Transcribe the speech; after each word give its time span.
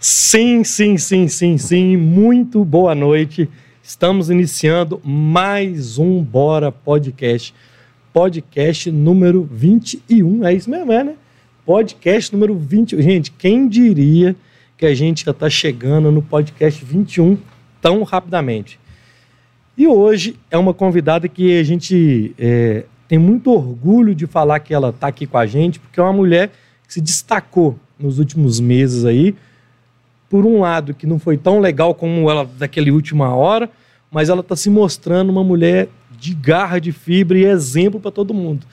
Sim, 0.00 0.62
sim, 0.64 0.96
sim, 0.96 1.28
sim, 1.28 1.58
sim. 1.58 1.96
Muito 1.96 2.64
boa 2.64 2.94
noite. 2.94 3.48
Estamos 3.82 4.30
iniciando 4.30 5.00
mais 5.04 5.98
um 5.98 6.22
Bora 6.22 6.70
Podcast. 6.70 7.54
Podcast 8.12 8.90
número 8.90 9.48
21. 9.50 10.44
É 10.44 10.54
isso 10.54 10.70
mesmo, 10.70 10.92
é, 10.92 11.02
né? 11.02 11.14
Podcast 11.64 12.32
número 12.32 12.56
20. 12.56 13.00
Gente, 13.02 13.30
quem 13.32 13.68
diria 13.68 14.36
que 14.76 14.86
a 14.86 14.94
gente 14.94 15.24
já 15.24 15.32
está 15.32 15.50
chegando 15.50 16.12
no 16.12 16.22
podcast 16.22 16.84
21 16.84 17.38
tão 17.80 18.02
rapidamente? 18.02 18.78
E 19.76 19.86
hoje 19.86 20.36
é 20.50 20.58
uma 20.58 20.74
convidada 20.74 21.28
que 21.28 21.58
a 21.58 21.62
gente 21.62 22.34
é, 22.38 22.84
tem 23.08 23.18
muito 23.18 23.50
orgulho 23.50 24.14
de 24.14 24.26
falar 24.26 24.60
que 24.60 24.74
ela 24.74 24.90
está 24.90 25.08
aqui 25.08 25.26
com 25.26 25.38
a 25.38 25.46
gente, 25.46 25.80
porque 25.80 25.98
é 25.98 26.02
uma 26.02 26.12
mulher 26.12 26.50
que 26.86 26.94
se 26.94 27.00
destacou 27.00 27.78
nos 27.98 28.18
últimos 28.18 28.60
meses 28.60 29.04
aí. 29.04 29.34
Por 30.30 30.44
um 30.44 30.60
lado, 30.60 30.94
que 30.94 31.06
não 31.06 31.18
foi 31.18 31.36
tão 31.36 31.58
legal 31.58 31.94
como 31.94 32.30
ela 32.30 32.48
daquele 32.58 32.90
última 32.90 33.34
hora, 33.34 33.70
mas 34.10 34.28
ela 34.28 34.40
está 34.40 34.54
se 34.54 34.68
mostrando 34.70 35.30
uma 35.30 35.42
mulher 35.42 35.88
de 36.18 36.34
garra, 36.34 36.78
de 36.78 36.92
fibra 36.92 37.38
e 37.38 37.44
exemplo 37.44 38.00
para 38.00 38.10
todo 38.10 38.34
mundo. 38.34 38.66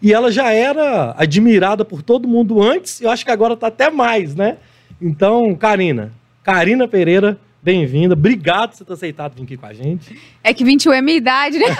E 0.00 0.12
ela 0.12 0.30
já 0.30 0.50
era 0.52 1.14
admirada 1.16 1.84
por 1.84 2.02
todo 2.02 2.28
mundo 2.28 2.62
antes, 2.62 3.00
e 3.00 3.04
eu 3.04 3.10
acho 3.10 3.24
que 3.24 3.30
agora 3.30 3.54
está 3.54 3.68
até 3.68 3.90
mais, 3.90 4.34
né? 4.34 4.58
Então, 5.00 5.54
Karina, 5.54 6.12
Karina 6.42 6.86
Pereira, 6.86 7.38
bem-vinda. 7.62 8.14
Obrigado 8.14 8.70
por 8.70 8.76
você 8.76 8.84
ter 8.84 8.92
aceitado 8.92 9.34
vir 9.34 9.44
aqui 9.44 9.56
com 9.56 9.66
a 9.66 9.72
gente. 9.72 10.20
É 10.42 10.52
que 10.52 10.64
21 10.64 10.92
é 10.92 11.02
minha 11.02 11.16
idade, 11.16 11.58
né? 11.58 11.66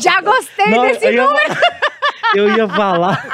Já 0.00 0.20
gostei 0.20 0.70
não, 0.70 0.82
desse 0.82 1.10
número. 1.10 1.32
Ia, 1.48 1.91
eu 2.34 2.56
ia 2.56 2.68
falar, 2.68 3.28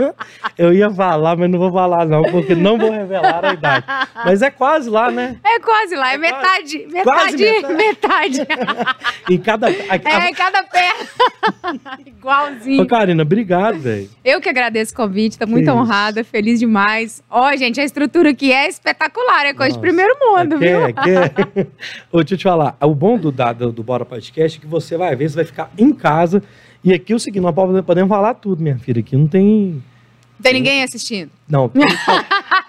eu 0.56 0.72
ia 0.72 0.90
falar, 0.90 1.36
mas 1.36 1.50
não 1.50 1.58
vou 1.58 1.72
falar 1.72 2.06
não, 2.06 2.22
porque 2.24 2.54
não 2.54 2.78
vou 2.78 2.90
revelar 2.90 3.44
a 3.44 3.52
idade. 3.52 3.86
Mas 4.24 4.42
é 4.42 4.50
quase 4.50 4.88
lá, 4.88 5.10
né? 5.10 5.38
É 5.44 5.58
quase 5.60 5.96
lá, 5.96 6.12
é, 6.12 6.14
é 6.14 6.18
metade, 6.18 6.78
quase, 7.02 7.36
metade, 7.36 7.74
metade, 7.74 8.38
metade. 8.38 8.46
em 9.30 9.38
cada, 9.38 9.66
a, 9.66 9.70
é, 9.70 10.30
em 10.30 10.34
cada 10.34 10.62
pé. 10.64 10.92
Igualzinho. 12.06 12.82
Ô, 12.82 12.86
Karina, 12.86 13.22
obrigado, 13.22 13.78
velho. 13.78 14.10
Eu 14.24 14.40
que 14.40 14.48
agradeço 14.48 14.92
o 14.92 14.96
convite, 14.96 15.38
tô 15.38 15.46
muito 15.46 15.70
honrada, 15.70 16.22
feliz 16.22 16.60
demais. 16.60 17.22
Ó, 17.30 17.50
oh, 17.50 17.56
gente, 17.56 17.80
a 17.80 17.84
estrutura 17.84 18.30
aqui 18.30 18.52
é 18.52 18.68
espetacular, 18.68 19.46
é 19.46 19.54
coisa 19.54 19.76
Nossa, 19.76 19.80
de 19.80 19.80
primeiro 19.80 20.16
mundo, 20.20 20.54
é 20.56 20.58
viu? 20.58 20.86
É, 20.86 20.90
é. 20.90 21.66
Ô, 22.12 22.18
deixa 22.18 22.34
eu 22.34 22.38
te 22.38 22.44
falar, 22.44 22.76
o 22.80 22.94
bom 22.94 23.18
do, 23.18 23.32
do, 23.32 23.72
do 23.72 23.82
Bora 23.82 24.04
Podcast 24.04 24.58
é 24.58 24.60
que 24.60 24.66
você 24.66 24.96
vai 24.96 25.14
ver, 25.16 25.28
você 25.28 25.36
vai 25.36 25.44
ficar 25.44 25.70
em 25.76 25.92
casa 25.92 26.42
e 26.84 26.92
aqui 26.92 27.14
é 27.14 27.16
o 27.16 27.18
seguinte, 27.18 27.42
nós 27.42 27.54
podemos 27.86 28.08
falar 28.10 28.34
tudo, 28.34 28.62
minha 28.62 28.78
filha. 28.78 29.00
Aqui 29.00 29.16
não 29.16 29.26
tem. 29.26 29.82
Tem 30.42 30.52
ninguém 30.52 30.82
assistindo? 30.82 31.30
Não, 31.48 31.66
tem, 31.66 31.80
deixa 31.88 32.12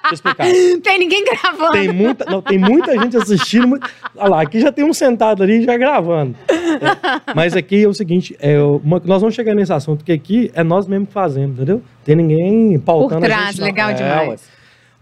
eu 0.10 0.14
explicar. 0.14 0.48
Tem 0.82 0.98
ninguém 0.98 1.26
gravando. 1.26 1.72
Tem 1.74 1.92
muita, 1.92 2.26
não, 2.26 2.42
tem 2.42 2.58
muita 2.58 2.98
gente 2.98 3.18
assistindo. 3.18 3.78
Olha 4.16 4.30
lá, 4.30 4.42
aqui 4.42 4.62
já 4.62 4.72
tem 4.72 4.86
um 4.86 4.94
sentado 4.94 5.44
ali 5.44 5.64
já 5.66 5.76
gravando. 5.76 6.34
É, 6.48 7.34
mas 7.36 7.58
aqui 7.58 7.84
é 7.84 7.88
o 7.88 7.94
seguinte, 7.94 8.38
é, 8.40 8.58
uma, 8.62 9.02
nós 9.04 9.20
vamos 9.20 9.36
chegar 9.36 9.54
nesse 9.54 9.74
assunto, 9.74 10.06
que 10.06 10.14
aqui 10.14 10.50
é 10.54 10.64
nós 10.64 10.88
mesmos 10.88 11.10
que 11.10 11.14
fazemos, 11.14 11.58
entendeu? 11.58 11.82
Tem 12.06 12.16
ninguém 12.16 12.80
pautando 12.80 13.20
Por 13.20 13.28
trás, 13.28 13.48
a 13.48 13.52
gente, 13.52 13.62
legal 13.62 13.90
é, 13.90 13.94
demais. 13.96 14.48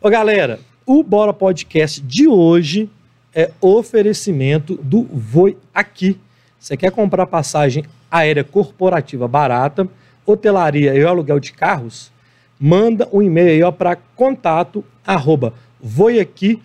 Ô, 0.02 0.10
galera, 0.10 0.60
o 0.88 1.04
Bora 1.04 1.34
Podcast 1.34 2.02
de 2.02 2.28
hoje 2.28 2.90
é 3.36 3.52
oferecimento 3.62 4.80
do 4.82 5.04
Voi 5.04 5.56
Aqui. 5.72 6.20
Você 6.60 6.76
quer 6.76 6.92
comprar 6.92 7.28
passagem 7.28 7.84
aérea 8.14 8.44
corporativa 8.44 9.28
barata, 9.28 9.88
hotelaria 10.24 10.94
e 10.94 11.04
aluguel 11.04 11.40
de 11.40 11.52
carros, 11.52 12.12
manda 12.60 13.10
um 13.12 13.24
e-mail 13.24 13.72
para 13.74 13.96
contato 13.96 14.86
arroba 15.06 15.52
voiaqui.com.br 15.82 16.62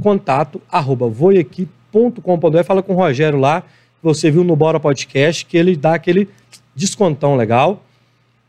contato 0.00 0.62
arroba 0.70 1.08
voiaqui.com.br 1.08 2.64
fala 2.64 2.82
com 2.82 2.94
o 2.94 2.96
Rogério 2.96 3.38
lá, 3.38 3.64
você 4.00 4.30
viu 4.30 4.44
no 4.44 4.54
Bora 4.54 4.80
Podcast, 4.80 5.44
que 5.44 5.58
ele 5.58 5.76
dá 5.76 5.94
aquele 5.94 6.28
descontão 6.74 7.36
legal. 7.36 7.82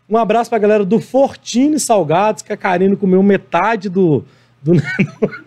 Um 0.07 0.17
abraço 0.17 0.49
para 0.49 0.57
a 0.57 0.61
galera 0.61 0.85
do 0.85 0.99
Fortini 0.99 1.79
Salgados, 1.79 2.43
que 2.43 2.53
a 2.53 2.57
Karine 2.57 2.95
comeu 2.95 3.21
metade 3.23 3.89
do, 3.89 4.23
do 4.61 4.73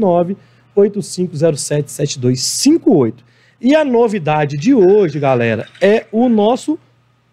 985077258. 0.76 3.14
E 3.62 3.76
a 3.76 3.86
novidade 3.86 4.58
de 4.58 4.74
hoje, 4.74 5.20
galera, 5.20 5.68
é 5.82 6.06
o 6.12 6.28
nosso 6.28 6.80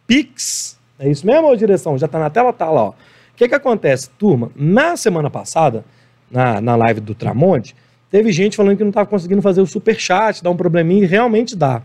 Pix. 0.07 0.79
É 0.99 1.09
isso 1.09 1.27
mesmo, 1.27 1.57
direção? 1.57 1.97
Já 1.99 2.07
tá 2.07 2.19
na 2.19 2.29
tela? 2.31 2.53
Tá 2.53 2.71
lá, 2.71 2.85
ó. 2.85 2.91
O 2.91 2.95
que 3.37 3.49
que 3.49 3.55
acontece, 3.55 4.11
turma? 4.11 4.51
Na 4.55 4.97
semana 4.97 5.31
passada, 5.31 5.85
na, 6.31 6.61
na 6.61 6.77
live 6.77 7.01
do 7.01 7.15
Tramonte, 7.15 7.75
teve 8.11 8.33
gente 8.33 8.57
falando 8.57 8.77
que 8.77 8.83
não 8.83 8.91
estava 8.91 9.09
conseguindo 9.09 9.41
fazer 9.41 9.61
o 9.61 9.67
super 9.67 9.99
chat, 9.99 10.43
dá 10.43 10.51
um 10.51 10.57
probleminha, 10.57 11.05
e 11.05 11.07
realmente 11.07 11.57
dá. 11.57 11.83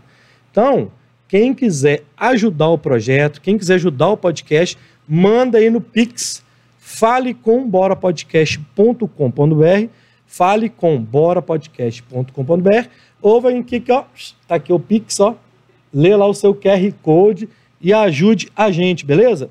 Então, 0.50 0.90
quem 1.28 1.52
quiser 1.52 2.02
ajudar 2.16 2.68
o 2.68 2.78
projeto, 2.78 3.40
quem 3.40 3.58
quiser 3.58 3.74
ajudar 3.74 4.10
o 4.10 4.16
podcast, 4.16 4.78
manda 5.08 5.58
aí 5.58 5.68
no 5.70 5.80
Pix, 5.80 6.44
fale 6.78 7.34
com 7.34 7.68
borapodcast.com.br, 7.68 9.88
fale 10.26 10.68
com 10.68 11.00
borapodcast.com.br, 11.00 12.88
ou 13.20 13.40
vai 13.40 13.58
aqui, 13.58 13.82
ó, 13.90 14.04
tá 14.46 14.54
aqui 14.54 14.72
o 14.72 14.78
Pix, 14.78 15.18
ó, 15.20 15.34
lê 15.92 16.14
lá 16.14 16.26
o 16.26 16.34
seu 16.34 16.54
QR 16.54 16.92
Code 17.02 17.48
e 17.80 17.92
ajude 17.92 18.48
a 18.54 18.70
gente, 18.70 19.04
beleza? 19.04 19.50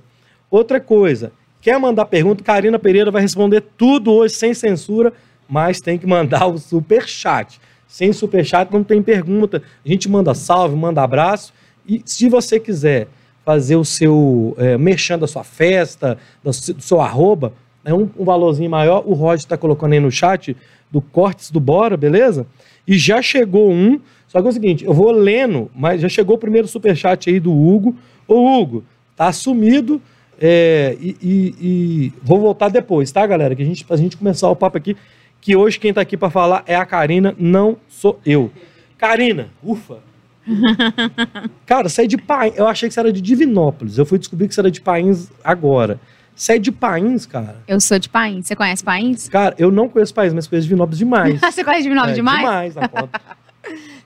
Outra 0.50 0.80
coisa, 0.80 1.34
quer 1.60 1.78
mandar 1.78 2.06
pergunta, 2.06 2.42
Karina 2.44 2.80
Pereira 2.80 3.12
vai 3.12 3.22
responder 3.22 3.62
tudo 3.78 4.14
hoje 4.14 4.36
sem 4.36 4.54
censura, 4.54 5.12
mas 5.48 5.82
tem 5.82 5.98
que 5.98 6.08
mandar 6.08 6.48
o 6.48 6.58
super 6.58 7.08
chat. 7.08 7.60
Sem 7.88 8.14
super 8.14 8.46
chat 8.46 8.72
não 8.72 8.84
tem 8.84 9.02
pergunta. 9.02 9.62
A 9.86 9.90
gente 9.90 10.10
manda 10.10 10.34
salve, 10.34 10.76
manda 10.76 11.04
abraço 11.04 11.54
e 11.88 12.02
se 12.06 12.30
você 12.30 12.60
quiser 12.60 13.08
fazer 13.44 13.76
o 13.76 13.86
seu 13.86 14.56
é, 14.58 14.78
merchan 14.78 15.20
da 15.20 15.28
sua 15.28 15.44
festa, 15.44 16.18
do 16.44 16.52
seu 16.54 17.00
arroba, 17.00 17.54
é 17.84 17.94
um, 17.94 18.10
um 18.18 18.26
valorzinho 18.26 18.70
maior, 18.70 19.04
o 19.06 19.14
Roger 19.14 19.46
está 19.46 19.56
colocando 19.56 19.94
aí 19.94 20.00
no 20.00 20.12
chat 20.12 20.58
do 20.92 21.00
Cortes 21.00 21.52
do 21.52 21.60
Bora, 21.60 21.96
beleza? 21.96 22.48
E 22.88 22.98
já 22.98 23.22
chegou 23.22 23.72
um, 23.72 24.00
só 24.28 24.42
que 24.42 24.48
é 24.48 24.50
o 24.50 24.54
seguinte, 24.54 24.84
eu 24.84 24.94
vou 24.94 25.12
lendo, 25.12 25.70
mas 25.76 26.02
já 26.02 26.10
chegou 26.10 26.36
o 26.36 26.40
primeiro 26.40 26.68
superchat 26.68 27.30
aí 27.30 27.40
do 27.40 27.54
Hugo. 27.54 27.96
Ô 28.28 28.60
Hugo, 28.60 28.84
tá 29.16 29.32
sumido 29.32 30.02
é, 30.42 30.98
e, 31.00 31.16
e, 31.22 31.56
e, 31.62 32.14
vou 32.22 32.40
voltar 32.40 32.70
depois, 32.70 33.12
tá, 33.12 33.26
galera? 33.26 33.56
Que 33.56 33.62
a 33.62 33.66
gente, 33.66 33.86
a 33.90 33.96
gente 33.96 34.18
começar 34.18 34.50
o 34.50 34.56
papo 34.56 34.78
aqui, 34.78 34.98
que 35.40 35.56
hoje 35.56 35.80
quem 35.80 35.94
tá 35.94 36.02
aqui 36.02 36.18
para 36.18 36.30
falar 36.30 36.64
é 36.66 36.76
a 36.76 36.86
Karina, 36.86 37.36
não 37.38 37.78
sou 37.88 38.20
eu. 38.26 38.52
Karina, 38.98 39.50
ufa, 39.64 40.00
Cara, 41.66 41.90
você 41.90 42.04
é 42.04 42.08
de 42.08 42.18
Pains. 42.18 42.54
Eu 42.56 42.68
achei 42.68 42.88
que 42.88 42.94
você 42.94 43.00
era 43.00 43.12
de 43.12 43.22
Divinópolis. 43.22 43.98
Eu 43.98 44.06
fui 44.06 44.20
descobrir 44.20 44.48
que 44.48 44.56
você 44.56 44.62
era 44.62 44.72
de 44.72 44.82
Pains 44.82 45.30
agora. 45.44 46.00
Você 46.36 46.54
é 46.54 46.60
de 46.60 46.72
Pains, 46.72 47.26
cara? 47.26 47.56
Eu 47.66 47.80
sou 47.80 47.98
de 47.98 48.10
Pains. 48.10 48.46
Você 48.46 48.56
conhece 48.56 48.84
Pains? 48.84 49.30
Cara, 49.30 49.56
eu 49.58 49.72
não 49.72 49.88
conheço 49.88 50.14
Pains, 50.14 50.34
mas 50.34 50.48
conheço 50.48 50.68
Divinópolis 50.68 51.00
demais. 51.00 51.40
você 51.42 51.64
conhece 51.64 51.84
Divinópolis 51.84 52.14
é, 52.14 52.16
demais? 52.16 52.40
Demais, 52.40 52.76
na. 52.76 52.90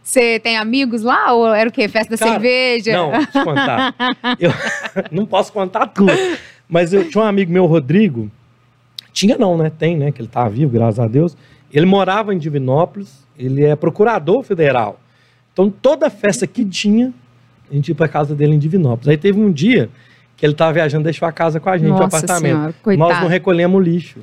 Você 0.02 0.40
tem 0.40 0.58
amigos 0.58 1.04
lá 1.04 1.34
ou 1.34 1.54
era 1.54 1.70
o 1.70 1.72
quê? 1.72 1.88
Festa 1.88 2.16
da 2.16 2.18
cara, 2.18 2.32
cerveja? 2.32 2.94
Não, 2.94 3.12
deixa 3.12 3.38
eu 3.38 3.46
contar. 3.46 3.96
eu 4.40 4.52
não 5.12 5.24
posso 5.24 5.54
contar 5.54 5.86
tudo. 5.86 6.12
Mas 6.68 6.94
eu 6.94 7.08
tinha 7.08 7.24
um 7.24 7.28
amigo 7.28 7.52
meu, 7.52 7.68
Rodrigo. 7.68 8.32
Tinha 9.14 9.38
não, 9.38 9.56
né? 9.56 9.70
Tem, 9.70 9.96
né? 9.96 10.12
Que 10.12 10.22
ele 10.22 10.28
tá 10.28 10.50
vivo, 10.50 10.72
graças 10.72 11.00
a 11.00 11.08
Deus. 11.08 11.38
Ele 11.72 11.86
morava 11.86 12.34
em 12.34 12.40
Divinópolis. 12.40 13.24
Ele 13.38 13.64
é 13.64 13.76
procurador 13.76 14.42
federal. 14.42 15.00
Então, 15.60 15.70
toda 15.70 16.10
festa 16.10 16.48
que 16.48 16.64
tinha, 16.64 17.14
a 17.70 17.74
gente 17.74 17.90
ia 17.90 17.96
pra 17.96 18.08
casa 18.08 18.34
dele 18.34 18.56
em 18.56 18.58
Divinópolis. 18.60 19.10
Aí 19.10 19.18
teve 19.18 19.38
um 19.38 19.52
dia 19.52 19.90
que 20.38 20.46
ele 20.46 20.54
estava 20.54 20.72
viajando, 20.72 21.04
deixou 21.04 21.28
a 21.28 21.34
casa 21.34 21.60
com 21.60 21.70
a 21.70 21.78
gente, 21.78 21.90
Nossa 21.90 22.04
o 22.04 22.06
apartamento. 22.06 22.76
Senhora, 22.82 22.98
Nós 22.98 23.20
não 23.20 23.28
recolhemos 23.28 23.84
lixo. 23.84 24.20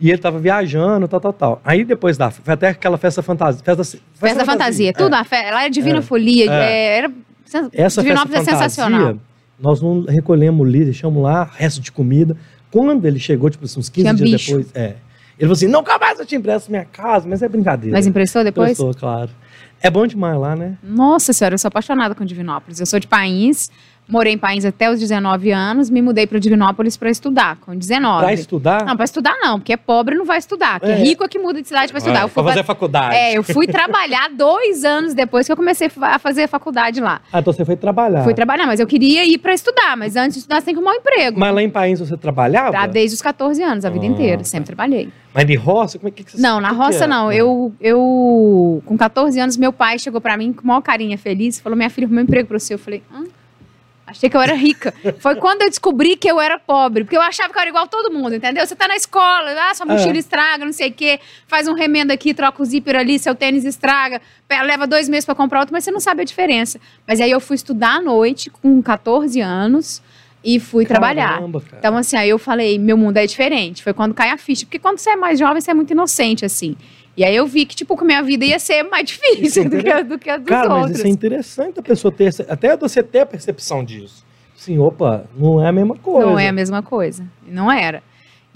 E 0.00 0.08
ele 0.08 0.16
estava 0.16 0.38
viajando, 0.38 1.06
tal, 1.08 1.20
tal, 1.20 1.32
tal. 1.34 1.62
Aí 1.62 1.84
depois 1.84 2.16
da. 2.16 2.30
Foi 2.30 2.54
até 2.54 2.68
aquela 2.68 2.96
festa 2.96 3.22
fantasia. 3.22 3.62
Festa, 3.62 3.84
festa, 3.84 4.00
festa 4.18 4.44
fantasia, 4.46 4.92
tudo. 4.94 5.14
É. 5.14 5.18
A 5.18 5.24
fe... 5.24 5.36
Lá 5.36 5.64
é 5.64 5.68
Divina 5.68 5.98
é. 5.98 6.02
Folia. 6.02 6.50
É. 6.50 6.54
é 6.54 6.98
era... 6.98 7.12
Essa 7.74 8.02
Divinópolis 8.02 8.38
festa 8.38 8.50
é 8.50 8.54
sensacional. 8.54 9.18
Nós 9.60 9.82
não 9.82 10.04
recolhemos 10.04 10.66
lixo, 10.66 10.84
deixamos 10.86 11.22
lá, 11.22 11.50
resto 11.54 11.82
de 11.82 11.92
comida. 11.92 12.34
Quando 12.70 13.04
ele 13.04 13.18
chegou, 13.18 13.50
tipo, 13.50 13.64
uns 13.64 13.90
15 13.90 13.92
Tinha 13.92 14.14
dias 14.14 14.30
bicho. 14.30 14.56
depois. 14.56 14.74
É. 14.74 14.96
Ele 15.38 15.40
falou 15.40 15.52
assim: 15.52 15.68
nunca 15.68 15.98
mais 15.98 16.18
eu 16.18 16.24
te 16.24 16.34
empresto 16.34 16.70
minha 16.70 16.86
casa, 16.86 17.28
mas 17.28 17.42
é 17.42 17.48
brincadeira. 17.48 17.94
Mas 17.94 18.06
emprestou 18.06 18.42
depois? 18.42 18.78
Emprestou, 18.78 18.94
claro. 18.94 19.30
É 19.80 19.90
bom 19.90 20.06
demais 20.06 20.38
lá, 20.38 20.56
né? 20.56 20.76
Nossa 20.82 21.32
senhora, 21.32 21.54
eu 21.54 21.58
sou 21.58 21.68
apaixonada 21.68 22.14
com 22.14 22.24
Divinópolis. 22.24 22.80
Eu 22.80 22.86
sou 22.86 22.98
de 22.98 23.06
País, 23.06 23.70
Morei 24.08 24.34
em 24.34 24.38
País 24.38 24.64
até 24.64 24.88
os 24.88 25.00
19 25.00 25.50
anos, 25.50 25.90
me 25.90 26.00
mudei 26.00 26.28
para 26.28 26.38
Divinópolis 26.38 26.96
para 26.96 27.10
estudar, 27.10 27.56
com 27.56 27.74
19. 27.76 28.22
Pra 28.22 28.32
estudar? 28.32 28.84
Não, 28.84 28.94
para 28.94 29.04
estudar 29.04 29.36
não, 29.40 29.58
porque 29.58 29.72
é 29.72 29.76
pobre 29.76 30.14
não 30.14 30.24
vai 30.24 30.38
estudar. 30.38 30.78
Porque 30.78 30.92
É. 30.92 30.96
rico 30.96 31.24
é 31.24 31.28
que 31.28 31.40
muda 31.40 31.60
de 31.60 31.66
cidade 31.66 31.90
para 31.90 31.98
estudar. 31.98 32.20
É, 32.20 32.22
eu 32.22 32.28
fui 32.28 32.34
pra 32.34 32.42
fa- 32.44 32.48
fazer 32.50 32.62
faculdade. 32.64 33.16
É, 33.16 33.36
eu 33.36 33.42
fui 33.42 33.66
trabalhar 33.66 34.30
dois 34.36 34.84
anos 34.84 35.12
depois 35.12 35.44
que 35.46 35.50
eu 35.52 35.56
comecei 35.56 35.90
a 36.02 36.18
fazer 36.20 36.46
faculdade 36.46 37.00
lá. 37.00 37.20
Ah, 37.32 37.40
então 37.40 37.52
você 37.52 37.64
foi 37.64 37.74
trabalhar. 37.74 38.22
Fui 38.22 38.32
trabalhar, 38.32 38.66
mas 38.66 38.78
eu 38.78 38.86
queria 38.86 39.24
ir 39.24 39.38
para 39.38 39.52
estudar, 39.52 39.96
mas 39.96 40.14
antes 40.14 40.34
de 40.34 40.38
estudar 40.38 40.60
você 40.60 40.66
tem 40.66 40.74
que 40.74 40.78
arrumar 40.78 40.92
um 40.94 41.00
emprego. 41.00 41.40
Mas 41.40 41.52
lá 41.54 41.62
em 41.62 41.70
País 41.70 41.98
você 41.98 42.16
trabalhava? 42.16 42.70
Tá, 42.72 42.86
desde 42.86 43.16
os 43.16 43.22
14 43.22 43.60
anos, 43.60 43.84
a 43.84 43.90
vida 43.90 44.04
Ah, 44.04 44.08
inteira, 44.08 44.38
tá. 44.38 44.44
sempre 44.44 44.66
trabalhei. 44.66 45.08
Mas 45.34 45.44
de 45.46 45.56
roça? 45.56 45.98
Como 45.98 46.08
é 46.08 46.10
que, 46.12 46.22
que 46.22 46.30
você 46.30 46.40
Não, 46.40 46.60
na 46.60 46.68
que 46.70 46.74
roça 46.76 47.04
é? 47.04 47.06
não. 47.08 47.32
Eu, 47.32 47.74
eu, 47.80 48.82
com 48.86 48.96
14 48.96 49.38
anos, 49.40 49.56
meu 49.56 49.72
pai 49.72 49.98
chegou 49.98 50.20
pra 50.20 50.36
mim 50.36 50.52
com 50.52 50.64
maior 50.66 50.80
carinha 50.80 51.18
feliz, 51.18 51.58
falou: 51.58 51.76
Minha 51.76 51.90
filha, 51.90 52.06
arrumei 52.06 52.22
um 52.22 52.24
emprego 52.24 52.46
pro 52.48 52.58
você. 52.60 52.72
Eu 52.74 52.78
falei: 52.78 53.02
Hã? 53.12 53.24
Achei 54.06 54.30
que 54.30 54.36
eu 54.36 54.40
era 54.40 54.54
rica. 54.54 54.94
Foi 55.18 55.34
quando 55.34 55.62
eu 55.62 55.68
descobri 55.68 56.16
que 56.16 56.30
eu 56.30 56.40
era 56.40 56.58
pobre, 56.60 57.02
porque 57.02 57.16
eu 57.16 57.20
achava 57.20 57.52
que 57.52 57.58
eu 57.58 57.60
era 57.60 57.70
igual 57.70 57.88
todo 57.88 58.12
mundo, 58.12 58.36
entendeu? 58.36 58.64
Você 58.64 58.76
tá 58.76 58.86
na 58.86 58.94
escola, 58.94 59.50
ah, 59.68 59.74
sua 59.74 59.84
mochila 59.84 60.14
É. 60.14 60.18
estraga, 60.18 60.64
não 60.64 60.72
sei 60.72 60.90
o 60.90 60.92
quê, 60.92 61.18
faz 61.48 61.66
um 61.66 61.74
remendo 61.74 62.12
aqui, 62.12 62.32
troca 62.32 62.62
o 62.62 62.64
zíper 62.64 62.94
ali, 62.96 63.18
seu 63.18 63.34
tênis 63.34 63.64
estraga, 63.64 64.20
leva 64.48 64.86
dois 64.86 65.08
meses 65.08 65.24
pra 65.24 65.34
comprar 65.34 65.58
outro, 65.60 65.72
mas 65.72 65.82
você 65.82 65.90
não 65.90 65.98
sabe 65.98 66.22
a 66.22 66.24
diferença. 66.24 66.78
Mas 67.06 67.20
aí 67.20 67.30
eu 67.30 67.40
fui 67.40 67.56
estudar 67.56 67.96
à 67.96 68.00
noite, 68.00 68.48
com 68.48 68.80
14 68.80 69.40
anos, 69.40 70.00
e 70.44 70.60
fui 70.60 70.86
trabalhar. 70.86 71.34
Caramba, 71.34 71.60
cara. 71.60 71.76
Então, 71.80 71.96
assim, 71.96 72.16
aí 72.16 72.28
eu 72.28 72.38
falei, 72.38 72.78
meu 72.78 72.96
mundo 72.96 73.16
é 73.16 73.26
diferente. 73.26 73.82
Foi 73.82 73.92
quando 73.92 74.14
cai 74.14 74.30
a 74.30 74.38
ficha. 74.38 74.64
Porque 74.64 74.78
quando 74.78 74.98
você 74.98 75.10
é 75.10 75.16
mais 75.16 75.40
jovem, 75.40 75.60
você 75.60 75.72
é 75.72 75.74
muito 75.74 75.90
inocente, 75.90 76.44
assim. 76.44 76.76
E 77.16 77.24
aí 77.24 77.34
eu 77.34 77.46
vi 77.46 77.64
que, 77.64 77.74
tipo, 77.74 77.96
que 77.96 78.02
a 78.02 78.06
minha 78.06 78.22
vida 78.22 78.44
ia 78.44 78.58
ser 78.58 78.82
mais 78.82 79.02
é 79.02 79.04
difícil 79.06 79.68
do 79.70 79.78
que, 79.82 79.88
a- 79.90 80.02
do 80.02 80.18
que 80.18 80.28
a 80.28 80.36
dos 80.36 80.46
Cara, 80.48 80.68
mas 80.68 80.78
outros. 80.82 80.98
isso 80.98 81.06
é 81.06 81.10
interessante 81.10 81.80
a 81.80 81.82
pessoa 81.82 82.12
ter, 82.12 82.30
até 82.48 82.76
você 82.76 83.02
ter 83.02 83.20
a 83.20 83.26
percepção 83.26 83.82
disso. 83.84 84.24
Sim, 84.54 84.78
opa, 84.78 85.24
não 85.36 85.62
é 85.62 85.68
a 85.68 85.72
mesma 85.72 85.94
coisa. 85.96 86.26
Não 86.26 86.38
é 86.38 86.48
a 86.48 86.52
mesma 86.52 86.82
coisa. 86.82 87.24
Não 87.46 87.70
era. 87.72 88.02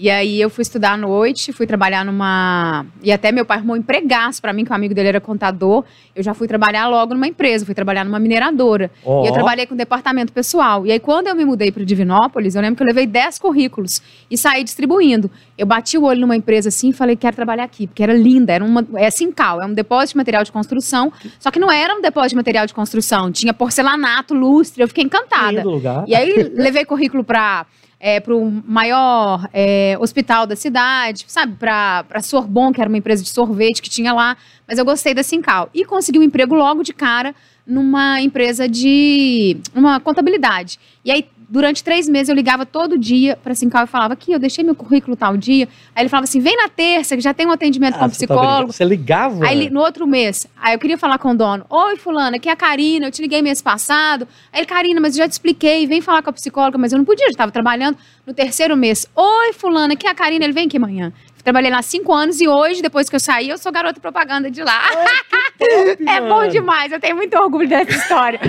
E 0.01 0.09
aí 0.09 0.41
eu 0.41 0.49
fui 0.49 0.63
estudar 0.63 0.93
à 0.93 0.97
noite, 0.97 1.53
fui 1.53 1.67
trabalhar 1.67 2.03
numa. 2.03 2.87
E 3.03 3.11
até 3.11 3.31
meu 3.31 3.45
pai 3.45 3.57
arrumou 3.57 3.75
um 3.75 3.79
empregaço 3.79 4.41
pra 4.41 4.51
mim, 4.51 4.65
que 4.65 4.71
o 4.71 4.73
amigo 4.73 4.95
dele 4.95 5.09
era 5.09 5.21
contador. 5.21 5.83
Eu 6.15 6.23
já 6.23 6.33
fui 6.33 6.47
trabalhar 6.47 6.87
logo 6.87 7.13
numa 7.13 7.27
empresa, 7.27 7.67
fui 7.67 7.75
trabalhar 7.75 8.03
numa 8.03 8.19
mineradora. 8.19 8.89
Ó, 9.05 9.23
E 9.23 9.27
eu 9.27 9.31
trabalhei 9.31 9.67
com 9.67 9.75
departamento 9.75 10.33
pessoal. 10.33 10.87
E 10.87 10.91
aí, 10.91 10.99
quando 10.99 11.27
eu 11.27 11.35
me 11.35 11.45
mudei 11.45 11.71
para 11.71 11.83
Divinópolis, 11.83 12.55
eu 12.55 12.63
lembro 12.63 12.77
que 12.77 12.81
eu 12.81 12.87
levei 12.87 13.05
10 13.05 13.37
currículos 13.37 14.01
e 14.31 14.35
saí 14.35 14.63
distribuindo. 14.63 15.29
Eu 15.55 15.67
bati 15.67 15.99
o 15.99 16.03
olho 16.05 16.21
numa 16.21 16.35
empresa 16.35 16.69
assim 16.69 16.89
e 16.89 16.93
falei, 16.93 17.15
quero 17.15 17.35
trabalhar 17.35 17.65
aqui, 17.65 17.85
porque 17.85 18.01
era 18.01 18.13
linda. 18.13 18.53
Era 18.53 18.65
uma. 18.65 18.83
É 18.95 19.11
Sincal, 19.11 19.61
é 19.61 19.67
um 19.67 19.73
depósito 19.73 20.13
de 20.13 20.17
material 20.17 20.43
de 20.43 20.51
construção. 20.51 21.13
Só 21.39 21.51
que 21.51 21.59
não 21.59 21.71
era 21.71 21.93
um 21.95 22.01
depósito 22.01 22.29
de 22.29 22.37
material 22.37 22.65
de 22.65 22.73
construção. 22.73 23.31
Tinha 23.31 23.53
porcelanato, 23.53 24.33
lustre. 24.33 24.81
Eu 24.81 24.87
fiquei 24.87 25.03
encantada. 25.03 25.51
lindo 25.51 25.69
lugar. 25.69 26.05
E 26.07 26.15
aí 26.15 26.51
levei 26.55 26.85
currículo 26.85 27.23
para 27.23 27.67
é, 28.01 28.21
o 28.27 28.49
maior 28.65 29.47
é, 29.53 29.95
hospital 29.99 30.47
da 30.47 30.55
cidade, 30.55 31.23
sabe? 31.27 31.55
Para 31.55 32.03
a 32.09 32.21
Sorbon, 32.21 32.73
que 32.73 32.81
era 32.81 32.89
uma 32.89 32.97
empresa 32.97 33.23
de 33.23 33.29
sorvete 33.29 33.79
que 33.79 33.89
tinha 33.89 34.11
lá. 34.11 34.35
Mas 34.67 34.79
eu 34.79 34.83
gostei 34.83 35.13
da 35.13 35.21
Sincal. 35.21 35.69
E 35.71 35.85
consegui 35.85 36.17
um 36.17 36.23
emprego 36.23 36.55
logo 36.55 36.81
de 36.81 36.93
cara 36.93 37.35
numa 37.65 38.19
empresa 38.19 38.67
de. 38.67 39.57
uma 39.75 39.99
contabilidade. 39.99 40.79
E 41.05 41.11
aí, 41.11 41.27
durante 41.51 41.83
três 41.83 42.07
meses, 42.07 42.29
eu 42.29 42.35
ligava 42.35 42.65
todo 42.65 42.97
dia 42.97 43.35
para 43.35 43.53
Sincal 43.53 43.83
e 43.83 43.87
falava: 43.87 44.13
aqui, 44.13 44.31
eu 44.31 44.39
deixei 44.39 44.63
meu 44.63 44.73
currículo 44.73 45.17
tal 45.17 45.35
dia. 45.35 45.67
Aí 45.93 46.01
ele 46.01 46.09
falava 46.09 46.23
assim: 46.23 46.39
vem 46.39 46.55
na 46.55 46.69
terça, 46.69 47.15
que 47.15 47.21
já 47.21 47.33
tem 47.33 47.45
um 47.45 47.51
atendimento 47.51 47.97
com 47.97 48.05
Ah, 48.05 48.07
o 48.07 48.09
você 48.09 48.25
tá 48.25 48.33
psicólogo. 48.33 48.71
Você 48.71 48.85
ligava? 48.85 49.45
Aí, 49.45 49.69
no 49.69 49.81
outro 49.81 50.07
mês, 50.07 50.47
aí 50.59 50.73
eu 50.73 50.79
queria 50.79 50.97
falar 50.97 51.17
com 51.17 51.31
o 51.31 51.35
dono. 51.35 51.65
Oi, 51.69 51.97
fulana, 51.97 52.37
aqui 52.37 52.47
é 52.47 52.51
a 52.53 52.55
Karina, 52.55 53.07
eu 53.07 53.11
te 53.11 53.21
liguei 53.21 53.41
mês 53.41 53.61
passado. 53.61 54.27
Aí 54.53 54.61
ele, 54.61 54.65
Karina, 54.65 55.01
mas 55.01 55.15
eu 55.15 55.23
já 55.23 55.27
te 55.27 55.33
expliquei, 55.33 55.85
vem 55.85 55.99
falar 55.99 56.23
com 56.23 56.29
a 56.29 56.33
psicóloga, 56.33 56.77
mas 56.77 56.93
eu 56.93 56.97
não 56.97 57.05
podia, 57.05 57.25
eu 57.25 57.31
estava 57.31 57.51
trabalhando. 57.51 57.97
No 58.25 58.33
terceiro 58.33 58.77
mês, 58.77 59.05
oi, 59.13 59.53
fulana, 59.53 59.93
aqui 59.93 60.07
é 60.07 60.09
a 60.09 60.15
Karina, 60.15 60.45
ele 60.45 60.53
vem 60.53 60.67
aqui 60.67 60.77
amanhã. 60.77 61.11
Trabalhei 61.43 61.71
lá 61.71 61.81
cinco 61.81 62.13
anos 62.13 62.39
e 62.39 62.47
hoje, 62.47 62.81
depois 62.81 63.09
que 63.09 63.15
eu 63.15 63.19
saí, 63.19 63.49
eu 63.49 63.57
sou 63.57 63.71
garota 63.71 63.99
propaganda 63.99 64.49
de 64.49 64.63
lá. 64.63 64.81
É 66.07 66.19
bom 66.19 66.47
demais, 66.47 66.91
eu 66.91 66.99
tenho 66.99 67.15
muito 67.15 67.37
orgulho 67.37 67.69
dessa 67.69 67.91
história. 67.91 68.39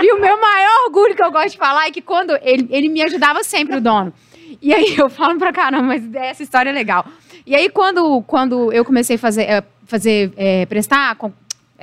e 0.00 0.12
o 0.12 0.20
meu 0.20 0.40
maior 0.40 0.86
orgulho 0.86 1.14
que 1.16 1.22
eu 1.22 1.32
gosto 1.32 1.50
de 1.50 1.56
falar 1.56 1.88
é 1.88 1.90
que 1.90 2.00
quando 2.00 2.38
ele, 2.40 2.68
ele 2.70 2.88
me 2.88 3.02
ajudava 3.02 3.42
sempre, 3.42 3.76
o 3.76 3.80
dono. 3.80 4.12
E 4.60 4.72
aí 4.72 4.94
eu 4.96 5.10
falo 5.10 5.36
pra 5.38 5.52
caramba, 5.52 5.82
mas 5.82 6.02
essa 6.14 6.42
história 6.42 6.70
é 6.70 6.72
legal. 6.72 7.04
E 7.44 7.56
aí 7.56 7.68
quando, 7.68 8.22
quando 8.22 8.72
eu 8.72 8.84
comecei 8.84 9.16
a 9.16 9.18
fazer, 9.18 9.64
fazer 9.86 10.32
eh, 10.36 10.64
prestar, 10.66 11.16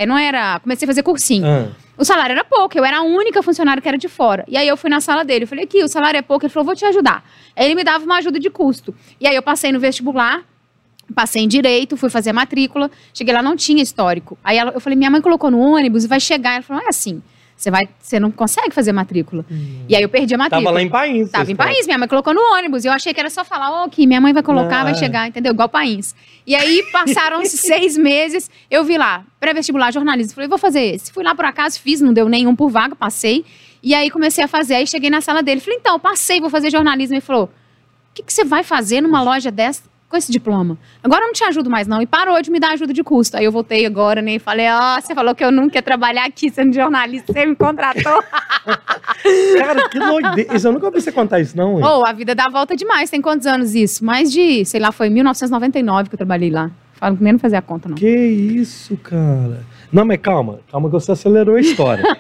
eh, 0.02 0.06
não 0.06 0.18
era, 0.18 0.60
comecei 0.60 0.86
a 0.86 0.90
fazer 0.90 1.04
cursinho. 1.04 1.46
Ah, 1.46 1.68
O 1.98 2.06
salário 2.06 2.32
era 2.34 2.44
pouco, 2.46 2.78
eu 2.78 2.86
era 2.86 2.98
a 3.00 3.02
única 3.02 3.44
funcionária 3.44 3.82
que 3.82 3.88
era 3.88 3.98
de 3.98 4.08
fora. 4.08 4.46
E 4.48 4.56
aí 4.58 4.68
eu 4.68 4.78
fui 4.78 4.90
na 4.90 5.02
sala 5.02 5.24
dele, 5.26 5.44
eu 5.44 5.48
falei, 5.48 5.66
aqui, 5.66 5.84
o 5.84 5.88
salário 5.88 6.18
é 6.18 6.22
pouco. 6.22 6.46
Ele 6.46 6.54
falou, 6.54 6.66
vou 6.66 6.76
te 6.76 6.86
ajudar. 6.86 7.24
Aí 7.56 7.66
ele 7.66 7.76
me 7.76 7.84
dava 7.84 8.04
uma 8.06 8.18
ajuda 8.18 8.40
de 8.40 8.50
custo. 8.50 8.96
E 9.20 9.28
aí 9.28 9.36
eu 9.36 9.42
passei 9.44 9.72
no 9.72 9.80
vestibular, 9.80 10.42
passei 11.14 11.42
em 11.44 11.48
direito, 11.48 11.98
fui 11.98 12.10
fazer 12.10 12.30
a 12.30 12.34
matrícula. 12.34 12.90
Cheguei 13.14 13.34
lá, 13.34 13.42
não 13.42 13.56
tinha 13.56 13.84
histórico. 13.84 14.38
Aí 14.44 14.58
ela- 14.58 14.72
eu 14.72 14.80
falei, 14.80 14.96
minha 14.98 15.10
mãe 15.12 15.20
colocou 15.22 15.52
no 15.52 15.60
ônibus 15.60 16.06
e 16.06 16.08
vai 16.08 16.20
chegar. 16.20 16.54
Ela 16.54 16.62
falou, 16.64 16.82
é 16.84 16.88
assim. 16.90 17.22
Você, 17.60 17.70
vai, 17.70 17.90
você 18.00 18.22
não 18.22 18.32
consegue 18.32 18.72
fazer 18.74 18.94
matrícula. 18.94 19.46
E 19.90 19.94
aí 19.94 20.02
eu 20.02 20.08
perdi 20.08 20.34
a 20.34 20.38
matrícula. 20.38 20.64
tava 20.64 20.74
lá 20.76 20.82
em 20.82 20.88
País. 20.88 21.30
Tava 21.30 21.52
em 21.52 21.56
país, 21.58 21.86
minha 21.86 21.98
mãe 21.98 22.08
colocou 22.08 22.34
no 22.34 22.40
ônibus. 22.56 22.86
Eu 22.86 22.94
achei 22.94 23.14
que 23.14 23.20
era 23.20 23.30
só 23.30 23.44
falar, 23.44 23.84
ok, 23.84 24.08
minha 24.08 24.22
mãe 24.22 24.32
vai 24.32 24.42
colocar, 24.42 24.80
Ah, 24.80 24.84
vai 24.86 24.96
chegar, 24.96 25.28
entendeu? 25.28 25.52
Igual 25.52 25.68
país. 25.68 26.16
E 26.48 26.56
aí 26.56 26.82
passaram-se 26.90 27.58
seis 27.60 27.98
meses, 27.98 28.50
eu 28.72 28.86
vi 28.86 28.98
lá, 28.98 29.26
pré-vestibular, 29.42 29.92
jornalismo. 29.92 30.36
Falei, 30.36 30.48
vou 30.48 30.58
fazer 30.58 30.80
esse. 30.80 31.12
Fui 31.12 31.22
lá 31.22 31.36
por 31.36 31.44
acaso, 31.44 31.82
fiz, 31.82 32.00
não 32.00 32.14
deu 32.14 32.30
nenhum 32.30 32.56
por 32.56 32.70
vaga, 32.70 32.96
passei. 32.96 33.44
E 33.84 33.94
aí 33.94 34.10
comecei 34.10 34.42
a 34.42 34.48
fazer. 34.48 34.76
Aí 34.76 34.88
cheguei 34.88 35.10
na 35.10 35.20
sala 35.20 35.44
dele, 35.44 35.60
falei, 35.60 35.80
então, 35.80 36.00
passei, 36.00 36.40
vou 36.40 36.50
fazer 36.50 36.72
jornalismo. 36.72 37.16
Ele 37.16 37.22
falou, 37.22 37.44
o 37.44 37.50
que, 38.14 38.24
que 38.24 38.32
você 38.32 38.46
vai 38.46 38.64
fazer 38.64 39.02
numa 39.02 39.22
loja 39.22 39.52
dessa 39.52 39.84
com 40.10 40.18
esse 40.18 40.32
diploma? 40.32 40.76
Agora 41.04 41.22
eu 41.22 41.28
não 41.28 41.34
te 41.34 41.44
ajudo 41.44 41.70
mais, 41.70 41.88
não. 41.88 42.02
E 42.02 42.08
parou 42.08 42.42
de 42.42 42.50
me 42.50 42.60
dar 42.60 42.72
ajuda 42.72 42.92
de 42.92 43.04
custo. 43.04 43.38
Aí 43.38 43.46
eu 43.46 43.52
voltei 43.52 43.86
agora, 43.86 44.22
né? 44.22 44.34
E 44.36 44.40
falei, 44.40 44.66
ó, 44.70 45.00
você 45.00 45.14
falou 45.14 45.36
que 45.36 45.44
eu 45.46 45.52
nunca 45.52 45.78
ia 45.78 45.82
trabalhar 45.84 46.26
aqui 46.26 46.50
sendo 46.50 46.74
jornalista, 46.74 47.32
você 47.32 47.46
me 47.46 47.56
contratou. 47.56 48.24
Cara, 49.58 49.88
que 49.90 50.00
doideira. 50.00 50.56
Isso, 50.56 50.68
Eu 50.68 50.74
nunca 50.74 50.88
ouvi 50.88 51.00
você 51.02 51.12
contar 51.12 51.40
isso, 51.40 51.56
não. 51.56 51.78
hein? 51.78 51.86
Ou 51.86 52.06
a 52.06 52.12
vida 52.12 52.34
dá 52.34 52.46
volta 52.52 52.76
demais. 52.76 53.10
Tem 53.10 53.22
quantos 53.22 53.46
anos 53.46 53.76
isso? 53.76 54.04
Mais 54.04 54.32
de, 54.32 54.66
sei 54.66 54.80
lá, 54.80 54.92
foi 54.92 55.10
1999 55.10 56.10
que 56.10 56.16
eu 56.16 56.18
trabalhei 56.18 56.50
lá. 56.50 56.72
Falo 56.96 57.16
que 57.16 57.24
nem 57.24 57.34
não 57.34 57.40
fazia 57.40 57.60
a 57.60 57.62
conta, 57.62 57.88
não. 57.88 57.96
Que 57.96 58.10
isso, 58.10 58.98
cara. 58.98 59.64
Não, 59.92 60.04
mas 60.06 60.20
calma. 60.20 60.60
Calma 60.72 60.90
que 60.90 60.94
você 60.94 61.12
acelerou 61.12 61.56
a 61.56 61.60
história. 61.62 62.04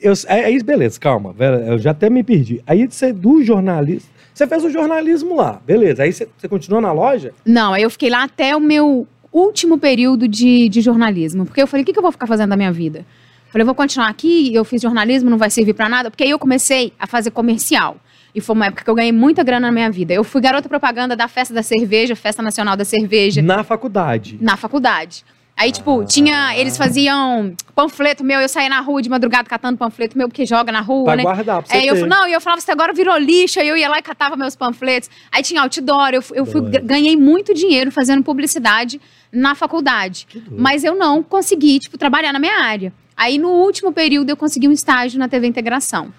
Eu- 0.00 0.12
é, 0.28 0.42
é 0.42 0.50
isso, 0.50 0.64
beleza, 0.64 0.98
calma. 1.00 1.34
Eu 1.66 1.78
já 1.78 1.90
até 1.90 2.08
me 2.08 2.22
perdi. 2.22 2.62
Aí 2.66 2.86
você, 2.86 3.12
do 3.12 3.42
jornalismo... 3.42 4.08
Você 4.38 4.46
fez 4.46 4.64
o 4.64 4.70
jornalismo 4.70 5.34
lá, 5.34 5.60
beleza. 5.66 6.04
Aí 6.04 6.12
você, 6.12 6.28
você 6.38 6.46
continuou 6.46 6.80
na 6.80 6.92
loja? 6.92 7.34
Não, 7.44 7.72
aí 7.72 7.82
eu 7.82 7.90
fiquei 7.90 8.08
lá 8.08 8.22
até 8.22 8.54
o 8.54 8.60
meu 8.60 9.04
último 9.32 9.76
período 9.78 10.28
de, 10.28 10.68
de 10.68 10.80
jornalismo. 10.80 11.44
Porque 11.44 11.60
eu 11.60 11.66
falei, 11.66 11.82
o 11.82 11.84
que, 11.84 11.92
que 11.92 11.98
eu 11.98 12.02
vou 12.04 12.12
ficar 12.12 12.28
fazendo 12.28 12.50
da 12.50 12.56
minha 12.56 12.70
vida? 12.70 13.04
Falei, 13.50 13.64
eu 13.64 13.66
vou 13.66 13.74
continuar 13.74 14.06
aqui, 14.06 14.54
eu 14.54 14.64
fiz 14.64 14.80
jornalismo, 14.80 15.28
não 15.28 15.38
vai 15.38 15.50
servir 15.50 15.74
pra 15.74 15.88
nada. 15.88 16.08
Porque 16.08 16.22
aí 16.22 16.30
eu 16.30 16.38
comecei 16.38 16.92
a 17.00 17.04
fazer 17.04 17.32
comercial. 17.32 17.96
E 18.32 18.40
foi 18.40 18.54
uma 18.54 18.66
época 18.66 18.84
que 18.84 18.90
eu 18.90 18.94
ganhei 18.94 19.10
muita 19.10 19.42
grana 19.42 19.66
na 19.66 19.72
minha 19.72 19.90
vida. 19.90 20.14
Eu 20.14 20.22
fui 20.22 20.40
garota 20.40 20.68
propaganda 20.68 21.16
da 21.16 21.26
Festa 21.26 21.52
da 21.52 21.64
Cerveja, 21.64 22.14
Festa 22.14 22.40
Nacional 22.40 22.76
da 22.76 22.84
Cerveja. 22.84 23.42
Na 23.42 23.64
faculdade. 23.64 24.38
na 24.40 24.56
faculdade. 24.56 25.24
Aí, 25.58 25.72
tipo, 25.72 26.04
tinha. 26.04 26.56
Eles 26.56 26.76
faziam 26.76 27.52
panfleto 27.74 28.22
meu, 28.22 28.40
eu 28.40 28.48
saía 28.48 28.68
na 28.68 28.80
rua 28.80 29.02
de 29.02 29.10
madrugada 29.10 29.48
catando 29.48 29.76
panfleto 29.76 30.16
meu, 30.16 30.28
porque 30.28 30.46
joga 30.46 30.70
na 30.70 30.80
rua, 30.80 31.06
Pra 31.06 31.16
né? 31.16 31.22
guardar, 31.24 31.62
pra 31.64 31.68
você 31.70 31.76
É, 31.78 31.90
eu, 31.90 32.06
não, 32.06 32.28
e 32.28 32.32
eu 32.32 32.40
falava, 32.40 32.60
você 32.60 32.70
agora 32.70 32.92
virou 32.92 33.16
lixo, 33.18 33.58
aí 33.58 33.66
eu 33.66 33.76
ia 33.76 33.88
lá 33.88 33.98
e 33.98 34.02
catava 34.02 34.36
meus 34.36 34.54
panfletos. 34.54 35.10
Aí 35.32 35.42
tinha 35.42 35.60
outdoor, 35.60 36.10
eu, 36.12 36.22
eu 36.32 36.46
fui, 36.46 36.60
ganhei 36.80 37.16
muito 37.16 37.52
dinheiro 37.52 37.90
fazendo 37.90 38.22
publicidade 38.22 39.00
na 39.32 39.56
faculdade. 39.56 40.28
Mas 40.48 40.84
eu 40.84 40.94
não 40.94 41.24
consegui, 41.24 41.80
tipo, 41.80 41.98
trabalhar 41.98 42.32
na 42.32 42.38
minha 42.38 42.60
área. 42.60 42.92
Aí, 43.16 43.36
no 43.36 43.48
último 43.48 43.92
período, 43.92 44.30
eu 44.30 44.36
consegui 44.36 44.68
um 44.68 44.72
estágio 44.72 45.18
na 45.18 45.26
TV 45.28 45.48
Integração, 45.48 46.12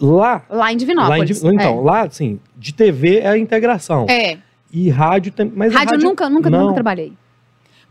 Lá... 0.00 0.42
lá 0.48 0.56
em 0.56 0.58
lá 0.58 0.72
em 0.72 0.76
Divinópolis. 0.76 1.40
Di- 1.42 1.48
então, 1.48 1.82
lá, 1.82 2.02
assim, 2.02 2.40
de 2.56 2.72
TV 2.72 3.18
é 3.18 3.28
a 3.28 3.38
integração. 3.38 4.06
é. 4.08 4.32
é. 4.32 4.38
E 4.72 4.90
rádio. 4.90 5.32
Mas 5.54 5.72
a 5.72 5.78
Rádio, 5.78 5.98
nunca, 6.00 6.28
nunca, 6.28 6.50
não. 6.50 6.62
nunca 6.62 6.74
trabalhei. 6.74 7.12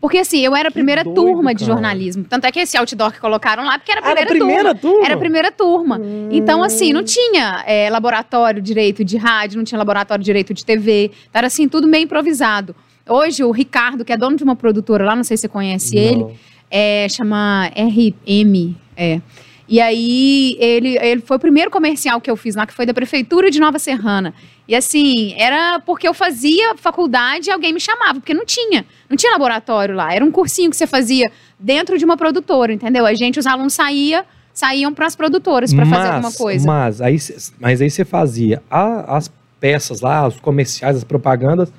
Porque 0.03 0.17
assim, 0.17 0.41
eu 0.41 0.53
era 0.53 0.67
a 0.67 0.71
primeira 0.71 1.01
doido, 1.01 1.15
turma 1.15 1.55
de 1.55 1.61
cara. 1.63 1.71
jornalismo. 1.71 2.25
Tanto 2.27 2.45
é 2.45 2.51
que 2.51 2.59
esse 2.59 2.75
outdoor 2.75 3.13
que 3.13 3.21
colocaram 3.21 3.63
lá, 3.63 3.79
porque 3.79 3.89
era 3.89 4.01
a 4.01 4.09
Ah, 4.09 4.11
era 4.11 4.25
primeira, 4.25 4.71
a 4.71 4.75
primeira 4.75 4.75
turma. 4.75 4.91
turma? 4.91 5.05
Era 5.05 5.13
a 5.15 5.17
primeira 5.17 5.51
turma. 5.51 6.01
Então, 6.29 6.61
assim, 6.61 6.91
não 6.91 7.01
tinha 7.05 7.63
é, 7.65 7.89
laboratório 7.89 8.61
direito 8.61 9.01
de 9.05 9.15
rádio, 9.15 9.55
não 9.59 9.63
tinha 9.63 9.77
laboratório 9.79 10.21
direito 10.21 10.53
de 10.53 10.65
TV. 10.65 11.09
Era 11.33 11.47
assim, 11.47 11.69
tudo 11.69 11.87
meio 11.87 12.03
improvisado. 12.03 12.75
Hoje, 13.07 13.45
o 13.45 13.51
Ricardo, 13.51 14.03
que 14.03 14.11
é 14.11 14.17
dono 14.17 14.35
de 14.35 14.43
uma 14.43 14.57
produtora 14.57 15.05
lá, 15.05 15.15
não 15.15 15.23
sei 15.23 15.37
se 15.37 15.41
você 15.43 15.47
conhece 15.47 15.95
ele, 15.97 16.19
Não. 16.23 16.33
é, 16.69 17.07
chama 17.09 17.71
RM, 17.73 18.75
é. 18.97 19.21
E 19.67 19.79
aí, 19.79 20.57
ele, 20.59 20.97
ele 20.99 21.21
foi 21.21 21.37
o 21.37 21.39
primeiro 21.39 21.71
comercial 21.71 22.19
que 22.19 22.29
eu 22.29 22.35
fiz 22.35 22.55
lá, 22.55 22.65
que 22.65 22.73
foi 22.73 22.85
da 22.85 22.93
Prefeitura 22.93 23.49
de 23.49 23.59
Nova 23.59 23.79
Serrana. 23.79 24.33
E 24.67 24.75
assim, 24.75 25.33
era 25.37 25.79
porque 25.79 26.07
eu 26.07 26.13
fazia 26.13 26.75
faculdade 26.75 27.49
e 27.49 27.51
alguém 27.51 27.73
me 27.73 27.79
chamava, 27.79 28.15
porque 28.19 28.33
não 28.33 28.45
tinha. 28.45 28.85
Não 29.09 29.15
tinha 29.17 29.31
laboratório 29.31 29.95
lá. 29.95 30.13
Era 30.13 30.23
um 30.23 30.31
cursinho 30.31 30.69
que 30.69 30.75
você 30.77 30.87
fazia 30.87 31.31
dentro 31.59 31.97
de 31.97 32.05
uma 32.05 32.17
produtora, 32.17 32.73
entendeu? 32.73 33.05
A 33.05 33.13
gente, 33.13 33.39
os 33.39 33.45
alunos 33.47 33.73
saía 33.73 34.25
saíam 34.53 34.93
para 34.93 35.07
as 35.07 35.15
produtoras 35.15 35.73
para 35.73 35.83
fazer 35.87 36.07
alguma 36.09 36.31
coisa. 36.37 36.67
Mas 36.67 37.01
aí, 37.01 37.17
mas 37.59 37.81
aí 37.81 37.89
você 37.89 38.05
fazia 38.05 38.61
a- 38.69 39.17
as 39.17 39.31
peças 39.59 39.99
lá, 40.01 40.27
os 40.27 40.39
comerciais, 40.39 40.95
as 40.95 41.03
propagandas, 41.03 41.73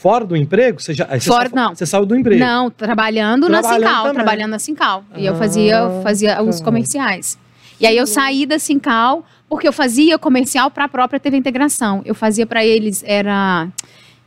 fora 0.00 0.24
do 0.24 0.36
emprego? 0.36 0.80
Você 0.80 0.94
já, 0.94 1.04
você 1.06 1.20
Fora, 1.28 1.48
sa- 1.48 1.56
não. 1.56 1.74
Você 1.74 1.86
saiu 1.86 2.06
do 2.06 2.14
emprego. 2.16 2.40
Não, 2.44 2.70
trabalhando, 2.70 3.48
na 3.48 3.60
Trabalhando 3.60 3.86
Sincal, 3.88 4.02
também. 4.04 4.14
trabalhando 4.14 4.50
na 4.52 4.58
Sincal. 4.58 5.04
E 5.16 5.26
eu 5.26 5.34
Ah, 5.34 5.36
fazia, 5.36 5.90
fazia 6.02 6.42
os 6.42 6.58
tá. 6.58 6.64
comerciais. 6.64 7.38
E 7.80 7.86
aí 7.86 7.96
eu 7.96 8.06
saí 8.06 8.44
da 8.46 8.58
Sincal 8.58 9.24
porque 9.48 9.66
eu 9.66 9.72
fazia 9.72 10.18
comercial 10.18 10.70
para 10.70 10.84
a 10.84 10.88
própria 10.88 11.18
TV 11.18 11.36
Integração. 11.36 12.02
Eu 12.04 12.14
fazia 12.14 12.46
para 12.46 12.64
eles, 12.64 13.02
era. 13.06 13.68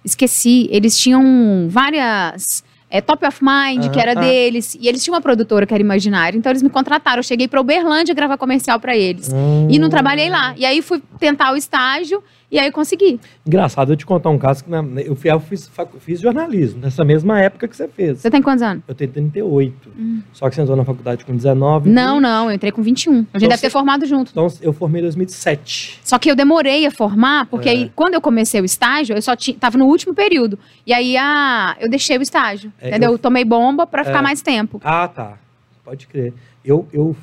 Esqueci, 0.04 0.68
eles 0.72 0.98
tinham 0.98 1.68
várias. 1.70 2.64
é, 2.94 3.00
Top 3.00 3.26
of 3.26 3.40
Mind, 3.42 3.90
que 3.90 4.00
Ah, 4.00 4.02
era 4.02 4.12
ah. 4.12 4.22
deles. 4.22 4.76
E 4.78 4.86
eles 4.90 5.02
tinham 5.02 5.16
uma 5.16 5.22
produtora 5.22 5.66
que 5.66 5.74
era 5.74 5.80
Imaginário. 5.82 6.38
Então 6.38 6.52
eles 6.52 6.62
me 6.62 6.70
contrataram. 6.70 7.20
Eu 7.20 7.24
cheguei 7.24 7.48
para 7.48 7.62
Uberlândia 7.62 8.14
gravar 8.14 8.38
comercial 8.38 8.80
para 8.82 8.98
eles. 8.98 9.30
E 9.70 9.80
não 9.80 9.88
trabalhei 9.90 10.30
lá. 10.30 10.54
E 10.58 10.66
aí 10.66 10.82
fui 10.82 11.02
tentar 11.18 11.54
o 11.54 11.56
estágio 11.56 12.22
e 12.52 12.60
aí 12.60 12.70
consegui. 12.72 13.20
Engraçado, 13.48 13.94
eu 13.94 13.96
te 13.96 14.06
contar 14.06 14.30
um 14.30 14.38
caso 14.38 14.64
que 14.64 14.70
na- 14.70 14.84
eu, 15.02 15.16
fui- 15.16 15.32
eu 15.32 15.40
fiz, 15.40 15.72
fiz 16.00 16.20
jornalismo, 16.20 16.82
nessa 16.82 17.04
mesma 17.06 17.40
época 17.42 17.68
que 17.68 17.76
você 17.76 17.88
fez. 17.88 18.20
Você 18.20 18.30
tem 18.30 18.42
quantos 18.42 18.62
anos? 18.62 18.84
Eu 18.88 18.94
tenho 18.94 19.10
38. 19.12 19.90
Só 20.34 20.50
que 20.50 20.56
você 20.56 20.62
entrou 20.62 20.76
na 20.76 20.84
faculdade 20.84 21.24
com 21.26 21.36
19. 21.36 21.90
Não, 21.90 22.16
20. 22.16 22.22
não, 22.24 22.46
eu 22.50 22.56
entrei 22.56 22.72
com 22.72 22.82
21. 22.82 23.12
A 23.12 23.16
gente 23.16 23.28
Então 23.30 23.40
deve 23.42 23.56
você- 23.58 23.62
ter 23.68 23.70
formado 23.70 24.06
junto. 24.06 24.32
Então 24.32 24.48
eu 24.62 24.74
formei 24.74 25.00
em 25.02 25.06
2007. 25.06 26.00
Só 26.04 26.20
que 26.20 26.30
eu 26.30 26.36
demorei 26.36 26.86
a 26.86 26.92
formar, 26.92 27.46
porque 27.48 27.70
É. 27.70 27.72
aí, 27.72 27.92
quando 27.96 28.14
eu 28.16 28.22
comecei 28.22 28.60
o 28.60 28.66
estágio, 28.66 29.16
eu 29.16 29.22
só 29.22 29.36
tinha, 29.36 29.56
tava 29.58 29.78
no 29.78 29.86
último 29.86 30.14
período. 30.14 30.60
E 30.86 30.94
aí 30.94 31.16
a, 31.18 31.76
eu 31.80 31.90
deixei 31.90 32.18
o 32.18 32.22
estágio, 32.22 32.72
É, 32.80 32.90
entendeu? 32.90 33.10
eu- 33.10 33.14
Eu 33.14 33.20
tomei 33.20 33.46
bomba 33.46 33.88
ficar 34.04 34.20
É. 34.20 34.22
mais 34.22 34.42
tempo. 34.42 34.80
Ah, 34.84 35.08
tá. 35.08 35.38
Pode 35.84 36.08
crer. 36.08 36.34
Eu, 36.64 36.88
eu 36.94 37.16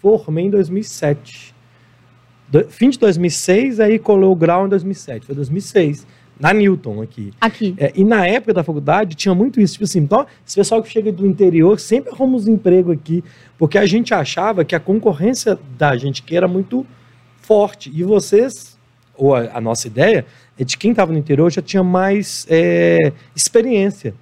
formei 0.00 0.46
em 0.46 0.50
2007. 0.50 1.54
Do- 2.50 2.64
fim 2.68 2.90
de 2.90 2.98
2006, 2.98 3.80
aí 3.80 3.98
colou 3.98 4.32
o 4.32 4.36
grau 4.36 4.66
em 4.66 4.68
2007. 4.68 5.26
Foi 5.26 5.34
2006. 5.34 6.06
Na 6.40 6.52
Newton 6.52 7.02
aqui. 7.02 7.32
Aqui. 7.40 7.74
É, 7.76 7.92
e 7.96 8.04
na 8.04 8.24
época 8.26 8.54
da 8.54 8.62
faculdade 8.62 9.16
tinha 9.16 9.34
muito 9.34 9.60
isso. 9.60 9.72
Tipo 9.74 9.84
assim, 9.84 9.98
então, 9.98 10.24
esse 10.46 10.54
pessoal 10.54 10.80
que 10.82 10.88
chega 10.88 11.10
do 11.10 11.26
interior 11.26 11.80
sempre 11.80 12.12
arruma 12.12 12.36
uns 12.36 12.46
empregos 12.46 12.94
aqui. 12.94 13.24
Porque 13.58 13.76
a 13.76 13.84
gente 13.86 14.14
achava 14.14 14.64
que 14.64 14.74
a 14.74 14.80
concorrência 14.80 15.58
da 15.76 15.96
gente 15.96 16.22
que 16.22 16.36
era 16.36 16.46
muito 16.46 16.86
forte. 17.42 17.90
E 17.92 18.04
vocês, 18.04 18.78
ou 19.16 19.34
a, 19.34 19.50
a 19.54 19.60
nossa 19.60 19.88
ideia, 19.88 20.24
é 20.56 20.62
de 20.62 20.76
quem 20.76 20.92
estava 20.92 21.10
no 21.12 21.18
interior 21.18 21.50
já 21.50 21.60
tinha 21.60 21.82
mais 21.82 22.46
é, 22.48 23.12
experiência. 23.34 24.14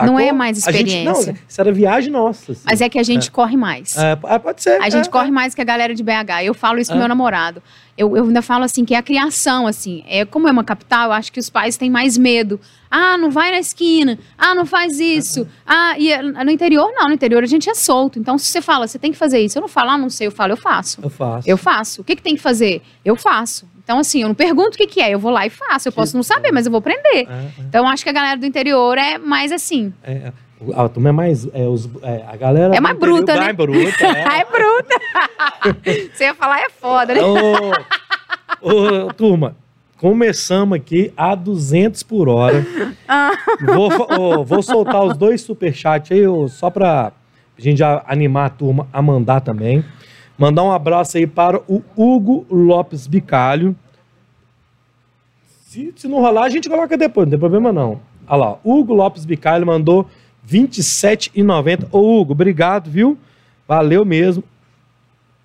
Não 0.00 0.18
é 0.18 0.32
mais 0.32 0.66
A 0.66 0.72
gente- 0.72 1.04
não, 1.04 1.12
experiência. 1.12 1.44
isso 1.48 1.60
era 1.60 1.72
viagem 1.72 2.10
nossa. 2.10 2.52
assim. 2.52 2.62
Mas 2.64 2.80
é 2.80 2.88
que 2.88 2.98
a 2.98 3.02
gente 3.02 3.30
corre 3.30 3.56
mais. 3.56 3.96
É, 3.96 4.18
é, 4.26 4.38
pode 4.38 4.62
ser. 4.62 4.80
A 4.82 4.88
gente 4.90 5.06
é, 5.08 5.10
corre 5.10 5.30
mais 5.30 5.54
que 5.54 5.60
a 5.60 5.64
galera 5.64 5.94
de 5.94 6.02
BH. 6.02 6.42
Eu 6.44 6.52
falo 6.54 6.78
isso 6.80 6.90
pro 6.90 6.96
É. 6.98 7.00
meu 7.00 7.08
namorado. 7.08 7.62
Eu, 7.96 8.16
eu 8.16 8.24
ainda 8.24 8.42
falo 8.42 8.64
assim, 8.64 8.84
que 8.84 8.92
é 8.92 8.98
a 8.98 9.02
criação, 9.02 9.68
assim. 9.68 10.02
É, 10.08 10.24
como 10.24 10.48
é 10.48 10.50
uma 10.50 10.64
capital, 10.64 11.06
eu 11.06 11.12
acho 11.12 11.30
que 11.30 11.38
os 11.38 11.48
pais 11.48 11.76
têm 11.76 11.88
mais 11.90 12.18
medo. 12.18 12.58
Ah, 12.90 13.16
não 13.16 13.30
vai 13.30 13.52
na 13.52 13.58
esquina. 13.60 14.18
Ah, 14.36 14.52
não 14.54 14.66
faz 14.66 14.98
isso. 14.98 15.46
Ah, 15.64 15.94
e 15.96 16.16
no 16.44 16.50
interior, 16.50 16.90
não. 16.92 17.06
No 17.06 17.14
interior 17.14 17.42
a 17.44 17.46
gente 17.46 17.70
é 17.70 17.74
solto. 17.74 18.18
Então, 18.18 18.36
se 18.36 18.46
você 18.46 18.60
fala, 18.60 18.88
você 18.88 18.98
tem 18.98 19.12
que 19.12 19.16
fazer 19.18 19.38
isso. 19.38 19.56
Eu 19.58 19.62
não 19.62 19.68
falo, 19.68 19.90
ah, 19.90 19.98
não 19.98 20.10
sei. 20.10 20.26
Eu 20.26 20.32
falo, 20.32 20.52
eu 20.54 20.56
faço. 20.56 21.00
Eu 21.02 21.10
faço. 21.10 21.48
Eu 21.48 21.56
faço. 21.56 22.00
O 22.00 22.04
que, 22.04 22.16
que 22.16 22.22
tem 22.22 22.34
que 22.34 22.42
fazer? 22.42 22.82
Eu 23.04 23.14
faço. 23.14 23.64
Então, 23.84 23.98
assim, 23.98 24.22
eu 24.22 24.28
não 24.28 24.34
pergunto 24.34 24.70
o 24.74 24.78
que, 24.78 24.86
que 24.86 25.00
é, 25.00 25.10
eu 25.10 25.18
vou 25.18 25.30
lá 25.30 25.46
e 25.46 25.50
faço. 25.50 25.88
Eu 25.88 25.92
Que 25.92 25.96
posso 25.96 26.16
não 26.16 26.22
saber, 26.22 26.50
mas 26.50 26.64
eu 26.66 26.72
vou 26.72 26.78
aprender. 26.78 27.28
É, 27.28 27.32
é, 27.32 27.48
Então, 27.60 27.86
acho 27.86 28.02
que 28.02 28.08
a 28.08 28.12
galera 28.14 28.36
do 28.40 28.46
interior 28.46 28.96
é 28.98 29.18
mais 29.18 29.52
assim. 29.52 29.92
é. 30.02 30.32
A 30.74 30.88
turma 30.88 31.10
é 31.10 31.12
mais. 31.12 31.46
É, 31.52 31.66
os, 31.68 31.90
é, 32.02 32.24
a 32.26 32.36
galera. 32.36 32.74
É 32.74 32.80
mais 32.80 32.96
bruta, 32.96 33.34
né? 33.34 33.40
Mais 33.40 33.56
bruta, 33.56 34.04
é. 34.06 34.40
É 34.40 34.44
bruta. 34.46 36.08
Você 36.14 36.24
ia 36.24 36.34
falar, 36.34 36.60
é 36.60 36.70
foda, 36.70 37.12
né? 37.12 37.20
Ô, 37.20 37.72
ô, 38.62 39.12
turma, 39.12 39.56
começamos 39.98 40.76
aqui 40.76 41.12
a 41.16 41.34
200 41.34 42.02
por 42.04 42.30
hora. 42.30 42.64
Ah. 43.06 43.32
Vou, 43.60 44.44
vou 44.44 44.62
soltar 44.62 45.04
os 45.04 45.16
dois 45.18 45.42
superchats 45.42 46.12
aí, 46.12 46.26
ô, 46.26 46.48
só 46.48 46.70
pra 46.70 47.12
gente 47.58 47.78
já 47.78 48.02
animar 48.06 48.46
a 48.46 48.50
turma 48.50 48.88
a 48.92 49.02
mandar 49.02 49.40
também. 49.40 49.84
Mandar 50.36 50.64
um 50.64 50.72
abraço 50.72 51.16
aí 51.16 51.26
para 51.26 51.60
o 51.68 51.82
Hugo 51.96 52.46
Lopes 52.50 53.06
Bicalho. 53.06 53.76
Se, 55.66 55.92
se 55.96 56.08
não 56.08 56.20
rolar, 56.20 56.44
a 56.44 56.48
gente 56.48 56.68
coloca 56.68 56.96
depois, 56.96 57.26
não 57.26 57.30
tem 57.30 57.38
problema 57.38 57.72
não. 57.72 58.00
Olha 58.26 58.36
lá, 58.36 58.58
Hugo 58.64 58.94
Lopes 58.94 59.24
Bicalho 59.24 59.66
mandou 59.66 60.08
R$ 60.46 60.58
27,90. 60.58 61.88
Ô, 61.92 62.20
Hugo, 62.20 62.32
obrigado, 62.32 62.90
viu? 62.90 63.18
Valeu 63.66 64.04
mesmo. 64.04 64.42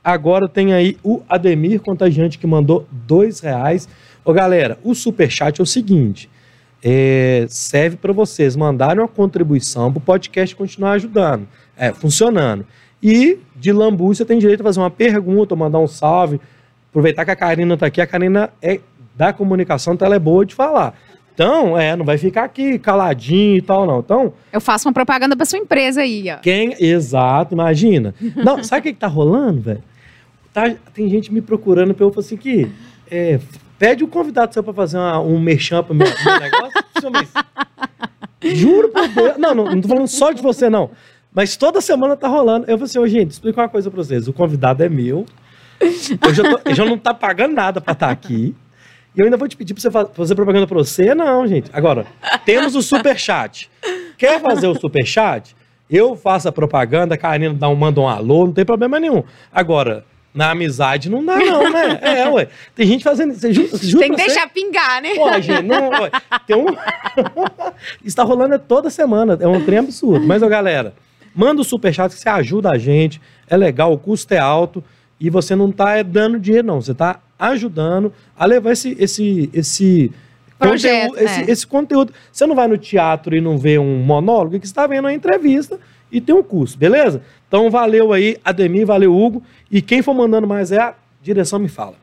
Agora 0.03 0.47
tem 0.47 0.73
aí 0.73 0.97
o 1.03 1.21
Ademir 1.29 1.81
Contagiante 1.81 2.39
que 2.39 2.47
mandou 2.47 2.87
dois 2.91 3.39
reais. 3.41 3.87
Ô, 4.25 4.33
galera, 4.33 4.79
o 4.83 4.95
superchat 4.95 5.59
é 5.59 5.63
o 5.63 5.67
seguinte: 5.67 6.29
é, 6.83 7.45
serve 7.49 7.97
para 7.97 8.13
vocês 8.13 8.55
mandarem 8.55 9.01
uma 9.01 9.07
contribuição 9.07 9.91
para 9.91 9.99
o 9.99 10.01
podcast 10.01 10.55
continuar 10.55 10.93
ajudando, 10.93 11.47
é, 11.77 11.93
funcionando. 11.93 12.65
E 13.01 13.37
de 13.55 13.71
lambu 13.71 14.13
você 14.13 14.25
tem 14.25 14.37
direito 14.39 14.61
a 14.61 14.63
fazer 14.63 14.79
uma 14.79 14.89
pergunta, 14.91 15.55
mandar 15.55 15.79
um 15.79 15.87
salve. 15.87 16.39
Aproveitar 16.89 17.23
que 17.25 17.31
a 17.31 17.35
Karina 17.35 17.73
está 17.75 17.85
aqui, 17.85 18.01
a 18.01 18.07
Karina 18.07 18.49
é 18.61 18.79
da 19.15 19.31
comunicação, 19.33 19.93
então 19.93 20.05
ela 20.05 20.15
é 20.15 20.19
boa 20.19 20.45
de 20.45 20.55
falar. 20.55 20.93
Então, 21.33 21.77
é, 21.77 21.95
não 21.95 22.03
vai 22.03 22.17
ficar 22.17 22.43
aqui 22.43 22.77
caladinho 22.79 23.57
e 23.57 23.61
tal, 23.61 23.85
não. 23.87 23.99
Então, 23.99 24.33
Eu 24.51 24.59
faço 24.59 24.87
uma 24.89 24.93
propaganda 24.93 25.37
pra 25.37 25.45
sua 25.45 25.59
empresa 25.59 26.01
aí, 26.01 26.25
ó. 26.29 26.37
quem. 26.39 26.75
Exato, 26.79 27.53
imagina. 27.53 28.13
Não, 28.35 28.61
sabe 28.63 28.79
o 28.79 28.83
que, 28.83 28.93
que 28.93 28.99
tá 28.99 29.07
rolando, 29.07 29.61
velho? 29.61 29.83
Tá, 30.53 30.69
tem 30.93 31.07
gente 31.09 31.31
me 31.31 31.41
procurando 31.41 31.93
pra 31.93 32.05
eu 32.05 32.11
falar 32.11 32.25
assim 32.25 32.35
que. 32.35 32.69
é, 33.09 33.39
pede 33.77 34.03
o 34.03 34.07
convidado 34.07 34.53
seu 34.53 34.61
pra 34.63 34.73
fazer 34.73 34.97
uma- 34.97 35.21
um 35.21 35.39
merchan 35.39 35.81
pro 35.83 35.95
meu, 35.95 36.07
meu 36.25 36.39
negócio. 36.39 36.73
Juro 38.43 38.89
por 38.89 39.07
Deus. 39.07 39.37
Não, 39.37 39.53
não, 39.53 39.65
não 39.65 39.81
tô 39.81 39.87
falando 39.87 40.07
só 40.07 40.31
de 40.31 40.41
você, 40.41 40.69
não. 40.69 40.89
Mas 41.33 41.55
toda 41.55 41.79
semana 41.81 42.15
tá 42.15 42.27
rolando. 42.27 42.65
Eu 42.65 42.77
falei 42.77 42.83
assim, 42.85 42.99
ô, 42.99 43.07
gente, 43.07 43.31
explica 43.31 43.61
uma 43.61 43.69
coisa 43.69 43.89
pra 43.91 44.03
vocês. 44.03 44.27
O 44.27 44.33
convidado 44.33 44.83
é 44.83 44.89
meu. 44.89 45.25
Eu 45.79 46.33
já, 46.33 46.43
tô- 46.43 46.59
eu 46.65 46.75
já 46.75 46.85
não 46.85 46.97
tá 46.97 47.13
pagando 47.13 47.53
nada 47.53 47.79
pra 47.79 47.93
estar 47.93 48.09
aqui. 48.09 48.55
E 49.15 49.19
eu 49.19 49.25
ainda 49.25 49.37
vou 49.37 49.47
te 49.47 49.55
pedir 49.55 49.73
pra 49.73 49.81
você 49.81 49.89
fa- 49.91 50.05
fazer 50.07 50.35
propaganda 50.35 50.67
pra 50.67 50.77
você? 50.77 51.13
Não, 51.15 51.47
gente. 51.47 51.69
Agora, 51.73 52.05
temos 52.45 52.75
o 52.75 52.81
superchat. 52.81 53.69
Quer 54.17 54.41
fazer 54.41 54.67
o 54.67 54.75
superchat? 54.79 55.55
Eu 55.89 56.15
faço 56.15 56.47
a 56.47 56.51
propaganda, 56.51 57.15
a 57.15 57.17
Karina 57.17 57.53
dá 57.53 57.67
um, 57.69 57.75
manda 57.75 57.99
um 58.01 58.07
alô, 58.07 58.45
não 58.45 58.53
tem 58.53 58.65
problema 58.65 58.99
nenhum. 58.99 59.23
Agora, 59.51 60.05
na 60.33 60.51
amizade 60.51 61.09
não 61.09 61.25
dá, 61.25 61.37
não, 61.37 61.71
né? 61.71 61.99
É, 62.01 62.29
ué. 62.29 62.47
Tem 62.75 62.85
gente 62.85 63.03
fazendo. 63.03 63.33
Você 63.33 63.51
ju, 63.51 63.67
Tem 63.97 64.11
que 64.11 64.17
você- 64.17 64.25
deixar 64.27 64.47
pingar, 64.49 65.01
né? 65.01 65.15
Pô, 65.15 65.31
gente, 65.41 65.63
não. 65.63 65.89
ué, 65.89 66.11
Tem 66.45 66.55
um. 66.55 66.65
Isso 68.03 68.15
tá 68.15 68.23
rolando 68.23 68.59
toda 68.59 68.89
semana. 68.89 69.37
É 69.39 69.47
um 69.47 69.63
trem 69.63 69.79
absurdo. 69.79 70.25
Mas, 70.27 70.43
ó, 70.43 70.47
galera, 70.47 70.93
manda 71.35 71.61
o 71.61 71.63
superchat 71.63 72.13
que 72.13 72.21
você 72.21 72.29
ajuda 72.29 72.71
a 72.71 72.77
gente. 72.77 73.21
É 73.47 73.57
legal, 73.57 73.93
o 73.93 73.97
custo 73.97 74.33
é 74.33 74.37
alto. 74.37 74.83
E 75.19 75.29
você 75.29 75.55
não 75.55 75.71
tá 75.71 75.95
é, 75.95 76.03
dando 76.03 76.39
dinheiro, 76.39 76.67
não. 76.67 76.81
Você 76.81 76.93
tá 76.93 77.19
ajudando 77.37 78.13
a 78.37 78.45
levar 78.45 78.71
esse. 78.71 78.95
esse, 78.99 79.49
esse 79.53 80.11
Projeto, 80.57 81.11
conteúdo, 81.11 81.23
esse, 81.23 81.41
é. 81.41 81.51
esse 81.51 81.67
conteúdo. 81.67 82.13
Você 82.31 82.45
não 82.45 82.53
vai 82.53 82.67
no 82.67 82.77
teatro 82.77 83.33
e 83.33 83.39
não 83.39 83.57
vê 83.57 83.79
um 83.79 83.99
monólogo, 83.99 84.59
que 84.59 84.67
você 84.67 84.71
está 84.71 84.85
vendo 84.85 85.05
uma 85.05 85.13
entrevista 85.13 85.79
e 86.11 86.19
tem 86.19 86.35
um 86.35 86.43
curso, 86.43 86.77
beleza? 86.77 87.21
Então 87.47 87.69
valeu 87.69 88.11
aí, 88.11 88.37
Ademir, 88.43 88.85
valeu, 88.85 89.15
Hugo. 89.15 89.41
E 89.71 89.81
quem 89.81 90.01
for 90.01 90.13
mandando 90.13 90.47
mais 90.47 90.71
é 90.71 90.79
a 90.79 90.93
direção 91.21 91.59
me 91.59 91.69
fala. 91.69 91.95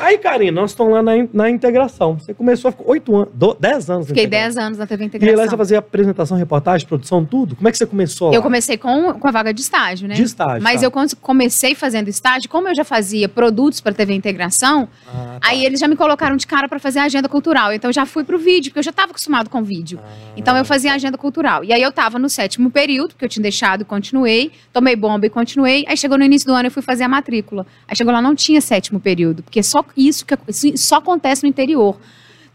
Aí, 0.00 0.16
Karina, 0.18 0.60
nós 0.62 0.70
estamos 0.70 0.92
lá 0.94 1.02
na, 1.02 1.12
na 1.32 1.50
integração. 1.50 2.18
Você 2.18 2.32
começou, 2.32 2.70
ficou 2.70 2.88
oito 2.90 3.14
anos, 3.14 3.28
do- 3.34 3.54
dez 3.60 3.90
anos. 3.90 4.06
na 4.06 4.08
Fiquei 4.14 4.24
integração. 4.24 4.54
10 4.54 4.66
anos 4.66 4.78
na 4.78 4.86
TV 4.86 5.04
E 5.04 5.06
aí 5.06 5.10
lá 5.10 5.16
Integração. 5.18 5.50
você 5.50 5.56
fazia 5.56 5.78
apresentação, 5.78 6.36
reportagem, 6.38 6.86
produção, 6.86 7.24
tudo? 7.24 7.54
Como 7.54 7.68
é 7.68 7.70
que 7.70 7.76
você 7.78 7.84
começou 7.86 8.32
Eu 8.32 8.38
lá? 8.38 8.42
comecei 8.42 8.78
com, 8.78 9.12
com 9.14 9.28
a 9.28 9.30
vaga 9.30 9.52
de 9.52 9.60
estágio, 9.60 10.08
né? 10.08 10.14
De 10.14 10.22
estágio, 10.22 10.62
Mas 10.62 10.80
tá. 10.80 10.86
eu 10.86 10.92
comecei 11.20 11.74
fazendo 11.74 12.08
estágio, 12.08 12.48
como 12.48 12.68
eu 12.68 12.74
já 12.74 12.84
fazia 12.84 13.28
produtos 13.28 13.80
para 13.80 13.92
TV 13.92 14.14
Integração, 14.14 14.88
Ah, 15.06 15.38
tá. 15.40 15.48
aí 15.48 15.64
eles 15.64 15.78
já 15.78 15.86
me 15.86 15.96
colocaram 15.96 16.36
de 16.36 16.46
cara 16.46 16.68
para 16.68 16.78
fazer 16.78 17.00
a 17.00 17.04
agenda 17.04 17.28
cultural. 17.28 17.72
Então 17.72 17.90
eu 17.90 17.94
já 17.94 18.06
fui 18.06 18.24
pro 18.24 18.38
vídeo, 18.38 18.70
porque 18.70 18.78
eu 18.78 18.82
já 18.84 18.90
estava 18.90 19.10
acostumado 19.10 19.50
com 19.50 19.62
vídeo. 19.62 20.00
Ah, 20.02 20.08
Então 20.36 20.56
eu 20.56 20.64
fazia 20.64 20.92
a 20.92 20.94
agenda 20.94 21.18
cultural. 21.18 21.62
E 21.62 21.72
aí 21.72 21.82
eu 21.82 21.92
tava 21.92 22.18
no 22.18 22.28
sétimo 22.30 22.70
período, 22.70 23.14
que 23.14 23.24
eu 23.24 23.28
tinha 23.28 23.42
deixado 23.42 23.82
e 23.82 23.84
continuei, 23.84 24.50
tomei 24.72 24.96
bomba 24.96 25.26
e 25.26 25.30
continuei. 25.30 25.84
Aí 25.86 25.96
chegou 25.96 26.16
no 26.16 26.24
início 26.24 26.46
do 26.46 26.54
ano 26.54 26.68
eu 26.68 26.70
fui 26.72 26.82
fazer 26.82 27.04
a 27.04 27.08
matrícula. 27.08 27.66
Aí 27.86 27.94
chegou 27.94 28.12
lá 28.12 28.22
não 28.22 28.34
tinha 28.34 28.60
sétimo 28.62 28.98
período, 28.98 29.42
porque 29.42 29.62
só 29.62 29.82
isso 29.96 30.24
que 30.26 30.34
isso 30.48 30.76
só 30.76 30.96
acontece 30.96 31.42
no 31.42 31.48
interior. 31.48 31.98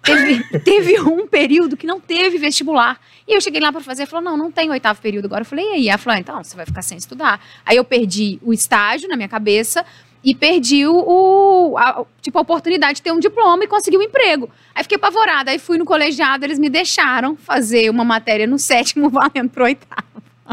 Teve, 0.01 0.43
teve 0.61 0.99
um 1.01 1.27
período 1.27 1.75
que 1.75 1.87
não 1.87 1.99
teve 1.99 2.37
vestibular. 2.37 2.99
E 3.27 3.33
eu 3.33 3.41
cheguei 3.41 3.59
lá 3.59 3.71
para 3.71 3.81
fazer, 3.81 4.05
falou: 4.05 4.23
"Não, 4.23 4.37
não 4.37 4.51
tem 4.51 4.69
oitavo 4.69 5.01
período 5.01 5.25
agora". 5.25 5.41
Eu 5.41 5.45
falei: 5.45 5.65
"E 5.65 5.73
aí?". 5.73 5.89
Ela 5.89 5.97
falou: 5.97 6.15
"Ah, 6.17 6.19
"Então, 6.19 6.43
você 6.43 6.55
vai 6.55 6.65
ficar 6.65 6.81
sem 6.81 6.97
estudar". 6.97 7.39
Aí 7.65 7.77
eu 7.77 7.83
perdi 7.83 8.39
o 8.43 8.53
estágio 8.53 9.09
na 9.09 9.15
minha 9.15 9.27
cabeça 9.29 9.83
e 10.23 10.33
perdi 10.33 10.85
o- 10.87 11.75
a, 11.77 12.03
tipo, 12.21 12.37
a 12.37 12.41
oportunidade 12.41 12.95
de 12.95 13.01
ter 13.03 13.11
um 13.11 13.19
diploma 13.19 13.63
e 13.63 13.67
conseguir 13.67 13.97
um 13.97 14.01
emprego. 14.01 14.49
Aí 14.73 14.83
fiquei 14.83 14.95
apavorada. 14.97 15.51
Aí 15.51 15.59
fui 15.59 15.77
no 15.77 15.85
colegiado, 15.85 16.43
eles 16.45 16.57
me 16.59 16.69
deixaram 16.69 17.35
fazer 17.35 17.89
uma 17.89 18.03
matéria 18.03 18.47
no 18.47 18.57
sétimo 18.57 19.07
valendo 19.11 19.49
pro 19.49 19.63
oitavo. 19.65 20.03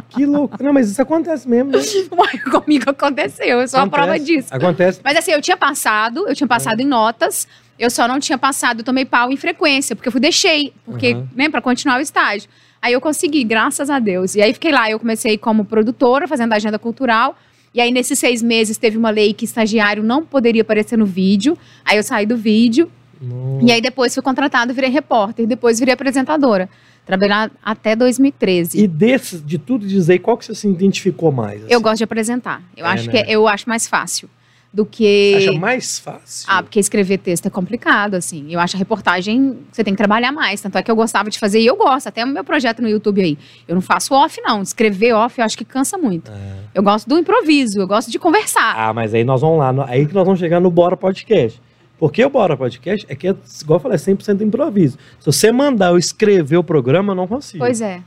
Que 0.08 0.24
louco. 0.24 0.62
Não, 0.62 0.72
mas 0.72 0.90
isso 0.90 1.00
acontece 1.02 1.48
mesmo, 1.48 1.70
né? 1.70 1.78
Comigo 2.50 2.90
aconteceu, 2.90 3.60
eu 3.60 3.68
sou 3.68 3.80
a 3.80 3.86
prova 3.86 4.18
disso. 4.18 4.48
Acontece. 4.50 5.00
Mas 5.04 5.16
assim, 5.18 5.32
eu 5.32 5.42
tinha 5.42 5.56
passado, 5.56 6.26
eu 6.28 6.34
tinha 6.34 6.46
passado 6.46 6.80
É. 6.80 6.82
em 6.82 6.86
notas, 6.86 7.46
eu 7.78 7.90
só 7.90 8.08
não 8.08 8.18
tinha 8.18 8.38
passado, 8.38 8.80
eu 8.80 8.84
tomei 8.84 9.04
pau 9.04 9.30
em 9.30 9.36
frequência, 9.36 9.94
porque 9.94 10.08
eu 10.08 10.12
fui 10.12 10.20
deixei, 10.20 10.72
porque, 10.84 11.14
Uhum. 11.14 11.28
né, 11.34 11.48
pra 11.48 11.60
continuar 11.60 11.98
o 11.98 12.00
estágio. 12.00 12.48
Aí 12.80 12.92
eu 12.94 13.00
consegui, 13.00 13.44
graças 13.44 13.90
a 13.90 13.98
Deus. 13.98 14.34
E 14.34 14.42
aí 14.42 14.52
fiquei 14.52 14.72
lá, 14.72 14.90
eu 14.90 14.98
comecei 14.98 15.36
como 15.38 15.64
produtora, 15.64 16.26
fazendo 16.26 16.52
agenda 16.52 16.78
cultural. 16.78 17.36
E 17.74 17.80
aí, 17.80 17.90
nesses 17.90 18.18
seis 18.18 18.42
meses, 18.42 18.76
teve 18.76 18.98
uma 18.98 19.08
lei 19.10 19.32
que 19.32 19.44
estagiário 19.44 20.02
não 20.02 20.24
poderia 20.24 20.62
aparecer 20.62 20.98
no 20.98 21.06
vídeo. 21.06 21.56
Aí 21.84 21.96
eu 21.96 22.02
saí 22.02 22.26
do 22.26 22.36
vídeo. 22.36 22.90
Nossa. 23.20 23.64
E 23.64 23.70
aí 23.72 23.80
depois 23.80 24.12
fui 24.12 24.22
contratado, 24.22 24.74
virei 24.74 24.90
repórter. 24.90 25.46
Depois 25.46 25.78
virei 25.78 25.94
apresentadora. 25.94 26.68
Trabalhei 27.06 27.50
até 27.62 27.96
2013. 27.96 28.78
E 28.82 28.86
desses, 28.86 29.44
de 29.44 29.58
tudo 29.58 29.86
dizer, 29.86 30.20
qual 30.20 30.36
que 30.38 30.44
você 30.44 30.54
se 30.54 30.68
identificou 30.68 31.32
mais? 31.32 31.60
Eu 31.62 31.66
assim? 31.66 31.82
gosto 31.82 31.98
de 31.98 32.04
apresentar. 32.04 32.62
Eu 32.76 32.86
É, 32.86 32.90
acho 32.90 33.10
né? 33.10 33.22
que 33.24 33.32
eu 33.32 33.48
acho 33.48 33.68
mais 33.68 33.86
fácil 33.88 34.30
do 34.72 34.86
que 34.86 35.34
Você 35.38 35.48
acha 35.50 35.58
mais 35.58 35.98
fácil? 35.98 36.46
Ah, 36.48 36.62
porque 36.62 36.80
escrever 36.80 37.18
texto 37.18 37.44
é 37.44 37.50
complicado, 37.50 38.14
assim. 38.14 38.46
Eu 38.50 38.58
acho 38.58 38.74
a 38.74 38.78
reportagem, 38.78 39.58
você 39.70 39.84
tem 39.84 39.92
que 39.92 39.98
trabalhar 39.98 40.32
mais. 40.32 40.62
Tanto 40.62 40.78
é 40.78 40.82
que 40.82 40.90
eu 40.90 40.96
gostava 40.96 41.28
de 41.28 41.38
fazer, 41.38 41.60
e 41.60 41.66
eu 41.66 41.76
gosto, 41.76 42.06
até 42.06 42.24
o 42.24 42.28
meu 42.28 42.42
projeto 42.42 42.80
no 42.80 42.88
YouTube 42.88 43.20
aí. 43.20 43.36
Eu 43.68 43.74
não 43.74 43.82
faço 43.82 44.14
off, 44.14 44.40
não. 44.40 44.62
Escrever 44.62 45.12
off, 45.12 45.38
eu 45.38 45.44
acho 45.44 45.58
que 45.58 45.64
cansa 45.64 45.98
muito. 45.98 46.30
É. 46.30 46.54
Eu 46.74 46.82
gosto 46.82 47.06
do 47.06 47.18
improviso, 47.18 47.80
eu 47.80 47.86
gosto 47.86 48.10
de 48.10 48.18
conversar. 48.18 48.74
Ah, 48.74 48.94
mas 48.94 49.12
aí 49.12 49.24
nós 49.24 49.42
vamos 49.42 49.58
lá, 49.58 49.74
aí 49.88 50.06
que 50.06 50.14
nós 50.14 50.24
vamos 50.24 50.40
chegar 50.40 50.58
no 50.58 50.70
Bora 50.70 50.96
Podcast. 50.96 51.60
Porque 52.02 52.24
o 52.24 52.28
Bora 52.28 52.56
Podcast 52.56 53.06
é 53.08 53.14
que, 53.14 53.28
é, 53.28 53.34
igual 53.60 53.76
eu 53.76 53.80
falei, 53.80 53.94
é 53.94 53.98
100% 53.98 54.40
improviso. 54.40 54.98
Se 55.20 55.26
você 55.26 55.52
mandar 55.52 55.92
eu 55.92 55.96
escrever 55.96 56.56
o 56.56 56.64
programa, 56.64 57.12
eu 57.12 57.14
não 57.14 57.28
consigo. 57.28 57.60
Pois 57.64 57.80
é. 57.80 58.02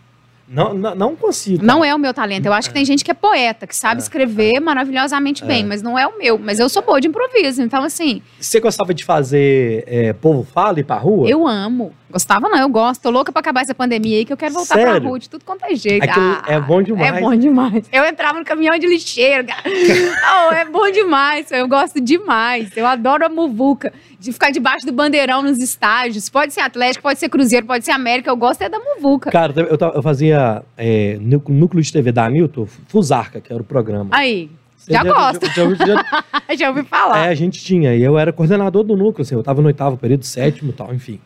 Não, 0.49 0.73
não, 0.73 0.93
não 0.93 1.15
consigo. 1.15 1.63
Não 1.63 1.83
é 1.83 1.95
o 1.95 1.97
meu 1.97 2.13
talento. 2.13 2.45
Eu 2.45 2.51
acho 2.51 2.67
que 2.67 2.73
tem 2.73 2.83
gente 2.83 3.05
que 3.05 3.11
é 3.11 3.13
poeta, 3.13 3.65
que 3.65 3.73
sabe 3.73 4.01
É, 4.01 4.03
escrever 4.03 4.59
maravilhosamente 4.59 5.45
bem, 5.45 5.63
mas 5.65 5.81
não 5.81 5.97
é 5.97 6.05
o 6.05 6.17
meu. 6.17 6.37
Mas 6.37 6.59
eu 6.59 6.67
sou 6.67 6.81
boa 6.83 6.99
de 6.99 7.07
improviso. 7.07 7.61
Então, 7.61 7.83
assim, 7.83 8.21
Você 8.37 8.59
gostava 8.59 8.93
de 8.93 9.05
fazer 9.05 9.85
é, 9.87 10.11
povo 10.11 10.43
fala 10.43 10.77
e 10.77 10.81
ir 10.81 10.83
pra 10.83 10.97
rua? 10.97 11.29
eu 11.29 11.47
amo. 11.47 11.93
Gostava, 12.15 12.47
não, 12.47 12.57
eu 12.57 12.69
gosto. 12.69 13.01
Tô 13.01 13.09
louca 13.09 13.29
pra 13.29 13.41
acabar 13.41 13.59
essa 13.59 13.75
pandemia 13.75 14.19
aí, 14.19 14.23
que 14.23 14.31
eu 14.31 14.37
quero 14.37 14.53
voltar 14.53 14.75
pra 14.75 14.93
Sério? 14.93 15.09
rua 15.09 15.19
de 15.19 15.29
tudo 15.29 15.43
quanto 15.43 15.65
é 15.65 15.75
jeito. 15.75 16.01
Aquilo 16.01 16.37
é 16.47 16.57
bom 16.61 16.81
demais. 16.81 17.13
É 17.13 17.19
bom 17.19 17.35
demais. 17.35 17.89
Eu 17.91 18.05
entrava 18.05 18.39
no 18.39 18.45
caminhão 18.45 18.79
de 18.79 18.87
lixeiro. 18.87 19.45
cara. 19.45 19.61
oh, 20.49 20.53
é 20.53 20.63
bom 20.63 20.89
demais. 20.89 21.51
Eu 21.51 21.67
gosto 21.67 21.99
demais. 21.99 22.69
Eu 22.77 22.85
adoro 22.87 23.25
a 23.25 23.27
muvuca. 23.27 23.91
De 24.17 24.31
ficar 24.31 24.49
debaixo 24.49 24.85
do 24.85 24.93
bandeirão 24.93 25.41
nos 25.41 25.59
estágios. 25.59 26.29
Pode 26.29 26.53
ser 26.53 26.61
Atlético, 26.61 27.03
pode 27.03 27.19
ser 27.19 27.27
Cruzeiro, 27.27 27.65
pode 27.65 27.83
ser 27.83 27.91
América. 27.91 28.29
Eu 28.29 28.37
gosto 28.37 28.61
é 28.61 28.69
da 28.69 28.79
muvuca. 28.79 29.29
Cara, 29.29 29.53
eu, 29.57 29.77
eu 29.93 30.01
fazia 30.01 30.63
é, 30.77 31.17
nú- 31.19 31.43
núcleo 31.49 31.83
de 31.83 31.91
TV 31.91 32.13
da 32.13 32.29
Newton, 32.29 32.65
Fusarca, 32.87 33.41
que 33.41 33.51
era 33.51 33.61
o 33.61 33.65
programa. 33.65 34.07
Aí, 34.11 34.49
já. 34.87 35.03
Já, 35.03 35.33
já- 35.33 35.85
já- 35.85 36.55
já 36.55 36.69
ouvi 36.69 36.83
falar. 36.83 37.25
É, 37.25 37.29
a 37.29 37.35
gente 37.35 37.61
tinha. 37.61 37.93
E 37.93 38.01
eu 38.01 38.17
era 38.17 38.31
coordenador 38.31 38.85
do 38.85 38.95
núcleo, 38.95 39.23
assim, 39.23 39.35
eu 39.35 39.43
tava 39.43 39.61
no 39.61 39.67
oitavo 39.67 39.97
período, 39.97 40.23
sétimo 40.23 40.69
e 40.69 40.73
tal, 40.73 40.93
enfim. 40.93 41.19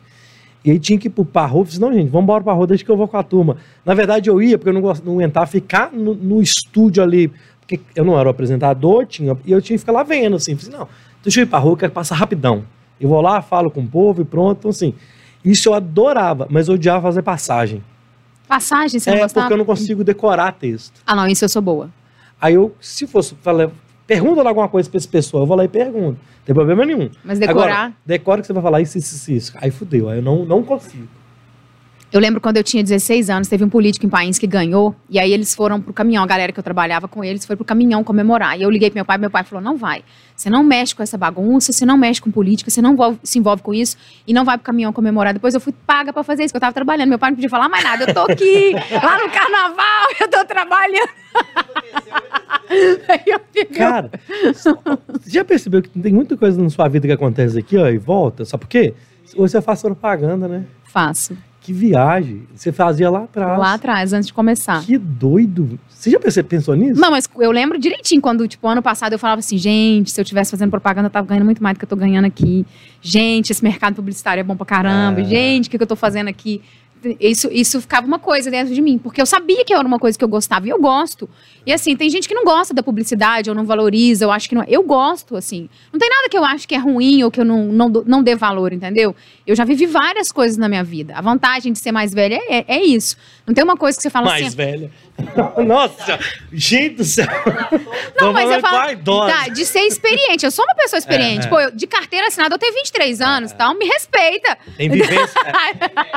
E 0.64 0.70
aí 0.70 0.78
tinha 0.78 0.98
que 0.98 1.06
ir 1.06 1.10
pro 1.10 1.24
Parro, 1.24 1.64
falei, 1.64 1.80
não, 1.80 1.92
gente, 1.92 2.10
vamos 2.10 2.24
embora 2.24 2.44
pra 2.44 2.52
rua, 2.52 2.66
deixa 2.66 2.84
que 2.84 2.90
eu 2.90 2.96
vou 2.96 3.08
com 3.08 3.16
a 3.16 3.22
turma. 3.22 3.56
Na 3.84 3.94
verdade, 3.94 4.28
eu 4.28 4.42
ia, 4.42 4.58
porque 4.58 4.68
eu 4.68 4.74
não, 4.74 4.80
gosto, 4.82 5.04
não 5.04 5.14
aguentava 5.14 5.46
ficar 5.46 5.90
no, 5.92 6.14
no 6.14 6.42
estúdio 6.42 7.02
ali, 7.02 7.32
porque 7.60 7.80
eu 7.96 8.04
não 8.04 8.18
era 8.18 8.28
o 8.28 8.30
apresentador, 8.30 9.06
tinha, 9.06 9.36
e 9.46 9.52
eu 9.52 9.62
tinha 9.62 9.74
que 9.76 9.80
ficar 9.80 9.92
lá 9.92 10.02
vendo, 10.02 10.36
assim, 10.36 10.54
falei, 10.56 10.78
não, 10.78 10.88
deixa 11.22 11.40
eu 11.40 11.44
ir 11.44 11.46
pra 11.46 11.58
rua, 11.58 11.72
eu 11.72 11.76
quero 11.78 11.92
passar 11.92 12.14
rapidão. 12.16 12.64
Eu 13.00 13.08
vou 13.08 13.20
lá, 13.22 13.40
falo 13.40 13.70
com 13.70 13.80
o 13.80 13.86
povo 13.88 14.20
e 14.20 14.24
pronto, 14.24 14.58
então 14.58 14.70
assim. 14.70 14.92
Isso 15.42 15.70
eu 15.70 15.74
adorava, 15.74 16.46
mas 16.50 16.68
eu 16.68 16.74
odiava 16.74 17.00
fazer 17.00 17.22
passagem. 17.22 17.82
Passagem, 18.46 19.00
você 19.00 19.10
não 19.10 19.16
É, 19.16 19.20
gostava? 19.22 19.44
porque 19.46 19.54
eu 19.54 19.58
não 19.58 19.64
consigo 19.64 20.04
decorar 20.04 20.52
texto. 20.52 21.00
Ah, 21.06 21.14
não, 21.16 21.26
isso 21.26 21.42
eu 21.44 21.48
sou 21.48 21.62
boa. 21.62 21.88
Aí 22.38 22.52
eu, 22.54 22.74
se 22.78 23.06
fosse, 23.06 23.34
pergunta 24.10 24.42
lá 24.42 24.50
alguma 24.50 24.68
coisa 24.68 24.90
pra 24.90 24.98
essa 24.98 25.08
pessoa, 25.08 25.44
eu 25.44 25.46
vou 25.46 25.56
lá 25.56 25.64
e 25.64 25.68
pergunto. 25.68 26.18
Não 26.18 26.44
tem 26.44 26.52
problema 26.52 26.84
nenhum. 26.84 27.08
Mas 27.24 27.38
decorar. 27.38 27.62
Agora, 27.62 27.92
decora 28.04 28.40
que 28.40 28.46
você 28.48 28.52
vai 28.52 28.62
falar 28.62 28.80
isso, 28.80 28.98
isso, 28.98 29.14
isso, 29.14 29.30
isso. 29.30 29.52
Aí 29.54 29.70
fudeu, 29.70 30.08
aí 30.08 30.18
eu 30.18 30.22
não, 30.22 30.44
não 30.44 30.64
consigo. 30.64 31.06
Eu 32.12 32.18
lembro 32.18 32.40
quando 32.40 32.56
eu 32.56 32.64
tinha 32.64 32.82
16 32.82 33.30
anos, 33.30 33.46
teve 33.46 33.62
um 33.62 33.68
político 33.68 34.04
em 34.04 34.08
país 34.08 34.36
que 34.36 34.46
ganhou, 34.46 34.96
e 35.08 35.16
aí 35.18 35.32
eles 35.32 35.54
foram 35.54 35.80
pro 35.80 35.92
caminhão, 35.92 36.24
a 36.24 36.26
galera 36.26 36.50
que 36.50 36.58
eu 36.58 36.62
trabalhava 36.62 37.06
com 37.06 37.22
eles 37.22 37.46
foi 37.46 37.54
pro 37.54 37.64
caminhão 37.64 38.02
comemorar. 38.02 38.58
E 38.58 38.62
eu 38.62 38.70
liguei 38.70 38.90
pro 38.90 38.96
meu 38.96 39.04
pai, 39.04 39.16
meu 39.16 39.30
pai 39.30 39.44
falou: 39.44 39.62
não 39.62 39.76
vai. 39.76 40.02
Você 40.34 40.50
não 40.50 40.64
mexe 40.64 40.94
com 40.94 41.02
essa 41.04 41.16
bagunça, 41.16 41.72
você 41.72 41.86
não 41.86 41.96
mexe 41.96 42.20
com 42.20 42.30
política, 42.30 42.68
você 42.68 42.82
não 42.82 42.96
se 43.22 43.38
envolve 43.38 43.62
com 43.62 43.72
isso 43.72 43.96
e 44.26 44.32
não 44.32 44.44
vai 44.44 44.56
pro 44.58 44.64
caminhão 44.64 44.92
comemorar. 44.92 45.32
Depois 45.32 45.54
eu 45.54 45.60
fui 45.60 45.72
paga 45.86 46.12
pra 46.12 46.24
fazer 46.24 46.44
isso, 46.44 46.52
que 46.52 46.56
eu 46.56 46.60
tava 46.60 46.72
trabalhando. 46.72 47.08
Meu 47.10 47.18
pai 47.18 47.30
não 47.30 47.36
podia 47.36 47.50
falar 47.50 47.68
mais 47.68 47.84
nada. 47.84 48.04
Eu 48.04 48.14
tô 48.14 48.20
aqui, 48.20 48.72
lá 48.90 49.18
no 49.22 49.30
carnaval, 49.30 50.08
eu 50.18 50.28
tô 50.28 50.44
trabalhando. 50.44 51.10
aí 53.08 53.22
eu 53.26 53.40
fiquei. 53.52 53.66
Cara, 53.66 54.10
você 54.52 54.74
já 55.26 55.44
percebeu 55.44 55.80
que 55.80 55.88
tem 55.90 56.12
muita 56.12 56.36
coisa 56.36 56.60
na 56.60 56.70
sua 56.70 56.88
vida 56.88 57.06
que 57.06 57.12
acontece 57.12 57.56
aqui, 57.56 57.76
ó, 57.76 57.88
e 57.88 57.98
volta? 57.98 58.44
Sabe 58.44 58.62
por 58.62 58.68
quê? 58.68 58.94
Você 59.36 59.62
faz 59.62 59.80
propaganda, 59.80 60.48
né? 60.48 60.64
Faço. 60.84 61.36
Que 61.60 61.72
viagem. 61.72 62.46
Você 62.54 62.72
fazia 62.72 63.10
lá 63.10 63.24
atrás. 63.24 63.58
Lá 63.58 63.74
atrás, 63.74 64.12
antes 64.12 64.28
de 64.28 64.32
começar. 64.32 64.82
Que 64.82 64.96
doido. 64.96 65.78
Você 65.88 66.10
já 66.10 66.18
pensou 66.42 66.74
nisso? 66.74 66.98
Não, 66.98 67.10
mas 67.10 67.28
eu 67.38 67.50
lembro 67.50 67.78
direitinho 67.78 68.22
quando, 68.22 68.48
tipo, 68.48 68.66
ano 68.66 68.80
passado 68.80 69.12
eu 69.12 69.18
falava 69.18 69.40
assim, 69.40 69.58
gente, 69.58 70.10
se 70.10 70.18
eu 70.18 70.24
tivesse 70.24 70.50
fazendo 70.50 70.70
propaganda, 70.70 71.08
eu 71.08 71.10
tava 71.10 71.26
ganhando 71.26 71.44
muito 71.44 71.62
mais 71.62 71.76
do 71.76 71.78
que 71.78 71.84
eu 71.84 71.88
tô 71.88 71.96
ganhando 71.96 72.24
aqui. 72.24 72.64
Gente, 73.02 73.50
esse 73.50 73.62
mercado 73.62 73.96
publicitário 73.96 74.40
é 74.40 74.44
bom 74.44 74.56
pra 74.56 74.64
caramba. 74.64 75.20
É. 75.20 75.24
Gente, 75.24 75.68
o 75.68 75.70
que, 75.70 75.76
que 75.76 75.82
eu 75.82 75.86
tô 75.86 75.96
fazendo 75.96 76.28
aqui? 76.28 76.62
Isso, 77.18 77.48
isso 77.50 77.80
ficava 77.80 78.06
uma 78.06 78.18
coisa 78.18 78.50
dentro 78.50 78.74
de 78.74 78.82
mim, 78.82 78.98
porque 78.98 79.20
eu 79.20 79.26
sabia 79.26 79.64
que 79.64 79.72
era 79.72 79.86
uma 79.86 79.98
coisa 79.98 80.18
que 80.18 80.24
eu 80.24 80.28
gostava, 80.28 80.66
e 80.66 80.70
eu 80.70 80.80
gosto. 80.80 81.28
E 81.64 81.72
assim, 81.72 81.96
tem 81.96 82.10
gente 82.10 82.28
que 82.28 82.34
não 82.34 82.44
gosta 82.44 82.74
da 82.74 82.82
publicidade, 82.82 83.48
ou 83.48 83.56
não 83.56 83.64
valoriza, 83.64 84.24
eu 84.24 84.30
acho 84.30 84.48
que 84.48 84.54
não. 84.54 84.64
Eu 84.64 84.82
gosto, 84.82 85.36
assim. 85.36 85.68
Não 85.92 85.98
tem 85.98 86.08
nada 86.08 86.28
que 86.28 86.36
eu 86.36 86.44
acho 86.44 86.68
que 86.68 86.74
é 86.74 86.78
ruim 86.78 87.22
ou 87.22 87.30
que 87.30 87.40
eu 87.40 87.44
não, 87.44 87.66
não, 87.66 87.88
não 87.88 88.22
dê 88.22 88.34
valor, 88.34 88.72
entendeu? 88.72 89.14
Eu 89.46 89.56
já 89.56 89.64
vivi 89.64 89.86
várias 89.86 90.30
coisas 90.30 90.56
na 90.56 90.68
minha 90.68 90.84
vida. 90.84 91.14
A 91.14 91.20
vantagem 91.20 91.72
de 91.72 91.78
ser 91.78 91.92
mais 91.92 92.12
velha 92.12 92.38
é, 92.48 92.64
é 92.66 92.82
isso. 92.82 93.16
Não 93.46 93.54
tem 93.54 93.64
uma 93.64 93.76
coisa 93.76 93.96
que 93.96 94.02
você 94.02 94.10
fala 94.10 94.26
Mais 94.26 94.46
assim. 94.46 94.56
velha. 94.56 94.90
Nossa, 95.64 96.18
gente 96.52 96.96
do 96.96 97.04
céu. 97.04 97.26
Não, 98.20 98.32
mas 98.32 98.50
eu 98.50 98.60
falo 98.60 98.76
Vai, 98.76 98.92
idosa. 98.92 99.32
tá, 99.32 99.48
de 99.48 99.64
ser 99.66 99.80
experiente. 99.80 100.44
Eu 100.44 100.50
sou 100.50 100.64
uma 100.64 100.74
pessoa 100.74 100.98
experiente. 100.98 101.44
É, 101.44 101.46
é. 101.46 101.50
Pô, 101.50 101.60
eu- 101.60 101.70
de 101.70 101.86
carteira 101.86 102.26
assinada, 102.26 102.54
eu 102.54 102.58
tenho 102.58 102.74
23 102.74 103.20
anos, 103.20 103.52
então 103.52 103.74
me 103.78 103.86
respeita. 103.86 104.56
Tem 104.76 104.88
vivência. 104.88 105.40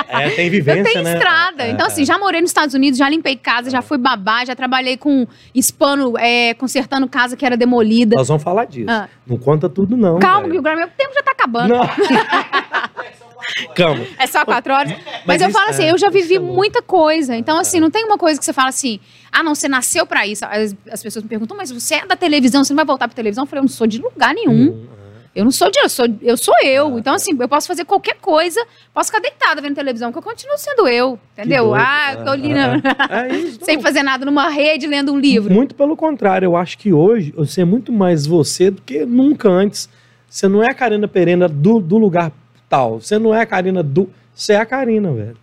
É, 0.08 0.24
é, 0.28 0.30
tem 0.30 0.50
vivência, 0.50 0.80
eu 0.80 0.86
tenho 0.86 1.04
né? 1.04 1.13
estrada. 1.13 1.63
É, 1.63 1.70
então, 1.70 1.86
é. 1.86 1.89
assim, 1.89 2.06
já 2.06 2.18
morei 2.18 2.42
nos 2.42 2.50
Estados 2.50 2.74
Unidos, 2.74 2.98
já 2.98 3.10
limpei 3.10 3.36
casa, 3.36 3.70
já 3.70 3.82
fui 3.82 3.98
babá, 3.98 4.46
já 4.46 4.56
trabalhei 4.56 4.98
com 4.98 5.28
hispano, 5.54 6.18
é, 6.18 6.54
consertando 6.56 7.08
casa 7.08 7.36
que 7.36 7.46
era 7.46 7.58
demolida. 7.58 8.16
Nós 8.16 8.28
vamos 8.28 8.44
falar 8.44 8.66
disso. 8.66 8.89
Ah. 8.89 9.08
Não 9.26 9.38
conta 9.38 9.70
tudo, 9.70 9.96
não. 9.96 10.20
Calma, 10.20 10.48
velho. 10.48 10.62
que 10.62 10.70
o 10.70 10.76
meu 10.76 10.88
tempo 10.88 11.13
já 11.13 11.24
tá 11.24 11.32
acabando. 11.32 11.74
Não. 11.74 11.84
Calma. 13.76 14.06
É 14.18 14.28
só 14.28 14.46
quatro 14.46 14.74
horas. 14.74 14.92
Mas, 14.92 15.22
Mas 15.26 15.42
eu 15.42 15.50
isso- 15.50 15.58
falo 15.58 15.70
assim, 15.72 15.84
é, 15.84 15.92
eu 15.92 15.98
já 15.98 16.10
vivi 16.10 16.36
é 16.36 16.40
muita 16.40 16.82
coisa. 16.82 17.36
Então, 17.36 17.58
assim, 17.60 17.80
não 17.80 17.90
tem 17.92 18.04
uma 18.06 18.18
coisa 18.18 18.40
que 18.40 18.46
você 18.46 18.54
fala 18.54 18.70
assim, 18.70 19.00
ah, 19.32 19.44
não, 19.44 19.54
você 19.56 19.68
nasceu 19.68 20.06
pra 20.06 20.26
isso. 20.28 20.46
As, 20.46 20.76
as 20.92 21.02
pessoas 21.04 21.24
me 21.24 21.30
perguntam, 21.30 21.56
mas 21.58 21.72
você 21.72 21.96
é 21.96 22.06
da 22.06 22.16
televisão, 22.16 22.64
você 22.64 22.74
não 22.74 22.78
vai 22.78 22.86
voltar 22.86 23.08
pra 23.08 23.16
televisão? 23.16 23.44
Eu 23.44 23.48
falei, 23.48 23.60
eu 23.60 23.64
não 23.64 23.70
sou 23.70 23.88
de 23.88 24.00
lugar 24.02 24.34
nenhum. 24.34 24.70
Hum, 24.72 24.88
Eu 25.36 25.44
não 25.44 25.50
sou 25.52 25.72
de, 25.72 25.80
eu 25.80 25.90
sou, 25.90 26.06
eu 26.22 26.38
sou 26.38 26.54
eu. 26.64 27.00
Então, 27.00 27.16
assim, 27.16 27.36
eu 27.40 27.50
posso 27.50 27.68
fazer 27.68 27.86
qualquer 27.86 28.18
coisa, 28.22 28.64
posso 28.94 29.08
ficar 29.10 29.20
deitada 29.20 29.60
vendo 29.62 29.74
televisão, 29.74 30.12
que 30.12 30.18
eu 30.20 30.22
continuo 30.22 30.56
sendo 30.60 30.88
eu. 30.88 31.18
Entendeu? 31.36 31.74
Ah, 31.74 32.14
eu 32.14 32.24
tô 32.24 32.30
ali 32.30 32.54
na- 32.54 32.76
É, 33.10 33.30
é 33.32 33.36
isso. 33.42 33.60
sem 33.66 33.82
fazer 33.82 34.04
nada 34.04 34.24
numa 34.26 34.48
rede, 34.50 34.86
lendo 34.86 35.12
um 35.12 35.18
livro. 35.20 35.52
Muito 35.52 35.74
pelo 35.74 35.98
contrário, 35.98 36.46
eu 36.46 36.56
acho 36.56 36.78
que 36.78 36.94
hoje 36.94 37.34
você 37.36 37.62
é 37.62 37.66
muito 37.66 37.92
mais 37.92 38.28
você 38.28 38.70
do 38.70 38.80
que 38.84 39.06
nunca 39.08 39.50
antes. 39.50 39.90
Você 40.30 40.48
não 40.48 40.62
é 40.64 40.70
a 40.70 40.74
Karina 40.76 41.08
Perena 41.08 41.48
do, 41.48 41.80
do 41.80 41.98
lugar 41.98 42.32
tal. 42.74 43.00
Você 43.00 43.20
não 43.20 43.34
é 43.36 43.42
a 43.42 43.46
Karina 43.46 43.84
do. 43.84 44.10
Você 44.34 44.54
é 44.54 44.58
a 44.58 44.66
Karina, 44.66 45.12
velho. 45.12 45.38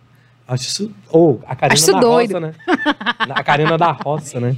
Acho 0.45 0.63
isso. 0.67 0.91
Ou 1.09 1.41
a 1.47 1.55
Karina 1.55 1.73
Acho 1.81 1.91
da 1.93 1.99
doido. 1.99 2.33
roça, 2.33 2.39
né? 2.41 2.53
A 3.29 3.41
Karina 3.43 3.77
da 3.77 3.91
roça, 3.91 4.39
né? 4.41 4.55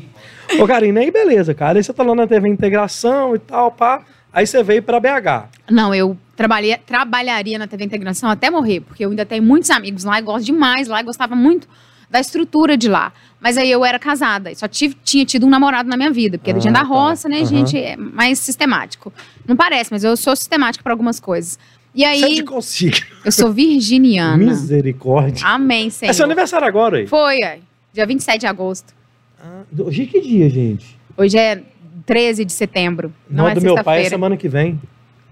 Ô, 0.60 0.66
Karina, 0.66 1.02
aí 1.02 1.12
beleza, 1.12 1.54
cara. 1.54 1.78
Aí 1.78 1.84
você 1.84 1.94
tá 1.94 2.02
lá 2.04 2.16
na 2.16 2.26
TV 2.26 2.50
Integração 2.50 3.36
e 3.36 3.40
tal, 3.40 3.72
pá. 3.72 4.02
Aí 4.34 4.48
você 4.48 4.64
veio 4.64 4.82
pra 4.82 5.00
BH. 5.00 5.50
Não, 5.70 5.94
eu 5.94 6.18
trabalhei, 6.36 6.76
trabalharia 6.78 7.60
na 7.60 7.68
TV 7.68 7.84
Integração 7.86 8.28
até 8.28 8.50
morrer, 8.50 8.80
porque 8.82 9.06
eu 9.06 9.12
ainda 9.12 9.24
tenho 9.24 9.44
muitos 9.44 9.70
amigos 9.70 10.04
lá 10.04 10.18
e 10.18 10.24
gosto 10.24 10.46
demais 10.46 10.88
lá 10.88 11.00
e 11.00 11.04
gostava 11.04 11.36
muito 11.36 11.68
da 12.10 12.20
estrutura 12.20 12.76
de 12.76 12.90
lá. 12.90 13.14
Mas 13.40 13.56
aí 13.56 13.70
eu 13.70 13.86
era 13.86 14.00
casada 14.00 14.52
e 14.52 14.56
só 14.56 14.68
tive, 14.68 14.96
tinha 15.04 15.24
tido 15.26 15.46
um 15.46 15.50
namorado 15.50 15.88
na 15.88 15.96
minha 15.96 16.10
vida, 16.12 16.40
porque 16.40 16.50
Ah, 16.50 16.54
gente 16.56 16.70
é 16.70 16.72
da 16.72 16.80
tá. 16.80 16.86
roça, 16.86 17.30
né, 17.30 17.38
Aham. 17.38 17.46
gente? 17.46 17.78
É 17.78 17.96
mais 17.96 18.40
sistemático. 18.40 19.14
Não 19.48 19.56
parece, 19.56 19.92
mas 19.92 20.04
eu 20.04 20.18
sou 20.18 20.36
sistemática 20.36 20.84
para 20.84 20.94
algumas 20.94 21.20
coisas. 21.20 21.60
E 21.96 22.04
aí, 22.04 22.44
Você 22.46 22.88
é 22.88 22.92
eu 23.26 23.32
sou 23.32 23.54
virginiana. 23.54 24.38
Misericórdia. 24.38 25.46
Amém, 25.46 25.90
Senhor. 25.90 26.10
É 26.10 26.14
seu 26.14 26.26
aniversário 26.26 26.68
agora 26.68 26.98
aí. 26.98 27.08
Foi, 27.08 27.42
ai, 27.44 27.62
dia 27.94 28.06
27 28.06 28.40
de 28.40 28.48
agosto. 28.48 28.94
Ah, 29.40 29.62
hoje 29.78 30.08
que 30.08 30.20
dia, 30.20 30.50
gente? 30.50 30.98
Hoje 31.16 31.38
é 31.38 31.62
13 32.06 32.46
de 32.46 32.52
setembro. 32.52 33.14
Não, 33.30 33.44
Não, 33.44 33.52
é 33.52 33.56
do 33.56 33.62
meu 33.62 33.84
pai 33.84 34.06
é 34.06 34.10
semana 34.10 34.36
que 34.36 34.50
vem. 34.50 34.82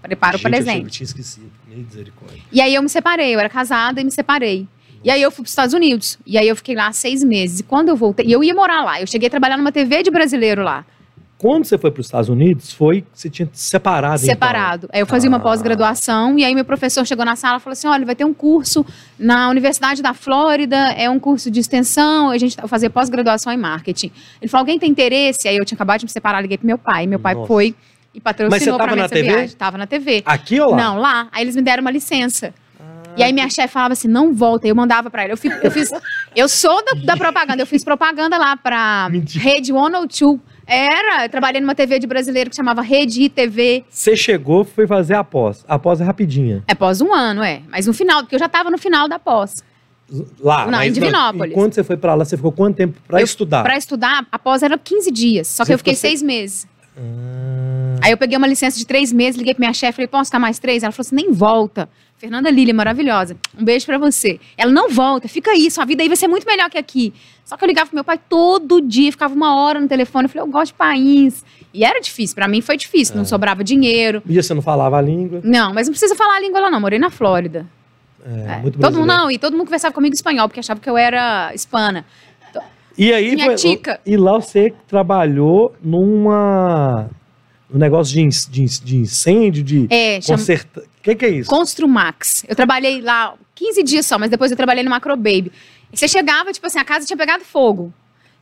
Prepara 0.01 0.35
o 0.35 0.39
Gente, 0.39 0.45
eu 0.45 0.51
presente. 0.51 0.89
tinha 0.89 1.05
esquecido. 1.05 1.51
Misericórdia. 1.67 2.41
E 2.51 2.59
aí 2.61 2.73
eu 2.75 2.81
me 2.81 2.89
separei, 2.89 3.33
eu 3.33 3.39
era 3.39 3.49
casada 3.49 4.01
e 4.01 4.03
me 4.03 4.11
separei. 4.11 4.67
E 5.03 5.09
aí 5.09 5.21
eu 5.21 5.31
fui 5.31 5.37
para 5.43 5.47
os 5.47 5.51
Estados 5.51 5.73
Unidos. 5.73 6.19
E 6.25 6.37
aí 6.37 6.47
eu 6.47 6.55
fiquei 6.55 6.75
lá 6.75 6.91
seis 6.91 7.23
meses. 7.23 7.59
E 7.61 7.63
quando 7.63 7.89
eu 7.89 7.95
voltei, 7.95 8.25
e 8.25 8.31
eu 8.31 8.43
ia 8.43 8.53
morar 8.53 8.83
lá. 8.83 9.01
Eu 9.01 9.07
cheguei 9.07 9.27
a 9.27 9.29
trabalhar 9.31 9.57
numa 9.57 9.71
TV 9.71 10.03
de 10.03 10.11
brasileiro 10.11 10.63
lá. 10.63 10.85
Quando 11.41 11.65
você 11.65 11.75
foi 11.75 11.89
para 11.89 12.01
os 12.01 12.05
Estados 12.05 12.29
Unidos, 12.29 12.71
foi 12.71 13.03
você 13.11 13.27
tinha 13.27 13.49
separado. 13.51 14.17
então? 14.21 14.27
Separado. 14.33 14.87
Aí 14.93 14.99
eu 14.99 15.07
fazia 15.07 15.27
uma 15.27 15.37
Ah. 15.37 15.41
pós-graduação 15.41 16.37
e 16.37 16.45
aí 16.45 16.53
meu 16.53 16.63
professor 16.63 17.03
chegou 17.03 17.25
na 17.25 17.35
sala 17.35 17.57
e 17.57 17.59
falou 17.59 17.73
assim: 17.73 17.87
olha, 17.87 18.05
vai 18.05 18.15
ter 18.15 18.25
um 18.25 18.33
curso 18.33 18.85
na 19.17 19.49
Universidade 19.49 20.03
da 20.03 20.13
Flórida, 20.13 20.75
é 20.91 21.09
um 21.09 21.19
curso 21.19 21.49
de 21.49 21.59
extensão, 21.59 22.29
a 22.29 22.37
gente 22.37 22.55
fazia 22.67 22.91
pós-graduação 22.91 23.51
em 23.51 23.57
marketing. 23.57 24.11
Ele 24.39 24.49
falou: 24.49 24.61
alguém 24.61 24.77
tem 24.77 24.91
interesse? 24.91 25.47
Aí 25.47 25.57
eu 25.57 25.65
tinha 25.65 25.75
acabado 25.75 26.01
de 26.01 26.05
me 26.05 26.11
separar, 26.11 26.41
liguei 26.41 26.57
pro 26.59 26.67
meu 26.67 26.77
pai. 26.77 27.07
Meu 27.07 27.17
pai 27.19 27.33
Nossa. 27.33 27.47
foi 27.47 27.73
e 28.13 28.19
patrocinou 28.21 28.77
pra 28.77 28.93
mim 28.95 28.99
essa 29.01 29.09
TV? 29.09 29.27
viagem. 29.33 29.55
Tava 29.55 29.77
na 29.79 29.87
TV. 29.87 30.21
Aqui 30.25 30.59
ou 30.59 30.71
lá? 30.71 30.77
Não, 30.77 30.97
lá. 30.99 31.27
Aí 31.31 31.43
eles 31.43 31.55
me 31.55 31.61
deram 31.63 31.81
uma 31.81 31.89
licença. 31.91 32.53
Ah, 32.79 33.13
E 33.17 33.23
aí 33.23 33.33
minha 33.33 33.49
chefe 33.49 33.69
falava 33.73 33.93
assim, 33.93 34.07
não 34.07 34.31
volta. 34.33 34.67
Eu 34.67 34.75
mandava 34.75 35.09
pra 35.09 35.23
ele. 35.23 35.33
Eu, 35.33 35.37
fi- 35.37 35.51
eu 35.63 35.71
fiz. 35.71 35.89
Eu 36.35 36.47
sou 36.47 36.83
da, 36.85 36.91
da 37.05 37.17
propaganda. 37.17 37.61
Eu 37.63 37.65
fiz 37.67 37.83
propaganda 37.83 38.37
lá 38.37 38.55
pra 38.57 39.07
Mentira. 39.11 39.43
Rede 39.43 39.71
102. 39.71 40.39
Era, 40.73 41.25
eu 41.25 41.29
trabalhei 41.29 41.59
numa 41.59 41.75
TV 41.75 41.99
de 41.99 42.07
brasileiro 42.07 42.49
que 42.49 42.55
chamava 42.55 42.81
Rede 42.81 43.23
ITV. 43.23 43.83
Você 43.89 44.15
chegou, 44.15 44.63
foi 44.63 44.87
fazer 44.87 45.15
a 45.15 45.23
pós. 45.23 45.65
A 45.67 45.77
pós 45.77 45.99
é 45.99 46.03
rapidinha. 46.05 46.63
É 46.65 46.73
pós 46.73 47.01
um 47.01 47.13
ano, 47.13 47.43
é. 47.43 47.61
Mas 47.69 47.87
no 47.87 47.93
final, 47.93 48.21
porque 48.21 48.35
eu 48.35 48.39
já 48.39 48.47
tava 48.47 48.71
no 48.71 48.77
final 48.77 49.09
da 49.09 49.19
pós. 49.19 49.61
Lá. 50.39 50.65
Não, 50.67 50.81
em 50.81 50.89
Divinópolis. 50.91 51.51
E 51.51 51.55
quando 51.55 51.73
você 51.73 51.83
foi 51.83 51.97
pra 51.97 52.15
lá, 52.15 52.23
você 52.23 52.37
ficou 52.37 52.53
quanto 52.53 52.77
tempo 52.77 52.97
pra 53.05 53.19
Eu- 53.19 53.25
estudar? 53.25 53.63
Pra 53.63 53.77
estudar, 53.77 54.25
a 54.31 54.39
pós 54.39 54.63
era 54.63 54.77
15 54.77 55.11
dias. 55.11 55.47
Só 55.49 55.63
que 55.63 55.67
Você 55.67 55.73
eu 55.73 55.77
fiquei 55.77 55.95
seis 55.95 56.21
meses. 56.21 56.65
Ah, 56.97 57.99
Aí 58.03 58.11
eu 58.11 58.17
peguei 58.17 58.37
uma 58.37 58.47
licença 58.47 58.77
de 58.77 58.85
três 58.85 59.11
meses, 59.11 59.37
liguei 59.37 59.53
pra 59.53 59.61
minha 59.61 59.73
chefe, 59.73 59.93
falei, 59.97 60.07
posso 60.07 60.25
ficar 60.29 60.39
mais 60.39 60.57
três? 60.57 60.83
Ela 60.83 60.91
falou 60.91 61.05
assim, 61.05 61.15
nem 61.15 61.31
volta. 61.31 61.89
Fernanda 62.21 62.51
Lília, 62.51 62.71
maravilhosa. 62.71 63.35
Um 63.57 63.63
beijo 63.65 63.83
pra 63.83 63.97
você. 63.97 64.39
Ela 64.55 64.71
não 64.71 64.89
volta, 64.89 65.27
fica 65.27 65.49
aí, 65.49 65.71
sua 65.71 65.85
vida 65.85 66.03
aí 66.03 66.07
vai 66.07 66.15
ser 66.15 66.27
muito 66.27 66.45
melhor 66.45 66.69
que 66.69 66.77
aqui. 66.77 67.11
Só 67.43 67.57
que 67.57 67.63
eu 67.63 67.67
ligava 67.67 67.87
pro 67.89 67.95
meu 67.95 68.03
pai 68.03 68.19
todo 68.29 68.79
dia, 68.79 69.11
ficava 69.11 69.33
uma 69.33 69.55
hora 69.55 69.79
no 69.81 69.87
telefone. 69.87 70.25
Eu 70.25 70.29
falei, 70.29 70.47
eu 70.47 70.51
gosto 70.51 70.67
de 70.67 70.77
país. 70.77 71.43
E 71.73 71.83
era 71.83 71.99
difícil, 71.99 72.35
pra 72.35 72.47
mim 72.47 72.61
foi 72.61 72.77
difícil, 72.77 73.15
É. 73.15 73.17
não 73.17 73.25
sobrava 73.25 73.63
dinheiro. 73.63 74.21
E 74.27 74.35
você 74.41 74.53
não 74.53 74.61
falava 74.61 74.97
a 74.99 75.01
língua? 75.01 75.41
Não, 75.43 75.73
mas 75.73 75.87
não 75.87 75.93
precisa 75.93 76.15
falar 76.15 76.35
a 76.35 76.39
língua 76.39 76.59
lá 76.59 76.69
não, 76.69 76.79
morei 76.79 76.99
na 76.99 77.09
Flórida. 77.09 77.65
É, 78.23 78.53
É. 78.53 78.57
muito 78.59 78.77
todo 78.77 78.97
mundo 78.99 79.07
não, 79.07 79.31
e 79.31 79.39
todo 79.39 79.53
mundo 79.53 79.65
conversava 79.65 79.91
comigo 79.95 80.13
em 80.13 80.15
espanhol, 80.15 80.47
porque 80.47 80.59
achava 80.59 80.79
que 80.79 80.87
eu 80.89 80.95
era 80.95 81.51
hispana. 81.55 82.05
E 82.97 83.11
aí, 83.11 83.33
Minha 83.35 83.55
tica. 83.55 83.99
e 84.05 84.15
lá 84.15 84.33
você 84.33 84.71
trabalhou 84.87 85.73
numa. 85.83 87.09
Um 87.73 87.77
negócio 87.77 88.13
de, 88.13 88.27
de, 88.49 88.65
de 88.81 88.97
incêndio, 88.97 89.63
de 89.63 89.87
É. 89.89 90.19
O 90.77 91.01
que, 91.01 91.15
que 91.15 91.25
é 91.25 91.29
isso? 91.29 91.49
Construmax. 91.49 92.45
Eu 92.47 92.55
trabalhei 92.55 93.01
lá 93.01 93.33
15 93.55 93.83
dias 93.83 94.05
só, 94.05 94.19
mas 94.19 94.29
depois 94.29 94.51
eu 94.51 94.57
trabalhei 94.57 94.83
no 94.83 94.89
Macro 94.89 95.15
Baby. 95.15 95.51
E 95.91 95.97
você 95.97 96.07
chegava, 96.07 96.51
tipo 96.51 96.65
assim, 96.67 96.79
a 96.79 96.85
casa 96.85 97.05
tinha 97.05 97.17
pegado 97.17 97.43
fogo. 97.43 97.93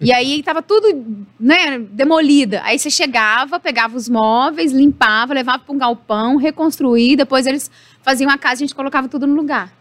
E 0.02 0.14
aí 0.14 0.42
tava 0.42 0.62
tudo, 0.62 1.28
né, 1.38 1.78
demolida. 1.78 2.62
Aí 2.64 2.80
você 2.80 2.90
chegava, 2.90 3.60
pegava 3.60 3.98
os 3.98 4.08
móveis, 4.08 4.72
limpava, 4.72 5.34
levava 5.34 5.60
para 5.60 5.76
um 5.76 5.78
galpão, 5.78 6.38
reconstruía, 6.38 7.18
depois 7.18 7.46
eles 7.46 7.70
faziam 8.02 8.32
a 8.32 8.38
casa 8.38 8.62
e 8.62 8.64
a 8.64 8.68
gente 8.68 8.76
colocava 8.76 9.10
tudo 9.10 9.28
no 9.28 9.36
lugar. 9.36 9.74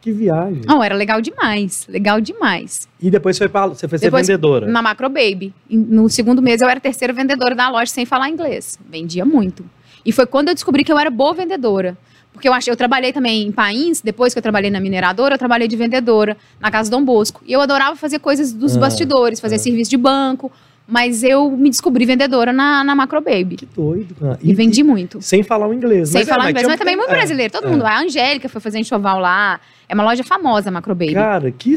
Que 0.00 0.12
viagem. 0.12 0.62
Não, 0.66 0.82
era 0.82 0.94
legal 0.94 1.20
demais, 1.20 1.86
legal 1.88 2.20
demais. 2.20 2.88
E 3.00 3.10
depois 3.10 3.36
foi 3.36 3.48
pra, 3.48 3.66
você 3.66 3.86
foi 3.86 3.98
ser 3.98 4.06
Depois, 4.06 4.26
vendedora. 4.26 4.66
Na 4.66 4.80
Macro 4.80 5.08
Baby. 5.08 5.52
E 5.68 5.76
No 5.76 6.08
segundo 6.08 6.40
mês 6.40 6.62
eu 6.62 6.68
era 6.68 6.80
terceira 6.80 7.12
vendedora 7.12 7.54
da 7.54 7.68
loja 7.68 7.92
sem 7.92 8.06
falar 8.06 8.30
inglês. 8.30 8.78
Vendia 8.88 9.24
muito. 9.24 9.64
E 10.04 10.10
foi 10.12 10.24
quando 10.26 10.48
eu 10.48 10.54
descobri 10.54 10.84
que 10.84 10.92
eu 10.92 10.98
era 10.98 11.10
boa 11.10 11.34
vendedora. 11.34 11.98
Porque 12.32 12.48
eu 12.48 12.52
achei, 12.54 12.72
eu 12.72 12.76
trabalhei 12.76 13.12
também 13.12 13.42
em 13.48 13.52
país, 13.52 14.00
depois 14.00 14.32
que 14.32 14.38
eu 14.38 14.42
trabalhei 14.42 14.70
na 14.70 14.80
mineradora, 14.80 15.34
eu 15.34 15.38
trabalhei 15.38 15.68
de 15.68 15.76
vendedora 15.76 16.36
na 16.60 16.70
casa 16.70 16.90
Dom 16.90 17.04
Bosco. 17.04 17.42
E 17.46 17.52
eu 17.52 17.60
adorava 17.60 17.96
fazer 17.96 18.20
coisas 18.20 18.52
dos 18.52 18.76
Ah, 18.76 18.80
bastidores, 18.80 19.40
fazer 19.40 19.56
ah. 19.56 19.58
serviço 19.58 19.90
de 19.90 19.96
banco. 19.96 20.50
Mas 20.88 21.22
eu 21.22 21.50
me 21.50 21.70
descobri 21.70 22.04
vendedora 22.04 22.52
na, 22.52 22.82
na 22.82 22.96
Macro 22.96 23.20
Baby. 23.20 23.56
Que 23.56 23.66
doido, 23.66 24.12
cara. 24.14 24.38
E, 24.42 24.52
vendi 24.52 24.82
muito. 24.82 25.22
Sem 25.22 25.42
falar 25.42 25.68
o 25.68 25.74
inglês. 25.74 26.08
Sem 26.08 26.20
Mas 26.20 26.28
é, 26.28 26.30
falar 26.32 26.50
inglês, 26.50 26.66
tinha 26.66 26.70
mas 26.70 26.78
também 26.78 26.96
muito 26.96 27.10
é. 27.10 27.14
brasileiro. 27.14 27.52
Todo 27.52 27.68
é. 27.68 27.70
mundo. 27.70 27.84
A 27.84 28.00
Angélica 28.00 28.48
foi 28.48 28.60
fazer 28.60 28.80
enxoval 28.80 29.20
lá. 29.20 29.60
É 29.90 29.94
uma 29.94 30.04
loja 30.04 30.22
famosa, 30.22 30.68
a 30.68 30.72
Macro 30.72 30.94
Baby. 30.94 31.14
Cara, 31.14 31.50
que. 31.50 31.74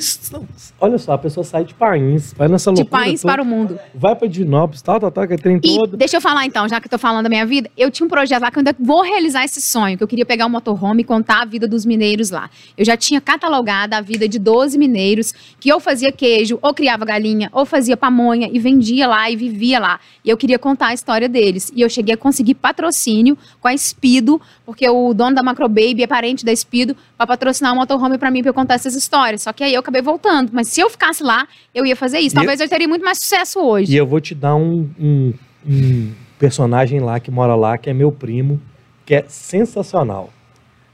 Olha 0.80 0.99
só, 0.99 1.13
a 1.13 1.17
pessoa 1.17 1.43
sai 1.43 1.65
de 1.65 1.73
país, 1.73 2.32
vai 2.38 2.47
nessa 2.47 2.71
de 2.71 2.82
loucura. 2.82 3.02
país 3.02 3.21
toda, 3.23 3.34
para 3.34 3.41
o 3.41 3.45
mundo. 3.45 3.80
Vai 3.95 4.15
pra 4.15 4.28
Dinópolis, 4.28 4.84
tal, 4.84 4.99
tal, 4.99 5.10
tal, 5.10 5.28
que 5.28 5.34
é 5.34 5.38
trem 5.38 5.58
E 5.63 5.78
todo. 5.80 5.97
deixa 5.97 6.17
eu 6.17 6.21
falar 6.21 6.45
então, 6.45 6.69
já 6.69 6.80
que 6.80 6.86
eu 6.86 6.91
tô 6.91 6.99
falando 6.99 7.23
da 7.23 7.30
minha 7.30 7.43
vida, 7.43 7.71
eu 7.76 7.89
tinha 7.89 8.06
um 8.06 8.10
projeto 8.10 8.43
lá 8.43 8.52
que 8.52 8.58
eu 8.58 8.62
ainda 8.62 8.76
vou 8.80 9.02
realizar 9.02 9.43
esse 9.43 9.60
sonho, 9.60 9.97
que 9.97 10.04
eu 10.04 10.08
queria 10.08 10.28
pegar 10.28 10.45
um 10.45 10.49
motorhome 10.49 11.02
e 11.02 11.04
contar 11.04 11.41
a 11.41 11.45
vida 11.45 11.67
dos 11.67 11.88
mineiros 11.88 12.30
lá. 12.30 12.52
Eu 12.78 12.86
já 12.86 12.95
tinha 12.95 13.19
catalogado 13.19 13.95
a 13.95 14.02
vida 14.02 14.28
de 14.28 14.38
12 14.38 14.78
mineiros 14.78 15.34
que 15.60 15.73
ou 15.73 15.80
fazia 15.80 16.12
queijo, 16.12 16.60
ou 16.62 16.71
criava 16.71 17.06
galinha, 17.06 17.49
ou 17.52 17.65
fazia 17.65 17.97
pamonha 17.97 18.47
e 18.54 18.60
vendia 18.60 19.08
lá 19.08 19.28
e 19.32 19.36
vivia 19.36 19.80
lá. 19.80 19.99
E 20.23 20.30
eu 20.30 20.38
queria 20.38 20.60
contar 20.60 20.89
a 20.89 20.93
história 20.93 21.28
deles. 21.28 21.71
E 21.76 21.82
eu 21.82 21.89
cheguei 21.89 22.13
a 22.13 22.17
conseguir 22.17 22.54
patrocínio 22.54 23.36
com 23.60 23.67
a 23.67 23.73
Espido, 23.73 24.39
porque 24.67 24.88
o 24.88 25.15
dono 25.15 25.36
da 25.36 25.41
Macro 25.41 25.67
Baby 25.67 26.04
é 26.04 26.08
parente 26.08 26.45
da 26.45 26.52
Espido, 26.52 26.95
para 27.17 27.26
patrocinar 27.26 27.73
um 27.73 27.78
motorhome 27.78 28.03
para 28.20 28.30
mim 28.32 28.42
para 28.42 28.50
eu 28.50 28.54
contar 28.54 28.76
essas 28.76 28.96
histórias. 28.96 29.42
Só 29.44 29.52
que 29.54 29.63
aí 29.63 29.74
eu 29.74 29.80
acabei 29.80 30.02
voltando. 30.02 30.50
Mas 30.54 30.68
se 30.70 30.80
eu 30.82 30.89
ficasse 30.89 31.24
lá, 31.24 31.48
eu 31.74 31.86
ia 31.86 31.96
fazer 31.96 32.20
isso. 32.20 32.36
Talvez 32.36 32.60
eu 32.60 32.70
teria 32.70 32.88
muito 32.88 33.04
mais 33.04 33.18
sucesso 33.20 33.60
hoje. 33.60 33.92
E 33.92 33.96
eu 33.96 34.06
vou 34.08 34.20
te 34.22 34.34
dar 34.36 34.56
um, 34.56 34.89
um- 35.00 35.34
um 35.68 36.12
personagem 36.39 37.00
lá 37.00 37.20
que 37.20 37.32
mora 37.32 37.56
lá, 37.56 37.78
que 37.78 37.89
é 37.89 37.94
meu 37.94 38.12
primo, 38.12 38.62
que 39.06 39.16
é 39.16 39.26
sensacional 39.28 40.30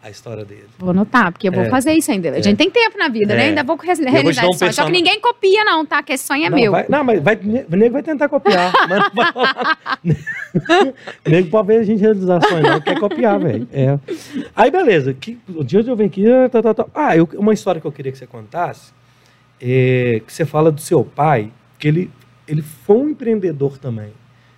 a 0.01 0.09
história 0.09 0.45
dele. 0.45 0.65
Vou 0.77 0.91
anotar, 0.91 1.31
porque 1.31 1.47
eu 1.49 1.51
vou 1.51 1.63
É. 1.63 1.69
fazer 1.69 1.91
isso 1.93 2.09
ainda. 2.09 2.29
A 2.31 2.37
É. 2.37 2.41
gente 2.41 2.55
tem 2.57 2.69
tempo 2.71 2.97
na 2.97 3.09
vida, 3.09 3.33
É. 3.33 3.37
né? 3.37 3.43
Ainda 3.47 3.63
vou 3.63 3.75
vou 3.75 3.85
realizar 3.85 4.11
dar 4.41 4.47
um 4.47 4.49
esse 4.51 4.59
sonho. 4.59 4.73
Só 4.73 4.85
que 4.85 4.91
ninguém 4.91 5.19
copia, 5.19 5.65
não, 5.65 5.85
tá? 5.85 6.01
Que 6.01 6.13
esse 6.13 6.25
sonho 6.25 6.45
é 6.45 6.49
não, 6.49 6.57
meu. 6.57 6.71
vai- 6.71 6.85
não, 6.87 7.03
mas 7.03 7.21
vai, 7.21 7.35
o 7.35 7.75
nego 7.75 7.93
vai 7.93 8.03
tentar 8.03 8.29
copiar. 8.29 8.71
mas 8.87 8.99
não 8.99 9.11
vai 9.13 9.33
o 11.25 11.29
nego 11.29 11.49
pode 11.49 11.67
ver 11.67 11.79
a 11.79 11.83
gente 11.83 11.99
realizar 11.99 12.41
sonho, 12.41 12.63
não 12.63 12.81
quer 12.81 12.99
copiar, 12.99 13.39
velho. 13.39 13.67
É. 13.71 13.99
Aí, 14.55 14.71
beleza. 14.71 15.13
Que, 15.13 15.37
o 15.53 15.63
dia 15.63 15.83
de 15.83 15.89
eu 15.89 15.95
venho 15.95 16.09
aqui. 16.09 16.23
Tá, 16.51 16.61
tá, 16.61 16.73
tá. 16.73 16.85
Ah, 16.93 17.15
eu- 17.17 17.29
uma 17.35 17.53
história 17.53 17.79
que 17.81 17.87
eu 17.87 17.91
queria 17.91 18.11
que 18.11 18.17
você 18.17 18.27
contasse 18.27 18.91
é 19.61 20.21
que 20.25 20.31
você 20.31 20.45
fala 20.45 20.71
do 20.71 20.79
seu 20.81 21.03
pai, 21.03 21.51
que 21.77 21.87
ele, 21.87 22.11
ele 22.47 22.61
foi 22.61 22.97
um 22.97 23.09
empreendedor 23.09 23.77
também. 23.77 24.11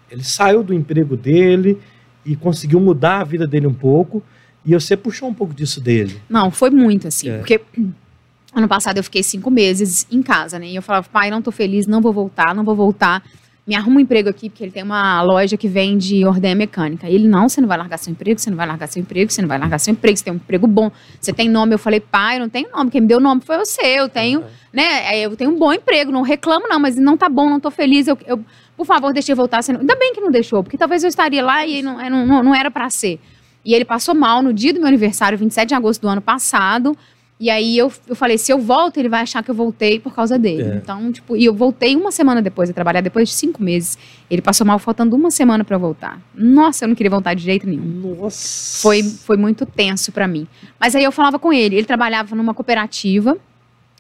Ele 0.10 0.24
saiu 0.24 0.62
do 0.64 0.74
emprego 0.74 1.16
dele 1.18 1.80
e 2.26 2.36
conseguiu 2.36 2.80
mudar 2.80 3.22
a 3.22 3.24
vida 3.24 3.48
dele 3.48 3.66
um 3.68 3.74
pouco. 3.74 4.22
E 4.66 4.74
você 4.74 4.96
puxou 4.96 5.28
um 5.30 5.34
pouco 5.34 5.54
disso 5.54 5.82
dele. 5.82 6.22
Não, 6.30 6.52
foi 6.52 6.70
muito 6.70 7.08
assim. 7.08 7.30
É. 7.30 7.38
Porque 7.38 7.62
ano 8.54 8.68
passado 8.68 8.98
eu 8.98 9.04
fiquei 9.04 9.24
cinco 9.24 9.50
meses 9.50 10.06
em 10.12 10.22
casa, 10.22 10.60
né? 10.60 10.68
E 10.68 10.76
eu 10.76 10.82
falava, 10.82 11.08
pai, 11.12 11.30
não 11.32 11.42
tô 11.42 11.52
feliz, 11.52 11.88
não 11.88 12.02
vou 12.02 12.14
voltar, 12.14 12.54
não 12.54 12.64
vou 12.64 12.76
voltar. 12.76 13.24
Me 13.66 13.76
arruma 13.76 13.98
um 13.98 14.00
emprego 14.00 14.28
aqui, 14.28 14.50
porque 14.50 14.64
ele 14.64 14.72
tem 14.72 14.82
uma 14.84 15.22
loja 15.22 15.56
que 15.56 15.68
vende 15.68 16.26
ordenha 16.26 16.56
mecânica. 16.56 17.08
E 17.08 17.14
ele, 17.14 17.28
não, 17.28 17.48
você 17.48 17.62
não 17.62 17.68
vai 17.68 17.78
largar 17.78 17.98
seu 17.98 18.12
emprego, 18.12 18.40
você 18.40 18.50
não 18.50 18.58
vai 18.58 18.66
largar 18.68 18.88
seu 18.88 19.00
emprego, 19.00 19.32
você 19.32 19.40
não 19.42 19.48
vai 19.48 19.58
largar 19.60 19.80
seu 19.80 19.92
emprego, 19.92 20.18
você 20.18 20.24
tem 20.24 20.34
um 20.34 20.38
emprego 20.38 20.66
bom, 20.68 20.92
você 21.20 21.32
tem 21.32 21.48
nome. 21.48 21.74
Eu 21.74 21.80
falei, 21.80 22.00
pai, 22.00 22.38
eu 22.38 22.40
não 22.42 22.50
tenho 22.50 22.70
nome, 22.72 22.90
quem 22.90 23.02
me 23.02 23.08
deu 23.08 23.20
nome 23.20 23.42
foi 23.42 23.58
você, 23.60 23.82
eu 24.00 24.10
tenho, 24.10 24.44
né? 24.74 25.16
é, 25.16 25.22
Eu 25.22 25.36
tenho 25.38 25.52
um 25.52 25.60
bom 25.60 25.72
emprego, 25.72 26.12
não 26.12 26.24
reclamo, 26.24 26.68
não, 26.68 26.80
mas 26.80 26.96
não 26.98 27.16
tá 27.16 27.30
bom, 27.30 27.50
não 27.50 27.60
tô 27.60 27.70
feliz. 27.72 28.08
Eu, 28.08 28.18
eu- 28.26 28.44
por 28.76 28.86
favor, 28.86 29.14
deixe 29.14 29.32
eu 29.32 29.36
voltar. 29.36 29.62
Ainda 29.70 29.96
bem 29.96 30.12
que 30.14 30.20
não 30.20 30.32
deixou, 30.32 30.64
porque 30.64 30.78
talvez 30.78 31.04
eu 31.04 31.08
estaria 31.10 31.44
lá 31.46 31.66
e 31.66 31.84
não, 31.84 31.98
não, 32.10 32.26
não, 32.26 32.44
não 32.44 32.56
era 32.56 32.72
para 32.72 32.90
ser. 32.90 33.20
E 33.64 33.74
ele 33.74 33.86
passou 33.86 34.16
mal 34.16 34.42
no 34.42 34.54
dia 34.54 34.74
do 34.74 34.80
meu 34.80 34.88
aniversário, 34.88 35.38
27 35.38 35.70
de 35.70 35.76
agosto 35.76 36.02
do 36.02 36.08
ano 36.08 36.22
passado. 36.22 36.98
E 37.40 37.50
aí 37.50 37.76
eu, 37.76 37.92
eu 38.08 38.16
falei, 38.16 38.38
se 38.38 38.52
eu 38.52 38.60
volto, 38.60 38.98
ele 38.98 39.10
vai 39.10 39.22
achar 39.22 39.44
que 39.44 39.50
eu 39.50 39.56
voltei 39.56 40.00
por 40.00 40.14
causa 40.14 40.38
dele. 40.38 40.62
É. 40.62 40.76
Então, 40.76 41.12
tipo, 41.12 41.36
e 41.36 41.46
eu 41.46 41.56
voltei 41.56 41.96
uma 41.96 42.12
semana 42.12 42.40
depois 42.40 42.70
de 42.70 42.74
trabalhar, 42.74 43.02
depois 43.02 43.30
de 43.30 43.36
cinco 43.36 43.64
meses. 43.64 43.98
Ele 44.30 44.44
passou 44.44 44.66
mal 44.66 44.78
faltando 44.78 45.16
uma 45.16 45.32
semana 45.32 45.64
para 45.64 45.76
eu 45.76 45.80
voltar. 45.80 46.22
Nossa, 46.36 46.86
eu 46.86 46.90
não 46.90 46.96
queria 46.96 47.10
voltar 47.10 47.34
de 47.34 47.42
jeito 47.42 47.68
nenhum. 47.68 48.16
Nossa. 48.16 48.80
Foi, 48.84 49.02
foi 49.02 49.38
muito 49.38 49.66
tenso 49.66 50.12
para 50.12 50.28
mim. 50.28 50.48
Mas 50.80 50.96
aí 50.96 51.04
eu 51.04 51.12
falava 51.12 51.40
com 51.40 51.52
ele, 51.52 51.78
ele 51.78 51.88
trabalhava 51.88 52.36
numa 52.36 52.54
cooperativa 52.54 53.36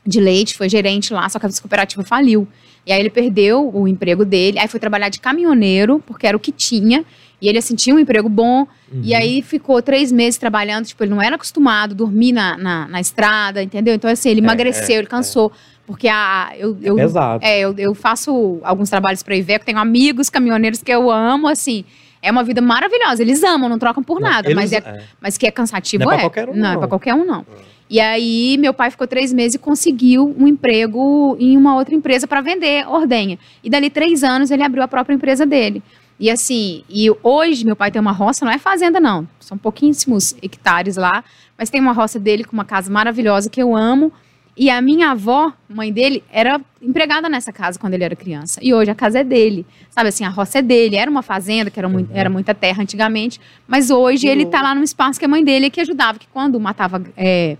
de 0.05 0.19
leite, 0.19 0.55
foi 0.55 0.69
gerente 0.69 1.13
lá, 1.13 1.27
só 1.27 1.39
que 1.39 1.45
essa 1.47 1.61
cooperativa 1.61 2.03
faliu. 2.03 2.47
E 2.85 2.91
aí 2.91 2.99
ele 2.99 3.09
perdeu 3.09 3.71
o 3.73 3.87
emprego 3.87 4.25
dele, 4.25 4.59
aí 4.59 4.67
foi 4.67 4.79
trabalhar 4.79 5.09
de 5.09 5.19
caminhoneiro, 5.19 6.01
porque 6.05 6.25
era 6.25 6.35
o 6.35 6.39
que 6.39 6.51
tinha. 6.51 7.03
E 7.41 7.47
ele, 7.49 7.57
assim, 7.57 7.73
tinha 7.75 7.95
um 7.95 7.99
emprego 7.99 8.29
bom, 8.29 8.67
Uhum. 8.91 9.01
e 9.03 9.15
aí 9.15 9.41
ficou 9.41 9.81
três 9.81 10.11
meses 10.11 10.37
trabalhando, 10.37 10.85
tipo, 10.85 11.03
ele 11.03 11.09
não 11.11 11.21
era 11.21 11.35
acostumado 11.35 11.93
a 11.93 11.95
dormir 11.95 12.31
na, 12.33 12.55
na, 12.57 12.87
na 12.87 13.01
estrada, 13.01 13.63
entendeu? 13.63 13.95
Então, 13.95 14.09
assim, 14.09 14.29
ele 14.29 14.41
É, 14.41 14.43
emagreceu, 14.43 14.95
é, 14.95 14.99
ele 14.99 15.07
cansou. 15.07 15.51
Porque 15.87 16.07
a, 16.07 16.51
eu, 16.57 16.77
eu, 16.81 16.95
Pesado. 16.95 17.43
é, 17.43 17.59
eu, 17.61 17.73
eu 17.77 17.95
faço 17.95 18.59
alguns 18.63 18.89
trabalhos 18.89 19.23
para 19.23 19.35
Iveco, 19.35 19.65
tenho 19.65 19.79
amigos 19.79 20.29
caminhoneiros 20.29 20.83
que 20.83 20.91
eu 20.91 21.09
amo, 21.09 21.47
assim. 21.47 21.83
É 22.21 22.29
uma 22.31 22.43
vida 22.43 22.61
maravilhosa, 22.61 23.23
eles 23.23 23.43
amam, 23.43 23.67
não 23.67 23.79
trocam 23.79 24.03
por 24.03 24.19
Não, 24.21 24.29
nada, 24.29 24.47
eles- 24.47 24.55
mas, 24.55 24.71
é, 24.71 24.77
é. 24.77 25.03
mas 25.19 25.37
que 25.39 25.47
é 25.47 25.51
cansativo 25.51 26.03
Não 26.03 26.11
é 26.11 26.15
é. 26.15 26.19
pra 26.19 26.29
qualquer 26.29 26.49
um, 26.49 26.53
não, 26.55 26.69
é 26.69 26.71
não. 26.73 26.79
pra 26.79 26.87
qualquer 26.87 27.13
um, 27.15 27.25
não. 27.25 27.45
E 27.89 27.99
aí, 27.99 28.55
meu 28.59 28.73
pai 28.73 28.89
ficou 28.91 29.05
três 29.07 29.33
meses 29.33 29.55
e 29.55 29.59
conseguiu 29.59 30.33
um 30.39 30.47
emprego 30.47 31.35
em 31.39 31.57
uma 31.57 31.75
outra 31.75 31.93
empresa 31.95 32.25
para 32.27 32.39
vender 32.39 32.87
ordenha. 32.87 33.37
E 33.63 33.69
dali 33.69 33.89
três 33.89 34.23
anos 34.23 34.49
ele 34.51 34.63
abriu 34.63 34.81
a 34.83 34.87
própria 34.87 35.13
empresa 35.15 35.45
dele. 35.45 35.83
E 36.21 36.29
assim, 36.29 36.83
e 36.87 37.07
hoje 37.23 37.65
meu 37.65 37.75
pai 37.75 37.89
tem 37.89 37.99
uma 37.99 38.11
roça, 38.11 38.45
não 38.45 38.51
é 38.51 38.59
fazenda, 38.59 38.99
não. 38.99 39.27
São 39.39 39.57
pouquíssimos 39.57 40.35
hectares 40.39 40.95
lá, 40.95 41.23
mas 41.57 41.71
tem 41.71 41.81
uma 41.81 41.93
roça 41.93 42.19
dele 42.19 42.43
com 42.43 42.53
uma 42.53 42.63
casa 42.63 42.91
maravilhosa 42.91 43.49
que 43.49 43.59
eu 43.59 43.75
amo. 43.75 44.13
E 44.55 44.69
a 44.69 44.79
minha 44.83 45.09
avó, 45.11 45.51
mãe 45.67 45.91
dele, 45.91 46.23
era 46.31 46.61
empregada 46.79 47.27
nessa 47.27 47.51
casa 47.51 47.79
quando 47.79 47.95
ele 47.95 48.03
era 48.03 48.15
criança. 48.15 48.59
E 48.61 48.71
hoje 48.71 48.91
a 48.91 48.95
casa 48.95 49.19
é 49.21 49.23
dele. 49.23 49.65
Sabe 49.89 50.09
assim, 50.09 50.23
a 50.23 50.29
roça 50.29 50.59
é 50.59 50.61
dele. 50.61 50.95
Era 50.95 51.09
uma 51.09 51.23
fazenda, 51.23 51.71
que 51.71 51.79
era, 51.79 51.89
muito, 51.89 52.11
Uhum. 52.11 52.17
era 52.17 52.29
muita 52.29 52.53
terra 52.53 52.83
antigamente. 52.83 53.39
Mas 53.67 53.89
hoje 53.89 54.21
Que 54.21 54.27
ele 54.27 54.43
louco. 54.43 54.51
tá 54.51 54.61
lá 54.61 54.75
num 54.75 54.83
espaço 54.83 55.17
que 55.17 55.25
a 55.25 55.27
mãe 55.27 55.43
dele 55.43 55.65
é 55.67 55.69
que 55.71 55.81
ajudava. 55.81 56.19
Que 56.19 56.27
quando 56.27 56.59
matava 56.59 57.01
é, 57.17 57.57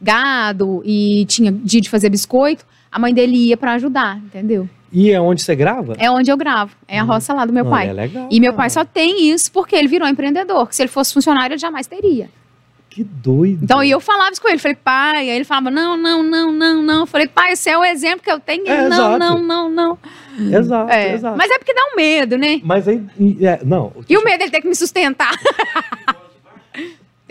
gado 0.00 0.82
e 0.84 1.24
tinha 1.26 1.50
dia 1.52 1.80
de 1.80 1.88
fazer 1.88 2.10
biscoito, 2.10 2.66
a 2.92 2.98
mãe 2.98 3.12
dele 3.14 3.36
ia 3.48 3.56
pra 3.56 3.72
ajudar, 3.72 4.18
entendeu? 4.18 4.68
E 4.92 5.10
é 5.10 5.18
onde 5.18 5.42
você 5.42 5.56
grava? 5.56 5.94
É 5.98 6.10
onde 6.10 6.30
eu 6.30 6.36
gravo. 6.36 6.76
É 6.86 6.98
a 6.98 7.02
Uhum. 7.02 7.08
roça 7.08 7.32
lá 7.32 7.46
do 7.46 7.52
meu 7.52 7.64
pai. 7.64 7.88
É 7.88 7.92
legal. 7.94 8.28
E 8.30 8.38
meu 8.38 8.52
pai 8.52 8.68
só 8.68 8.84
tem 8.84 9.30
isso 9.30 9.50
porque 9.50 9.74
ele 9.74 9.88
virou 9.88 10.06
empreendedor. 10.06 10.68
Que 10.68 10.76
se 10.76 10.82
ele 10.82 10.88
fosse 10.90 11.14
funcionário, 11.14 11.54
ele 11.54 11.58
jamais 11.58 11.86
teria. 11.86 12.28
Que 12.90 13.02
doido. 13.02 13.60
Então, 13.64 13.82
e 13.82 13.90
eu 13.90 13.98
falava 14.00 14.30
isso 14.32 14.42
com 14.42 14.50
ele. 14.50 14.58
Falei, 14.58 14.76
pai. 14.76 15.16
Aí 15.16 15.30
ele 15.30 15.44
falava, 15.46 15.70
não, 15.70 15.96
não, 15.96 16.22
não, 16.22 16.52
não, 16.52 16.82
não. 16.82 17.06
Falei, 17.06 17.26
pai, 17.26 17.52
esse 17.52 17.70
é 17.70 17.78
o 17.78 17.82
exemplo 17.82 18.20
que 18.22 18.30
eu 18.30 18.38
tenho. 18.38 18.68
É, 18.68 18.80
Ele, 18.80 18.88
não, 18.90 19.18
não, 19.18 19.38
não, 19.42 19.68
não. 19.70 19.98
Exato, 20.38 20.92
É. 20.92 21.14
exato. 21.14 21.38
Mas 21.38 21.50
é 21.50 21.58
porque 21.58 21.72
dá 21.72 21.80
um 21.90 21.96
medo, 21.96 22.36
né? 22.36 22.60
Mas 22.62 22.86
aí. 22.86 23.00
é, 23.40 23.60
não. 23.64 23.94
E 24.06 24.14
o 24.14 24.22
medo 24.22 24.40
dele 24.40 24.50
ter 24.50 24.60
que 24.60 24.68
me 24.68 24.74
sustentar. 24.76 25.32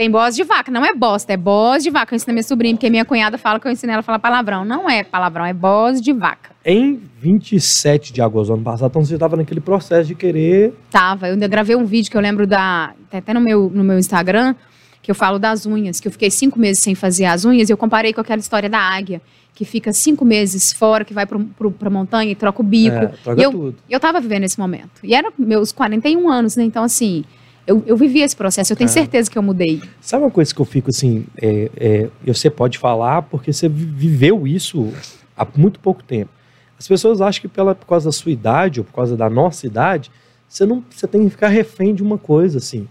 Tem 0.01 0.09
boss 0.09 0.35
de 0.35 0.43
vaca, 0.43 0.71
não 0.71 0.83
é 0.83 0.95
bosta, 0.95 1.31
é 1.31 1.37
boss 1.37 1.83
de 1.83 1.91
vaca. 1.91 2.11
Eu 2.11 2.15
ensino 2.15 2.31
a 2.31 2.33
minha 2.33 2.41
sobrinha, 2.41 2.73
porque 2.73 2.89
minha 2.89 3.05
cunhada 3.05 3.37
fala 3.37 3.59
que 3.59 3.67
eu 3.67 3.71
ensinei 3.71 3.93
ela 3.93 3.99
a 3.99 4.03
falar 4.03 4.17
palavrão. 4.17 4.65
Não 4.65 4.89
é 4.89 5.03
palavrão, 5.03 5.45
é 5.45 5.53
boss 5.53 6.01
de 6.01 6.11
vaca. 6.11 6.49
Em 6.65 6.99
27 7.19 8.11
de 8.11 8.19
agosto 8.19 8.47
do 8.47 8.53
ano 8.55 8.63
passado, 8.63 8.89
então 8.89 9.05
você 9.05 9.13
estava 9.13 9.35
naquele 9.37 9.59
processo 9.61 10.07
de 10.07 10.15
querer. 10.15 10.73
Tava, 10.89 11.27
eu 11.27 11.33
ainda 11.33 11.47
gravei 11.47 11.75
um 11.75 11.85
vídeo 11.85 12.09
que 12.09 12.17
eu 12.17 12.21
lembro 12.21 12.47
da. 12.47 12.95
Tem 13.11 13.19
até 13.19 13.31
no 13.31 13.39
meu, 13.39 13.69
no 13.71 13.83
meu 13.83 13.99
Instagram, 13.99 14.55
que 15.03 15.11
eu 15.11 15.13
falo 15.13 15.37
das 15.37 15.67
unhas, 15.67 15.99
que 15.99 16.07
eu 16.07 16.11
fiquei 16.11 16.31
cinco 16.31 16.57
meses 16.57 16.81
sem 16.81 16.95
fazer 16.95 17.25
as 17.25 17.45
unhas, 17.45 17.69
e 17.69 17.71
eu 17.71 17.77
comparei 17.77 18.11
com 18.11 18.21
aquela 18.21 18.39
história 18.39 18.67
da 18.67 18.79
águia, 18.79 19.21
que 19.53 19.63
fica 19.65 19.93
cinco 19.93 20.25
meses 20.25 20.73
fora, 20.73 21.05
que 21.05 21.13
vai 21.13 21.27
pro, 21.27 21.41
pro, 21.45 21.69
pra 21.71 21.91
montanha 21.91 22.31
e 22.31 22.33
troca 22.33 22.59
o 22.59 22.65
bico. 22.65 22.95
É, 22.95 23.05
troca 23.23 23.39
E 23.39 23.43
eu- 23.43 23.51
tudo. 23.51 23.75
Eu 23.87 23.99
tava 23.99 24.19
vivendo 24.19 24.45
esse 24.45 24.59
momento. 24.59 24.99
E 25.03 25.13
era 25.13 25.31
meus 25.37 25.71
41 25.71 26.27
anos, 26.27 26.55
né? 26.55 26.63
Então, 26.63 26.83
assim, 26.83 27.23
eu, 27.71 27.83
eu 27.87 27.97
vivi 27.97 28.19
esse 28.21 28.35
processo, 28.35 28.71
eu 28.73 28.77
tenho 28.77 28.87
É. 28.89 28.91
certeza 28.91 29.29
que 29.29 29.37
eu 29.37 29.41
mudei. 29.43 29.81
Sabe 29.99 30.23
uma 30.23 30.31
coisa 30.31 30.53
que 30.53 30.59
eu 30.61 30.65
fico 30.65 30.89
assim, 30.89 31.25
é, 31.41 31.69
é, 31.77 32.09
você 32.25 32.49
pode 32.49 32.77
falar 32.77 33.21
porque 33.23 33.51
você 33.53 33.67
vi- 33.69 33.85
viveu 33.85 34.45
isso 34.47 34.91
há 35.35 35.45
muito 35.55 35.79
pouco 35.79 36.03
tempo. 36.03 36.29
As 36.77 36.87
pessoas 36.87 37.21
acham 37.21 37.41
que 37.41 37.47
pela, 37.47 37.73
por 37.75 37.85
causa 37.85 38.05
da 38.09 38.11
sua 38.11 38.31
idade 38.31 38.79
ou 38.79 38.83
por 38.85 38.93
causa 38.93 39.15
da 39.15 39.29
nossa 39.29 39.65
idade, 39.67 40.11
você 40.47 40.65
não 40.65 40.83
você 40.89 41.07
tem 41.07 41.23
que 41.23 41.29
ficar 41.29 41.47
refém 41.47 41.93
de 41.95 42.01
uma 42.03 42.17
coisa 42.17 42.57
assim. 42.57 42.87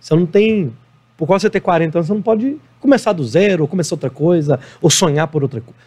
Você 0.00 0.14
não 0.14 0.24
tem, 0.26 0.72
por 1.16 1.26
causa 1.26 1.40
de 1.40 1.42
você 1.42 1.50
ter 1.50 1.60
40 1.60 1.98
anos, 1.98 2.06
você 2.06 2.14
não 2.14 2.22
pode 2.22 2.56
começar 2.80 3.12
do 3.12 3.24
zero 3.24 3.62
ou 3.62 3.68
começar 3.68 3.94
outra 3.94 4.10
coisa 4.10 4.58
ou 4.80 4.88
sonhar 4.90 5.26
por 5.28 5.42
outra 5.42 5.60
coisa. 5.60 5.78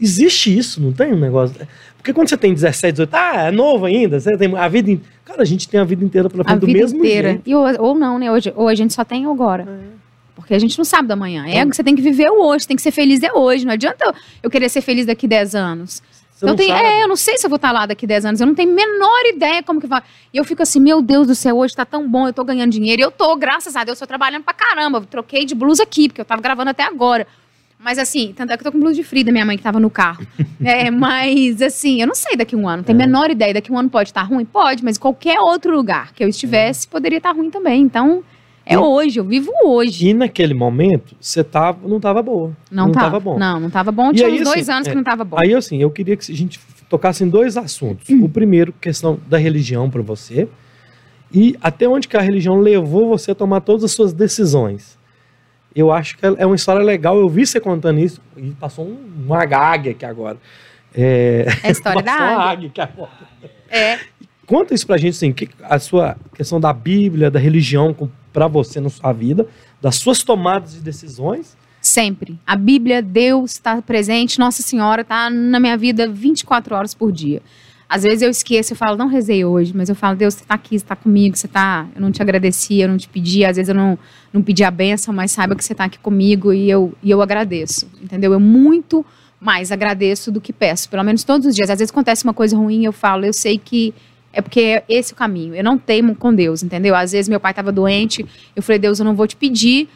Existe 0.00 0.56
isso, 0.56 0.80
não 0.80 0.92
tem 0.92 1.12
um 1.12 1.18
negócio. 1.18 1.54
Porque 1.96 2.12
quando 2.12 2.28
você 2.28 2.36
tem 2.36 2.54
17, 2.54 2.92
18, 2.92 3.14
ah, 3.14 3.48
é 3.48 3.50
novo 3.50 3.86
ainda, 3.86 4.20
você 4.20 4.36
tem 4.36 4.56
a 4.56 4.68
vida. 4.68 4.90
in- 4.90 5.00
Cara, 5.24 5.42
a 5.42 5.44
gente 5.44 5.68
tem 5.68 5.78
a 5.80 5.84
vida 5.84 6.04
inteira 6.04 6.28
pela 6.30 6.42
A 6.42 6.46
frente 6.46 6.60
do 6.60 6.66
vida 6.66 6.78
mesmo 6.78 6.98
inteira. 7.00 7.28
jeito. 7.30 7.42
E, 7.48 7.54
ou, 7.54 7.66
ou 7.80 7.94
não, 7.94 8.18
né? 8.18 8.30
Hoje, 8.32 8.52
ou 8.56 8.68
a 8.68 8.74
gente 8.74 8.94
só 8.94 9.04
tem 9.04 9.26
agora. 9.26 9.64
É. 9.68 9.98
Porque 10.36 10.54
a 10.54 10.58
gente 10.58 10.78
não 10.78 10.84
sabe 10.84 11.06
da 11.08 11.16
manhã. 11.16 11.44
É 11.46 11.56
Então- 11.58 11.70
que 11.70 11.76
você 11.76 11.84
tem 11.84 11.94
que 11.94 12.00
viver 12.00 12.30
o 12.30 12.40
hoje, 12.46 12.66
tem 12.66 12.76
que 12.76 12.82
ser 12.82 12.92
feliz 12.92 13.22
é 13.22 13.32
hoje. 13.32 13.66
Não 13.66 13.72
adianta 13.72 14.04
eu, 14.06 14.14
eu 14.44 14.50
querer 14.50 14.68
ser 14.68 14.80
feliz 14.80 15.04
daqui 15.04 15.26
10 15.28 15.54
anos. 15.54 16.02
Você 16.32 16.44
eu 16.44 16.48
não 16.50 16.56
tenho, 16.56 16.68
sabe. 16.70 16.84
é, 16.88 17.02
eu 17.02 17.08
não 17.08 17.16
sei 17.16 17.36
se 17.36 17.44
eu 17.44 17.50
vou 17.50 17.56
estar 17.56 17.72
lá 17.72 17.84
daqui 17.84 18.06
10 18.06 18.24
anos. 18.24 18.40
Eu 18.40 18.46
não 18.46 18.54
tenho 18.54 18.70
a 18.70 18.74
menor 18.74 19.26
ideia 19.26 19.60
como 19.62 19.80
que 19.80 19.88
vai. 19.88 20.00
E 20.32 20.36
eu 20.38 20.44
fico 20.44 20.62
assim, 20.62 20.78
meu 20.80 21.02
Deus 21.02 21.26
do 21.26 21.34
céu, 21.34 21.58
hoje 21.58 21.74
tá 21.74 21.84
tão 21.84 22.08
bom, 22.08 22.28
eu 22.28 22.32
tô 22.32 22.44
ganhando 22.44 22.70
dinheiro. 22.70 23.02
E 23.02 23.04
eu 23.04 23.10
tô, 23.10 23.34
graças 23.36 23.74
a 23.74 23.82
Deus, 23.82 23.98
tô 23.98 24.06
trabalhando 24.06 24.44
pra 24.44 24.54
caramba. 24.54 24.98
Eu 24.98 25.04
troquei 25.04 25.44
de 25.44 25.54
blusa 25.56 25.82
aqui, 25.82 26.08
porque 26.08 26.20
eu 26.20 26.24
tava 26.24 26.40
gravando 26.40 26.70
até 26.70 26.84
agora. 26.84 27.26
Mas 27.78 27.98
assim, 27.98 28.32
tanto 28.36 28.52
é 28.52 28.56
que 28.56 28.62
eu 28.62 28.64
tô 28.64 28.72
com 28.72 28.80
blusa 28.80 28.96
de 28.96 29.04
frio 29.04 29.24
da 29.24 29.30
minha 29.32 29.44
mãe 29.46 29.56
que 29.56 29.62
tava 29.62 29.78
no 29.78 29.88
carro. 29.88 30.26
é, 30.62 30.90
mas 30.90 31.62
assim, 31.62 32.00
eu 32.00 32.06
não 32.06 32.14
sei 32.14 32.36
daqui 32.36 32.56
um 32.56 32.68
ano, 32.68 32.82
tenho 32.82 32.98
a 32.98 33.02
É. 33.02 33.06
menor 33.06 33.30
ideia. 33.30 33.54
Daqui 33.54 33.70
um 33.72 33.78
ano 33.78 33.88
pode 33.88 34.08
estar 34.10 34.22
ruim? 34.22 34.44
Pode, 34.44 34.84
mas 34.84 34.98
qualquer 34.98 35.38
outro 35.40 35.74
lugar 35.74 36.12
que 36.12 36.22
eu 36.24 36.28
estivesse 36.28 36.88
poderia 36.88 37.18
estar 37.18 37.30
ruim 37.32 37.50
também. 37.50 37.80
Então, 37.82 38.22
é 38.66 38.74
E- 38.74 38.76
hoje, 38.76 39.20
eu 39.20 39.24
vivo 39.24 39.52
hoje. 39.64 40.08
E 40.08 40.12
naquele 40.14 40.54
momento, 40.54 41.14
você 41.20 41.44
tava, 41.44 41.86
não 41.88 42.00
tava 42.00 42.20
boa. 42.20 42.52
Não, 42.70 42.86
não 42.86 42.92
tava, 42.92 43.06
tava 43.06 43.20
bom. 43.20 43.38
Não, 43.38 43.60
não 43.60 43.70
tava 43.70 43.92
bom. 43.92 44.10
E 44.10 44.14
Tinha 44.14 44.26
aí, 44.28 44.34
uns 44.40 44.44
dois 44.44 44.68
assim, 44.68 44.72
anos 44.76 44.88
é, 44.88 44.90
que 44.90 44.96
não 44.96 45.04
tava 45.04 45.24
bom. 45.24 45.36
Aí, 45.38 45.54
assim, 45.54 45.80
eu 45.80 45.90
queria 45.90 46.16
que 46.16 46.30
a 46.32 46.34
gente 46.36 46.58
tocasse 46.88 47.22
em 47.22 47.28
dois 47.28 47.56
assuntos. 47.56 48.10
Hum. 48.10 48.24
O 48.24 48.28
primeiro, 48.28 48.72
questão 48.72 49.20
da 49.28 49.38
religião 49.38 49.88
para 49.88 50.02
você. 50.02 50.48
E 51.32 51.56
até 51.62 51.86
onde 51.88 52.08
que 52.08 52.16
a 52.16 52.20
religião 52.20 52.58
levou 52.60 53.08
você 53.08 53.30
a 53.30 53.34
tomar 53.36 53.60
todas 53.60 53.84
as 53.84 53.92
suas 53.92 54.12
decisões. 54.12 54.97
Eu 55.74 55.92
acho 55.92 56.16
que 56.16 56.26
é 56.26 56.46
uma 56.46 56.56
história 56.56 56.82
legal. 56.82 57.16
Eu 57.18 57.28
vi 57.28 57.46
você 57.46 57.60
contando 57.60 58.00
isso. 58.00 58.20
E 58.36 58.50
passou 58.52 58.86
um, 58.86 58.98
uma 59.26 59.42
águia 59.42 59.92
aqui 59.92 60.04
agora. 60.04 60.38
É, 60.94 61.46
É 61.62 61.68
a 61.68 61.70
história 61.70 62.02
da 62.02 62.12
passou 62.12 62.26
uma 62.26 62.32
água. 62.34 62.50
águia 62.52 62.68
aqui 62.68 62.80
agora. 62.80 63.10
É. 63.68 63.98
Conta 64.46 64.74
isso 64.74 64.86
pra 64.86 64.96
gente, 64.96 65.10
assim, 65.14 65.32
que, 65.32 65.48
a 65.62 65.78
sua 65.78 66.16
questão 66.34 66.58
da 66.58 66.72
Bíblia, 66.72 67.30
da 67.30 67.38
religião 67.38 67.94
pra 68.32 68.46
você 68.46 68.80
na 68.80 68.88
sua 68.88 69.12
vida, 69.12 69.46
das 69.80 69.96
suas 69.96 70.22
tomadas 70.22 70.72
de 70.72 70.80
decisões. 70.80 71.56
Sempre. 71.80 72.38
A 72.46 72.56
Bíblia, 72.56 73.02
Deus 73.02 73.52
está 73.52 73.80
presente, 73.82 74.38
Nossa 74.38 74.62
Senhora 74.62 75.02
está 75.02 75.28
na 75.30 75.60
minha 75.60 75.76
vida 75.76 76.08
24 76.08 76.74
horas 76.74 76.94
por 76.94 77.12
dia. 77.12 77.42
Às 77.88 78.02
vezes 78.02 78.20
eu 78.20 78.28
esqueço, 78.28 78.74
eu 78.74 78.76
falo, 78.76 78.98
não 78.98 79.06
rezei 79.06 79.44
hoje, 79.44 79.72
mas 79.74 79.88
eu 79.88 79.94
falo, 79.94 80.14
Deus, 80.14 80.34
você 80.34 80.42
está 80.42 80.54
aqui, 80.54 80.78
você 80.78 80.84
está 80.84 80.94
comigo, 80.94 81.36
você 81.36 81.46
está. 81.46 81.88
Eu 81.94 82.02
não 82.02 82.12
te 82.12 82.20
agradeci, 82.20 82.80
eu 82.80 82.88
não 82.88 82.98
te 82.98 83.08
pedi, 83.08 83.46
às 83.46 83.56
vezes 83.56 83.70
eu 83.70 83.74
não, 83.74 83.98
não 84.30 84.42
pedi 84.42 84.62
a 84.62 84.70
benção, 84.70 85.14
mas 85.14 85.30
saiba 85.30 85.56
que 85.56 85.64
você 85.64 85.72
está 85.72 85.84
aqui 85.84 85.98
comigo 85.98 86.52
e 86.52 86.68
eu, 86.68 86.92
e 87.02 87.10
eu 87.10 87.22
agradeço. 87.22 87.88
Entendeu? 88.02 88.32
Eu 88.34 88.40
muito 88.40 89.04
mais 89.40 89.72
agradeço 89.72 90.30
do 90.30 90.38
que 90.38 90.52
peço, 90.52 90.88
pelo 90.90 91.02
menos 91.02 91.24
todos 91.24 91.46
os 91.46 91.54
dias. 91.54 91.70
Às 91.70 91.78
vezes 91.78 91.90
acontece 91.90 92.24
uma 92.24 92.34
coisa 92.34 92.56
ruim, 92.56 92.84
eu 92.84 92.92
falo, 92.92 93.24
eu 93.24 93.32
sei 93.32 93.56
que 93.56 93.94
é 94.34 94.42
porque 94.42 94.60
é 94.60 94.84
esse 94.86 95.14
o 95.14 95.16
caminho. 95.16 95.54
Eu 95.54 95.64
não 95.64 95.78
teimo 95.78 96.14
com 96.14 96.34
Deus, 96.34 96.62
entendeu? 96.62 96.94
Às 96.94 97.12
vezes 97.12 97.28
meu 97.28 97.40
pai 97.40 97.52
estava 97.52 97.72
doente, 97.72 98.26
eu 98.54 98.62
falei, 98.62 98.78
Deus, 98.78 98.98
eu 98.98 99.04
não 99.04 99.14
vou 99.14 99.26
te 99.26 99.34
pedir 99.34 99.88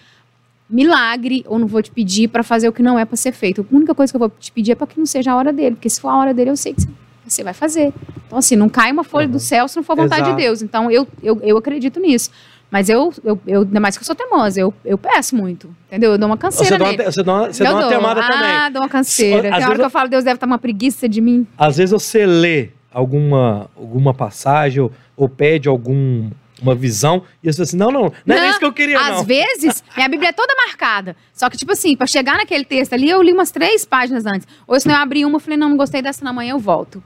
milagre 0.70 1.44
ou 1.46 1.58
não 1.58 1.66
vou 1.66 1.82
te 1.82 1.90
pedir 1.90 2.28
para 2.28 2.42
fazer 2.42 2.66
o 2.68 2.72
que 2.72 2.82
não 2.82 2.98
é 2.98 3.04
para 3.04 3.16
ser 3.16 3.32
feito. 3.32 3.66
A 3.70 3.76
única 3.76 3.94
coisa 3.94 4.10
que 4.10 4.16
eu 4.16 4.20
vou 4.20 4.30
te 4.30 4.50
pedir 4.50 4.72
é 4.72 4.74
para 4.74 4.86
que 4.86 4.98
não 4.98 5.04
seja 5.04 5.32
a 5.32 5.36
hora 5.36 5.52
dele, 5.52 5.76
porque 5.76 5.90
se 5.90 6.00
for 6.00 6.08
a 6.08 6.16
hora 6.16 6.32
dele, 6.32 6.48
eu 6.48 6.56
sei 6.56 6.72
que 6.72 6.80
você 7.26 7.42
vai 7.44 7.54
fazer. 7.54 7.92
Então, 8.26 8.38
assim, 8.38 8.56
não 8.56 8.68
cai 8.68 8.90
uma 8.92 9.04
folha 9.04 9.26
Uhum. 9.26 9.32
do 9.32 9.38
céu 9.40 9.68
se 9.68 9.76
não 9.76 9.82
for 9.82 9.96
vontade 9.96 10.22
Exato. 10.22 10.36
de 10.36 10.42
Deus. 10.42 10.62
Então, 10.62 10.90
eu, 10.90 11.06
eu, 11.22 11.40
eu 11.42 11.56
acredito 11.56 12.00
nisso. 12.00 12.30
Mas 12.70 12.88
eu, 12.88 13.12
eu, 13.22 13.38
eu, 13.46 13.60
ainda 13.62 13.80
mais 13.80 13.98
que 13.98 14.02
eu 14.02 14.06
sou 14.06 14.14
teimosa, 14.14 14.58
eu, 14.58 14.72
eu 14.82 14.96
peço 14.96 15.36
muito, 15.36 15.68
entendeu? 15.88 16.12
Eu 16.12 16.18
dou 16.18 16.26
uma 16.26 16.38
canseira 16.38 16.70
Você 16.70 16.78
dá 16.78 16.84
uma, 16.84 16.90
nele. 16.92 17.04
você 17.04 17.22
dá 17.22 17.32
uma, 17.34 17.52
você 17.52 17.62
eu 17.62 17.66
dá 17.66 17.98
uma 17.98 18.12
ah, 18.12 18.14
também. 18.14 18.72
dou 18.72 18.82
uma 18.82 18.88
canseira. 18.88 19.48
Às 19.50 19.56
Tem 19.56 19.64
hora 19.66 19.74
que 19.74 19.80
eu- 19.82 19.84
eu 19.84 19.90
falo, 19.90 20.08
Deus 20.08 20.24
deve 20.24 20.36
estar 20.36 20.46
uma 20.46 20.56
preguiça 20.58 21.06
de 21.06 21.20
mim. 21.20 21.46
Às 21.58 21.76
vezes 21.76 21.90
você 21.92 22.24
lê 22.24 22.70
alguma, 22.90 23.68
alguma 23.76 24.14
passagem 24.14 24.80
ou, 24.82 24.90
ou 25.14 25.28
pede 25.28 25.68
algum, 25.68 26.30
uma 26.62 26.74
visão 26.74 27.22
e 27.42 27.52
você 27.52 27.56
fala 27.58 27.64
assim, 27.64 27.76
não, 27.76 27.90
não, 27.92 28.12
não, 28.24 28.36
é 28.36 28.40
Não, 28.40 28.48
isso 28.50 28.58
que 28.58 28.64
eu 28.64 28.72
queria, 28.72 28.98
Às 28.98 29.16
não. 29.18 29.24
vezes, 29.24 29.84
minha 29.94 30.08
Bíblia 30.08 30.30
é 30.30 30.32
toda 30.32 30.54
marcada. 30.66 31.14
Só 31.34 31.50
que, 31.50 31.58
tipo 31.58 31.72
assim, 31.72 31.94
pra 31.94 32.06
chegar 32.06 32.38
naquele 32.38 32.64
texto 32.64 32.94
ali, 32.94 33.10
eu 33.10 33.20
li 33.20 33.32
umas 33.34 33.50
três 33.50 33.84
páginas 33.84 34.24
antes. 34.24 34.46
Ou 34.66 34.80
senão 34.80 34.94
eu 34.96 35.02
abri 35.02 35.26
uma 35.26 35.36
e 35.36 35.40
falei, 35.42 35.58
não, 35.58 35.68
não 35.68 35.76
gostei 35.76 36.00
dessa 36.00 36.24
na 36.24 36.32
manhã, 36.32 36.52
eu 36.52 36.58
volto. 36.58 37.02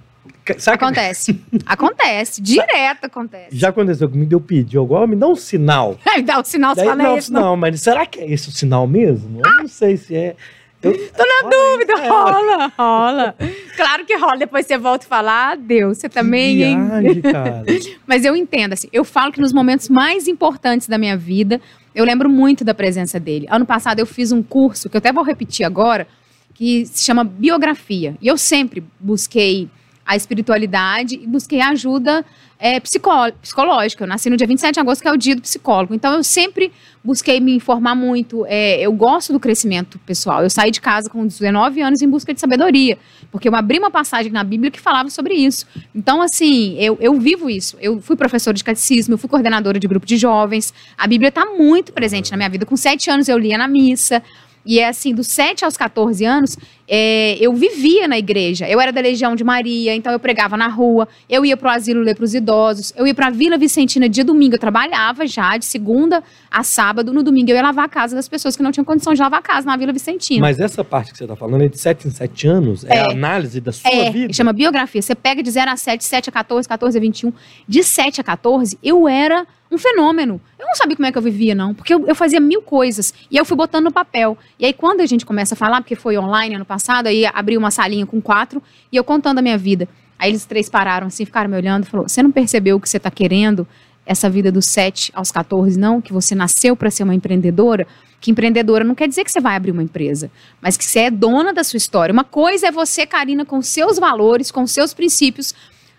Sabe 0.58 0.78
que 0.78 0.84
Acontece. 0.84 1.40
acontece. 1.64 2.40
Direto 2.42 3.04
acontece. 3.04 3.48
já 3.56 3.68
aconteceu 3.68 4.08
comigo, 4.08 4.32
eu 4.34 4.40
pedi, 4.40 4.78
agora 4.78 5.06
me 5.06 5.16
dá 5.16 5.26
um 5.28 5.36
sinal. 5.36 5.98
Aí 6.06 6.22
dá 6.22 6.38
o 6.40 6.44
sinal, 6.44 6.74
você 6.74 6.84
Daí, 6.84 6.96
não, 6.96 7.16
isso. 7.18 7.32
não, 7.32 7.56
mas 7.56 7.80
será 7.80 8.06
que 8.06 8.20
é 8.20 8.30
esse 8.30 8.48
o 8.48 8.52
sinal 8.52 8.86
mesmo? 8.86 9.40
Eu 9.44 9.56
não 9.58 9.68
sei 9.68 9.96
se 9.96 10.14
é. 10.14 10.36
Eu, 10.82 10.92
Tô 10.92 11.24
na 11.24 11.50
dúvida, 11.50 11.94
É, 11.94 12.08
rola, 12.08 12.72
rola. 12.78 13.34
Claro 13.76 14.04
que 14.04 14.14
rola. 14.16 14.36
Depois 14.36 14.66
você 14.66 14.76
volta 14.78 15.04
e 15.04 15.08
fala, 15.08 15.52
ah, 15.52 15.54
Deus, 15.56 15.98
você 15.98 16.08
também, 16.08 16.62
hein? 16.62 16.86
viagem, 16.86 17.22
cara. 17.22 17.64
Mas 18.06 18.24
eu 18.24 18.36
entendo, 18.36 18.74
assim, 18.74 18.86
eu 18.92 19.02
falo 19.02 19.32
que 19.32 19.40
nos 19.40 19.52
momentos 19.54 19.88
mais 19.88 20.28
importantes 20.28 20.86
da 20.86 20.98
minha 20.98 21.16
vida, 21.16 21.60
eu 21.94 22.04
lembro 22.04 22.28
muito 22.28 22.62
da 22.62 22.74
presença 22.74 23.18
dele. 23.18 23.46
Ano 23.50 23.64
passado 23.66 23.98
eu 23.98 24.06
fiz 24.06 24.30
um 24.30 24.42
curso, 24.42 24.88
que 24.90 24.96
eu 24.96 24.98
até 24.98 25.12
vou 25.12 25.24
repetir 25.24 25.64
agora, 25.64 26.06
que 26.54 26.84
se 26.86 27.02
chama 27.02 27.24
Biografia. 27.24 28.14
E 28.20 28.28
eu 28.28 28.36
sempre 28.36 28.84
busquei 29.00 29.68
a 30.06 30.14
espiritualidade 30.14 31.16
e 31.16 31.26
busquei 31.26 31.60
ajuda 31.60 32.24
é, 32.58 32.80
psicológica. 32.80 34.04
Eu 34.04 34.08
nasci 34.08 34.30
no 34.30 34.36
dia 34.36 34.46
27 34.46 34.74
de 34.74 34.80
agosto, 34.80 35.02
que 35.02 35.08
é 35.08 35.12
o 35.12 35.16
dia 35.16 35.34
do 35.34 35.42
psicólogo. 35.42 35.94
Então 35.94 36.14
eu 36.14 36.22
sempre 36.22 36.72
busquei 37.04 37.40
me 37.40 37.54
informar 37.54 37.94
muito. 37.94 38.46
É, 38.46 38.80
eu 38.80 38.92
gosto 38.92 39.32
do 39.32 39.40
crescimento 39.40 39.98
pessoal. 40.00 40.42
Eu 40.42 40.50
saí 40.50 40.70
de 40.70 40.80
casa 40.80 41.10
com 41.10 41.26
19 41.26 41.80
anos 41.82 42.00
em 42.02 42.08
busca 42.08 42.32
de 42.32 42.40
sabedoria, 42.40 42.96
porque 43.30 43.48
eu 43.48 43.54
abri 43.54 43.78
uma 43.78 43.90
passagem 43.90 44.32
na 44.32 44.42
Bíblia 44.42 44.70
que 44.70 44.80
falava 44.80 45.10
sobre 45.10 45.34
isso. 45.34 45.66
Então, 45.94 46.22
assim, 46.22 46.76
eu, 46.78 46.96
eu 47.00 47.14
vivo 47.18 47.50
isso. 47.50 47.76
Eu 47.80 48.00
fui 48.00 48.16
professora 48.16 48.56
de 48.56 48.64
catecismo, 48.64 49.14
eu 49.14 49.18
fui 49.18 49.28
coordenadora 49.28 49.78
de 49.78 49.86
grupo 49.86 50.06
de 50.06 50.16
jovens. 50.16 50.72
A 50.96 51.06
Bíblia 51.06 51.28
está 51.28 51.44
muito 51.46 51.92
presente 51.92 52.30
na 52.30 52.36
minha 52.36 52.48
vida. 52.48 52.64
Com 52.64 52.76
sete 52.76 53.10
anos 53.10 53.28
eu 53.28 53.38
lia 53.38 53.58
na 53.58 53.68
missa. 53.68 54.22
E 54.66 54.80
é 54.80 54.88
assim, 54.88 55.14
dos 55.14 55.28
7 55.28 55.64
aos 55.64 55.76
14 55.76 56.24
anos, 56.24 56.58
é, 56.88 57.36
eu 57.40 57.52
vivia 57.54 58.08
na 58.08 58.18
igreja. 58.18 58.68
Eu 58.68 58.80
era 58.80 58.92
da 58.92 59.00
Legião 59.00 59.36
de 59.36 59.44
Maria, 59.44 59.94
então 59.94 60.12
eu 60.12 60.18
pregava 60.18 60.56
na 60.56 60.66
rua, 60.66 61.06
eu 61.30 61.44
ia 61.46 61.56
pro 61.56 61.68
asilo 61.68 62.00
ler 62.00 62.16
pros 62.16 62.34
idosos, 62.34 62.92
eu 62.96 63.06
ia 63.06 63.14
pra 63.14 63.30
Vila 63.30 63.56
Vicentina 63.56 64.08
dia 64.08 64.24
domingo, 64.24 64.56
eu 64.56 64.58
trabalhava 64.58 65.24
já 65.26 65.56
de 65.56 65.64
segunda 65.64 66.22
a 66.50 66.64
sábado, 66.64 67.12
no 67.12 67.22
domingo 67.22 67.50
eu 67.50 67.56
ia 67.56 67.62
lavar 67.62 67.84
a 67.84 67.88
casa 67.88 68.16
das 68.16 68.28
pessoas 68.28 68.56
que 68.56 68.62
não 68.62 68.72
tinham 68.72 68.84
condição 68.84 69.14
de 69.14 69.20
lavar 69.20 69.38
a 69.38 69.42
casa 69.42 69.66
na 69.66 69.76
Vila 69.76 69.92
Vicentina. 69.92 70.40
Mas 70.40 70.58
essa 70.58 70.82
parte 70.84 71.12
que 71.12 71.18
você 71.18 71.26
tá 71.26 71.36
falando 71.36 71.62
é 71.62 71.68
de 71.68 71.78
7 71.78 72.08
em 72.08 72.10
7 72.10 72.46
anos? 72.48 72.84
É, 72.84 72.96
É. 72.96 73.00
a 73.02 73.10
análise 73.12 73.60
da 73.60 73.70
sua 73.70 73.90
É, 73.90 74.10
vida? 74.10 74.32
chama 74.32 74.52
biografia. 74.52 75.00
Você 75.00 75.14
pega 75.14 75.42
de 75.42 75.50
0 75.50 75.70
a 75.70 75.76
7, 75.76 76.02
7 76.04 76.28
a 76.28 76.32
14, 76.32 76.68
14 76.68 76.98
a 76.98 77.00
21. 77.00 77.32
De 77.68 77.84
7 77.84 78.20
a 78.20 78.24
14, 78.24 78.76
eu 78.82 79.06
era 79.06 79.46
um 79.70 79.78
fenômeno. 79.78 80.40
Eu 80.58 80.66
não 80.66 80.74
sabia 80.74 80.96
como 80.96 81.06
é 81.06 81.12
que 81.12 81.18
eu 81.18 81.22
vivia, 81.22 81.54
não, 81.54 81.74
porque 81.74 81.92
eu, 81.92 82.06
eu 82.06 82.14
fazia 82.14 82.40
mil 82.40 82.62
coisas. 82.62 83.12
E 83.30 83.36
eu 83.36 83.44
fui 83.44 83.56
botando 83.56 83.84
no 83.84 83.92
papel. 83.92 84.36
E 84.58 84.66
aí, 84.66 84.72
quando 84.72 85.00
a 85.00 85.06
gente 85.06 85.26
começa 85.26 85.54
a 85.54 85.56
falar, 85.56 85.80
porque 85.80 85.96
foi 85.96 86.16
online 86.18 86.54
ano 86.54 86.64
passado, 86.64 87.06
aí 87.06 87.26
abri 87.26 87.56
uma 87.56 87.70
salinha 87.70 88.06
com 88.06 88.20
quatro 88.20 88.62
e 88.90 88.96
eu 88.96 89.04
contando 89.04 89.38
a 89.38 89.42
minha 89.42 89.58
vida. 89.58 89.88
Aí 90.18 90.30
eles 90.30 90.46
três 90.46 90.68
pararam 90.68 91.08
assim, 91.08 91.24
ficaram 91.24 91.50
me 91.50 91.56
olhando 91.56 91.84
e 91.84 91.86
falou: 91.86 92.08
Você 92.08 92.22
não 92.22 92.30
percebeu 92.30 92.80
que 92.80 92.88
você 92.88 92.96
está 92.96 93.10
querendo 93.10 93.66
essa 94.06 94.30
vida 94.30 94.52
dos 94.52 94.66
7 94.66 95.10
aos 95.14 95.32
14, 95.32 95.78
não? 95.78 96.00
Que 96.00 96.12
você 96.12 96.34
nasceu 96.34 96.76
para 96.76 96.90
ser 96.90 97.02
uma 97.02 97.14
empreendedora? 97.14 97.86
Que 98.20 98.30
empreendedora 98.30 98.84
não 98.84 98.94
quer 98.94 99.08
dizer 99.08 99.24
que 99.24 99.30
você 99.30 99.40
vai 99.40 99.56
abrir 99.56 99.72
uma 99.72 99.82
empresa, 99.82 100.30
mas 100.60 100.76
que 100.76 100.84
você 100.84 101.00
é 101.00 101.10
dona 101.10 101.52
da 101.52 101.64
sua 101.64 101.76
história. 101.76 102.12
Uma 102.12 102.24
coisa 102.24 102.68
é 102.68 102.70
você, 102.70 103.04
Karina, 103.04 103.44
com 103.44 103.60
seus 103.60 103.98
valores, 103.98 104.50
com 104.50 104.66
seus 104.66 104.94
princípios, 104.94 105.54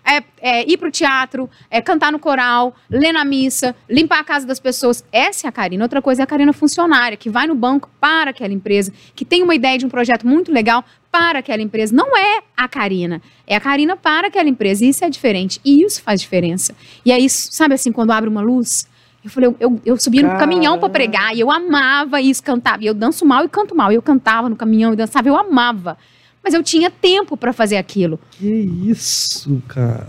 é, 0.08 0.24
é, 0.40 0.70
ir 0.70 0.78
pro 0.78 0.90
teatro, 0.90 1.50
é, 1.70 1.82
cantar 1.82 2.10
no 2.10 2.18
coral, 2.18 2.74
ler 2.88 3.12
na 3.12 3.24
missa, 3.24 3.76
limpar 3.88 4.20
a 4.20 4.24
casa 4.24 4.46
das 4.46 4.58
pessoas. 4.58 5.04
Essa 5.12 5.46
é 5.46 5.48
a 5.48 5.52
Karina. 5.52 5.84
Outra 5.84 6.00
coisa 6.00 6.22
é 6.22 6.24
a 6.24 6.26
Karina 6.26 6.52
funcionária, 6.54 7.16
que 7.16 7.28
vai 7.28 7.46
no 7.46 7.54
banco 7.54 7.90
para 8.00 8.30
aquela 8.30 8.54
empresa, 8.54 8.92
que 9.14 9.24
tem 9.24 9.42
uma 9.42 9.54
ideia 9.54 9.76
de 9.76 9.84
um 9.84 9.90
projeto 9.90 10.26
muito 10.26 10.50
legal 10.50 10.82
para 11.12 11.40
aquela 11.40 11.62
empresa. 11.62 11.94
Não 11.94 12.16
é 12.16 12.42
a 12.56 12.66
Karina, 12.66 13.20
é 13.46 13.54
a 13.54 13.60
Karina 13.60 13.96
para 13.96 14.28
aquela 14.28 14.48
empresa. 14.48 14.84
E 14.84 14.88
isso 14.88 15.04
é 15.04 15.10
diferente. 15.10 15.60
E 15.64 15.82
isso 15.82 16.02
faz 16.02 16.20
diferença. 16.20 16.74
E 17.04 17.12
aí, 17.12 17.28
sabe 17.28 17.74
assim, 17.74 17.92
quando 17.92 18.10
abre 18.10 18.30
uma 18.30 18.40
luz, 18.40 18.88
eu 19.22 19.30
falei, 19.30 19.48
eu, 19.48 19.56
eu, 19.60 19.80
eu 19.84 19.96
subia 19.98 20.22
no 20.22 20.38
caminhão 20.38 20.78
para 20.78 20.88
pregar 20.88 21.36
e 21.36 21.40
eu 21.40 21.50
amava 21.50 22.20
isso, 22.20 22.42
cantava. 22.42 22.82
E 22.82 22.86
eu 22.86 22.94
danço 22.94 23.26
mal 23.26 23.44
e 23.44 23.48
canto 23.48 23.74
mal. 23.74 23.92
Eu 23.92 24.00
cantava 24.00 24.48
no 24.48 24.56
caminhão 24.56 24.92
e 24.94 24.96
dançava, 24.96 25.28
eu 25.28 25.36
amava. 25.36 25.98
Mas 26.42 26.54
eu 26.54 26.62
tinha 26.62 26.90
tempo 26.90 27.36
para 27.36 27.52
fazer 27.52 27.76
aquilo. 27.76 28.18
Que 28.32 28.46
isso, 28.48 29.62
cara. 29.68 30.06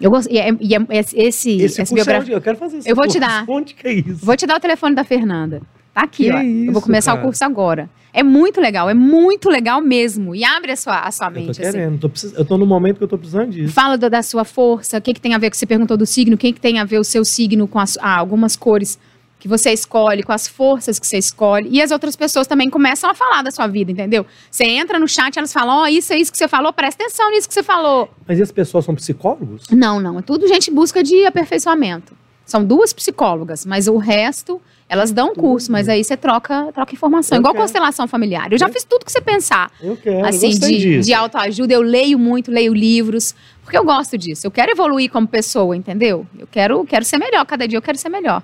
Eu 0.00 0.10
gosto, 0.10 0.30
e 0.30 0.38
é, 0.38 0.50
e 0.60 0.74
é- 0.74 0.86
esse, 0.90 1.18
Esse 1.18 1.80
essa 1.80 1.82
é 1.82 1.94
biografia. 1.94 2.34
eu 2.34 2.40
quero 2.40 2.56
fazer 2.58 2.78
esse 2.78 2.88
Eu 2.90 2.94
vou 2.94 3.08
te 3.08 3.18
dar. 3.18 3.44
Onde 3.48 3.74
que 3.74 3.86
é 3.88 3.92
isso? 3.94 4.24
Vou 4.24 4.36
te 4.36 4.46
dar 4.46 4.56
o 4.56 4.60
telefone 4.60 4.94
da 4.94 5.04
Fernanda. 5.04 5.62
Tá 5.94 6.02
aqui, 6.02 6.24
Que 6.24 6.30
ó. 6.32 6.36
eu 6.38 6.42
isso, 6.42 6.72
vou 6.72 6.82
começar 6.82 7.12
cara. 7.12 7.22
o 7.22 7.24
curso 7.24 7.42
agora. 7.44 7.88
É 8.12 8.22
muito 8.22 8.60
legal, 8.60 8.88
é 8.90 8.94
muito 8.94 9.48
legal 9.48 9.80
mesmo. 9.80 10.34
E 10.34 10.44
abre 10.44 10.72
a 10.72 10.76
sua, 10.76 11.00
a 11.00 11.10
sua 11.10 11.28
Eu 11.28 11.32
tô 11.32 11.40
mente. 11.40 11.50
assim. 11.52 11.60
querendo. 11.72 11.98
tô 11.98 12.08
precis- 12.10 12.32
Eu 12.34 12.44
tô 12.44 12.58
no 12.58 12.66
momento 12.66 12.98
que 12.98 13.04
eu 13.04 13.08
tô 13.08 13.16
precisando 13.16 13.50
disso. 13.50 13.72
Fala 13.72 13.96
do- 13.96 14.08
da 14.10 14.22
sua 14.22 14.44
força, 14.44 14.98
o 14.98 15.00
que, 15.00 15.14
que 15.14 15.20
tem 15.20 15.34
a 15.34 15.38
ver 15.38 15.50
com 15.50 15.56
você 15.56 15.64
perguntou 15.66 15.96
do 15.96 16.04
signo, 16.06 16.34
o 16.34 16.38
que, 16.38 16.52
que 16.52 16.60
tem 16.60 16.78
a 16.78 16.84
ver 16.84 16.98
o 16.98 17.04
seu 17.04 17.24
signo 17.24 17.66
com 17.66 17.78
as, 17.78 17.96
ah, 18.00 18.16
algumas 18.18 18.54
cores 18.56 18.98
que 19.38 19.48
você 19.48 19.70
escolhe, 19.72 20.22
com 20.22 20.32
as 20.32 20.48
forças 20.48 20.98
que 20.98 21.06
você 21.06 21.18
escolhe. 21.18 21.68
E 21.70 21.80
as 21.82 21.90
outras 21.90 22.16
pessoas 22.16 22.46
também 22.46 22.70
começam 22.70 23.10
a 23.10 23.14
falar 23.14 23.42
da 23.42 23.50
sua 23.50 23.66
vida, 23.66 23.92
entendeu? 23.92 24.24
Você 24.50 24.64
entra 24.64 24.98
no 24.98 25.06
chat, 25.06 25.36
elas 25.38 25.52
falam: 25.52 25.82
Ó, 25.82 25.86
isso 25.86 26.12
é 26.12 26.18
isso 26.18 26.32
que 26.32 26.38
você 26.38 26.48
falou, 26.48 26.72
presta 26.72 27.02
atenção 27.04 27.30
nisso 27.30 27.48
que 27.48 27.54
você 27.54 27.62
falou. 27.62 28.10
Mas 28.26 28.38
e 28.38 28.42
as 28.42 28.50
pessoas 28.50 28.84
são 28.84 28.94
psicólogos? 28.94 29.64
Não, 29.70 30.00
não. 30.00 30.18
É 30.18 30.22
tudo 30.22 30.48
gente 30.48 30.70
em 30.70 30.74
busca 30.74 31.02
de 31.02 31.24
aperfeiçoamento. 31.26 32.14
São 32.46 32.64
duas 32.64 32.92
psicólogas, 32.92 33.66
mas 33.66 33.88
o 33.88 33.96
resto, 33.96 34.62
elas 34.88 35.10
dão 35.10 35.34
curso, 35.34 35.70
mas 35.72 35.88
aí 35.88 36.04
você 36.04 36.16
troca, 36.16 36.70
troca 36.72 36.94
informação. 36.94 37.36
Eu 37.36 37.40
Igual 37.40 37.52
quero. 37.52 37.64
constelação 37.64 38.06
familiar. 38.06 38.52
Eu 38.52 38.58
já 38.58 38.68
fiz 38.68 38.84
tudo 38.84 39.04
que 39.04 39.10
você 39.10 39.20
pensar. 39.20 39.68
Eu 39.82 39.96
quero. 39.96 40.24
assim, 40.24 40.52
eu 40.52 40.60
de, 40.60 40.78
disso. 40.78 41.06
de 41.06 41.12
autoajuda. 41.12 41.74
Eu 41.74 41.82
leio 41.82 42.16
muito, 42.16 42.52
leio 42.52 42.72
livros, 42.72 43.34
porque 43.64 43.76
eu 43.76 43.84
gosto 43.84 44.16
disso. 44.16 44.46
Eu 44.46 44.52
quero 44.52 44.70
evoluir 44.70 45.10
como 45.10 45.26
pessoa, 45.26 45.76
entendeu? 45.76 46.24
Eu 46.38 46.46
quero, 46.46 46.84
quero 46.84 47.04
ser 47.04 47.18
melhor. 47.18 47.44
Cada 47.44 47.66
dia 47.66 47.78
eu 47.78 47.82
quero 47.82 47.98
ser 47.98 48.10
melhor. 48.10 48.40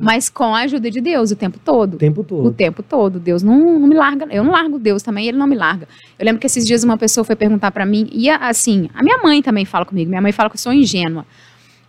Mas 0.00 0.28
com 0.30 0.54
a 0.54 0.60
ajuda 0.60 0.90
de 0.90 1.00
Deus 1.00 1.30
o 1.30 1.36
tempo 1.36 1.58
todo. 1.64 1.94
O 1.94 1.98
tempo 1.98 2.20
O 2.20 2.24
todo. 2.24 2.52
tempo 2.52 2.82
todo. 2.82 3.18
Deus 3.18 3.42
não, 3.42 3.78
não 3.78 3.86
me 3.88 3.94
larga. 3.94 4.26
Eu 4.30 4.42
não 4.44 4.52
largo 4.52 4.78
Deus 4.78 5.02
também, 5.02 5.26
ele 5.28 5.36
não 5.38 5.46
me 5.46 5.56
larga. 5.56 5.86
Eu 6.18 6.24
lembro 6.24 6.40
que 6.40 6.46
esses 6.46 6.66
dias 6.66 6.82
uma 6.84 6.96
pessoa 6.96 7.24
foi 7.24 7.36
perguntar 7.36 7.70
pra 7.70 7.84
mim, 7.84 8.08
e 8.12 8.28
assim, 8.30 8.88
a 8.94 9.02
minha 9.02 9.18
mãe 9.18 9.42
também 9.42 9.64
fala 9.64 9.84
comigo. 9.84 10.08
Minha 10.08 10.22
mãe 10.22 10.32
fala 10.32 10.48
que 10.48 10.56
eu 10.56 10.60
sou 10.60 10.72
ingênua. 10.72 11.26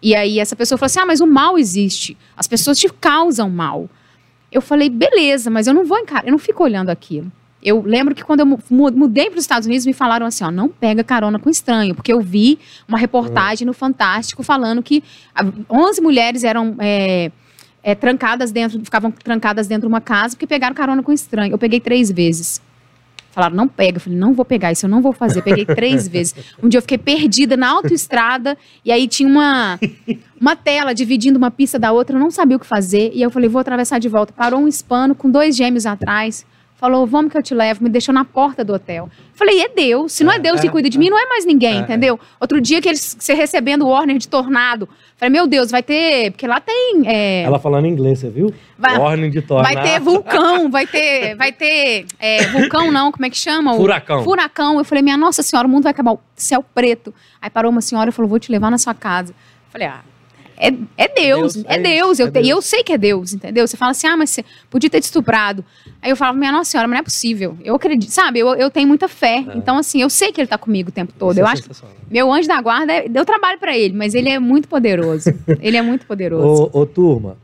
E 0.02 0.14
aí 0.16 0.40
essa 0.40 0.56
pessoa 0.56 0.78
falou 0.78 0.88
assim: 0.88 1.00
ah, 1.00 1.06
mas 1.06 1.22
o 1.22 1.28
mal 1.28 1.58
existe. 1.58 2.18
As 2.36 2.48
pessoas 2.48 2.78
te 2.78 2.90
causam 2.90 3.50
mal. 3.50 3.90
Eu 4.52 4.62
falei, 4.62 4.90
beleza, 4.90 5.50
mas 5.50 5.66
eu 5.66 5.74
não 5.74 5.86
vou 5.86 5.98
encarar, 5.98 6.26
eu 6.28 6.32
não 6.32 6.38
fico 6.38 6.64
olhando 6.64 6.90
aquilo. 6.90 7.32
Eu 7.66 7.82
lembro 7.82 8.14
que 8.14 8.24
quando 8.26 8.42
eu 8.42 8.46
mu- 8.46 8.60
mu- 8.70 8.92
mudei 8.92 9.30
para 9.30 9.38
os 9.38 9.44
Estados 9.46 9.66
Unidos, 9.66 9.86
me 9.86 9.94
falaram 9.94 10.26
assim: 10.26 10.44
ó, 10.44 10.52
não 10.52 10.68
pega 10.68 11.02
carona 11.04 11.40
com 11.40 11.50
estranho, 11.50 11.96
porque 11.96 12.12
eu 12.12 12.20
vi 12.20 12.60
uma 12.86 12.98
reportagem 12.98 13.66
no 13.66 13.72
Fantástico 13.74 14.44
falando 14.44 14.84
que 14.84 15.02
ah, 15.34 15.46
11 15.70 16.02
mulheres 16.02 16.44
eram 16.44 16.76
é, 16.80 17.32
é, 17.84 17.94
trancadas 17.94 18.52
dentro, 18.52 18.80
ficavam 18.84 19.12
trancadas 19.12 19.68
dentro 19.68 19.88
de 19.88 19.94
uma 19.94 20.02
casa 20.02 20.36
porque 20.36 20.48
pegaram 20.48 20.74
carona 20.74 21.04
com 21.04 21.12
estranho. 21.12 21.52
Eu 21.52 21.58
peguei 21.58 21.80
três 21.80 22.10
vezes. 22.10 22.62
Falaram, 23.32 23.56
não 23.56 23.68
pega. 23.68 23.98
Eu 23.98 24.02
falei, 24.02 24.18
não 24.18 24.34
vou 24.34 24.46
pegar, 24.46 24.72
isso 24.72 24.86
eu 24.86 24.90
não 24.90 25.02
vou 25.02 25.12
fazer. 25.12 25.42
Peguei 25.42 25.66
três 25.66 26.08
vezes. 26.08 26.36
Um 26.62 26.70
dia 26.70 26.78
eu 26.78 26.82
fiquei 26.82 26.98
perdida 26.98 27.58
na 27.58 27.70
autoestrada 27.70 28.56
e 28.86 28.92
aí 28.92 29.08
tinha 29.08 29.28
uma, 29.28 29.80
uma 30.40 30.56
tela 30.56 30.94
dividindo 30.94 31.38
uma 31.38 31.50
pista 31.50 31.80
da 31.80 31.92
outra, 31.92 32.16
eu 32.16 32.20
não 32.20 32.32
sabia 32.32 32.56
o 32.56 32.60
que 32.60 32.66
fazer. 32.66 33.12
E 33.14 33.22
eu 33.22 33.32
falei, 33.32 33.50
vou 33.50 33.60
atravessar 33.60 34.00
de 34.00 34.08
volta. 34.08 34.32
Parou 34.32 34.62
um 34.62 34.68
hispano 34.68 35.16
com 35.16 35.30
dois 35.30 35.56
gêmeos 35.56 35.86
atrás. 35.86 36.46
Falou, 36.84 37.08
vamos 37.08 37.32
que 37.32 37.38
eu 37.38 37.42
te 37.42 37.54
levo. 37.56 37.82
Me 37.82 37.90
deixou 37.90 38.14
na 38.14 38.26
porta 38.26 38.62
do 38.62 38.74
hotel. 38.74 39.10
Falei, 39.34 39.62
é 39.62 39.70
Deus. 39.70 40.12
Se 40.12 40.22
não 40.22 40.34
é 40.34 40.36
É, 40.36 40.40
Deus 40.40 40.60
que 40.60 40.68
é, 40.68 40.70
cuida 40.70 40.90
de 40.90 41.00
mim, 41.00 41.10
não 41.10 41.18
é 41.18 41.26
mais 41.30 41.46
ninguém, 41.46 41.78
É, 41.78 41.80
entendeu? 41.80 42.20
Outro 42.42 42.60
dia 42.60 42.82
que 42.82 42.90
eles 42.90 43.16
você 43.18 43.34
recebendo 43.34 43.84
o 43.86 43.88
Warner 43.88 44.18
de 44.18 44.28
tornado. 44.28 44.90
Falei, 45.16 45.30
meu 45.32 45.48
Deus, 45.48 45.72
vai 45.72 45.82
ter. 45.82 46.32
Porque 46.32 46.46
lá 46.46 46.60
tem. 46.60 47.04
é, 47.06 47.44
Ela 47.44 47.58
falando 47.58 47.88
inglês, 47.88 48.20
você 48.20 48.30
viu? 48.30 48.54
Vai- 48.78 48.98
Ordem 49.00 49.32
de 49.32 49.42
tornado. 49.42 49.74
Vai 49.74 49.82
ter 49.82 50.00
vulcão, 50.02 50.70
vai 50.70 50.86
ter, 50.86 51.36
vai 51.38 51.54
ter 51.54 52.06
é, 52.20 52.48
vulcão 52.48 52.92
não, 52.92 53.14
como 53.14 53.26
é 53.26 53.30
que 53.30 53.38
chama? 53.38 53.74
Furacão. 53.76 54.22
Furacão. 54.26 54.78
Eu 54.78 54.84
falei, 54.84 55.02
minha 55.02 55.16
nossa 55.16 55.42
senhora, 55.42 55.66
o 55.66 55.72
mundo 55.72 55.84
vai 55.84 55.92
acabar, 55.94 56.12
o 56.12 56.20
céu 56.36 56.62
preto. 56.76 57.14
Aí 57.42 57.50
parou 57.50 57.72
uma 57.72 57.80
senhora 57.80 58.10
e 58.10 58.12
falou, 58.12 58.28
vou 58.28 58.40
te 58.40 58.52
levar 58.52 58.70
na 58.70 58.78
sua 58.78 58.94
casa. 58.94 59.34
Falei, 59.70 59.88
ah, 59.88 60.02
é, 60.58 60.68
é 60.98 61.08
Deus, 61.08 61.54
Deus, 61.56 61.66
é 61.68 61.76
é 61.76 61.80
Deus. 61.80 62.20
eu 62.20 62.28
é 62.28 62.32
te- 62.32 62.40
E 62.40 62.42
Deus. 62.44 62.50
eu 62.50 62.62
sei 62.62 62.84
que 62.84 62.94
é 62.94 62.98
Deus, 62.98 63.34
entendeu? 63.34 63.66
Você 63.68 63.76
fala 63.78 63.92
assim, 63.92 64.08
ah, 64.08 64.16
mas 64.18 64.30
você 64.30 64.46
podia 64.70 64.90
ter 64.90 65.00
te 65.00 65.04
estuprado. 65.06 65.64
Aí 66.02 66.10
eu 66.10 66.16
falava, 66.16 66.38
minha 66.38 66.52
nossa 66.52 66.72
senhora, 66.72 66.88
mas 66.88 66.96
não 66.96 67.02
é 67.02 67.04
possível. 67.04 67.58
Eu 67.64 67.76
acredito, 67.76 68.10
sabe? 68.12 68.40
Eu, 68.40 68.50
eu 68.56 68.70
tenho 68.70 68.88
muita 68.88 69.08
fé. 69.08 69.46
Então, 69.56 69.78
assim, 69.78 70.02
eu 70.02 70.10
sei 70.10 70.32
que 70.32 70.42
ele 70.42 70.48
tá 70.48 70.58
comigo 70.58 70.90
o 70.90 70.92
tempo 70.92 71.14
todo. 71.18 71.32
Isso 71.34 71.42
eu 71.42 71.48
é 71.48 71.50
acho 71.52 71.64
meu 72.10 72.32
anjo 72.32 72.48
da 72.48 72.62
guarda, 72.62 72.94
é- 72.94 73.08
eu 73.14 73.26
trabalho 73.26 73.58
pra 73.60 73.78
ele, 73.78 73.94
mas 73.96 74.14
ele 74.14 74.30
é 74.30 74.40
muito 74.40 74.68
poderoso. 74.68 75.30
ele 75.62 75.78
é 75.78 75.82
muito 75.82 76.06
poderoso. 76.06 76.70
Ô, 76.74 76.82
ô, 76.82 76.86
turma, 76.86 77.38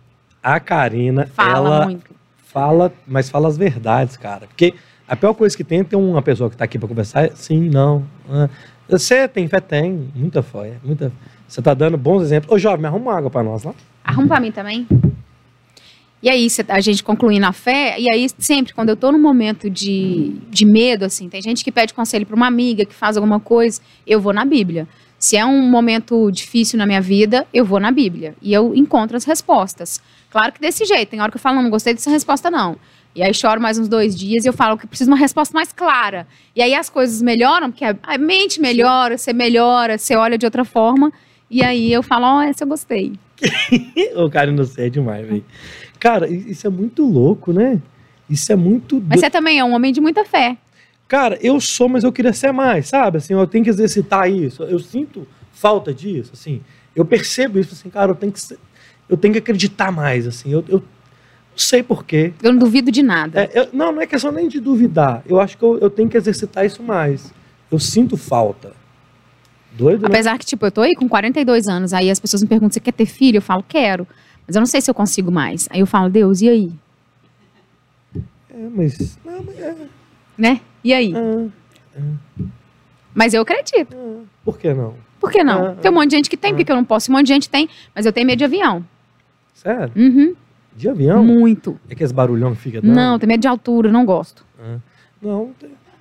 a 0.43 0.59
Karina, 0.59 1.27
Fala 1.33 1.57
ela 1.57 1.85
muito. 1.85 2.11
fala, 2.45 2.93
mas 3.07 3.29
fala 3.29 3.47
as 3.47 3.57
verdades, 3.57 4.15
cara. 4.17 4.47
Porque 4.47 4.73
a 5.07 5.15
pior 5.15 5.33
coisa 5.33 5.55
que 5.57 5.63
tem 5.63 5.79
é 5.79 5.83
ter 5.83 5.95
uma 5.95 6.21
pessoa 6.21 6.49
que 6.49 6.57
tá 6.57 6.65
aqui 6.65 6.77
pra 6.77 6.87
conversar, 6.87 7.25
é 7.25 7.31
sim, 7.35 7.69
não. 7.69 8.05
ah. 8.29 8.47
Você 8.87 9.27
tem 9.27 9.47
fé? 9.47 9.59
Tem. 9.59 10.09
Muita 10.15 10.41
fé. 10.41 10.73
Muita... 10.83 11.11
Você 11.49 11.63
tá 11.63 11.73
dando 11.73 11.97
bons 11.97 12.21
exemplos. 12.21 12.53
Ô, 12.53 12.59
jovem, 12.59 12.85
arruma 12.85 13.11
uma 13.11 13.17
água 13.17 13.29
pra 13.29 13.41
nós 13.41 13.63
lá. 13.63 13.73
Arruma 14.03 14.27
pra 14.27 14.39
mim 14.39 14.51
também. 14.51 14.87
E 16.21 16.29
aí, 16.29 16.47
a 16.67 16.79
gente 16.79 17.03
concluindo 17.03 17.45
a 17.45 17.51
fé, 17.51 17.95
e 17.97 18.11
aí 18.13 18.27
sempre, 18.37 18.73
quando 18.73 18.89
eu 18.89 18.95
tô 18.95 19.11
num 19.11 19.19
momento 19.19 19.69
de, 19.69 20.33
de 20.49 20.65
medo, 20.65 21.05
assim, 21.05 21.27
tem 21.27 21.41
gente 21.41 21.63
que 21.63 21.71
pede 21.71 21.93
conselho 21.93 22.25
pra 22.25 22.35
uma 22.35 22.45
amiga 22.45 22.85
que 22.85 22.93
faz 22.93 23.17
alguma 23.17 23.39
coisa, 23.39 23.81
eu 24.05 24.19
vou 24.19 24.33
na 24.33 24.45
Bíblia. 24.45 24.87
Se 25.17 25.37
é 25.37 25.45
um 25.45 25.61
momento 25.61 26.29
difícil 26.29 26.77
na 26.77 26.85
minha 26.85 27.01
vida, 27.01 27.47
eu 27.53 27.65
vou 27.65 27.79
na 27.79 27.91
Bíblia. 27.91 28.35
E 28.41 28.53
eu 28.53 28.75
encontro 28.75 29.17
as 29.17 29.23
respostas. 29.23 30.01
Claro 30.29 30.51
que 30.51 30.61
desse 30.61 30.85
jeito, 30.85 31.09
tem 31.09 31.19
hora 31.19 31.31
que 31.31 31.37
eu 31.37 31.41
falo, 31.41 31.61
não, 31.61 31.69
gostei 31.69 31.93
dessa 31.93 32.11
resposta, 32.11 32.51
não. 32.51 32.77
E 33.15 33.23
aí 33.23 33.33
choro 33.33 33.59
mais 33.59 33.79
uns 33.79 33.87
dois 33.87 34.15
dias 34.15 34.45
e 34.45 34.47
eu 34.47 34.53
falo 34.53 34.77
que 34.77 34.85
preciso 34.85 35.09
de 35.09 35.13
uma 35.13 35.19
resposta 35.19 35.53
mais 35.53 35.73
clara. 35.73 36.27
E 36.55 36.61
aí 36.61 36.75
as 36.75 36.89
coisas 36.89 37.21
melhoram, 37.21 37.71
porque 37.71 37.83
a 37.83 38.17
mente 38.17 38.61
melhora, 38.61 39.17
você 39.17 39.33
melhora, 39.33 39.97
você 39.97 40.15
olha 40.15 40.37
de 40.37 40.45
outra 40.45 40.63
forma. 40.63 41.11
E 41.49 41.63
aí 41.63 41.91
eu 41.91 42.03
falo, 42.03 42.25
ó, 42.25 42.41
essa 42.41 42.63
eu 42.63 42.67
gostei. 42.67 43.13
Ô, 44.15 44.29
Karina, 44.29 44.63
você 44.63 44.83
é 44.87 44.89
demais, 44.89 45.27
velho. 45.27 45.43
Cara, 45.99 46.27
isso 46.29 46.65
é 46.67 46.69
muito 46.69 47.03
louco, 47.03 47.51
né? 47.51 47.81
Isso 48.29 48.51
é 48.51 48.55
muito. 48.55 49.01
Mas 49.07 49.17
do- 49.17 49.21
você 49.21 49.29
também 49.29 49.59
é 49.59 49.63
um 49.63 49.73
homem 49.73 49.91
de 49.91 49.99
muita 49.99 50.23
fé. 50.23 50.57
Cara, 51.07 51.37
eu 51.41 51.59
sou, 51.59 51.89
mas 51.89 52.03
eu 52.03 52.11
queria 52.11 52.33
ser 52.33 52.51
mais, 52.51 52.87
sabe? 52.87 53.17
Assim, 53.17 53.33
eu 53.33 53.47
tenho 53.47 53.63
que 53.63 53.69
exercitar 53.69 54.29
isso. 54.31 54.61
Eu 54.63 54.77
sinto 54.79 55.27
falta 55.51 55.91
disso, 55.93 56.31
assim. 56.33 56.61
Eu 56.95 57.03
percebo 57.03 57.57
isso, 57.59 57.73
assim, 57.73 57.89
cara, 57.89 58.11
eu 58.11 58.15
tenho 58.15 58.31
que, 58.31 58.39
ser- 58.39 58.59
eu 59.07 59.17
tenho 59.17 59.33
que 59.33 59.39
acreditar 59.39 59.91
mais, 59.91 60.27
assim. 60.27 60.51
Eu, 60.51 60.63
eu 60.69 60.77
não 60.79 61.57
sei 61.57 61.81
porquê. 61.81 62.31
Eu 62.43 62.51
não 62.51 62.59
duvido 62.59 62.91
de 62.91 63.01
nada. 63.01 63.41
É, 63.41 63.59
eu- 63.59 63.69
não, 63.73 63.91
não 63.91 64.01
é 64.01 64.05
questão 64.05 64.31
nem 64.31 64.47
de 64.47 64.59
duvidar. 64.59 65.23
Eu 65.25 65.39
acho 65.39 65.57
que 65.57 65.63
eu, 65.63 65.79
eu 65.79 65.89
tenho 65.89 66.07
que 66.07 66.15
exercitar 66.17 66.65
isso 66.65 66.83
mais. 66.83 67.33
Eu 67.71 67.79
sinto 67.79 68.15
falta. 68.15 68.73
Doido, 69.71 70.01
né? 70.01 70.07
Apesar 70.07 70.37
que, 70.37 70.45
tipo, 70.45 70.65
eu 70.65 70.71
tô 70.71 70.81
aí 70.81 70.95
com 70.95 71.07
42 71.07 71.67
anos, 71.67 71.93
aí 71.93 72.09
as 72.09 72.19
pessoas 72.19 72.41
me 72.41 72.47
perguntam, 72.47 72.71
você 72.73 72.79
quer 72.79 72.91
ter 72.93 73.05
filho? 73.05 73.37
Eu 73.37 73.41
falo, 73.41 73.63
quero. 73.67 74.07
Mas 74.45 74.55
eu 74.55 74.59
não 74.59 74.65
sei 74.67 74.81
se 74.81 74.89
eu 74.89 74.95
consigo 74.95 75.31
mais. 75.31 75.67
Aí 75.71 75.79
eu 75.79 75.85
falo, 75.85 76.09
Deus, 76.09 76.41
e 76.41 76.49
aí? 76.49 76.71
É, 78.49 78.69
mas. 78.75 79.17
Não, 79.23 79.43
mas 79.43 79.59
é. 79.59 79.75
né? 80.37 80.61
E 80.83 80.93
aí? 80.93 81.13
ah, 81.15 81.47
Mas 83.13 83.33
eu 83.33 83.41
acredito. 83.41 83.95
ah, 83.95 84.23
por 84.43 84.57
que 84.57 84.73
não? 84.73 84.95
Por 85.19 85.31
que 85.31 85.43
não? 85.43 85.75
Tem 85.75 85.91
um 85.91 85.93
monte 85.93 86.11
de 86.11 86.15
gente 86.15 86.29
que 86.29 86.37
tem, 86.37 86.55
porque 86.55 86.71
eu 86.71 86.75
não 86.75 86.85
posso. 86.85 87.11
Um 87.11 87.15
monte 87.15 87.27
de 87.27 87.33
gente 87.33 87.49
tem, 87.49 87.69
mas 87.93 88.05
eu 88.05 88.13
tenho 88.13 88.25
medo 88.25 88.39
de 88.39 88.45
avião. 88.45 88.85
Sério? 89.53 89.91
Uhum. 89.95 90.33
De 90.75 90.87
avião? 90.87 91.23
Muito. 91.23 91.77
É 91.89 91.95
que 91.95 92.03
esse 92.03 92.13
barulhão 92.13 92.55
que 92.55 92.61
fica 92.61 92.81
dando? 92.81 92.95
Não, 92.95 93.19
tenho 93.19 93.27
medo 93.27 93.41
de 93.41 93.47
altura, 93.47 93.91
não 93.91 94.05
gosto. 94.05 94.45
Não, 95.21 95.51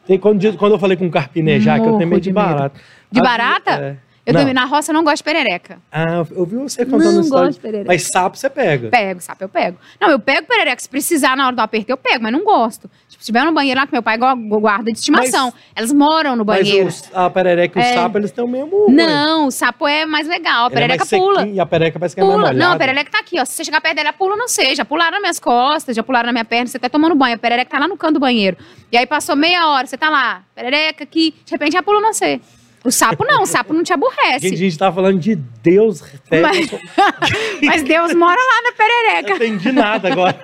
tem. 0.06 0.18
quando, 0.18 0.56
quando 0.56 0.72
eu 0.72 0.78
falei 0.78 0.96
com 0.96 1.10
carpinejar 1.10 1.80
que 1.82 1.88
eu 1.88 1.96
tenho 1.98 2.08
medo 2.08 2.20
de, 2.20 2.30
de 2.30 2.32
medo. 2.32 2.70
De 3.10 3.20
barata? 3.20 3.70
É. 3.72 4.08
Eu 4.26 4.34
Não. 4.34 4.40
também, 4.42 4.52
na 4.52 4.66
roça, 4.66 4.90
eu 4.90 4.94
não 4.94 5.02
gosto 5.02 5.16
de 5.18 5.24
perereca. 5.24 5.78
Ah, 5.90 6.22
eu 6.30 6.44
vi 6.44 6.56
você 6.56 6.84
contando 6.84 7.12
Não 7.14 7.20
história. 7.22 7.46
gosto 7.46 7.56
de 7.56 7.62
perereca. 7.62 7.86
Mas 7.90 8.02
sapo 8.02 8.36
você 8.36 8.50
pega. 8.50 8.90
Pego, 8.90 9.22
sabe? 9.22 9.42
Eu 9.42 9.48
pego. 9.48 9.78
Não, 9.98 10.10
eu 10.10 10.18
pego 10.20 10.46
perereca. 10.46 10.82
Se 10.82 10.86
precisar 10.86 11.34
na 11.34 11.46
hora 11.46 11.56
do 11.56 11.60
aperto, 11.60 11.88
eu 11.88 11.96
pego, 11.96 12.22
mas 12.24 12.30
não 12.30 12.44
gosto. 12.44 12.90
Tipo, 13.08 13.22
se 13.24 13.26
tiver 13.32 13.42
no 13.46 13.52
banheiro 13.52 13.80
lá 13.80 13.86
que 13.86 13.92
meu 13.94 14.02
pai 14.02 14.18
gu- 14.18 14.60
guarda 14.60 14.92
de 14.92 14.98
estimação. 14.98 15.50
Elas 15.74 15.90
moram 15.94 16.36
no 16.36 16.44
Mas 16.44 16.58
banheiro. 16.58 16.88
os- 16.88 17.08
a 17.14 17.30
perereca 17.30 17.80
e 17.80 17.82
o 17.82 17.86
É. 17.86 17.94
sapo, 17.94 18.18
eles 18.18 18.30
têm 18.30 18.44
o 18.44 18.48
mesmo. 18.48 18.86
Não, 18.90 19.46
o 19.46 19.50
sapo 19.50 19.88
é 19.88 20.04
mais 20.04 20.28
legal. 20.28 20.64
A 20.64 20.66
é 20.66 20.70
perereca 20.74 20.98
mais 20.98 21.10
pula. 21.10 21.38
sequinho 21.40 21.56
E 21.56 21.60
a 21.60 21.64
perereca 21.64 21.98
parece 21.98 22.14
que 22.14 22.20
é 22.20 22.24
mais 22.24 22.34
Pula. 22.36 22.48
molhada. 22.48 22.66
Não, 22.68 22.74
a 22.74 22.78
perereca 22.78 23.10
tá 23.10 23.20
aqui, 23.20 23.40
ó. 23.40 23.46
Se 23.46 23.54
você 23.54 23.64
chegar 23.64 23.80
perto 23.80 23.96
dela, 23.96 24.12
pula, 24.12 24.36
não 24.36 24.46
sei. 24.46 24.74
Já 24.74 24.84
pularam 24.84 25.12
nas 25.12 25.20
minhas 25.22 25.40
costas, 25.40 25.96
já 25.96 26.02
pularam 26.02 26.26
na 26.26 26.32
minha 26.34 26.44
perna, 26.44 26.66
você 26.66 26.78
tá 26.78 26.90
tomando 26.90 27.14
banho. 27.14 27.34
A 27.34 27.38
perereca 27.38 27.70
tá 27.70 27.78
lá 27.78 27.88
no 27.88 27.96
canto 27.96 28.12
do 28.14 28.20
banheiro. 28.20 28.58
E 28.92 28.96
aí 28.98 29.06
passou 29.06 29.34
meia 29.34 29.68
hora, 29.70 29.86
você 29.86 29.96
tá 29.96 30.10
lá, 30.10 30.42
perereca 30.54 31.02
aqui, 31.02 31.34
de 31.46 31.50
repente 31.50 31.72
já 31.72 31.82
pula, 31.82 31.98
não 32.02 32.12
sei. 32.12 32.42
O 32.88 32.90
sapo 32.90 33.22
não, 33.22 33.42
o 33.42 33.46
sapo 33.46 33.74
não 33.74 33.82
te 33.82 33.92
aborrece. 33.92 34.48
Gente, 34.48 34.54
a 34.54 34.56
gente 34.56 34.78
tá 34.78 34.90
falando 34.90 35.18
de 35.20 35.34
Deus. 35.62 36.02
Mas- 36.30 36.70
Mas 37.62 37.82
Deus 37.82 38.14
mora 38.14 38.40
lá 38.40 38.62
na 38.62 38.70
Não 38.70 38.76
perereca. 38.76 39.34
entendi 39.44 39.72
nada 39.72 40.10
agora. 40.10 40.40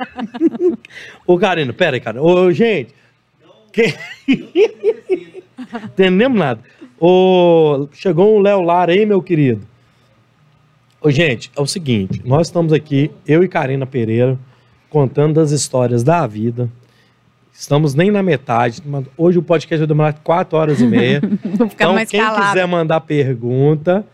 Ô, 1.27 1.39
Karina, 1.39 1.73
pera 1.73 1.97
aí, 1.97 2.01
cara. 2.01 2.23
Ô, 2.23 2.53
gente. 2.53 2.95
Que... 3.73 3.95
Entendemos 5.85 6.39
nada. 6.39 6.61
Ô, 7.01 7.89
chegou 7.93 8.37
um 8.37 8.41
Léo 8.41 8.61
Lara 8.61 8.93
aí, 8.93 9.07
meu 9.07 9.23
querido. 9.23 9.67
Ô, 11.01 11.11
gente, 11.11 11.51
é 11.57 11.61
o 11.63 11.67
seguinte. 11.67 12.21
Nós 12.27 12.49
estamos 12.49 12.75
aqui, 12.75 13.11
eu 13.27 13.43
e 13.43 13.49
Karina 13.49 13.87
Pereira, 13.87 14.39
contando 14.91 15.35
das 15.35 15.51
histórias 15.51 16.03
da 16.05 16.27
vida. 16.27 16.69
Estamos 17.57 17.95
nem 17.95 18.11
na 18.11 18.21
metade. 18.23 18.83
Hoje 19.17 19.39
o 19.39 19.43
podcast 19.43 19.79
vai 19.79 19.87
demorar 19.87 20.13
quatro 20.25 20.59
horas 20.59 20.81
e 20.81 20.87
meia. 20.87 21.21
Vou 21.57 21.69
ficar 21.69 21.85
Então, 21.85 21.95
mais 21.95 22.11
quem 22.11 22.21
calado. 22.21 22.49
quiser 22.49 22.67
mandar 22.67 23.01
pergunta, 23.01 24.05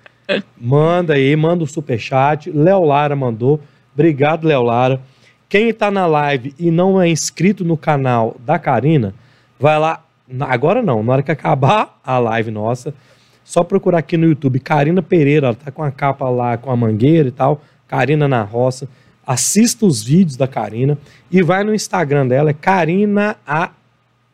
manda 0.60 1.14
aí, 1.14 1.34
manda 1.36 1.64
o 1.64 1.66
superchat. 1.66 2.50
Léo 2.50 2.84
Lara 2.84 3.16
mandou. 3.16 3.58
Obrigado, 3.94 4.46
Léo 4.46 4.62
Lara. 4.62 5.00
Quem 5.48 5.70
está 5.70 5.90
na 5.90 6.06
live 6.06 6.54
e 6.58 6.70
não 6.70 7.00
é 7.00 7.08
inscrito 7.08 7.64
no 7.64 7.76
canal 7.78 8.36
da 8.44 8.58
Karina, 8.58 9.14
vai 9.58 9.78
lá. 9.78 10.04
Agora 10.40 10.80
não, 10.82 11.02
na 11.02 11.12
hora 11.14 11.22
que 11.22 11.32
acabar 11.32 11.98
a 12.04 12.18
live 12.18 12.52
nossa, 12.52 12.94
só 13.42 13.64
procurar 13.64 13.98
aqui 13.98 14.16
no 14.16 14.26
YouTube 14.26 14.60
Karina 14.60 15.02
Pereira, 15.02 15.48
ela 15.48 15.56
tá 15.56 15.72
com 15.72 15.82
a 15.82 15.90
capa 15.90 16.28
lá 16.28 16.56
com 16.56 16.70
a 16.70 16.76
mangueira 16.76 17.26
e 17.28 17.32
tal, 17.32 17.62
Karina 17.88 18.28
na 18.28 18.42
roça. 18.42 18.86
Assista 19.32 19.86
os 19.86 20.02
vídeos 20.02 20.36
da 20.36 20.48
Karina 20.48 20.98
e 21.30 21.40
vai 21.40 21.62
no 21.62 21.72
Instagram 21.72 22.26
dela, 22.26 22.50
é 22.50 22.52
Karina 22.52 23.36
A 23.46 23.70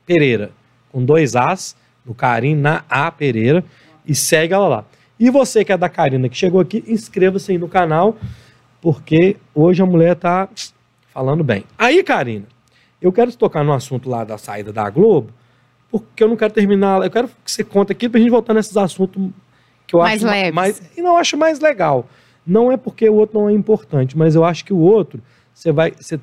Pereira, 0.06 0.52
com 0.90 1.04
dois 1.04 1.36
As, 1.36 1.76
no 2.02 2.14
Karina 2.14 2.82
A 2.88 3.10
Pereira, 3.10 3.62
e 4.06 4.14
segue 4.14 4.54
ela 4.54 4.66
lá. 4.68 4.84
E 5.20 5.28
você 5.30 5.66
que 5.66 5.70
é 5.70 5.76
da 5.76 5.90
Karina, 5.90 6.30
que 6.30 6.36
chegou 6.36 6.62
aqui, 6.62 6.82
inscreva-se 6.88 7.52
aí 7.52 7.58
no 7.58 7.68
canal, 7.68 8.16
porque 8.80 9.36
hoje 9.54 9.82
a 9.82 9.84
mulher 9.86 10.16
tá 10.16 10.48
falando 11.12 11.44
bem. 11.44 11.64
Aí, 11.76 12.02
Karina, 12.02 12.46
eu 13.02 13.12
quero 13.12 13.30
tocar 13.36 13.62
no 13.62 13.74
assunto 13.74 14.08
lá 14.08 14.24
da 14.24 14.38
saída 14.38 14.72
da 14.72 14.88
Globo, 14.88 15.30
porque 15.90 16.24
eu 16.24 16.28
não 16.28 16.36
quero 16.36 16.54
terminar, 16.54 17.02
eu 17.02 17.10
quero 17.10 17.28
que 17.28 17.50
você 17.52 17.62
conte 17.62 17.92
aqui 17.92 18.08
pra 18.08 18.18
gente 18.18 18.30
voltar 18.30 18.54
nesses 18.54 18.78
assuntos 18.78 19.30
que 19.86 19.94
eu 19.94 20.00
Mais 20.00 20.24
acho 20.24 20.32
leves. 20.32 20.54
mais 20.54 20.82
e 20.96 21.02
não 21.02 21.18
acho 21.18 21.36
mais 21.36 21.60
legal. 21.60 22.06
Não 22.46 22.70
é 22.70 22.76
porque 22.76 23.08
o 23.08 23.14
outro 23.14 23.40
não 23.40 23.48
é 23.48 23.52
importante, 23.52 24.16
mas 24.16 24.34
eu 24.34 24.44
acho 24.44 24.64
que 24.64 24.72
o 24.72 24.78
outro, 24.78 25.20
você 25.52 25.72
vai, 25.72 25.92
você, 25.92 26.20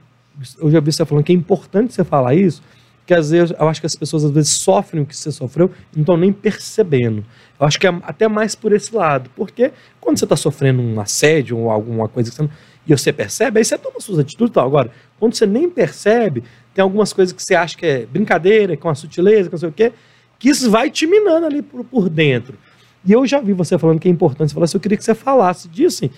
eu 0.60 0.72
já 0.72 0.80
vi 0.80 0.92
você 0.92 1.06
falando 1.06 1.24
que 1.24 1.32
é 1.32 1.36
importante 1.36 1.94
você 1.94 2.04
falar 2.04 2.36
isso, 2.36 2.62
que 3.06 3.14
às 3.14 3.32
vezes 3.32 3.54
eu 3.60 3.68
acho 3.68 3.82
que 3.82 3.86
as 3.86 3.96
pessoas 3.96 4.24
às 4.24 4.32
vezes 4.32 4.52
sofrem 4.52 5.04
o 5.04 5.06
que 5.06 5.16
você 5.16 5.32
sofreu 5.32 5.70
e 5.92 5.98
não 5.98 6.04
estão 6.04 6.18
nem 6.18 6.32
percebendo. 6.32 7.26
Eu 7.60 7.66
acho 7.66 7.80
que 7.80 7.86
é 7.86 7.90
até 8.04 8.28
mais 8.28 8.56
por 8.56 8.72
esse 8.72 8.96
lado, 8.96 9.30
porque 9.36 9.72
quando 10.00 10.18
você 10.18 10.26
está 10.26 10.36
sofrendo 10.36 10.82
um 10.82 11.00
assédio 11.00 11.58
ou 11.58 11.70
alguma 11.70 12.08
coisa 12.08 12.30
que 12.30 12.36
você 12.36 12.44
não, 12.44 12.50
e 12.86 12.96
você 12.96 13.14
percebe, 13.14 13.60
aí 13.60 13.66
você 13.66 13.78
toma 13.78 14.00
suas 14.00 14.20
atitudes 14.20 14.52
e 14.52 14.54
tal. 14.54 14.68
Agora, 14.68 14.92
quando 15.20 15.34
você 15.34 15.46
nem 15.46 15.70
percebe, 15.70 16.44
tem 16.74 16.82
algumas 16.82 17.14
coisas 17.14 17.34
que 17.34 17.42
você 17.42 17.56
acha 17.56 17.78
que 17.78 17.86
é 17.86 18.06
brincadeira, 18.06 18.76
que 18.76 18.86
é 18.86 18.90
uma 18.90 18.96
sutileza, 18.96 19.50
que 19.50 19.54
não 19.54 19.60
sei 19.60 19.70
o 19.70 19.72
quê, 19.72 19.94
que 20.38 20.50
isso 20.50 20.70
vai 20.70 20.90
te 20.90 21.08
minando 21.08 21.46
ali 21.46 21.62
por, 21.62 21.84
por 21.86 22.10
dentro. 22.10 22.58
E 23.06 23.12
eu 23.12 23.26
já 23.28 23.40
vi 23.42 23.54
você 23.54 23.78
falando 23.78 24.00
que 24.00 24.08
é 24.08 24.12
importante, 24.12 24.50
você 24.50 24.54
falou 24.54 24.66
assim, 24.66 24.78
eu 24.78 24.82
queria 24.82 24.98
que 24.98 25.04
você 25.04 25.14
falasse 25.16 25.68
disso, 25.68 26.06
assim, 26.06 26.14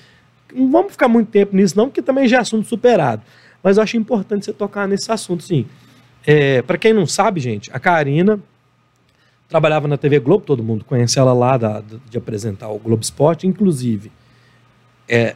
não 0.54 0.70
vamos 0.72 0.92
ficar 0.92 1.08
muito 1.08 1.30
tempo 1.30 1.56
nisso 1.56 1.76
não, 1.78 1.88
porque 1.88 2.02
também 2.02 2.28
já 2.28 2.38
é 2.38 2.40
assunto 2.42 2.68
superado. 2.68 3.24
Mas 3.64 3.78
eu 3.78 3.84
acho 3.84 3.98
importante 3.98 4.46
você 4.46 4.54
tocar 4.54 4.88
nesse 4.88 5.12
assunto, 5.12 5.44
sim. 5.44 5.66
É, 6.26 6.62
para 6.62 6.78
quem 6.78 6.94
não 6.94 7.08
sabe, 7.08 7.40
gente, 7.40 7.72
a 7.74 7.80
Karina 7.80 8.40
trabalhava 9.50 9.88
na 9.88 9.98
TV 9.98 10.20
Globo, 10.20 10.44
todo 10.46 10.64
mundo 10.64 10.84
conhece 10.86 11.18
ela 11.20 11.34
lá 11.34 11.58
da- 11.58 11.84
de 12.10 12.18
apresentar 12.18 12.70
o 12.70 12.80
Globo 12.80 13.04
Esporte, 13.04 13.48
inclusive, 13.48 14.12
é, 15.08 15.36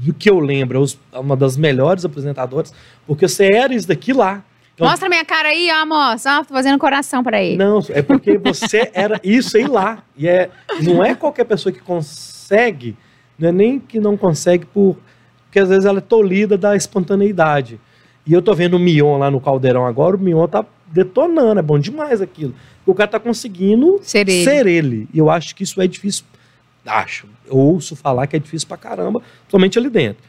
do 0.00 0.12
que 0.14 0.28
eu 0.30 0.38
lembro, 0.40 0.84
é 1.12 1.18
uma 1.18 1.36
das 1.36 1.56
melhores 1.56 2.04
apresentadoras, 2.04 2.72
porque 3.06 3.28
você 3.28 3.48
era 3.52 3.74
isso 3.74 3.86
daqui 3.88 4.12
lá. 4.12 4.42
Então, 4.74 4.86
Mostra 4.88 5.08
minha 5.08 5.24
cara 5.24 5.50
aí, 5.50 5.68
ó, 5.70 5.84
moça. 5.86 6.38
Ó, 6.38 6.44
tô 6.44 6.54
fazendo 6.54 6.78
coração 6.78 7.22
pra 7.22 7.42
ele. 7.42 7.56
não, 7.56 7.80
é 7.90 8.00
porque 8.02 8.38
você 8.38 8.90
era 8.94 9.20
isso 9.22 9.56
aí 9.56 9.66
lá. 9.66 10.02
E 10.16 10.26
é, 10.26 10.50
não 10.82 11.04
é 11.04 11.14
qualquer 11.14 11.44
pessoa 11.44 11.72
que 11.72 11.80
consegue, 11.80 12.96
não 13.38 13.48
é 13.50 13.52
nem 13.52 13.78
que 13.78 14.00
não 14.00 14.16
consegue 14.16 14.64
por. 14.66 14.96
Porque 15.44 15.58
às 15.58 15.68
vezes 15.68 15.84
ela 15.84 15.98
é 15.98 16.02
tolhida 16.02 16.56
da 16.56 16.74
espontaneidade. 16.74 17.78
E 18.26 18.32
eu 18.32 18.40
tô 18.40 18.54
vendo 18.54 18.74
o 18.74 18.78
Mion 18.78 19.18
lá 19.18 19.30
no 19.30 19.40
Caldeirão 19.40 19.84
agora, 19.86 20.16
o 20.16 20.18
Mion 20.18 20.46
tá 20.46 20.64
detonando, 20.86 21.58
é 21.58 21.62
bom 21.62 21.78
demais 21.78 22.22
aquilo. 22.22 22.54
O 22.86 22.94
cara 22.94 23.08
tá 23.10 23.20
conseguindo 23.20 23.98
Ser 24.02 24.28
ele. 24.28 24.44
ser 24.44 24.66
ele. 24.66 25.08
E 25.12 25.18
eu 25.18 25.28
acho 25.28 25.54
que 25.54 25.62
isso 25.64 25.80
é 25.82 25.86
difícil. 25.86 26.24
Acho. 26.86 27.26
Eu 27.46 27.56
ouço 27.58 27.94
falar 27.94 28.26
que 28.26 28.36
é 28.36 28.38
difícil 28.38 28.66
pra 28.66 28.76
caramba, 28.76 29.20
somente 29.48 29.78
ali 29.78 29.90
dentro. 29.90 30.22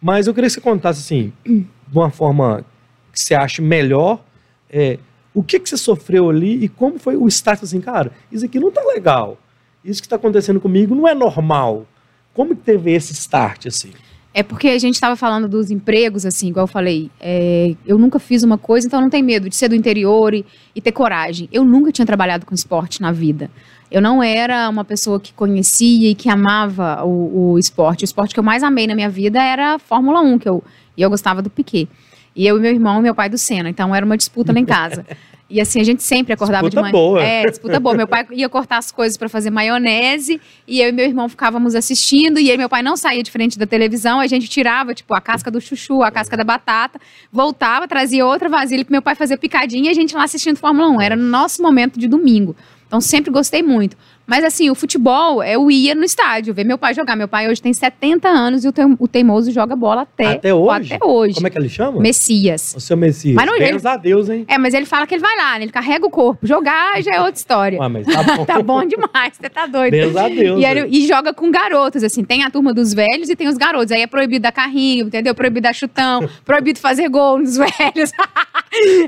Mas 0.00 0.26
eu 0.26 0.34
queria 0.34 0.48
que 0.48 0.54
você 0.54 0.60
contasse 0.60 1.00
assim, 1.00 1.32
de 1.44 1.66
uma 1.98 2.10
forma 2.10 2.64
que 3.12 3.20
você 3.20 3.34
acha 3.34 3.60
melhor, 3.60 4.22
é, 4.70 4.98
o 5.34 5.42
que, 5.42 5.60
que 5.60 5.68
você 5.68 5.76
sofreu 5.76 6.30
ali 6.30 6.64
e 6.64 6.68
como 6.68 6.98
foi 6.98 7.16
o 7.16 7.28
status 7.28 7.64
assim, 7.64 7.80
cara, 7.80 8.12
isso 8.30 8.44
aqui 8.44 8.58
não 8.58 8.70
tá 8.70 8.82
legal. 8.82 9.38
Isso 9.84 10.00
que 10.00 10.06
está 10.06 10.16
acontecendo 10.16 10.60
comigo 10.60 10.94
não 10.94 11.08
é 11.08 11.14
normal. 11.14 11.86
Como 12.34 12.54
que 12.54 12.62
teve 12.62 12.92
esse 12.92 13.12
start, 13.12 13.66
assim? 13.66 13.90
É 14.34 14.42
porque 14.42 14.68
a 14.68 14.78
gente 14.78 14.94
estava 14.94 15.14
falando 15.14 15.46
dos 15.46 15.70
empregos, 15.70 16.24
assim, 16.24 16.48
igual 16.48 16.64
eu 16.64 16.68
falei. 16.68 17.10
é, 17.20 17.74
eu 17.84 17.98
nunca 17.98 18.18
fiz 18.18 18.42
uma 18.42 18.56
coisa, 18.56 18.86
então 18.86 19.00
não 19.00 19.10
tem 19.10 19.22
medo 19.22 19.48
de 19.48 19.54
ser 19.54 19.68
do 19.68 19.74
interior 19.74 20.32
e, 20.32 20.44
e 20.74 20.80
ter 20.80 20.92
coragem. 20.92 21.48
Eu 21.52 21.64
nunca 21.64 21.92
tinha 21.92 22.06
trabalhado 22.06 22.46
com 22.46 22.54
esporte 22.54 23.02
na 23.02 23.12
vida. 23.12 23.50
Eu 23.90 24.00
não 24.00 24.22
era 24.22 24.70
uma 24.70 24.84
pessoa 24.84 25.20
que 25.20 25.34
conhecia 25.34 26.10
e 26.10 26.14
que 26.14 26.30
amava 26.30 27.04
o, 27.04 27.52
o 27.52 27.58
esporte. 27.58 28.04
O 28.04 28.06
esporte 28.06 28.32
que 28.32 28.40
eu 28.40 28.44
mais 28.44 28.62
amei 28.62 28.86
na 28.86 28.94
minha 28.94 29.10
vida 29.10 29.42
era 29.42 29.74
a 29.74 29.78
Fórmula 29.78 30.22
1, 30.22 30.38
que 30.38 30.48
eu, 30.48 30.64
e 30.96 31.02
eu 31.02 31.10
gostava 31.10 31.42
do 31.42 31.50
Piquet. 31.50 31.86
E 32.34 32.46
eu 32.46 32.56
e 32.56 32.60
meu 32.60 32.72
irmão 32.72 32.98
e 32.98 33.02
meu 33.02 33.14
pai 33.14 33.28
do 33.28 33.38
Senna. 33.38 33.68
Então 33.68 33.94
era 33.94 34.04
uma 34.04 34.16
disputa 34.16 34.52
lá 34.52 34.58
em 34.58 34.64
casa. 34.64 35.04
E 35.52 35.60
assim, 35.60 35.82
a 35.82 35.84
gente 35.84 36.02
sempre 36.02 36.32
acordava 36.32 36.66
Disputa 36.66 36.86
de 36.88 36.92
manhã. 36.92 37.04
boa. 37.04 37.22
É, 37.22 37.44
disputa 37.44 37.78
boa. 37.78 37.94
Meu 37.94 38.06
pai 38.08 38.26
ia 38.30 38.48
cortar 38.48 38.78
as 38.78 38.90
coisas 38.90 39.18
para 39.18 39.28
fazer 39.28 39.50
maionese 39.50 40.40
e 40.66 40.80
eu 40.80 40.88
e 40.88 40.92
meu 40.92 41.04
irmão 41.04 41.28
ficávamos 41.28 41.74
assistindo. 41.74 42.40
E 42.40 42.50
aí 42.50 42.56
meu 42.56 42.70
pai 42.70 42.82
não 42.82 42.96
saía 42.96 43.22
de 43.22 43.30
frente 43.30 43.58
da 43.58 43.66
televisão, 43.66 44.18
a 44.18 44.26
gente 44.26 44.48
tirava, 44.48 44.94
tipo, 44.94 45.14
a 45.14 45.20
casca 45.20 45.50
do 45.50 45.60
chuchu, 45.60 46.02
a 46.02 46.10
casca 46.10 46.38
da 46.38 46.44
batata, 46.44 46.98
voltava, 47.30 47.86
trazia 47.86 48.24
outra 48.24 48.48
vasilha 48.48 48.82
pro 48.82 48.92
meu 48.92 49.02
pai 49.02 49.14
fazer 49.14 49.36
picadinha 49.36 49.88
e 49.88 49.90
a 49.90 49.94
gente 49.94 50.16
lá 50.16 50.24
assistindo 50.24 50.56
Fórmula 50.56 50.88
1. 50.88 51.00
Era 51.02 51.16
no 51.16 51.24
nosso 51.28 51.60
momento 51.60 52.00
de 52.00 52.08
domingo. 52.08 52.56
Então 52.86 52.98
sempre 52.98 53.30
gostei 53.30 53.62
muito. 53.62 53.94
Mas 54.26 54.44
assim, 54.44 54.70
o 54.70 54.74
futebol, 54.74 55.42
eu 55.42 55.70
ia 55.70 55.94
no 55.94 56.04
estádio 56.04 56.54
ver 56.54 56.64
meu 56.64 56.78
pai 56.78 56.94
jogar. 56.94 57.16
Meu 57.16 57.28
pai 57.28 57.48
hoje 57.48 57.60
tem 57.60 57.72
70 57.72 58.28
anos 58.28 58.64
e 58.64 58.68
o, 58.68 58.72
o 58.98 59.08
teimoso 59.08 59.50
joga 59.50 59.74
bola 59.76 60.02
até, 60.02 60.26
Até 60.26 60.54
hoje? 60.54 60.94
Até 60.94 61.04
hoje. 61.04 61.34
Como 61.34 61.46
é 61.46 61.50
que 61.50 61.58
ele 61.58 61.68
chama? 61.68 62.00
Messias. 62.00 62.74
O 62.76 62.80
seu 62.80 62.96
Messias. 62.96 63.34
Mas 63.34 63.46
não- 63.46 63.58
Graças 63.58 63.84
a 63.86 63.96
Deus, 63.96 64.28
hein? 64.28 64.44
É, 64.48 64.56
mas 64.58 64.74
ele 64.74 64.86
fala 64.86 65.06
que 65.06 65.14
ele 65.14 65.22
vai 65.22 65.36
lá, 65.36 65.58
né? 65.58 65.64
Ele 65.64 65.72
carrega 65.72 66.06
o 66.06 66.10
corpo. 66.10 66.46
Jogar 66.46 67.02
já 67.02 67.14
é 67.14 67.20
outra 67.20 67.34
história. 67.34 67.78
Ah, 67.82 67.88
mas 67.88 68.06
tá 68.06 68.22
bom. 68.22 68.44
Tá 68.52 68.62
bom 68.62 68.84
demais, 68.84 69.34
você 69.40 69.48
tá 69.48 69.66
doido. 69.66 69.92
Graças 69.94 70.16
a 70.16 70.28
Deus. 70.28 70.60
E, 70.60 70.64
ele- 70.64 70.88
e 70.90 71.06
joga 71.06 71.32
com 71.34 71.50
garotos, 71.50 72.02
assim. 72.02 72.22
Tem 72.24 72.42
a 72.44 72.50
turma 72.50 72.72
dos 72.72 72.92
velhos 72.94 73.28
e 73.28 73.36
tem 73.36 73.48
os 73.48 73.56
garotos. 73.56 73.90
Aí 73.92 74.02
é 74.02 74.06
proibido 74.06 74.42
dar 74.42 74.52
carrinho, 74.52 75.06
entendeu? 75.06 75.34
Proibido 75.34 75.62
dar 75.64 75.72
chutão, 75.74 76.28
proibido 76.44 76.78
fazer 76.78 77.08
gol 77.08 77.38
nos 77.38 77.56
velhos. 77.56 78.10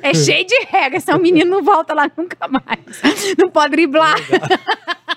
É 0.02 0.12
cheio 0.12 0.46
de 0.46 0.66
regras, 0.70 1.04
então 1.04 1.16
o 1.18 1.22
menino 1.22 1.50
não 1.50 1.62
volta 1.62 1.94
lá 1.94 2.10
nunca 2.18 2.36
mais. 2.46 3.34
Não 3.38 3.48
pode 3.48 3.70
driblar. 3.70 4.14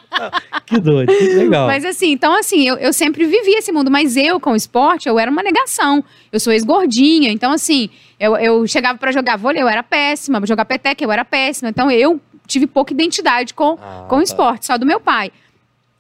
Que 0.66 0.80
doido, 0.82 1.08
que 1.08 1.24
legal. 1.34 1.68
Mas 1.68 1.86
assim, 1.86 2.12
então 2.12 2.34
assim, 2.38 2.68
eu, 2.68 2.76
eu 2.76 2.92
sempre 2.92 3.26
vivi 3.26 3.52
esse 3.52 3.72
mundo, 3.72 3.90
mas 3.90 4.18
eu 4.18 4.40
com 4.40 4.52
o 4.52 4.56
esporte, 4.56 5.08
eu 5.08 5.18
era 5.18 5.32
uma 5.32 5.42
negação. 5.42 6.04
Eu 6.32 6.40
sou 6.40 6.52
ex-gordinha, 6.52 7.32
então 7.32 7.52
assim, 7.54 7.90
eu, 8.20 8.36
eu 8.36 8.68
chegava 8.68 8.98
pra 8.98 9.12
jogar 9.12 9.38
vôlei, 9.38 9.62
eu 9.62 9.68
era 9.70 9.82
péssima, 9.82 10.46
jogar 10.46 10.66
peteca, 10.66 11.02
eu 11.04 11.12
era 11.12 11.24
péssima. 11.24 11.70
Então 11.70 11.90
eu 11.90 12.20
tive 12.46 12.68
pouca 12.68 12.92
identidade 12.94 13.54
com, 13.54 13.78
Ah, 13.82 14.06
com 14.10 14.16
o 14.16 14.20
tá. 14.20 14.24
esporte, 14.24 14.66
só 14.66 14.78
do 14.78 14.86
meu 14.86 15.00
pai. 15.00 15.32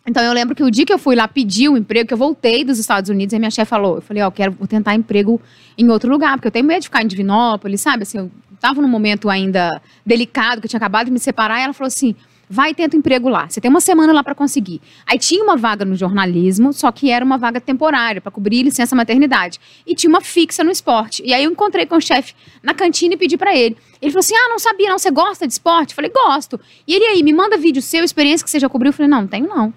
Então 0.05 0.23
eu 0.23 0.33
lembro 0.33 0.55
que 0.55 0.63
o 0.63 0.71
dia 0.71 0.85
que 0.85 0.93
eu 0.93 0.97
fui 0.97 1.15
lá 1.15 1.27
pedir 1.27 1.69
o 1.69 1.77
emprego, 1.77 2.07
que 2.07 2.13
eu 2.13 2.17
voltei 2.17 2.63
dos 2.63 2.79
Estados 2.79 3.09
Unidos, 3.09 3.33
aí 3.33 3.39
minha 3.39 3.51
chefe 3.51 3.69
falou, 3.69 3.95
eu 3.95 4.01
falei, 4.01 4.23
ó, 4.23 4.27
eu 4.27 4.31
quero 4.31 4.53
tentar 4.67 4.95
emprego 4.95 5.39
em 5.77 5.89
outro 5.89 6.09
lugar, 6.11 6.33
porque 6.37 6.47
eu 6.47 6.51
tenho 6.51 6.65
medo 6.65 6.81
de 6.81 6.87
ficar 6.87 7.03
em 7.03 7.07
Divinópolis, 7.07 7.81
sabe? 7.81 8.03
Assim, 8.03 8.17
eu 8.19 8.31
tava 8.59 8.81
num 8.81 8.87
momento 8.87 9.29
ainda 9.29 9.81
delicado, 10.05 10.59
que 10.61 10.65
eu 10.65 10.69
tinha 10.69 10.77
acabado 10.77 11.05
de 11.07 11.11
me 11.11 11.19
separar, 11.19 11.59
e 11.59 11.63
ela 11.63 11.73
falou 11.73 11.87
assim: 11.87 12.15
vai 12.49 12.71
e 12.71 12.73
tenta 12.73 12.95
um 12.95 12.99
emprego 12.99 13.27
lá. 13.29 13.47
Você 13.49 13.59
tem 13.59 13.69
uma 13.69 13.81
semana 13.81 14.13
lá 14.13 14.23
para 14.23 14.33
conseguir. 14.33 14.81
Aí 15.05 15.19
tinha 15.19 15.43
uma 15.43 15.57
vaga 15.57 15.83
no 15.83 15.95
jornalismo, 15.95 16.71
só 16.71 16.91
que 16.91 17.11
era 17.11 17.23
uma 17.23 17.37
vaga 17.37 17.59
temporária, 17.59 18.21
para 18.21 18.31
cobrir 18.31 18.63
licença 18.63 18.95
maternidade. 18.95 19.59
E 19.85 19.93
tinha 19.93 20.09
uma 20.09 20.21
fixa 20.21 20.63
no 20.63 20.71
esporte. 20.71 21.21
E 21.25 21.33
aí 21.33 21.43
eu 21.43 21.51
encontrei 21.51 21.85
com 21.85 21.95
o 21.97 22.01
chefe 22.01 22.33
na 22.63 22.73
cantina 22.73 23.15
e 23.15 23.17
pedi 23.17 23.37
para 23.37 23.55
ele. 23.55 23.77
Ele 24.01 24.11
falou 24.11 24.19
assim: 24.19 24.35
ah, 24.35 24.49
não 24.49 24.59
sabia, 24.59 24.89
não. 24.89 24.97
Você 24.97 25.11
gosta 25.11 25.45
de 25.45 25.53
esporte? 25.53 25.91
Eu 25.91 25.95
falei, 25.95 26.11
gosto. 26.11 26.59
E 26.87 26.93
ele 26.93 27.05
aí, 27.05 27.23
me 27.23 27.33
manda 27.33 27.57
vídeo 27.57 27.81
seu, 27.81 28.03
experiência 28.03 28.43
que 28.43 28.49
você 28.49 28.59
já 28.59 28.69
cobriu. 28.69 28.89
Eu 28.89 28.93
falei, 28.93 29.09
não, 29.09 29.21
não 29.21 29.27
tenho 29.27 29.47
não. 29.47 29.73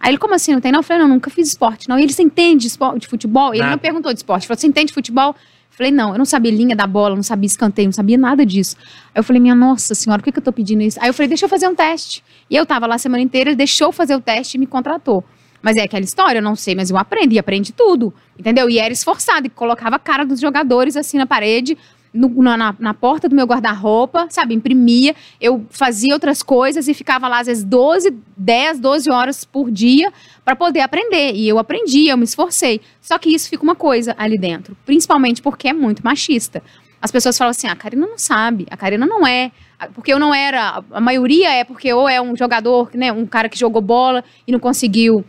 Aí 0.00 0.10
ele, 0.10 0.18
como 0.18 0.34
assim, 0.34 0.52
não 0.52 0.60
tem 0.60 0.70
não? 0.70 0.80
Eu 0.80 0.82
falei, 0.82 1.02
não, 1.02 1.08
nunca 1.08 1.30
fiz 1.30 1.48
esporte, 1.48 1.88
não. 1.88 1.98
E 1.98 2.02
ele, 2.02 2.12
você 2.12 2.22
entende 2.22 2.62
de, 2.62 2.66
esporte, 2.68 3.00
de 3.00 3.06
futebol? 3.06 3.54
Ele 3.54 3.64
não 3.64 3.78
perguntou 3.78 4.12
de 4.12 4.18
esporte. 4.18 4.42
Ele 4.42 4.48
falou, 4.48 4.60
você 4.60 4.66
entende 4.66 4.88
de 4.88 4.92
futebol? 4.94 5.34
Falei, 5.76 5.90
não, 5.90 6.12
eu 6.12 6.18
não 6.18 6.24
sabia 6.24 6.52
linha 6.52 6.76
da 6.76 6.86
bola, 6.86 7.16
não 7.16 7.22
sabia 7.22 7.46
escanteio, 7.46 7.88
não 7.88 7.92
sabia 7.92 8.16
nada 8.16 8.46
disso. 8.46 8.76
Aí 9.12 9.18
eu 9.18 9.24
falei, 9.24 9.40
minha 9.40 9.56
nossa 9.56 9.92
senhora, 9.94 10.20
por 10.20 10.26
que, 10.26 10.32
que 10.32 10.38
eu 10.38 10.42
tô 10.42 10.52
pedindo 10.52 10.82
isso? 10.82 10.98
Aí 11.00 11.08
eu 11.08 11.14
falei, 11.14 11.28
deixa 11.28 11.46
eu 11.46 11.48
fazer 11.48 11.66
um 11.66 11.74
teste. 11.74 12.22
E 12.48 12.54
eu 12.54 12.64
tava 12.64 12.86
lá 12.86 12.94
a 12.94 12.98
semana 12.98 13.22
inteira, 13.22 13.50
ele 13.50 13.56
deixou 13.56 13.90
fazer 13.90 14.14
o 14.14 14.20
teste 14.20 14.56
e 14.56 14.60
me 14.60 14.66
contratou. 14.66 15.24
Mas 15.60 15.76
é 15.76 15.82
aquela 15.82 16.04
história, 16.04 16.38
eu 16.38 16.42
não 16.42 16.54
sei, 16.54 16.74
mas 16.74 16.90
eu 16.90 16.96
aprendi, 16.96 17.38
aprendi 17.38 17.72
tudo, 17.72 18.14
entendeu? 18.38 18.70
E 18.70 18.78
era 18.78 18.92
esforçado, 18.92 19.46
e 19.46 19.50
colocava 19.50 19.96
a 19.96 19.98
cara 19.98 20.24
dos 20.24 20.38
jogadores 20.38 20.96
assim 20.96 21.16
na 21.16 21.26
parede, 21.26 21.76
no- 22.14 22.42
na, 22.42 22.74
na- 22.78 22.94
porta 22.94 23.28
do 23.28 23.34
meu 23.34 23.44
guarda-roupa, 23.44 24.26
sabe? 24.30 24.54
Imprimia, 24.54 25.14
eu 25.40 25.66
fazia 25.68 26.14
outras 26.14 26.42
coisas 26.42 26.86
e 26.88 26.94
ficava 26.94 27.26
lá 27.28 27.40
às 27.40 27.46
vezes 27.48 27.64
12, 27.64 28.16
10, 28.36 28.78
12 28.78 29.10
horas 29.10 29.44
por 29.44 29.70
dia 29.70 30.12
para 30.44 30.54
poder 30.54 30.80
aprender. 30.80 31.32
E 31.34 31.48
eu 31.48 31.58
aprendi, 31.58 32.06
eu 32.06 32.16
me 32.16 32.24
esforcei. 32.24 32.80
Só 33.00 33.18
que 33.18 33.28
isso 33.34 33.48
fica 33.50 33.62
uma 33.64 33.74
coisa 33.74 34.14
ali 34.16 34.38
dentro, 34.38 34.76
principalmente 34.86 35.42
porque 35.42 35.68
é 35.68 35.72
muito 35.72 36.02
machista. 36.04 36.62
As 37.02 37.10
pessoas 37.10 37.36
falam 37.36 37.50
assim: 37.50 37.66
"Ah, 37.66 37.72
a 37.72 37.76
Karina 37.76 38.06
não 38.06 38.16
sabe, 38.16 38.66
a 38.70 38.76
Karina 38.76 39.04
não 39.04 39.26
é. 39.26 39.50
Porque 39.92 40.10
eu 40.12 40.18
não 40.18 40.32
era. 40.32 40.82
A 40.90 41.00
maioria 41.00 41.50
é 41.52 41.64
porque 41.64 41.92
ou 41.92 42.08
é 42.08 42.22
um 42.22 42.34
jogador, 42.34 42.88
né, 42.94 43.12
um 43.12 43.26
cara 43.26 43.48
que 43.48 43.58
jogou 43.58 43.82
bola 43.82 44.24
e 44.46 44.52
não 44.52 44.58
conseguiu 44.58 45.22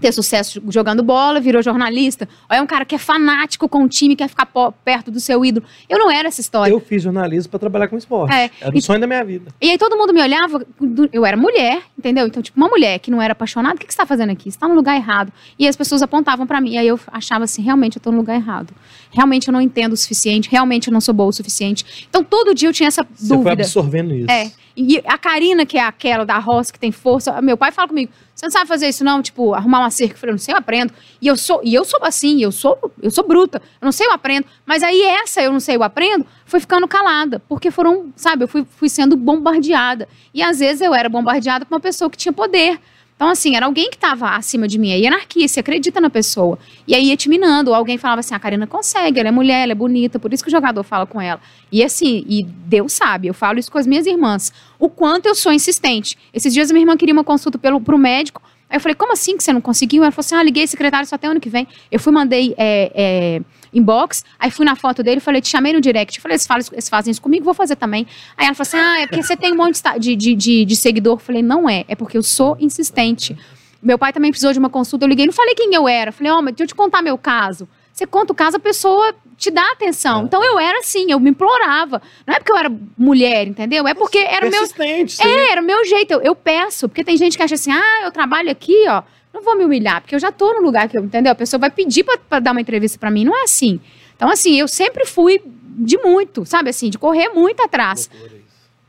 ter 0.00 0.12
sucesso 0.12 0.62
jogando 0.68 1.02
bola, 1.02 1.40
virou 1.40 1.62
jornalista. 1.62 2.28
Ou 2.50 2.56
é 2.56 2.60
um 2.62 2.66
cara 2.66 2.84
que 2.84 2.94
é 2.94 2.98
fanático 2.98 3.68
com 3.68 3.82
o 3.84 3.88
time, 3.88 4.14
quer 4.16 4.28
ficar 4.28 4.46
perto 4.84 5.10
do 5.10 5.20
seu 5.20 5.44
ídolo. 5.44 5.64
Eu 5.88 5.98
não 5.98 6.10
era 6.10 6.28
essa 6.28 6.40
história. 6.40 6.72
Eu 6.72 6.80
fiz 6.80 7.02
jornalismo 7.02 7.50
para 7.50 7.58
trabalhar 7.60 7.88
com 7.88 7.96
esporte. 7.96 8.32
É. 8.34 8.50
Era 8.60 8.74
o 8.74 8.78
E- 8.78 8.82
sonho 8.82 9.00
da 9.00 9.06
minha 9.06 9.24
vida. 9.24 9.50
E 9.60 9.70
aí 9.70 9.78
todo 9.78 9.96
mundo 9.96 10.12
me 10.12 10.20
olhava, 10.20 10.64
eu 11.12 11.24
era 11.24 11.36
mulher, 11.36 11.82
entendeu? 11.98 12.26
Então, 12.26 12.42
tipo, 12.42 12.56
uma 12.58 12.68
mulher 12.68 12.98
que 12.98 13.10
não 13.10 13.20
era 13.22 13.32
apaixonada, 13.32 13.74
o 13.76 13.78
que, 13.78 13.86
que 13.86 13.92
você 13.92 13.98
tá 13.98 14.06
fazendo 14.06 14.30
aqui? 14.30 14.50
Você 14.50 14.58
tá 14.58 14.68
no 14.68 14.74
lugar 14.74 14.96
errado. 14.96 15.32
E 15.58 15.66
as 15.66 15.76
pessoas 15.76 16.02
apontavam 16.02 16.46
pra 16.46 16.60
mim. 16.60 16.72
E 16.72 16.78
aí 16.78 16.88
eu 16.88 16.98
achava 17.12 17.44
assim, 17.44 17.62
realmente 17.62 17.96
eu 17.96 18.02
tô 18.02 18.10
no 18.10 18.18
lugar 18.18 18.36
errado. 18.36 18.72
Realmente 19.16 19.48
eu 19.48 19.52
não 19.52 19.62
entendo 19.62 19.94
o 19.94 19.96
suficiente, 19.96 20.50
realmente 20.50 20.88
eu 20.88 20.92
não 20.92 21.00
sou 21.00 21.14
boa 21.14 21.30
o 21.30 21.32
suficiente. 21.32 22.06
Então 22.06 22.22
todo 22.22 22.54
dia 22.54 22.68
eu 22.68 22.72
tinha 22.72 22.88
essa 22.88 23.02
Você 23.14 23.28
foi 23.28 23.36
dúvida. 23.38 23.52
absorvendo 23.62 24.14
isso. 24.14 24.30
É. 24.30 24.52
E 24.76 25.02
a 25.06 25.16
Karina, 25.16 25.64
que 25.64 25.78
é 25.78 25.82
aquela 25.82 26.26
da 26.26 26.36
roça, 26.38 26.70
que 26.70 26.78
tem 26.78 26.92
força, 26.92 27.40
meu 27.40 27.56
pai 27.56 27.72
fala 27.72 27.88
comigo, 27.88 28.12
você 28.34 28.44
não 28.44 28.50
sabe 28.50 28.68
fazer 28.68 28.86
isso 28.90 29.02
não? 29.02 29.22
Tipo, 29.22 29.54
arrumar 29.54 29.78
uma 29.78 29.90
cerca. 29.90 30.14
Eu 30.14 30.18
falei, 30.18 30.32
não 30.34 30.38
sei, 30.38 30.52
eu 30.52 30.58
aprendo. 30.58 30.92
E 31.22 31.26
eu 31.26 31.34
sou, 31.34 31.62
e 31.64 31.72
eu 31.74 31.82
sou 31.82 31.98
assim, 32.02 32.42
eu 32.42 32.52
sou, 32.52 32.78
eu 33.02 33.10
sou 33.10 33.26
bruta. 33.26 33.62
Eu 33.80 33.86
não 33.86 33.92
sei, 33.92 34.06
eu 34.06 34.12
aprendo. 34.12 34.44
Mas 34.66 34.82
aí 34.82 35.00
essa, 35.00 35.40
eu 35.40 35.50
não 35.50 35.60
sei, 35.60 35.76
eu 35.76 35.82
aprendo, 35.82 36.26
foi 36.44 36.60
ficando 36.60 36.86
calada. 36.86 37.40
Porque 37.48 37.70
foram, 37.70 38.12
sabe, 38.14 38.44
eu 38.44 38.48
fui, 38.48 38.66
fui 38.76 38.90
sendo 38.90 39.16
bombardeada. 39.16 40.06
E 40.34 40.42
às 40.42 40.58
vezes 40.58 40.82
eu 40.82 40.94
era 40.94 41.08
bombardeada 41.08 41.64
por 41.64 41.74
uma 41.74 41.80
pessoa 41.80 42.10
que 42.10 42.18
tinha 42.18 42.34
poder. 42.34 42.78
Então, 43.16 43.30
assim, 43.30 43.56
era 43.56 43.64
alguém 43.64 43.88
que 43.88 43.96
estava 43.96 44.36
acima 44.36 44.68
de 44.68 44.78
mim. 44.78 44.92
Aí 44.92 45.06
anarquia, 45.06 45.48
você 45.48 45.60
acredita 45.60 46.02
na 46.02 46.10
pessoa. 46.10 46.58
E 46.86 46.94
aí 46.94 47.06
ia 47.06 47.16
te 47.16 47.30
minando. 47.30 47.72
Alguém 47.72 47.96
falava 47.96 48.20
assim, 48.20 48.34
a 48.34 48.38
Karina 48.38 48.66
consegue, 48.66 49.18
ela 49.18 49.30
é 49.30 49.32
mulher, 49.32 49.62
ela 49.62 49.72
é 49.72 49.74
bonita, 49.74 50.18
por 50.18 50.34
isso 50.34 50.44
que 50.44 50.48
o 50.48 50.50
jogador 50.50 50.82
fala 50.82 51.06
com 51.06 51.18
ela. 51.18 51.40
E 51.72 51.82
assim, 51.82 52.26
e 52.28 52.42
Deus 52.42 52.92
sabe, 52.92 53.26
eu 53.26 53.34
falo 53.34 53.58
isso 53.58 53.72
com 53.72 53.78
as 53.78 53.86
minhas 53.86 54.06
irmãs. 54.06 54.52
O 54.78 54.90
quanto 54.90 55.26
eu 55.26 55.34
sou 55.34 55.50
insistente. 55.50 56.18
Esses 56.32 56.52
dias 56.52 56.70
a 56.70 56.74
minha 56.74 56.82
irmã 56.82 56.94
queria 56.94 57.14
uma 57.14 57.24
consulta 57.24 57.56
pelo, 57.56 57.80
pro 57.80 57.96
médico. 57.96 58.42
Aí 58.68 58.76
eu 58.76 58.80
falei, 58.80 58.94
como 58.94 59.12
assim 59.12 59.34
que 59.36 59.42
você 59.42 59.52
não 59.52 59.62
conseguiu? 59.62 60.02
Ela 60.02 60.12
falou 60.12 60.26
assim, 60.26 60.34
ah, 60.34 60.42
liguei 60.42 60.66
secretário 60.66 61.08
só 61.08 61.14
até 61.14 61.26
ano 61.26 61.40
que 61.40 61.48
vem. 61.48 61.66
Eu 61.90 61.98
fui, 61.98 62.12
mandei 62.12 62.54
é, 62.58 62.92
é, 62.94 63.42
inbox, 63.72 64.24
aí 64.38 64.50
fui 64.50 64.64
na 64.64 64.76
foto 64.76 65.02
dele, 65.02 65.20
falei, 65.20 65.40
te 65.40 65.48
chamei 65.48 65.72
no 65.72 65.80
direct. 65.80 66.18
Eu 66.18 66.22
falei, 66.22 66.34
eles, 66.34 66.46
falam, 66.46 66.64
eles 66.72 66.88
fazem 66.88 67.10
isso 67.10 67.22
comigo, 67.22 67.44
vou 67.44 67.54
fazer 67.54 67.76
também. 67.76 68.06
Aí 68.36 68.46
ela 68.46 68.54
falou 68.54 68.68
assim, 68.68 68.78
ah, 68.78 69.00
é 69.00 69.06
porque 69.06 69.22
você 69.22 69.36
tem 69.36 69.52
um 69.52 69.56
monte 69.56 69.80
de 69.98 70.16
de, 70.16 70.34
de, 70.34 70.64
de, 70.64 70.76
seguidor. 70.76 71.14
Eu 71.14 71.18
falei, 71.18 71.42
não 71.42 71.68
é, 71.68 71.84
é 71.88 71.94
porque 71.94 72.16
eu 72.16 72.22
sou 72.22 72.56
insistente. 72.60 73.36
Meu 73.82 73.98
pai 73.98 74.12
também 74.12 74.30
precisou 74.30 74.52
de 74.52 74.58
uma 74.58 74.70
consulta, 74.70 75.04
eu 75.04 75.08
liguei, 75.08 75.26
não 75.26 75.32
falei 75.32 75.54
quem 75.54 75.74
eu 75.74 75.88
era. 75.88 76.10
Falei, 76.12 76.32
ó, 76.32 76.42
mas 76.42 76.54
deixa 76.54 76.64
eu 76.64 76.68
te 76.68 76.74
contar 76.74 77.02
meu 77.02 77.18
caso. 77.18 77.68
Você 77.92 78.06
conta 78.06 78.32
o 78.32 78.36
caso, 78.36 78.58
a 78.58 78.60
pessoa 78.60 79.14
te 79.38 79.50
dá 79.50 79.72
atenção. 79.72 80.24
Então 80.24 80.44
eu 80.44 80.58
era 80.58 80.80
assim, 80.80 81.10
eu 81.10 81.18
me 81.18 81.30
implorava. 81.30 82.02
Não 82.26 82.34
é 82.34 82.38
porque 82.38 82.52
eu 82.52 82.56
era 82.56 82.70
mulher, 82.96 83.46
entendeu? 83.46 83.88
É 83.88 83.94
porque 83.94 84.18
era 84.18 84.46
o 84.46 84.50
meu, 84.50 84.62
é, 84.62 85.52
era 85.52 85.62
o 85.62 85.64
meu 85.64 85.82
jeito. 85.86 86.12
Eu, 86.12 86.20
eu 86.20 86.34
peço, 86.34 86.90
porque 86.90 87.02
tem 87.02 87.16
gente 87.16 87.38
que 87.38 87.42
acha 87.42 87.54
assim, 87.54 87.72
ah, 87.72 88.02
eu 88.04 88.10
trabalho 88.10 88.50
aqui, 88.50 88.84
ó. 88.88 89.02
Não 89.36 89.42
vou 89.42 89.54
me 89.54 89.66
humilhar, 89.66 90.00
porque 90.00 90.14
eu 90.14 90.18
já 90.18 90.32
tô 90.32 90.54
no 90.54 90.62
lugar 90.62 90.88
que 90.88 90.96
eu, 90.96 91.04
entendeu? 91.04 91.30
A 91.30 91.34
pessoa 91.34 91.60
vai 91.60 91.70
pedir 91.70 92.06
pra 92.26 92.40
dar 92.40 92.52
uma 92.52 92.60
entrevista 92.62 92.98
pra 92.98 93.10
mim. 93.10 93.22
Não 93.22 93.38
é 93.38 93.42
assim. 93.42 93.78
Então, 94.16 94.30
assim, 94.30 94.58
eu 94.58 94.66
sempre 94.66 95.04
fui 95.04 95.42
de 95.44 95.98
muito, 95.98 96.46
sabe 96.46 96.70
assim, 96.70 96.88
de 96.88 96.96
correr 96.96 97.28
muito 97.28 97.62
atrás. 97.62 98.08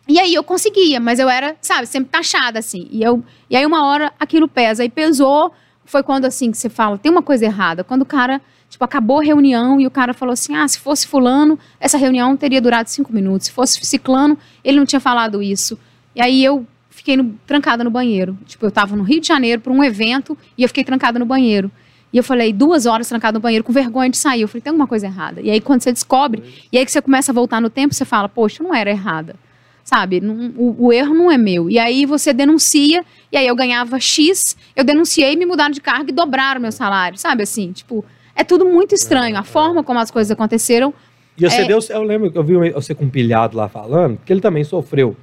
E 0.08 0.18
aí 0.18 0.34
eu 0.34 0.42
conseguia, 0.46 1.02
mas 1.02 1.20
eu 1.20 1.28
era, 1.28 1.58
sabe, 1.60 1.86
sempre 1.86 2.10
taxada, 2.10 2.60
assim. 2.60 2.88
E, 2.90 3.04
eu, 3.04 3.22
e 3.50 3.58
aí 3.58 3.66
uma 3.66 3.86
hora 3.86 4.14
aquilo 4.18 4.48
pesa. 4.48 4.86
E 4.86 4.90
pesou, 4.90 5.52
foi 5.84 6.02
quando, 6.02 6.24
assim, 6.24 6.50
que 6.50 6.58
você 6.58 6.70
fala, 6.70 6.98
tem 6.98 7.12
uma 7.12 7.22
coisa 7.22 7.44
errada. 7.44 7.84
Quando 7.84 8.04
o 8.04 8.06
cara, 8.06 8.42
tipo, 8.70 8.86
acabou 8.86 9.20
a 9.20 9.24
reunião 9.24 9.82
e 9.82 9.86
o 9.86 9.92
cara 9.92 10.14
falou 10.14 10.32
assim, 10.32 10.56
ah, 10.56 10.66
se 10.66 10.80
fosse 10.80 11.06
fulano, 11.06 11.60
essa 11.78 11.98
reunião 11.98 12.38
teria 12.38 12.62
durado 12.62 12.90
cinco 12.90 13.12
minutos. 13.12 13.48
Se 13.48 13.52
fosse 13.52 13.86
ciclano, 13.86 14.38
ele 14.64 14.78
não 14.78 14.86
tinha 14.86 15.02
falado 15.02 15.44
isso. 15.44 15.78
E 16.16 16.22
aí 16.22 16.42
eu 16.42 16.66
fiquei 17.08 17.16
no- 17.18 17.40
trancada 17.48 17.84
no 17.86 17.90
banheiro. 17.90 18.38
Tipo, 18.46 18.66
eu 18.66 18.72
tava 18.72 18.96
no 18.96 19.04
Rio 19.04 19.22
de 19.22 19.28
Janeiro 19.28 19.62
para 19.62 19.72
um 19.72 19.82
evento 19.84 20.38
e 20.58 20.64
eu 20.64 20.68
fiquei 20.68 20.84
trancada 20.84 21.18
no 21.18 21.26
banheiro. 21.26 21.72
E 22.12 22.18
eu 22.18 22.24
falei, 22.24 22.52
duas 22.52 22.86
horas 22.86 23.08
trancada 23.08 23.38
no 23.38 23.42
banheiro, 23.42 23.64
com 23.64 23.72
vergonha 23.72 24.10
de 24.10 24.18
sair. 24.18 24.42
Eu 24.42 24.48
falei, 24.48 24.62
tem 24.62 24.72
alguma 24.72 24.88
coisa 24.88 25.06
errada. 25.08 25.40
E 25.42 25.50
aí, 25.50 25.62
quando 25.62 25.82
você 25.82 25.92
descobre, 25.92 26.44
e 26.72 26.78
aí 26.78 26.86
que 26.86 26.92
você 26.92 27.02
começa 27.02 27.32
a 27.32 27.36
voltar 27.36 27.62
no 27.62 27.70
tempo, 27.70 27.94
você 27.94 28.04
fala, 28.06 28.28
poxa, 28.28 28.62
não 28.64 28.74
era 28.76 28.90
errada 28.90 29.36
sabe? 29.84 30.20
Não- 30.20 30.52
o, 30.58 30.88
o 30.88 30.92
erro 30.92 31.14
não 31.14 31.32
é 31.32 31.38
meu. 31.38 31.70
E 31.70 31.80
aí 31.80 32.06
você 32.06 32.34
denuncia, 32.34 33.06
e 33.32 33.38
aí 33.38 33.48
eu 33.48 33.56
ganhava 33.56 33.98
X, 34.02 34.58
eu 34.76 34.84
denunciei, 34.84 35.34
me 35.38 35.46
mudaram 35.46 35.72
de 35.72 35.80
cargo 35.80 36.10
e 36.10 36.12
dobraram 36.12 36.60
meu 36.60 36.74
salário, 36.74 37.18
sabe? 37.18 37.44
Assim, 37.44 37.72
tipo, 37.72 38.04
é 38.36 38.44
tudo 38.44 38.66
muito 38.66 38.94
estranho. 38.94 39.38
A 39.38 39.44
forma 39.44 39.82
como 39.86 39.98
as 39.98 40.12
coisas 40.12 40.30
aconteceram. 40.30 40.94
E 41.38 41.50
você 41.50 41.62
É. 41.62 41.66
deu, 41.68 41.80
eu 41.90 42.04
lembro 42.04 42.30
que 42.30 42.38
eu 42.38 42.44
vi 42.44 42.70
você 42.72 42.94
com 42.94 43.06
um 43.06 43.10
pilhado 43.10 43.56
lá 43.56 43.70
falando, 43.70 44.20
que 44.26 44.34
ele 44.34 44.42
também 44.42 44.66
sofreu 44.66 45.16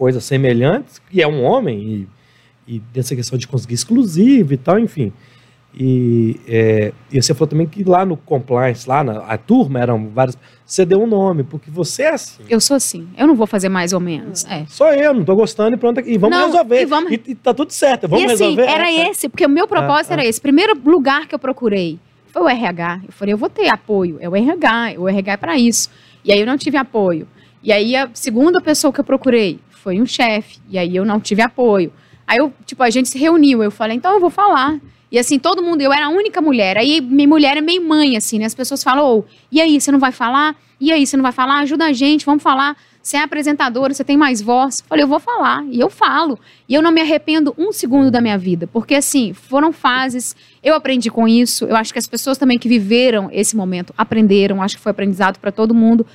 coisas 0.00 0.24
semelhantes, 0.24 0.98
e 1.12 1.20
é 1.20 1.28
um 1.28 1.42
homem, 1.44 2.08
e, 2.66 2.76
e 2.76 2.78
dessa 2.90 3.14
questão 3.14 3.38
de 3.38 3.46
conseguir 3.46 3.74
exclusivo 3.74 4.54
e 4.54 4.56
tal, 4.56 4.78
enfim. 4.78 5.12
E, 5.78 6.40
é, 6.48 6.92
e 7.12 7.20
você 7.22 7.34
falou 7.34 7.46
também 7.48 7.66
que 7.66 7.84
lá 7.84 8.04
no 8.06 8.16
compliance, 8.16 8.88
lá 8.88 9.04
na 9.04 9.18
a 9.18 9.36
turma, 9.36 9.78
eram 9.78 10.08
várias. 10.08 10.36
Você 10.64 10.86
deu 10.86 11.02
um 11.02 11.06
nome, 11.06 11.42
porque 11.44 11.70
você 11.70 12.04
é 12.04 12.14
assim. 12.14 12.42
Eu 12.48 12.60
sou 12.60 12.76
assim. 12.76 13.06
Eu 13.16 13.26
não 13.26 13.34
vou 13.36 13.46
fazer 13.46 13.68
mais 13.68 13.92
ou 13.92 14.00
menos. 14.00 14.44
É. 14.46 14.64
Só 14.68 14.90
eu, 14.94 15.12
não 15.12 15.22
tô 15.22 15.36
gostando 15.36 15.76
e 15.76 15.78
pronto. 15.78 16.00
E 16.00 16.16
vamos 16.16 16.36
Não, 16.36 16.46
resolver. 16.46 16.80
e 16.80 16.86
vamos- 16.86 17.12
E, 17.12 17.20
e 17.28 17.34
tá 17.34 17.52
tudo 17.54 17.70
certo, 17.72 18.08
vamos 18.08 18.24
assim, 18.32 18.44
resolver. 18.54 18.62
era 18.68 18.90
É, 18.90 19.10
esse, 19.10 19.28
porque 19.28 19.44
o 19.44 19.48
meu 19.50 19.68
propósito 19.68 20.10
Ah, 20.12 20.14
era 20.14 20.24
esse. 20.26 20.40
Primeiro 20.40 20.72
lugar 20.84 21.28
que 21.28 21.34
eu 21.34 21.38
procurei 21.38 22.00
foi 22.32 22.42
o 22.42 22.48
RH. 22.48 23.02
Eu 23.06 23.12
falei, 23.12 23.34
eu 23.34 23.38
vou 23.38 23.50
ter 23.50 23.68
apoio. 23.68 24.16
É 24.20 24.28
o 24.28 24.34
RH, 24.34 24.94
o 24.98 25.08
RH 25.08 25.32
é 25.34 25.36
para 25.36 25.56
isso. 25.58 25.88
E 26.24 26.32
aí 26.32 26.40
eu 26.40 26.46
não 26.46 26.56
tive 26.56 26.78
apoio. 26.78 27.28
E 27.62 27.70
aí 27.70 27.94
a 27.94 28.08
segunda 28.14 28.60
pessoa 28.60 28.92
que 28.92 28.98
eu 28.98 29.04
procurei 29.04 29.60
foi 29.82 30.00
um 30.00 30.06
chefe. 30.06 30.58
E 30.68 30.78
aí 30.78 30.94
eu 30.94 31.04
não 31.04 31.18
tive 31.20 31.42
apoio. 31.42 31.92
Aí 32.26 32.38
eu, 32.38 32.52
tipo, 32.64 32.82
a 32.82 32.90
gente 32.90 33.08
se 33.08 33.18
reuniu. 33.18 33.62
Eu 33.62 33.70
falei, 33.70 33.96
então 33.96 34.12
eu 34.12 34.20
vou 34.20 34.30
falar. 34.30 34.78
E 35.10 35.18
assim, 35.18 35.38
todo 35.38 35.62
mundo, 35.62 35.80
eu 35.80 35.92
era 35.92 36.06
a 36.06 36.08
única 36.08 36.40
mulher. 36.40 36.76
Aí 36.76 37.00
minha 37.00 37.26
mulher 37.26 37.56
é 37.56 37.60
meio 37.60 37.86
mãe, 37.86 38.16
assim, 38.16 38.38
né? 38.38 38.44
As 38.44 38.54
pessoas 38.54 38.82
falam, 38.82 39.04
ô, 39.04 39.24
e 39.50 39.60
aí, 39.60 39.80
você 39.80 39.90
não 39.90 39.98
vai 39.98 40.12
falar? 40.12 40.56
E 40.80 40.92
aí, 40.92 41.04
você 41.04 41.16
não 41.16 41.22
vai 41.22 41.32
falar? 41.32 41.58
Ajuda 41.60 41.86
a 41.86 41.92
gente, 41.92 42.24
vamos 42.24 42.42
falar. 42.42 42.76
Você 43.02 43.16
é 43.16 43.22
apresentadora, 43.22 43.92
você 43.92 44.04
tem 44.04 44.16
mais 44.16 44.40
voz. 44.40 44.84
Falei, 44.86 45.02
eu 45.02 45.08
vou 45.08 45.18
falar. 45.18 45.64
E 45.66 45.80
eu 45.80 45.90
falo. 45.90 46.38
E 46.68 46.74
eu 46.74 46.82
não 46.82 46.92
me 46.92 47.00
arrependo 47.00 47.52
um 47.58 47.72
segundo 47.72 48.10
da 48.10 48.20
minha 48.20 48.38
vida. 48.38 48.68
Porque, 48.68 48.94
assim, 48.94 49.32
foram 49.32 49.72
fases. 49.72 50.36
Eu 50.62 50.74
aprendi 50.74 51.10
com 51.10 51.26
isso. 51.26 51.64
Eu 51.64 51.74
acho 51.74 51.92
que 51.92 51.98
as 51.98 52.06
pessoas 52.06 52.38
também 52.38 52.58
que 52.58 52.68
viveram 52.68 53.28
esse 53.32 53.56
momento 53.56 53.92
aprenderam. 53.98 54.62
Acho 54.62 54.76
que 54.76 54.82
foi 54.82 54.90
aprendizado 54.90 55.38
para 55.38 55.50
todo 55.50 55.74
mundo. 55.74 56.06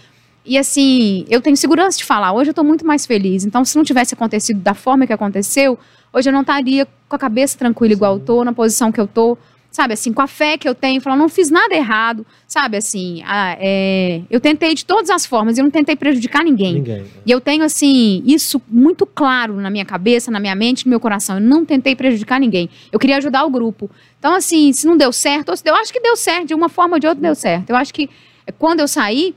E 0.45 0.57
assim, 0.57 1.25
eu 1.29 1.41
tenho 1.41 1.57
segurança 1.57 1.97
de 1.97 2.03
falar. 2.03 2.33
Hoje 2.33 2.51
eu 2.51 2.53
tô 2.53 2.63
muito 2.63 2.85
mais 2.85 3.05
feliz. 3.05 3.43
Então, 3.45 3.65
se 3.65 3.75
não 3.75 3.83
tivesse 3.83 4.13
acontecido 4.13 4.59
da 4.59 4.73
forma 4.73 5.07
que 5.07 5.13
aconteceu, 5.13 5.77
hoje 6.13 6.29
eu 6.29 6.33
não 6.33 6.41
estaria 6.41 6.87
com 7.09 7.15
a 7.15 7.19
cabeça 7.19 7.57
tranquila 7.57 7.93
igual 7.93 8.13
eu 8.15 8.19
tô, 8.19 8.43
na 8.43 8.53
posição 8.53 8.91
que 8.91 8.99
eu 8.99 9.07
tô 9.07 9.37
sabe, 9.75 9.93
assim, 9.93 10.13
com 10.13 10.21
a 10.21 10.27
fé 10.27 10.57
que 10.57 10.67
eu 10.67 10.73
tenho, 10.73 11.01
falar, 11.01 11.17
não 11.17 11.27
fiz 11.27 11.51
nada 11.51 11.75
errado, 11.75 12.25
sabe, 12.47 12.77
assim, 12.77 13.21
ah, 13.25 13.57
é, 13.59 14.21
eu 14.29 14.39
tentei 14.39 14.73
de 14.73 14.85
todas 14.85 15.09
as 15.09 15.25
formas, 15.25 15.57
eu 15.57 15.65
não 15.65 15.69
tentei 15.69 15.97
prejudicar 15.97 16.45
ninguém. 16.45 16.75
Ninguém. 16.75 17.01
né? 17.01 17.07
E 17.25 17.29
eu 17.29 17.41
tenho, 17.41 17.61
assim, 17.61 18.23
isso 18.25 18.61
muito 18.69 19.05
claro 19.05 19.55
na 19.55 19.69
minha 19.69 19.83
cabeça, 19.83 20.31
na 20.31 20.39
minha 20.39 20.55
mente, 20.55 20.85
no 20.85 20.89
meu 20.91 20.99
coração. 20.99 21.35
Eu 21.35 21.41
não 21.41 21.65
tentei 21.65 21.93
prejudicar 21.93 22.39
ninguém. 22.39 22.69
Eu 22.89 22.97
queria 22.97 23.17
ajudar 23.17 23.43
o 23.43 23.49
grupo. 23.49 23.91
Então, 24.17 24.33
assim, 24.33 24.71
se 24.71 24.87
não 24.87 24.95
deu 24.95 25.11
certo, 25.11 25.49
ou 25.49 25.57
se 25.57 25.63
deu, 25.63 25.75
eu 25.75 25.81
acho 25.81 25.91
que 25.91 25.99
deu 25.99 26.15
certo, 26.15 26.47
de 26.47 26.53
uma 26.53 26.69
forma 26.69 26.95
ou 26.95 26.99
de 26.99 27.07
outra 27.07 27.21
deu 27.21 27.35
certo. 27.35 27.69
Eu 27.69 27.75
acho 27.75 27.93
que 27.93 28.09
é, 28.47 28.53
quando 28.53 28.79
eu 28.79 28.87
saí, 28.87 29.35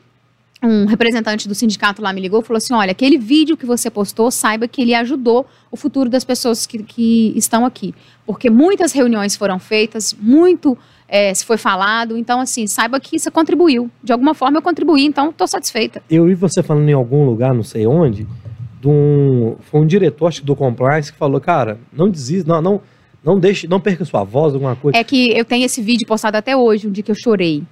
um 0.63 0.87
representante 0.87 1.47
do 1.47 1.55
sindicato 1.55 2.03
lá 2.03 2.13
me 2.13 2.21
ligou 2.21 2.41
e 2.41 2.45
falou 2.45 2.59
assim: 2.59 2.75
olha, 2.75 2.91
aquele 2.91 3.17
vídeo 3.17 3.57
que 3.57 3.65
você 3.65 3.91
postou, 3.91 4.31
saiba 4.31 4.67
que 4.67 4.83
ele 4.83 4.95
ajudou 4.95 5.47
o 5.71 5.77
futuro 5.77 6.11
das 6.11 6.25
pessoas 6.25 6.67
que, 6.67 6.83
que 6.83 7.33
estão 7.37 7.65
aqui. 7.65 7.95
Porque 8.27 8.51
muitas 8.51 8.93
reuniões 8.93 9.37
foram 9.37 9.59
feitas, 9.59 10.15
muito 10.21 10.77
é, 11.09 11.33
se 11.33 11.45
foi 11.45 11.57
falado. 11.57 12.17
Então, 12.17 12.41
assim, 12.41 12.67
saiba 12.67 12.99
que 13.01 13.17
isso 13.17 13.31
contribuiu. 13.31 13.91
De 14.03 14.13
alguma 14.13 14.35
forma 14.35 14.59
eu 14.59 14.63
contribuí, 14.63 15.05
então 15.05 15.31
estou 15.31 15.47
satisfeita. 15.47 16.03
Eu 16.11 16.27
vi 16.27 16.35
você 16.35 16.63
falando 16.63 16.89
em 16.89 16.93
algum 16.93 17.25
lugar, 17.25 17.55
não 17.55 17.63
sei 17.63 17.87
onde, 17.87 18.27
de 18.81 18.89
um, 18.89 19.57
foi 19.61 19.81
um 19.81 19.87
diretor 19.87 20.27
acho 20.27 20.41
que 20.41 20.47
do 20.47 20.57
compliance 20.57 21.13
que 21.13 21.19
falou, 21.19 21.41
cara, 21.41 21.79
não 21.93 22.11
desista, 22.11 22.49
não, 22.49 22.61
não, 22.61 22.81
não 23.25 23.39
deixe, 23.39 23.67
não 23.67 23.81
perca 23.81 24.05
sua 24.05 24.25
voz, 24.25 24.55
alguma 24.55 24.77
coisa. 24.77 24.99
É 24.99 25.05
que 25.05 25.31
eu 25.37 25.45
tenho 25.45 25.65
esse 25.65 25.81
vídeo 25.81 26.07
postado 26.07 26.37
até 26.37 26.57
hoje, 26.57 26.87
um 26.87 26.91
dia 26.91 27.03
que 27.03 27.11
eu 27.11 27.17
chorei. 27.17 27.63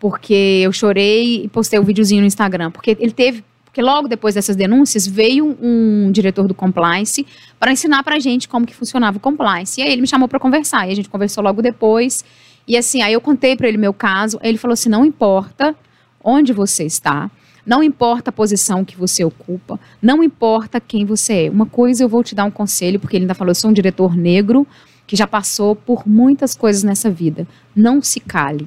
Porque 0.00 0.62
eu 0.64 0.72
chorei 0.72 1.44
e 1.44 1.48
postei 1.48 1.78
o 1.78 1.82
um 1.82 1.84
videozinho 1.84 2.22
no 2.22 2.26
Instagram. 2.26 2.72
Porque 2.72 2.96
ele 2.98 3.12
teve. 3.12 3.44
Porque 3.66 3.82
logo 3.82 4.08
depois 4.08 4.34
dessas 4.34 4.56
denúncias 4.56 5.06
veio 5.06 5.56
um 5.62 6.10
diretor 6.10 6.48
do 6.48 6.54
compliance 6.54 7.24
para 7.56 7.70
ensinar 7.70 8.02
pra 8.02 8.18
gente 8.18 8.48
como 8.48 8.66
que 8.66 8.74
funcionava 8.74 9.18
o 9.18 9.20
compliance. 9.20 9.80
E 9.80 9.84
aí 9.84 9.92
ele 9.92 10.00
me 10.00 10.08
chamou 10.08 10.26
para 10.26 10.40
conversar. 10.40 10.88
E 10.88 10.90
a 10.90 10.96
gente 10.96 11.08
conversou 11.08 11.44
logo 11.44 11.62
depois. 11.62 12.24
E 12.66 12.76
assim, 12.76 13.02
aí 13.02 13.12
eu 13.12 13.20
contei 13.20 13.54
para 13.54 13.68
ele 13.68 13.78
meu 13.78 13.92
caso. 13.92 14.40
Ele 14.42 14.58
falou 14.58 14.72
assim: 14.72 14.88
não 14.88 15.04
importa 15.04 15.76
onde 16.24 16.52
você 16.52 16.84
está, 16.84 17.30
não 17.64 17.82
importa 17.82 18.30
a 18.30 18.32
posição 18.32 18.84
que 18.84 18.96
você 18.96 19.24
ocupa, 19.24 19.78
não 20.00 20.22
importa 20.24 20.80
quem 20.80 21.04
você 21.04 21.46
é. 21.46 21.50
Uma 21.50 21.66
coisa 21.66 22.02
eu 22.02 22.08
vou 22.08 22.24
te 22.24 22.34
dar 22.34 22.44
um 22.44 22.50
conselho, 22.50 22.98
porque 22.98 23.16
ele 23.16 23.24
ainda 23.24 23.34
falou: 23.34 23.50
eu 23.50 23.54
sou 23.54 23.70
um 23.70 23.74
diretor 23.74 24.16
negro 24.16 24.66
que 25.06 25.16
já 25.16 25.26
passou 25.26 25.76
por 25.76 26.08
muitas 26.08 26.54
coisas 26.54 26.82
nessa 26.82 27.10
vida. 27.10 27.46
Não 27.74 28.00
se 28.00 28.20
cale. 28.20 28.66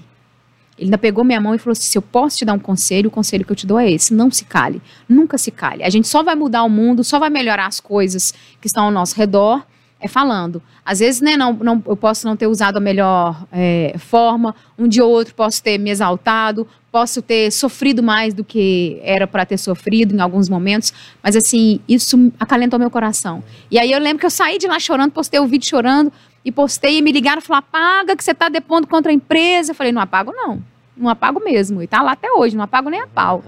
Ele 0.77 0.87
ainda 0.87 0.97
pegou 0.97 1.23
minha 1.23 1.39
mão 1.39 1.53
e 1.53 1.57
falou 1.57 1.73
assim: 1.73 1.83
se 1.83 1.97
eu 1.97 2.01
posso 2.01 2.37
te 2.37 2.45
dar 2.45 2.53
um 2.53 2.59
conselho, 2.59 3.07
o 3.07 3.11
conselho 3.11 3.45
que 3.45 3.51
eu 3.51 3.55
te 3.55 3.67
dou 3.67 3.79
é 3.79 3.91
esse: 3.91 4.13
não 4.13 4.31
se 4.31 4.45
cale. 4.45 4.81
Nunca 5.07 5.37
se 5.37 5.51
cale. 5.51 5.83
A 5.83 5.89
gente 5.89 6.07
só 6.07 6.23
vai 6.23 6.35
mudar 6.35 6.63
o 6.63 6.69
mundo, 6.69 7.03
só 7.03 7.19
vai 7.19 7.29
melhorar 7.29 7.67
as 7.67 7.79
coisas 7.79 8.33
que 8.59 8.67
estão 8.67 8.85
ao 8.85 8.91
nosso 8.91 9.15
redor 9.15 9.63
é 10.03 10.07
falando. 10.07 10.61
Às 10.85 10.99
vezes, 10.99 11.21
né, 11.21 11.37
não, 11.37 11.53
não, 11.53 11.81
eu 11.87 11.95
posso 11.95 12.27
não 12.27 12.35
ter 12.35 12.45
usado 12.45 12.75
a 12.75 12.79
melhor 12.81 13.47
é, 13.51 13.95
forma, 13.97 14.53
um 14.77 14.85
dia 14.85 15.05
ou 15.05 15.09
outro 15.09 15.33
posso 15.33 15.63
ter 15.63 15.77
me 15.77 15.89
exaltado, 15.89 16.67
posso 16.91 17.21
ter 17.21 17.49
sofrido 17.51 18.03
mais 18.03 18.33
do 18.33 18.43
que 18.43 18.99
era 19.01 19.25
para 19.25 19.45
ter 19.45 19.57
sofrido 19.57 20.13
em 20.13 20.19
alguns 20.19 20.49
momentos, 20.49 20.93
mas 21.23 21.37
assim, 21.37 21.79
isso 21.87 22.31
acalentou 22.37 22.77
meu 22.77 22.91
coração. 22.91 23.41
E 23.71 23.79
aí 23.79 23.93
eu 23.93 23.99
lembro 23.99 24.19
que 24.19 24.25
eu 24.25 24.29
saí 24.29 24.57
de 24.57 24.67
lá 24.67 24.77
chorando, 24.77 25.11
postei 25.11 25.39
o 25.39 25.47
vídeo 25.47 25.69
chorando, 25.69 26.11
e 26.45 26.51
postei 26.51 26.97
e 26.97 27.01
me 27.01 27.11
ligaram 27.11 27.39
e 27.39 27.41
falaram: 27.41 27.65
apaga 27.67 28.15
que 28.15 28.23
você 28.23 28.31
está 28.31 28.49
depondo 28.49 28.87
contra 28.87 29.11
a 29.11 29.15
empresa. 29.15 29.71
Eu 29.71 29.75
falei: 29.75 29.91
não 29.91 30.01
apago, 30.01 30.31
não. 30.31 30.63
Não 30.95 31.09
apago 31.09 31.39
mesmo. 31.43 31.81
E 31.81 31.87
tá 31.87 32.01
lá 32.01 32.11
até 32.11 32.31
hoje, 32.31 32.55
não 32.55 32.63
apago 32.63 32.89
nem 32.89 33.01
a 33.01 33.07
pau. 33.07 33.43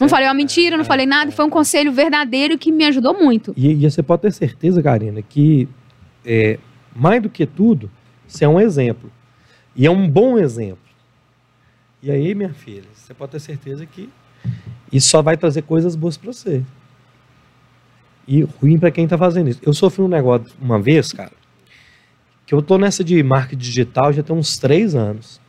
Não 0.00 0.08
falei 0.08 0.26
uma 0.26 0.34
mentira, 0.34 0.76
não 0.76 0.84
falei 0.84 1.06
nada, 1.06 1.30
foi 1.30 1.44
um 1.44 1.50
conselho 1.50 1.92
verdadeiro 1.92 2.58
que 2.58 2.72
me 2.72 2.84
ajudou 2.84 3.14
muito. 3.14 3.54
E, 3.56 3.70
e 3.70 3.88
você 3.88 4.02
pode 4.02 4.22
ter 4.22 4.32
certeza, 4.32 4.82
Karina, 4.82 5.22
que 5.22 5.68
é, 6.24 6.58
mais 6.94 7.22
do 7.22 7.28
que 7.28 7.46
tudo, 7.46 7.88
você 8.26 8.44
é 8.44 8.48
um 8.48 8.58
exemplo. 8.58 9.10
E 9.76 9.86
é 9.86 9.90
um 9.90 10.08
bom 10.08 10.36
exemplo. 10.36 10.78
E 12.02 12.10
aí, 12.10 12.34
minha 12.34 12.52
filha, 12.52 12.84
você 12.92 13.14
pode 13.14 13.32
ter 13.32 13.40
certeza 13.40 13.86
que 13.86 14.10
isso 14.92 15.08
só 15.08 15.22
vai 15.22 15.36
trazer 15.36 15.62
coisas 15.62 15.94
boas 15.94 16.16
para 16.16 16.32
você. 16.32 16.62
E 18.26 18.42
ruim 18.42 18.78
para 18.78 18.90
quem 18.90 19.06
tá 19.06 19.16
fazendo 19.16 19.48
isso. 19.48 19.60
Eu 19.62 19.72
sofri 19.72 20.02
um 20.02 20.08
negócio 20.08 20.52
uma 20.60 20.78
vez, 20.78 21.12
cara, 21.12 21.32
que 22.46 22.54
eu 22.54 22.62
tô 22.62 22.78
nessa 22.78 23.02
de 23.02 23.22
marketing 23.22 23.62
digital 23.62 24.12
já 24.12 24.22
tem 24.22 24.36
uns 24.36 24.58
três 24.58 24.94
anos. 24.94 25.40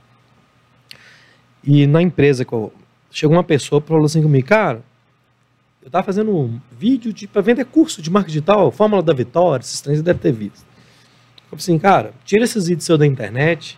E 1.63 1.87
na 1.87 2.01
empresa 2.01 2.45
que 2.45 2.53
eu. 2.53 2.71
Chegou 3.11 3.37
uma 3.37 3.43
pessoa 3.43 3.81
e 3.83 3.87
falou 3.87 4.05
assim 4.05 4.21
comigo, 4.21 4.45
cara, 4.45 4.83
eu 5.81 5.89
tava 5.89 6.03
fazendo 6.03 6.35
um 6.35 6.59
vídeo 6.77 7.13
de, 7.13 7.27
pra 7.27 7.41
vender 7.41 7.63
curso 7.63 8.01
de 8.01 8.11
marketing 8.11 8.33
digital, 8.33 8.71
Fórmula 8.71 9.01
da 9.01 9.13
Vitória, 9.13 9.63
esses 9.63 9.79
três 9.79 9.99
você 9.99 10.03
deve 10.03 10.19
ter 10.19 10.33
visto. 10.33 10.65
Eu 11.37 11.43
falei 11.51 11.57
assim, 11.59 11.79
cara, 11.79 12.13
tira 12.25 12.43
esses 12.43 12.67
vídeos 12.67 12.99
da 12.99 13.05
internet, 13.05 13.77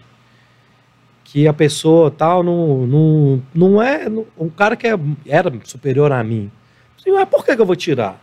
que 1.23 1.47
a 1.47 1.53
pessoa 1.53 2.09
tal 2.09 2.41
não, 2.41 2.87
não, 2.87 3.43
não 3.53 3.83
é. 3.83 4.09
Não, 4.09 4.25
um 4.37 4.49
cara 4.49 4.75
que 4.75 4.87
é, 4.87 4.97
era 5.27 5.53
superior 5.65 6.11
a 6.11 6.23
mim. 6.23 6.49
Falei, 6.97 7.19
mas 7.19 7.29
por 7.29 7.45
que, 7.45 7.55
que 7.55 7.61
eu 7.61 7.65
vou 7.65 7.75
tirar? 7.75 8.19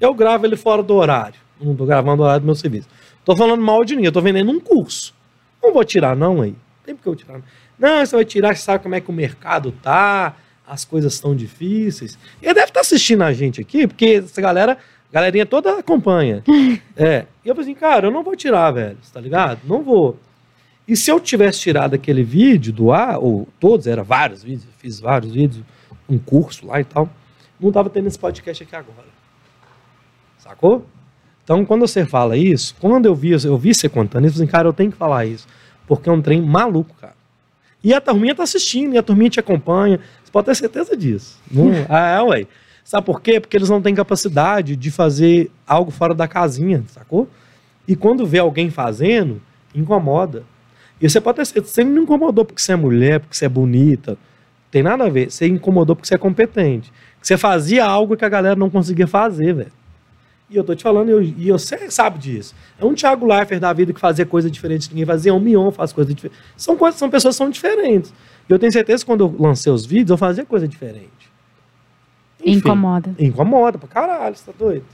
Eu 0.00 0.12
gravo 0.12 0.44
ele 0.44 0.56
fora 0.56 0.82
do 0.82 0.94
horário. 0.94 1.40
Não 1.60 1.76
tô 1.76 1.86
gravando 1.86 2.22
o 2.22 2.24
horário 2.24 2.40
do 2.40 2.46
meu 2.46 2.54
serviço. 2.54 2.88
Tô 3.24 3.34
falando 3.36 3.62
mal 3.62 3.84
de 3.84 3.94
ninguém, 3.94 4.06
eu 4.06 4.12
tô 4.12 4.20
vendendo 4.20 4.50
um 4.50 4.60
curso. 4.60 5.14
Não 5.62 5.72
vou 5.72 5.84
tirar, 5.84 6.14
não, 6.14 6.42
aí. 6.42 6.54
Tem 6.84 6.94
porque 6.94 7.08
eu 7.08 7.16
tirar. 7.16 7.40
Não, 7.78 8.04
você 8.04 8.14
vai 8.14 8.24
tirar, 8.24 8.54
você 8.54 8.62
sabe 8.62 8.82
como 8.82 8.94
é 8.94 9.00
que 9.00 9.10
o 9.10 9.12
mercado 9.12 9.72
tá, 9.82 10.36
as 10.66 10.84
coisas 10.84 11.14
estão 11.14 11.34
difíceis. 11.34 12.18
E 12.40 12.46
ele 12.46 12.54
deve 12.54 12.66
estar 12.66 12.74
tá 12.74 12.80
assistindo 12.80 13.22
a 13.22 13.32
gente 13.32 13.60
aqui, 13.60 13.86
porque 13.86 14.22
essa 14.24 14.40
galera, 14.40 14.72
a 14.72 15.12
galerinha 15.12 15.46
toda 15.46 15.78
acompanha. 15.78 16.42
é. 16.96 17.26
E 17.44 17.48
eu 17.48 17.54
falei 17.54 17.70
assim, 17.70 17.80
cara, 17.80 18.08
eu 18.08 18.10
não 18.10 18.22
vou 18.22 18.36
tirar, 18.36 18.70
velho, 18.70 18.98
tá 19.12 19.20
ligado? 19.20 19.60
Não 19.64 19.82
vou. 19.82 20.18
E 20.86 20.94
se 20.96 21.10
eu 21.10 21.18
tivesse 21.18 21.60
tirado 21.60 21.94
aquele 21.94 22.22
vídeo 22.22 22.72
do 22.72 22.92
ar, 22.92 23.18
ou 23.18 23.48
todos, 23.58 23.86
era 23.86 24.02
vários 24.02 24.42
vídeos, 24.42 24.66
fiz 24.78 25.00
vários 25.00 25.32
vídeos, 25.32 25.64
um 26.08 26.18
curso 26.18 26.66
lá 26.66 26.78
e 26.78 26.84
tal, 26.84 27.08
não 27.58 27.72
tava 27.72 27.88
tendo 27.88 28.06
esse 28.06 28.18
podcast 28.18 28.62
aqui 28.62 28.76
agora. 28.76 29.08
Sacou? 30.38 30.86
Então, 31.44 31.64
quando 31.64 31.86
você 31.86 32.06
fala 32.06 32.36
isso, 32.36 32.74
quando 32.80 33.04
eu 33.04 33.14
vi, 33.14 33.32
eu 33.32 33.58
vi 33.58 33.74
você 33.74 33.86
contando 33.88 34.26
isso, 34.26 34.34
eu 34.34 34.38
falei, 34.38 34.50
cara, 34.50 34.68
eu 34.68 34.72
tenho 34.72 34.90
que 34.90 34.96
falar 34.96 35.26
isso. 35.26 35.46
Porque 35.86 36.08
é 36.08 36.12
um 36.12 36.22
trem 36.22 36.40
maluco, 36.40 36.94
cara. 36.98 37.14
E 37.82 37.92
a 37.92 38.00
turminha 38.00 38.34
tá 38.34 38.42
assistindo, 38.42 38.94
e 38.94 38.98
a 38.98 39.02
turminha 39.02 39.28
te 39.28 39.38
acompanha. 39.38 40.00
Você 40.24 40.32
pode 40.32 40.46
ter 40.46 40.54
certeza 40.54 40.96
disso. 40.96 41.38
Não, 41.50 41.70
ah, 41.88 42.16
é, 42.16 42.22
ué. 42.22 42.46
Sabe 42.82 43.04
por 43.04 43.20
quê? 43.20 43.38
Porque 43.38 43.56
eles 43.56 43.68
não 43.68 43.80
têm 43.80 43.94
capacidade 43.94 44.74
de 44.74 44.90
fazer 44.90 45.50
algo 45.66 45.90
fora 45.90 46.14
da 46.14 46.26
casinha, 46.26 46.82
sacou? 46.88 47.28
E 47.86 47.94
quando 47.94 48.26
vê 48.26 48.38
alguém 48.38 48.70
fazendo, 48.70 49.40
incomoda. 49.74 50.44
E 51.00 51.08
você 51.08 51.20
pode 51.20 51.36
ter 51.36 51.44
certeza, 51.46 51.74
você 51.74 51.84
não 51.84 52.02
incomodou 52.02 52.44
porque 52.44 52.60
você 52.60 52.72
é 52.72 52.76
mulher, 52.76 53.20
porque 53.20 53.36
você 53.36 53.44
é 53.44 53.48
bonita. 53.48 54.16
Tem 54.70 54.82
nada 54.82 55.04
a 55.04 55.08
ver. 55.10 55.30
Você 55.30 55.46
incomodou 55.46 55.94
porque 55.94 56.08
você 56.08 56.14
é 56.14 56.18
competente. 56.18 56.90
Você 57.20 57.36
fazia 57.36 57.84
algo 57.84 58.16
que 58.16 58.24
a 58.24 58.28
galera 58.28 58.56
não 58.56 58.70
conseguia 58.70 59.06
fazer, 59.06 59.54
velho. 59.54 59.72
E 60.50 60.56
eu 60.56 60.62
tô 60.62 60.74
te 60.74 60.82
falando, 60.82 61.08
eu, 61.08 61.22
e 61.22 61.50
você 61.50 61.90
sabe 61.90 62.18
disso. 62.18 62.54
É 62.78 62.84
um 62.84 62.94
Thiago 62.94 63.26
Leifert 63.26 63.60
da 63.60 63.72
vida 63.72 63.92
que 63.92 64.00
fazia 64.00 64.26
coisa 64.26 64.50
diferente 64.50 64.90
ninguém 64.90 65.06
fazia, 65.06 65.30
é 65.30 65.34
um 65.34 65.40
Mion 65.40 65.70
faz 65.70 65.92
coisa 65.92 66.12
diferente. 66.12 66.38
São, 66.56 66.76
coisas, 66.76 66.98
são 66.98 67.08
pessoas 67.08 67.34
que 67.34 67.38
são 67.38 67.50
diferentes. 67.50 68.12
E 68.48 68.52
eu 68.52 68.58
tenho 68.58 68.70
certeza 68.70 69.02
que 69.02 69.06
quando 69.06 69.24
eu 69.24 69.34
lancei 69.38 69.72
os 69.72 69.86
vídeos, 69.86 70.10
eu 70.10 70.18
fazia 70.18 70.44
coisa 70.44 70.68
diferente. 70.68 71.10
Enfim, 72.44 72.58
incomoda. 72.58 73.14
Incomoda 73.18 73.78
pra 73.78 73.88
caralho, 73.88 74.36
você 74.36 74.44
tá 74.44 74.52
doido? 74.58 74.84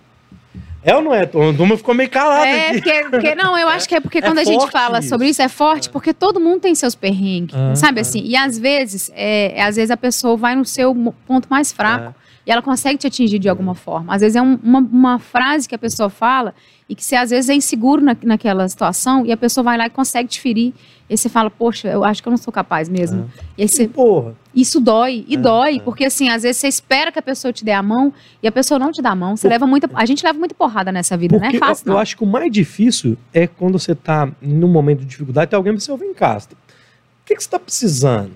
É 0.82 0.94
ou 0.94 1.02
não 1.02 1.14
é? 1.14 1.28
O 1.34 1.52
Duma 1.52 1.76
ficou 1.76 1.94
meio 1.94 2.08
calado 2.08 2.46
é. 2.46 2.72
Porque, 2.72 3.04
porque, 3.10 3.34
não, 3.34 3.58
eu 3.58 3.68
acho 3.68 3.88
que 3.88 3.94
é 3.94 4.00
porque 4.00 4.18
é 4.18 4.22
quando 4.22 4.38
a 4.38 4.44
gente 4.44 4.70
fala 4.70 5.00
isso. 5.00 5.08
sobre 5.08 5.28
isso, 5.28 5.42
é 5.42 5.48
forte, 5.48 5.88
é. 5.88 5.92
porque 5.92 6.14
todo 6.14 6.40
mundo 6.40 6.60
tem 6.60 6.74
seus 6.74 6.94
perrengues, 6.94 7.54
ah, 7.54 7.74
sabe 7.74 8.00
assim? 8.00 8.22
E 8.24 8.34
às 8.34 8.58
vezes, 8.58 9.10
é, 9.14 9.62
às 9.62 9.76
vezes 9.76 9.90
a 9.90 9.96
pessoa 9.96 10.36
vai 10.36 10.56
no 10.56 10.64
seu 10.64 10.94
ponto 11.26 11.48
mais 11.50 11.70
fraco. 11.70 12.14
É 12.50 12.52
e 12.52 12.52
ela 12.52 12.62
consegue 12.62 12.98
te 12.98 13.06
atingir 13.06 13.38
de 13.38 13.48
alguma 13.48 13.76
forma. 13.76 14.12
Às 14.12 14.22
vezes 14.22 14.34
é 14.34 14.42
um, 14.42 14.58
uma, 14.60 14.80
uma, 14.80 15.18
frase 15.20 15.68
que 15.68 15.74
a 15.74 15.78
pessoa 15.78 16.10
fala 16.10 16.52
e 16.88 16.96
que 16.96 17.04
você 17.04 17.14
às 17.14 17.30
vezes 17.30 17.48
é 17.48 17.54
inseguro 17.54 18.02
na, 18.02 18.16
naquela 18.24 18.68
situação 18.68 19.24
e 19.24 19.30
a 19.30 19.36
pessoa 19.36 19.62
vai 19.62 19.78
lá 19.78 19.86
e 19.86 19.90
consegue 19.90 20.28
te 20.28 20.40
ferir. 20.40 20.72
E 21.08 21.12
aí 21.12 21.16
você 21.16 21.28
fala, 21.28 21.48
poxa, 21.48 21.88
eu 21.88 22.04
acho 22.04 22.20
que 22.20 22.28
eu 22.28 22.30
não 22.32 22.36
sou 22.36 22.52
capaz 22.52 22.88
mesmo. 22.88 23.30
É. 23.36 23.42
E 23.58 23.62
aí 23.62 23.68
você, 23.68 23.86
Porra. 23.86 24.34
Isso 24.52 24.80
dói, 24.80 25.24
e 25.28 25.36
é, 25.36 25.38
dói, 25.38 25.76
é. 25.76 25.80
porque 25.80 26.04
assim, 26.04 26.28
às 26.28 26.42
vezes 26.42 26.56
você 26.56 26.66
espera 26.66 27.12
que 27.12 27.18
a 27.20 27.22
pessoa 27.22 27.52
te 27.52 27.64
dê 27.64 27.70
a 27.70 27.82
mão 27.82 28.12
e 28.42 28.48
a 28.48 28.52
pessoa 28.52 28.80
não 28.80 28.90
te 28.90 29.00
dá 29.00 29.10
a 29.10 29.14
mão. 29.14 29.36
Você 29.36 29.46
Por... 29.46 29.52
leva 29.52 29.66
muita. 29.66 29.88
A 29.94 30.04
gente 30.04 30.24
leva 30.24 30.36
muita 30.36 30.54
porrada 30.54 30.90
nessa 30.90 31.16
vida, 31.16 31.38
porque 31.38 31.56
não 31.56 31.66
é 31.66 31.68
fácil. 31.68 31.84
Eu, 31.84 31.90
não. 31.90 31.94
eu 31.94 32.00
acho 32.00 32.16
que 32.16 32.24
o 32.24 32.26
mais 32.26 32.50
difícil 32.50 33.16
é 33.32 33.46
quando 33.46 33.78
você 33.78 33.92
está 33.92 34.28
num 34.42 34.68
momento 34.68 35.00
de 35.00 35.06
dificuldade, 35.06 35.50
tem 35.50 35.56
alguém 35.56 35.74
que 35.74 35.80
você 35.80 35.92
ouve 35.92 36.04
em 36.04 36.14
casa. 36.14 36.48
O 36.50 37.26
que, 37.26 37.36
que 37.36 37.42
você 37.42 37.46
está 37.46 37.60
precisando? 37.60 38.32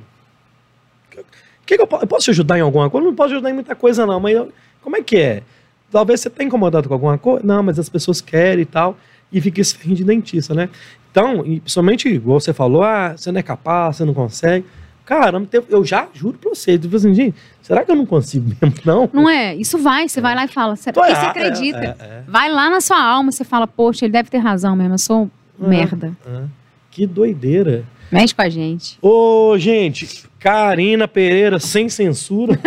Que 1.67 1.77
que 1.77 1.83
eu, 1.83 1.89
eu, 2.01 2.07
posso 2.07 2.25
te 2.25 2.31
ajudar 2.31 2.59
em 2.59 2.63
alguma 2.63 2.89
coisa? 2.91 3.05
Eu 3.07 3.11
não 3.11 3.17
posso 3.17 3.33
ajudar 3.35 3.51
em 3.51 3.55
muita 3.55 3.75
coisa, 3.75 4.05
não, 4.07 4.21
mas 4.21 4.35
eu, 4.37 4.53
como 4.83 4.97
é 4.97 5.03
que 5.03 5.17
é? 5.17 5.43
Talvez 5.91 6.21
você 6.21 6.29
tenha 6.31 6.47
incomodado 6.47 6.89
com 6.89 6.95
alguma 6.95 7.17
coisa. 7.17 7.47
Não, 7.47 7.63
mas 7.63 7.79
as 7.79 7.89
pessoas 7.89 8.21
querem 8.21 8.63
e 8.63 8.67
tal. 8.67 8.97
E 9.33 9.41
fica 9.41 9.61
esse 9.61 9.77
ferrinho 9.77 9.97
de 9.97 10.05
dentista, 10.05 10.55
né? 10.55 10.69
Então, 11.11 11.45
e 11.47 11.61
principalmente, 11.61 12.09
igual 12.09 12.41
você 12.41 12.53
falou, 12.53 12.83
ah, 12.83 13.15
você 13.17 13.31
não 13.31 13.39
é 13.39 13.43
capaz, 13.43 13.97
você 13.97 14.05
não 14.05 14.13
consegue. 14.15 14.67
Caramba, 15.05 15.47
eu 15.69 15.85
já 15.85 16.09
juro 16.15 16.39
pra 16.39 16.51
você. 16.51 16.79
Tipo 16.79 16.97
assim, 16.97 17.15
gente, 17.15 17.37
será 17.63 17.85
que 17.85 17.91
eu 17.91 17.95
não 17.97 18.07
consigo 18.07 18.49
mesmo, 18.61 18.77
não? 18.85 19.11
Não 19.13 19.29
é? 19.31 19.55
Isso 19.55 19.79
vai, 19.79 20.09
você 20.09 20.21
vai 20.21 20.35
lá 20.35 20.45
e 20.45 20.49
fala. 20.49 20.77
Você, 20.77 20.93
porque 20.93 21.09
você 21.09 21.13
errado, 21.13 21.31
acredita. 21.31 21.79
é, 21.79 21.97
é, 22.01 22.05
é. 22.05 22.23
Vai 22.27 22.51
lá 22.51 22.71
na 22.71 22.81
sua 22.81 23.01
alma, 23.03 23.31
você 23.31 23.45
fala, 23.45 23.67
poxa, 23.67 24.05
ele 24.07 24.13
deve 24.13 24.31
ter 24.31 24.39
razão 24.39 24.75
mesmo, 24.75 24.95
eu 24.95 24.99
sou 24.99 25.31
Ah. 25.61 25.69
merda. 25.69 26.13
Ah, 26.27 26.45
que 26.91 27.07
doideira. 27.07 27.85
Mexe 28.11 28.35
com 28.35 28.43
a 28.43 28.49
gente. 28.49 28.99
Ô, 29.03 29.57
gente, 29.59 30.25
Karina 30.45 31.09
Pereira, 31.09 31.59
sem 31.59 31.89
censura. 31.89 32.61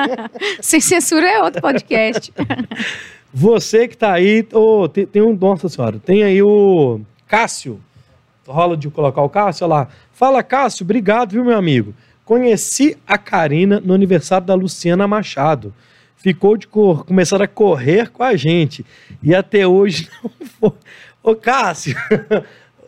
Sem 0.62 0.80
censura 0.80 1.28
é 1.28 1.42
outro 1.42 1.60
podcast. 1.60 2.32
Você 3.34 3.86
que 3.86 3.94
tá 3.94 4.14
aí, 4.14 4.48
ô, 4.50 4.88
tem, 4.88 5.04
tem 5.04 5.20
um, 5.20 5.36
nossa 5.36 5.68
senhora, 5.68 5.98
tem 5.98 6.22
aí 6.22 6.42
o 6.42 7.02
Cássio. 7.26 7.78
Rola 8.46 8.78
de 8.78 8.88
colocar 8.88 9.20
o 9.20 9.28
Cássio, 9.28 9.66
olha 9.66 9.74
lá. 9.74 9.88
Fala, 10.10 10.42
Cássio, 10.42 10.84
obrigado, 10.84 11.32
viu, 11.32 11.44
meu 11.44 11.58
amigo? 11.58 11.94
Conheci 12.24 12.96
a 13.06 13.18
Karina 13.18 13.78
no 13.78 13.92
aniversário 13.92 14.46
da 14.46 14.54
Luciana 14.54 15.06
Machado. 15.06 15.74
Ficou 16.16 16.56
de 16.56 16.66
cor, 16.66 17.04
começaram 17.04 17.44
a 17.44 17.48
correr 17.48 18.08
com 18.08 18.22
a 18.22 18.36
gente. 18.36 18.86
E 19.22 19.34
até 19.34 19.66
hoje 19.66 20.08
não 20.24 20.46
foi. 20.46 20.72
Ô, 21.22 21.36
Cássio, 21.36 21.94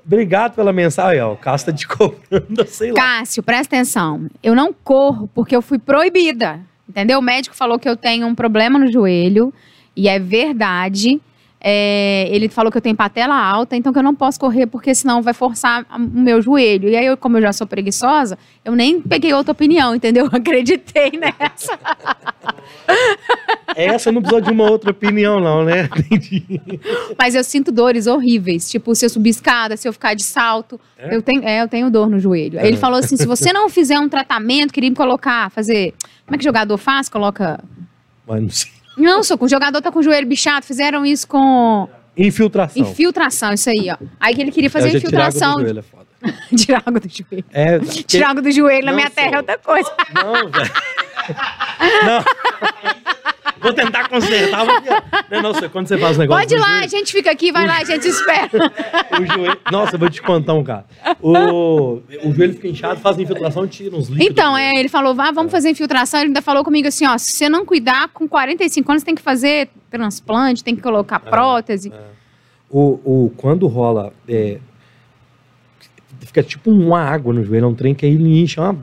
obrigado 0.04 0.54
pela 0.54 0.72
mensagem. 0.72 1.20
Ó, 1.22 1.32
o 1.32 1.36
Cássio 1.36 1.66
tá 1.66 1.72
te 1.72 1.86
cobrando, 1.86 2.64
sei 2.68 2.92
lá. 2.92 2.96
Cássio, 2.96 3.42
presta 3.42 3.76
atenção. 3.76 4.28
Eu 4.42 4.54
não 4.54 4.72
corro 4.72 5.28
porque 5.34 5.54
eu 5.54 5.62
fui 5.62 5.78
proibida. 5.78 6.60
Entendeu? 6.88 7.20
O 7.20 7.22
médico 7.22 7.54
falou 7.54 7.78
que 7.78 7.88
eu 7.88 7.96
tenho 7.96 8.26
um 8.26 8.34
problema 8.34 8.78
no 8.78 8.90
joelho. 8.90 9.52
E 9.96 10.08
é 10.08 10.18
verdade. 10.18 11.20
É, 11.62 12.26
ele 12.30 12.48
falou 12.48 12.72
que 12.72 12.78
eu 12.78 12.82
tenho 12.82 12.96
patela 12.96 13.36
alta, 13.36 13.76
então 13.76 13.92
que 13.92 13.98
eu 13.98 14.02
não 14.02 14.14
posso 14.14 14.40
correr, 14.40 14.66
porque 14.66 14.94
senão 14.94 15.20
vai 15.20 15.34
forçar 15.34 15.84
o 15.94 15.98
meu 15.98 16.40
joelho. 16.40 16.88
E 16.88 16.96
aí, 16.96 17.04
eu, 17.04 17.18
como 17.18 17.36
eu 17.36 17.42
já 17.42 17.52
sou 17.52 17.66
preguiçosa, 17.66 18.38
eu 18.64 18.74
nem 18.74 19.00
peguei 19.00 19.34
outra 19.34 19.52
opinião, 19.52 19.94
entendeu? 19.94 20.24
Eu 20.24 20.30
acreditei 20.38 21.12
nessa. 21.12 21.78
Essa 23.86 24.10
não 24.12 24.20
precisou 24.20 24.40
de 24.40 24.50
uma 24.50 24.68
outra 24.70 24.90
opinião, 24.90 25.40
não, 25.40 25.64
né? 25.64 25.88
Entendi. 26.10 26.60
Mas 27.18 27.34
eu 27.34 27.42
sinto 27.44 27.70
dores 27.72 28.06
horríveis. 28.06 28.70
Tipo, 28.70 28.94
se 28.94 29.04
eu 29.06 29.10
subir 29.10 29.30
escada, 29.30 29.76
se 29.76 29.88
eu 29.88 29.92
ficar 29.92 30.14
de 30.14 30.22
salto. 30.22 30.80
É? 30.98 31.14
Eu, 31.14 31.22
tenho, 31.22 31.42
é, 31.44 31.62
eu 31.62 31.68
tenho 31.68 31.90
dor 31.90 32.08
no 32.08 32.18
joelho. 32.18 32.58
Aí 32.60 32.66
ele 32.66 32.76
falou 32.76 32.98
assim: 32.98 33.16
se 33.16 33.26
você 33.26 33.52
não 33.52 33.68
fizer 33.68 33.98
um 33.98 34.08
tratamento, 34.08 34.72
queria 34.72 34.90
me 34.90 34.96
colocar, 34.96 35.50
fazer. 35.50 35.94
Como 36.26 36.34
é 36.34 36.38
que 36.38 36.44
jogador 36.44 36.76
faz? 36.78 37.08
Coloca. 37.08 37.62
Mas 38.26 38.42
não 38.42 38.50
sei. 38.50 38.70
Não, 38.96 39.22
sou 39.22 39.38
o 39.40 39.48
jogador 39.48 39.80
tá 39.80 39.90
com 39.90 39.98
o 40.00 40.02
joelho 40.02 40.26
bichado. 40.26 40.66
Fizeram 40.66 41.06
isso 41.06 41.26
com 41.26 41.88
Infiltração. 42.16 42.82
infiltração, 42.82 43.52
isso 43.54 43.70
aí, 43.70 43.88
ó. 43.90 43.96
Aí 44.20 44.34
que 44.34 44.42
ele 44.42 44.50
queria 44.50 44.68
fazer 44.68 44.88
É, 44.88 44.90
já 44.92 45.00
tirar 45.00 45.20
água 45.26 45.30
do 45.30 45.36
infiltração. 45.36 45.60
joelho, 45.60 45.78
é 45.78 45.82
foda. 45.82 46.00
Tirar 46.54 46.82
água 46.84 47.00
do 47.00 47.08
joelho. 47.08 47.44
É, 47.50 47.78
Tirar 47.78 48.30
água 48.30 48.42
do 48.42 48.50
joelho 48.50 48.84
na 48.84 48.92
minha 48.92 49.06
sou. 49.06 49.14
terra 49.16 49.34
é 49.34 49.38
outra 49.38 49.56
coisa. 49.58 49.90
Não, 50.14 50.50
velho. 50.50 50.70
Não. 52.04 52.24
Vou 53.60 53.72
tentar 53.72 54.08
consertar. 54.08 54.64
não, 55.30 55.52
quando 55.70 55.86
você 55.88 55.98
faz 55.98 56.16
um 56.16 56.20
negócio. 56.20 56.42
Pode 56.42 56.54
ir 56.54 56.58
lá, 56.58 56.66
a 56.66 56.70
joelho- 56.78 56.88
gente 56.90 57.12
fica 57.12 57.30
aqui, 57.30 57.52
vai 57.52 57.66
lá, 57.66 57.78
a 57.78 57.84
gente 57.84 58.06
espera. 58.08 58.50
O 59.20 59.26
joelho. 59.26 59.58
Nossa, 59.70 59.96
eu 59.96 59.98
vou 59.98 60.08
te 60.08 60.22
contar 60.22 60.54
um 60.54 60.64
cara. 60.64 60.84
O, 61.20 62.00
o 62.24 62.32
joelho 62.34 62.54
fica 62.54 62.68
inchado, 62.68 63.00
faz 63.00 63.18
infiltração 63.18 63.66
tira 63.66 63.94
uns 63.96 64.08
líquidos. 64.08 64.30
Então, 64.30 64.56
é, 64.56 64.72
ele 64.78 64.88
falou, 64.88 65.14
vá, 65.14 65.30
vamos 65.30 65.52
fazer 65.52 65.70
infiltração. 65.70 66.20
Ele 66.20 66.28
ainda 66.28 66.40
falou 66.42 66.64
comigo 66.64 66.88
assim, 66.88 67.06
ó, 67.06 67.18
se 67.18 67.32
você 67.32 67.48
não 67.48 67.64
cuidar, 67.66 68.08
com 68.08 68.26
45 68.28 68.90
anos 68.90 69.02
tem 69.02 69.14
que 69.14 69.22
fazer 69.22 69.68
transplante, 69.90 70.64
tem 70.64 70.74
que 70.76 70.82
colocar 70.82 71.18
prótese. 71.20 71.92
O, 72.70 73.00
o, 73.26 73.32
quando 73.36 73.66
rola. 73.66 74.12
é, 74.28 74.58
fica 76.20 76.42
tipo 76.42 76.70
uma 76.70 77.00
água 77.02 77.32
no 77.34 77.44
joelho, 77.44 77.64
é 77.64 77.68
um 77.68 77.74
trem 77.74 77.94
que 77.94 78.06
aí 78.06 78.12
ele 78.14 78.40
incha. 78.40 78.60
uma- 78.62 78.78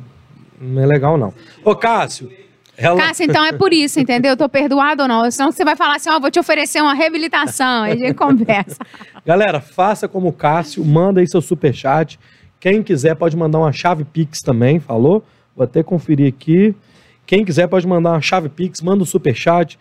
não 0.60 0.82
é 0.82 0.86
legal, 0.86 1.18
não. 1.18 1.34
Ô, 1.64 1.76
Cássio. 1.76 2.32
Ela, 2.78 3.02
Cássio, 3.02 3.26
então 3.26 3.44
é 3.44 3.52
por 3.52 3.74
isso, 3.74 4.00
entendeu? 4.00 4.32
Eu 4.32 4.38
tô 4.38 4.48
perdoado 4.48 5.02
ou 5.02 5.08
não? 5.08 5.30
Senão 5.32 5.52
você 5.52 5.66
vai 5.66 5.76
falar 5.76 5.96
assim, 5.96 6.12
ó, 6.12 6.20
vou 6.20 6.30
te 6.30 6.40
oferecer 6.40 6.80
uma 6.80 6.94
reabilitação. 6.94 7.84
Aí 7.84 7.94
a 7.94 7.96
gente 7.96 8.14
conversa. 8.14 8.78
Galera, 9.26 9.60
faça 9.60 10.08
como 10.08 10.28
o 10.28 10.34
Cássio, 10.34 10.86
manda 10.86 11.20
aí 11.20 11.28
seu 11.28 11.42
superchat. 11.42 12.20
Quem 12.60 12.84
quiser 12.84 13.16
pode 13.16 13.36
mandar 13.36 13.58
uma 13.60 13.72
chave 13.72 14.04
Pix 14.04 14.42
também, 14.42 14.80
falou? 14.80 15.26
Vou 15.56 15.64
até 15.64 15.82
conferir 15.82 16.28
aqui. 16.28 16.76
Quem 17.26 17.44
quiser 17.44 17.68
pode 17.68 17.88
mandar 17.88 18.12
uma 18.12 18.22
chave 18.22 18.48
Pix, 18.48 18.80
manda 18.82 19.02
um 19.02 19.06
superchat. 19.06 19.80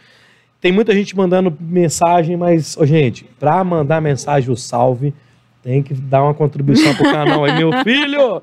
Tem 0.59 0.72
muita 0.72 0.94
gente 0.94 1.14
mandando 1.14 1.55
mensagem, 1.61 2.36
mas, 2.36 2.76
ô, 2.78 2.86
gente, 2.86 3.24
pra 3.38 3.62
mandar 3.62 4.01
mensagem 4.01 4.51
o 4.51 4.57
salve, 4.57 5.14
tem 5.62 5.82
que 5.82 5.92
dar 5.92 6.22
uma 6.22 6.32
contribuição 6.32 6.94
pro 6.94 7.05
canal 7.05 7.44
aí, 7.44 7.59
meu 7.59 7.70
filho. 7.84 8.40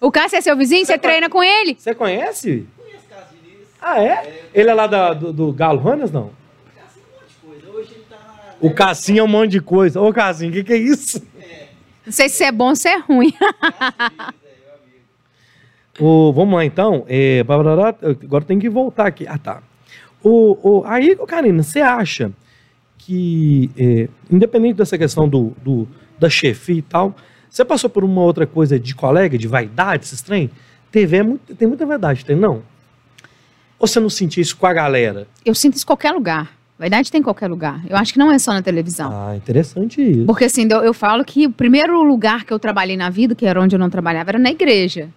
O 0.00 0.10
Cássio 0.10 0.38
é 0.38 0.40
seu 0.40 0.56
vizinho? 0.56 0.84
Você 0.86 0.96
treina 0.98 1.28
com 1.28 1.42
ele? 1.42 1.76
Você 1.78 1.94
conhece? 1.94 2.66
Ah, 3.80 4.02
é? 4.02 4.44
Ele 4.54 4.68
é 4.70 4.74
lá 4.74 4.86
da- 4.86 5.12
do, 5.14 5.32
do 5.32 5.52
Galo 5.52 5.78
Runners, 5.78 6.10
não? 6.10 6.30
O 8.60 8.72
Cassinho 8.74 9.20
é 9.20 9.22
um 9.22 9.28
monte 9.28 9.52
de 9.52 9.60
coisa. 9.60 10.00
Ô, 10.00 10.12
Cassinho, 10.12 10.50
o 10.50 10.54
que, 10.54 10.64
que 10.64 10.72
é 10.72 10.76
isso? 10.76 11.22
Não 12.04 12.12
sei 12.12 12.28
se 12.28 12.44
é 12.44 12.52
bom 12.52 12.68
ou 12.70 12.76
se 12.76 12.88
é 12.88 12.96
ruim. 12.98 13.32
O, 15.98 16.32
vamos 16.32 16.54
lá, 16.54 16.64
então. 16.64 17.04
É, 17.06 17.40
agora 18.24 18.42
tem 18.44 18.58
que 18.58 18.70
voltar 18.70 19.06
aqui. 19.06 19.26
Ah, 19.28 19.36
tá. 19.36 19.62
O, 20.22 20.56
o, 20.78 20.84
aí, 20.86 21.14
Karina, 21.26 21.62
você 21.62 21.80
acha 21.82 22.32
que, 22.96 23.70
é, 23.76 24.08
independente 24.30 24.76
dessa 24.76 24.96
questão 24.96 25.28
do, 25.28 25.52
do, 25.62 25.86
da 26.18 26.30
chefia 26.30 26.76
e 26.78 26.82
tal, 26.82 27.14
você 27.50 27.64
passou 27.64 27.90
por 27.90 28.04
uma 28.04 28.22
outra 28.22 28.46
coisa 28.46 28.78
de 28.78 28.94
colega, 28.94 29.36
de 29.36 29.48
vaidade, 29.48 30.04
esses 30.04 30.22
trem? 30.22 30.50
TV 30.90 31.16
é 31.18 31.22
muito, 31.22 31.54
tem 31.54 31.66
muita 31.66 31.84
verdade, 31.84 32.24
tem 32.24 32.36
não? 32.36 32.62
Ou 33.78 33.86
você 33.86 33.98
não 33.98 34.10
sentia 34.10 34.40
isso 34.40 34.56
com 34.56 34.66
a 34.66 34.72
galera? 34.72 35.26
Eu 35.44 35.54
sinto 35.54 35.74
isso 35.74 35.84
em 35.84 35.86
qualquer 35.86 36.12
lugar. 36.12 36.52
Verdade 36.78 37.10
tem 37.10 37.20
em 37.20 37.24
qualquer 37.24 37.48
lugar. 37.48 37.82
Eu 37.88 37.96
acho 37.96 38.12
que 38.12 38.18
não 38.18 38.30
é 38.32 38.38
só 38.38 38.52
na 38.52 38.62
televisão. 38.62 39.10
Ah, 39.12 39.36
interessante 39.36 40.00
isso. 40.00 40.24
Porque 40.24 40.44
assim, 40.44 40.66
eu, 40.70 40.78
eu 40.78 40.94
falo 40.94 41.24
que 41.24 41.46
o 41.46 41.50
primeiro 41.50 42.02
lugar 42.02 42.44
que 42.44 42.52
eu 42.52 42.58
trabalhei 42.58 42.96
na 42.96 43.10
vida, 43.10 43.34
que 43.34 43.44
era 43.44 43.60
onde 43.60 43.74
eu 43.74 43.78
não 43.78 43.90
trabalhava, 43.90 44.30
era 44.30 44.38
na 44.38 44.50
igreja. 44.50 45.10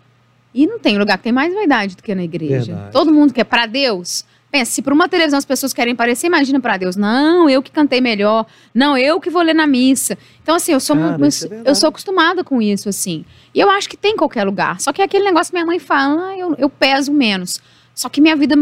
E 0.54 0.68
não 0.68 0.78
tem 0.78 0.98
lugar 0.98 1.18
que 1.18 1.24
tem 1.24 1.32
mais 1.32 1.54
vaidade 1.54 1.96
do 1.96 2.04
que 2.04 2.14
na 2.14 2.24
igreja. 2.24 2.74
Verdade. 2.74 2.92
Todo 2.92 3.14
mundo 3.14 3.34
quer 3.34 3.46
para 3.46 3.66
Deus. 3.66 4.26
Pensa, 4.54 4.72
se 4.72 4.84
por 4.84 4.94
uma 4.94 5.10
televisão 5.10 5.40
as 5.40 5.46
pessoas 5.46 5.74
querem 5.74 5.96
parecer, 5.96 6.28
imagina 6.28 6.60
para 6.60 6.78
Deus. 6.78 6.96
Não, 6.96 7.50
eu 7.50 7.60
que 7.60 7.72
cantei 7.72 8.00
melhor. 8.00 8.46
Não, 8.72 8.96
eu 8.96 9.20
que 9.20 9.32
vou 9.32 9.42
ler 9.42 9.56
na 9.56 9.66
missa. 9.66 10.16
Então 10.44 10.54
assim, 10.54 10.72
eu 10.74 10.80
sou 10.80 10.96
Cara, 10.96 11.28
isso 11.28 11.52
é 11.52 11.64
eu 11.66 11.74
sou 11.74 11.90
acostumada 11.90 12.44
com 12.44 12.62
isso 12.62 12.88
assim. 12.88 13.26
E 13.52 13.60
eu 13.60 13.68
acho 13.68 13.90
que 13.90 13.98
tem 13.98 14.14
em 14.14 14.16
qualquer 14.16 14.44
lugar. 14.44 14.80
Só 14.80 14.94
que 14.94 15.02
é 15.02 15.06
aquele 15.06 15.26
negócio 15.26 15.50
que 15.50 15.56
minha 15.56 15.66
mãe 15.66 15.80
fala, 15.80 16.30
ah, 16.30 16.38
eu, 16.38 16.54
eu 16.60 16.70
peso 16.70 17.12
menos. 17.12 17.60
Só 17.96 18.10
que 18.10 18.22
minha 18.22 18.36
vida 18.36 18.56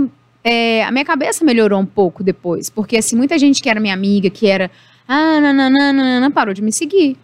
é, 0.46 0.84
a 0.86 0.92
minha 0.92 1.04
cabeça 1.04 1.44
melhorou 1.44 1.78
um 1.78 1.86
pouco 1.86 2.24
depois. 2.24 2.70
Porque, 2.70 2.96
assim, 2.96 3.18
muita 3.18 3.38
gente 3.38 3.62
que 3.62 3.70
era 3.70 3.80
minha 3.80 3.94
amiga, 3.94 4.30
que 4.30 4.48
era. 4.48 4.72
Ah, 5.06 5.42
nananana, 5.42 6.32
parou 6.32 6.54
de 6.54 6.62
me 6.62 6.72
seguir. 6.72 7.18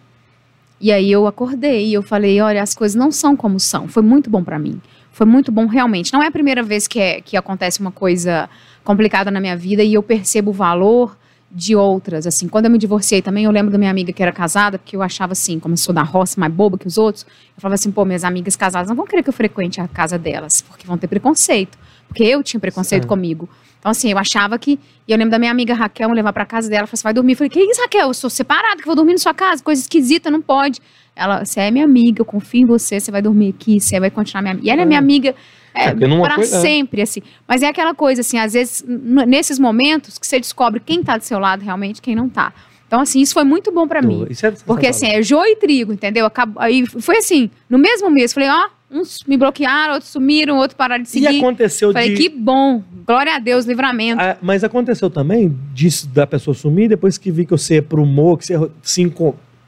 E 0.78 0.92
aí 0.92 1.10
eu 1.10 1.26
acordei 1.26 1.86
e 1.86 1.94
eu 1.94 2.02
falei: 2.02 2.38
olha, 2.40 2.62
as 2.62 2.74
coisas 2.74 2.94
não 2.94 3.10
são 3.10 3.34
como 3.34 3.58
são. 3.58 3.88
Foi 3.88 4.02
muito 4.02 4.28
bom 4.28 4.44
pra 4.44 4.58
mim. 4.58 4.78
Foi 5.18 5.26
muito 5.26 5.50
bom 5.50 5.66
realmente. 5.66 6.12
Não 6.12 6.22
é 6.22 6.28
a 6.28 6.30
primeira 6.30 6.62
vez 6.62 6.86
que, 6.86 7.00
é, 7.00 7.20
que 7.20 7.36
acontece 7.36 7.80
uma 7.80 7.90
coisa 7.90 8.48
complicada 8.84 9.32
na 9.32 9.40
minha 9.40 9.56
vida 9.56 9.82
e 9.82 9.94
eu 9.94 10.00
percebo 10.00 10.52
o 10.52 10.54
valor 10.54 11.18
de 11.50 11.74
outras. 11.74 12.24
Assim, 12.24 12.46
quando 12.46 12.66
eu 12.66 12.70
me 12.70 12.78
divorciei 12.78 13.20
também, 13.20 13.42
eu 13.42 13.50
lembro 13.50 13.72
da 13.72 13.78
minha 13.78 13.90
amiga 13.90 14.12
que 14.12 14.22
era 14.22 14.30
casada, 14.30 14.78
porque 14.78 14.94
eu 14.94 15.02
achava 15.02 15.32
assim, 15.32 15.58
como 15.58 15.72
eu 15.72 15.76
sou 15.76 15.92
da 15.92 16.04
roça, 16.04 16.38
mais 16.38 16.52
boba 16.52 16.78
que 16.78 16.86
os 16.86 16.96
outros, 16.96 17.26
eu 17.56 17.60
falava 17.60 17.74
assim, 17.74 17.90
pô, 17.90 18.04
minhas 18.04 18.22
amigas 18.22 18.54
casadas 18.54 18.88
não 18.88 18.94
vão 18.94 19.08
querer 19.08 19.24
que 19.24 19.28
eu 19.28 19.32
frequente 19.32 19.80
a 19.80 19.88
casa 19.88 20.16
delas, 20.16 20.62
porque 20.62 20.86
vão 20.86 20.96
ter 20.96 21.08
preconceito. 21.08 21.76
Porque 22.08 22.24
eu 22.24 22.42
tinha 22.42 22.58
preconceito 22.60 23.02
Certo. 23.02 23.08
comigo. 23.08 23.48
Então, 23.78 23.90
assim, 23.92 24.10
eu 24.10 24.18
achava 24.18 24.58
que. 24.58 24.78
E 25.06 25.12
eu 25.12 25.16
lembro 25.16 25.30
da 25.30 25.38
minha 25.38 25.50
amiga 25.52 25.72
Raquel 25.74 26.08
me 26.08 26.14
levar 26.16 26.32
pra 26.32 26.44
casa 26.44 26.68
dela. 26.68 26.80
Ela 26.80 26.86
falou: 26.88 26.96
você 26.98 27.02
vai 27.04 27.14
dormir? 27.14 27.32
Eu 27.32 27.36
falei: 27.36 27.50
que 27.50 27.60
isso, 27.60 27.80
Raquel? 27.80 28.08
Eu 28.08 28.14
sou 28.14 28.28
separada, 28.28 28.76
que 28.76 28.82
eu 28.82 28.86
vou 28.86 28.96
dormir 28.96 29.12
na 29.12 29.18
sua 29.18 29.34
casa, 29.34 29.62
coisa 29.62 29.80
esquisita, 29.80 30.30
não 30.30 30.42
pode. 30.42 30.80
Ela, 31.14 31.44
você 31.44 31.60
é 31.60 31.70
minha 31.70 31.84
amiga, 31.84 32.20
eu 32.20 32.24
confio 32.24 32.62
em 32.62 32.66
você, 32.66 32.98
você 32.98 33.10
vai 33.10 33.20
dormir 33.22 33.50
aqui, 33.56 33.80
você 33.80 33.98
vai 34.00 34.10
continuar 34.10 34.42
minha 34.42 34.52
amiga. 34.54 34.66
E 34.66 34.70
ela 34.70 34.82
é 34.82 34.84
minha 34.84 34.98
amiga 34.98 35.34
é, 35.74 35.84
É, 35.88 35.94
pra 35.94 36.34
coisa- 36.36 36.56
é. 36.56 36.60
sempre, 36.60 37.02
assim. 37.02 37.20
Mas 37.46 37.62
é 37.62 37.66
aquela 37.68 37.94
coisa, 37.94 38.20
assim, 38.20 38.38
às 38.38 38.52
vezes, 38.52 38.84
nesses 38.86 39.58
momentos 39.58 40.18
que 40.18 40.26
você 40.26 40.38
descobre 40.40 40.80
quem 40.80 41.02
tá 41.02 41.16
do 41.16 41.24
seu 41.24 41.38
lado 41.38 41.62
realmente, 41.64 42.00
quem 42.02 42.14
não 42.16 42.28
tá. 42.28 42.52
Então, 42.86 43.00
assim, 43.00 43.20
isso 43.20 43.34
foi 43.34 43.44
muito 43.44 43.70
bom 43.72 43.86
pra 43.86 44.00
mim. 44.00 44.26
É 44.42 44.50
Porque 44.64 44.86
assim, 44.86 45.08
é 45.08 45.20
joio 45.22 45.52
e 45.52 45.56
trigo, 45.56 45.92
entendeu? 45.92 46.24
Acabou, 46.24 46.60
aí 46.62 46.86
foi 46.86 47.18
assim, 47.18 47.50
no 47.68 47.78
mesmo 47.78 48.08
mês, 48.10 48.32
falei, 48.32 48.48
ó, 48.48 48.68
uns 48.90 49.22
me 49.26 49.36
bloquearam, 49.36 49.94
outros 49.94 50.10
sumiram, 50.10 50.56
outros 50.56 50.76
pararam 50.76 51.02
de 51.02 51.08
E 51.08 51.12
seguir. 51.12 51.38
aconteceu 51.38 51.92
Falei, 51.92 52.14
de. 52.14 52.16
que 52.22 52.28
bom, 52.28 52.82
glória 53.06 53.34
a 53.34 53.38
Deus, 53.38 53.64
livramento. 53.66 54.20
Ah, 54.20 54.36
mas 54.40 54.64
aconteceu 54.64 55.10
também 55.10 55.56
disso 55.74 56.08
da 56.08 56.26
pessoa 56.26 56.54
sumir, 56.54 56.88
depois 56.88 57.18
que 57.18 57.30
vi 57.30 57.44
que 57.44 57.50
você 57.52 57.76
é 57.76 57.82
pro 57.82 58.02
humor, 58.02 58.38
que 58.38 58.46
você 58.46 58.70
se 58.82 59.12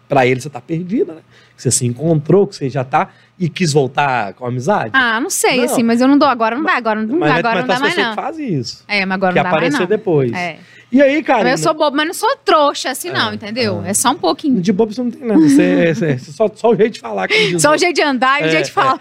pra 0.08 0.26
ele 0.26 0.40
você 0.40 0.50
tá 0.50 0.60
perdida, 0.60 1.14
né? 1.14 1.20
Que 1.60 1.64
você 1.64 1.70
se 1.70 1.86
encontrou, 1.86 2.46
que 2.46 2.56
você 2.56 2.70
já 2.70 2.82
tá 2.82 3.10
e 3.38 3.46
quis 3.46 3.70
voltar 3.70 4.32
com 4.32 4.46
a 4.46 4.48
amizade. 4.48 4.90
Ah, 4.94 5.20
não 5.20 5.28
sei, 5.28 5.58
Não. 5.58 5.64
assim, 5.66 5.82
mas 5.82 6.00
eu 6.00 6.08
não 6.08 6.16
dou 6.16 6.26
agora, 6.26 6.56
não 6.56 6.62
dá, 6.64 6.72
agora 6.74 7.02
não, 7.02 7.18
mas 7.18 7.28
dá, 7.34 7.36
agora 7.38 7.54
mas 7.56 7.60
não 7.60 7.66
dá 7.68 7.74
tem 7.74 7.82
mais 7.82 7.96
não. 7.96 8.08
que 8.08 8.14
fazem 8.22 8.54
isso. 8.54 8.82
É, 8.88 9.04
mas 9.04 9.14
agora 9.16 9.34
não 9.34 9.42
dá 9.42 9.42
mais 9.42 9.54
aparecer 9.56 9.80
não. 9.80 9.86
depois. 9.86 10.32
É. 10.32 10.56
E 10.90 11.02
aí, 11.02 11.22
cara. 11.22 11.50
eu 11.50 11.58
sou 11.58 11.74
bobo, 11.74 11.94
mas 11.94 12.06
não 12.06 12.14
sou 12.14 12.34
trouxa 12.44 12.90
assim 12.90 13.10
não, 13.10 13.30
É, 13.30 13.34
entendeu? 13.34 13.82
ah. 13.84 13.88
É 13.88 13.92
só 13.94 14.10
um 14.10 14.16
pouquinho. 14.16 14.58
De 14.62 14.72
bobo 14.72 14.92
você 14.94 15.02
não 15.02 15.10
tem 15.10 15.22
nada. 15.22 15.38
Você, 15.38 15.94
você- 15.94 16.18
você 16.18 16.32
só, 16.32 16.50
só 16.54 16.70
o 16.70 16.76
jeito 16.76 16.94
de 16.94 17.00
falar. 17.00 17.28
Só 17.58 17.72
o 17.72 17.76
jeito 17.76 17.94
de 17.94 18.02
andar 18.02 18.40
e 18.40 18.44
o 18.44 18.46
É, 18.46 18.50
jeito 18.52 18.64
de 18.64 18.70
é. 18.70 18.74
falar. 18.74 19.00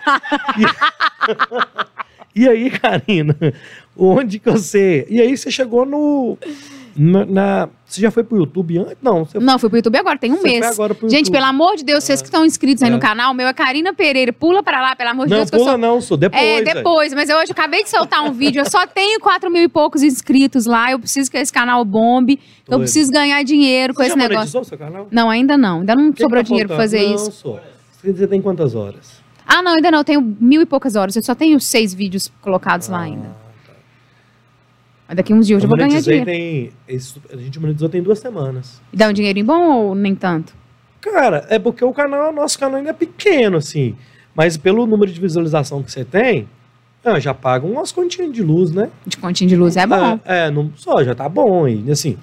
E 2.35 2.47
aí, 2.49 2.69
Karina, 2.71 3.35
onde 3.97 4.37
que 4.39 4.49
você. 4.51 5.07
E 5.09 5.21
aí 5.21 5.35
você 5.37 5.49
chegou 5.49 5.85
no. 5.85 6.37
Na, 7.01 7.25
na- 7.25 7.69
Você 7.85 8.01
já 8.01 8.11
foi 8.11 8.23
pro 8.25 8.37
YouTube 8.37 8.77
antes? 8.77 8.97
Não, 9.01 9.23
você, 9.23 9.39
Não, 9.39 9.57
fui 9.57 9.69
pro 9.69 9.77
YouTube 9.77 9.97
agora, 9.97 10.17
tem 10.19 10.33
um 10.33 10.41
mês. 10.43 10.65
agora 10.65 10.93
pro 10.93 11.07
Gente, 11.09 11.19
YouTube. 11.27 11.33
pelo 11.33 11.45
amor 11.45 11.77
de 11.77 11.85
Deus, 11.85 12.03
vocês 12.03 12.21
que 12.21 12.27
estão 12.27 12.45
inscritos 12.45 12.83
aí 12.83 12.89
É. 12.89 12.91
no 12.93 12.99
canal, 12.99 13.31
o 13.31 13.33
meu 13.33 13.47
é 13.47 13.53
Karina 13.53 13.93
Pereira. 13.93 14.33
Pula 14.33 14.61
pra 14.61 14.81
lá, 14.81 14.95
pelo 14.97 15.09
amor 15.11 15.25
de 15.25 15.31
Não, 15.31 15.37
Deus, 15.37 15.49
eu 15.51 15.57
pula 15.59 15.71
sou. 15.71 15.77
não, 15.79 16.01
sou 16.01 16.17
depois. 16.17 16.43
é, 16.43 16.61
depois, 16.61 17.13
mas 17.13 17.29
eu 17.29 17.37
hoje 17.37 17.53
acabei 17.53 17.83
de 17.83 17.89
soltar 17.89 18.21
um 18.25 18.33
vídeo, 18.33 18.59
eu 18.61 18.69
só 18.69 18.85
tenho 18.85 19.19
4 19.21 19.49
mil 19.49 19.63
e 19.63 19.69
poucos 19.69 20.03
inscritos 20.03 20.65
lá. 20.65 20.91
Eu 20.91 20.99
preciso 20.99 21.31
que 21.31 21.37
esse 21.37 21.53
canal 21.53 21.85
bombe. 21.85 22.37
Eu 22.67 22.79
preciso 22.79 23.11
ganhar 23.11 23.41
dinheiro 23.43 23.93
com 23.93 24.03
Você 24.03 24.09
esse 24.09 24.19
já 24.19 24.27
negócio. 24.27 24.63
seu 24.65 24.77
canal? 24.77 25.07
Não, 25.09 25.29
ainda 25.29 25.57
não. 25.57 25.79
Ainda 25.79 25.95
não 25.95 26.11
que 26.11 26.21
sobrou 26.21 26.43
que 26.43 26.45
tá 26.45 26.47
dinheiro 26.49 26.67
pra 26.67 26.77
fazer 26.77 27.01
não, 27.07 27.15
isso. 27.15 27.31
Sou. 27.31 27.59
Você 28.03 28.27
tem 28.27 28.41
quantas 28.41 28.75
horas? 28.75 29.19
Ah, 29.47 29.61
não, 29.61 29.71
ainda 29.75 29.89
não. 29.89 29.99
Eu 29.99 30.03
tenho 30.03 30.21
mil 30.39 30.61
e 30.61 30.65
poucas 30.65 30.95
horas. 30.97 31.15
Eu 31.15 31.23
só 31.23 31.33
tenho 31.33 31.59
seis 31.61 31.93
vídeos 31.93 32.29
colocados 32.41 32.87
lá 32.89 32.99
Ah, 32.99 33.03
ainda. 33.03 33.38
Mas 35.09 35.17
daqui 35.17 35.33
uns 35.33 35.47
dias 35.47 35.57
eu 35.57 35.61
já 35.61 35.67
vou 35.67 35.75
ganhar 35.75 35.99
dinheiro. 36.01 36.25
tem. 36.25 36.69
esse- 36.87 37.19
a 37.33 37.35
gente 37.35 37.59
monetizou 37.59 37.89
tem 37.89 38.01
duas 38.01 38.19
semanas. 38.19 38.79
E 38.93 38.95
dá 38.95 39.09
um 39.09 39.13
dinheirinho 39.13 39.45
bom 39.47 39.87
ou 39.87 39.95
nem 39.95 40.13
tanto? 40.13 40.53
Cara, 41.01 41.47
é 41.49 41.57
porque 41.57 41.83
o 41.83 41.91
canal, 41.91 42.31
nosso 42.31 42.59
canal 42.59 42.77
ainda 42.77 42.91
é 42.91 42.93
pequeno, 42.93 43.57
assim. 43.57 43.95
Mas 44.35 44.55
pelo 44.55 44.85
número 44.85 45.11
de 45.11 45.19
visualização 45.19 45.81
que 45.81 45.91
você 45.91 46.05
tem, 46.05 46.47
ah, 47.03 47.19
já 47.19 47.33
paga 47.33 47.65
umas 47.65 47.91
continhas 47.91 48.31
de 48.31 48.43
luz, 48.43 48.71
né? 48.71 48.89
De 49.07 49.17
continho 49.17 49.49
de 49.49 49.55
luz 49.55 49.75
é 49.77 49.87
bom. 49.87 50.19
É, 50.25 50.45
é, 50.45 50.51
não, 50.51 50.71
só 50.75 51.03
já 51.03 51.15
tá 51.15 51.27
bom. 51.27 51.67
E 51.67 51.89
assim, 51.89 52.15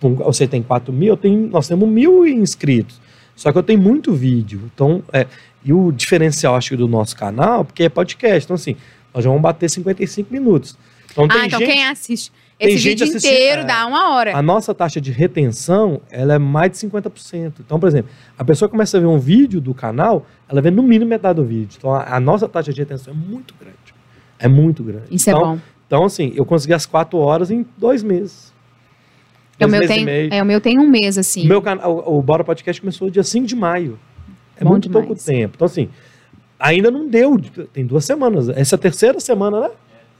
você 0.00 0.48
tem 0.48 0.62
4 0.62 0.92
mil, 0.92 1.10
eu 1.10 1.16
tenho, 1.16 1.46
nós 1.48 1.68
temos 1.68 1.88
mil 1.88 2.26
inscritos. 2.26 3.00
Só 3.36 3.52
que 3.52 3.58
eu 3.58 3.62
tenho 3.62 3.80
muito 3.80 4.12
vídeo. 4.12 4.62
Então, 4.74 5.02
é, 5.12 5.26
e 5.64 5.72
o 5.72 5.92
diferencial, 5.92 6.56
acho 6.56 6.70
que, 6.70 6.76
do 6.76 6.88
nosso 6.88 7.16
canal, 7.16 7.64
porque 7.64 7.84
é 7.84 7.88
podcast. 7.88 8.44
Então, 8.46 8.54
assim, 8.56 8.74
nós 9.14 9.22
já 9.22 9.30
vamos 9.30 9.42
bater 9.42 9.70
55 9.70 10.32
minutos. 10.32 10.76
Então, 11.12 11.28
tem 11.28 11.40
ah, 11.40 11.46
então 11.46 11.58
gente, 11.60 11.70
quem 11.70 11.86
assiste 11.86 12.32
esse 12.58 12.88
vídeo 12.88 13.06
inteiro 13.06 13.62
é. 13.62 13.64
dá 13.64 13.86
uma 13.86 14.14
hora. 14.14 14.36
a 14.36 14.42
nossa 14.42 14.72
taxa 14.72 15.00
de 15.00 15.10
retenção, 15.10 16.00
ela 16.10 16.34
é 16.34 16.38
mais 16.38 16.70
de 16.70 16.78
50%. 16.78 17.54
Então, 17.60 17.78
por 17.80 17.88
exemplo, 17.88 18.10
a 18.38 18.44
pessoa 18.44 18.68
começa 18.68 18.96
a 18.96 19.00
ver 19.00 19.06
um 19.06 19.18
vídeo 19.18 19.60
do 19.60 19.74
canal, 19.74 20.24
ela 20.48 20.60
vê 20.60 20.70
no 20.70 20.82
mínimo 20.82 21.10
metade 21.10 21.36
do 21.36 21.44
vídeo. 21.44 21.76
Então, 21.76 21.92
a, 21.92 22.16
a 22.16 22.20
nossa 22.20 22.48
taxa 22.48 22.72
de 22.72 22.80
retenção 22.80 23.12
é 23.12 23.16
muito 23.16 23.54
grande. 23.58 23.76
É 24.38 24.48
muito 24.48 24.84
grande. 24.84 25.06
Isso 25.10 25.28
é 25.28 25.32
então, 25.32 25.56
bom. 25.56 25.60
Então, 25.86 26.04
assim, 26.04 26.32
eu 26.36 26.44
consegui 26.44 26.72
as 26.72 26.86
quatro 26.86 27.18
horas 27.18 27.50
em 27.50 27.66
dois 27.76 28.02
meses. 28.02 28.52
É, 29.58 29.66
o 29.66 29.68
meu 29.68 29.86
tem, 29.86 30.06
é, 30.30 30.42
o 30.42 30.46
meu 30.46 30.60
tem 30.60 30.78
um 30.78 30.88
mês, 30.88 31.18
assim. 31.18 31.44
O 31.44 31.48
meu 31.48 31.60
canal, 31.60 31.96
o, 32.06 32.18
o 32.18 32.22
Bora 32.22 32.44
Podcast 32.44 32.80
começou 32.80 33.10
dia 33.10 33.22
5 33.22 33.46
de 33.46 33.56
maio. 33.56 33.98
É 34.56 34.64
Bom 34.64 34.70
muito 34.70 34.88
demais. 34.88 35.06
pouco 35.06 35.22
tempo. 35.22 35.54
Então, 35.56 35.66
assim, 35.66 35.88
ainda 36.58 36.90
não 36.90 37.08
deu. 37.08 37.38
Tem 37.72 37.84
duas 37.84 38.04
semanas. 38.04 38.48
Essa 38.48 38.74
é 38.74 38.76
a 38.76 38.78
terceira 38.78 39.20
semana, 39.20 39.60
né? 39.60 39.70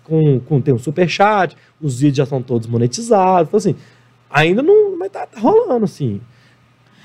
Com, 0.04 0.40
com, 0.40 0.60
tem 0.60 0.74
um 0.74 0.78
superchat, 0.78 1.56
os 1.80 2.00
vídeos 2.00 2.16
já 2.18 2.24
estão 2.24 2.42
todos 2.42 2.66
monetizados. 2.66 3.48
Então, 3.48 3.58
assim, 3.58 3.76
ainda 4.30 4.62
não. 4.62 4.96
Mas 4.98 5.10
tá, 5.10 5.26
tá 5.26 5.40
rolando, 5.40 5.84
assim. 5.84 6.20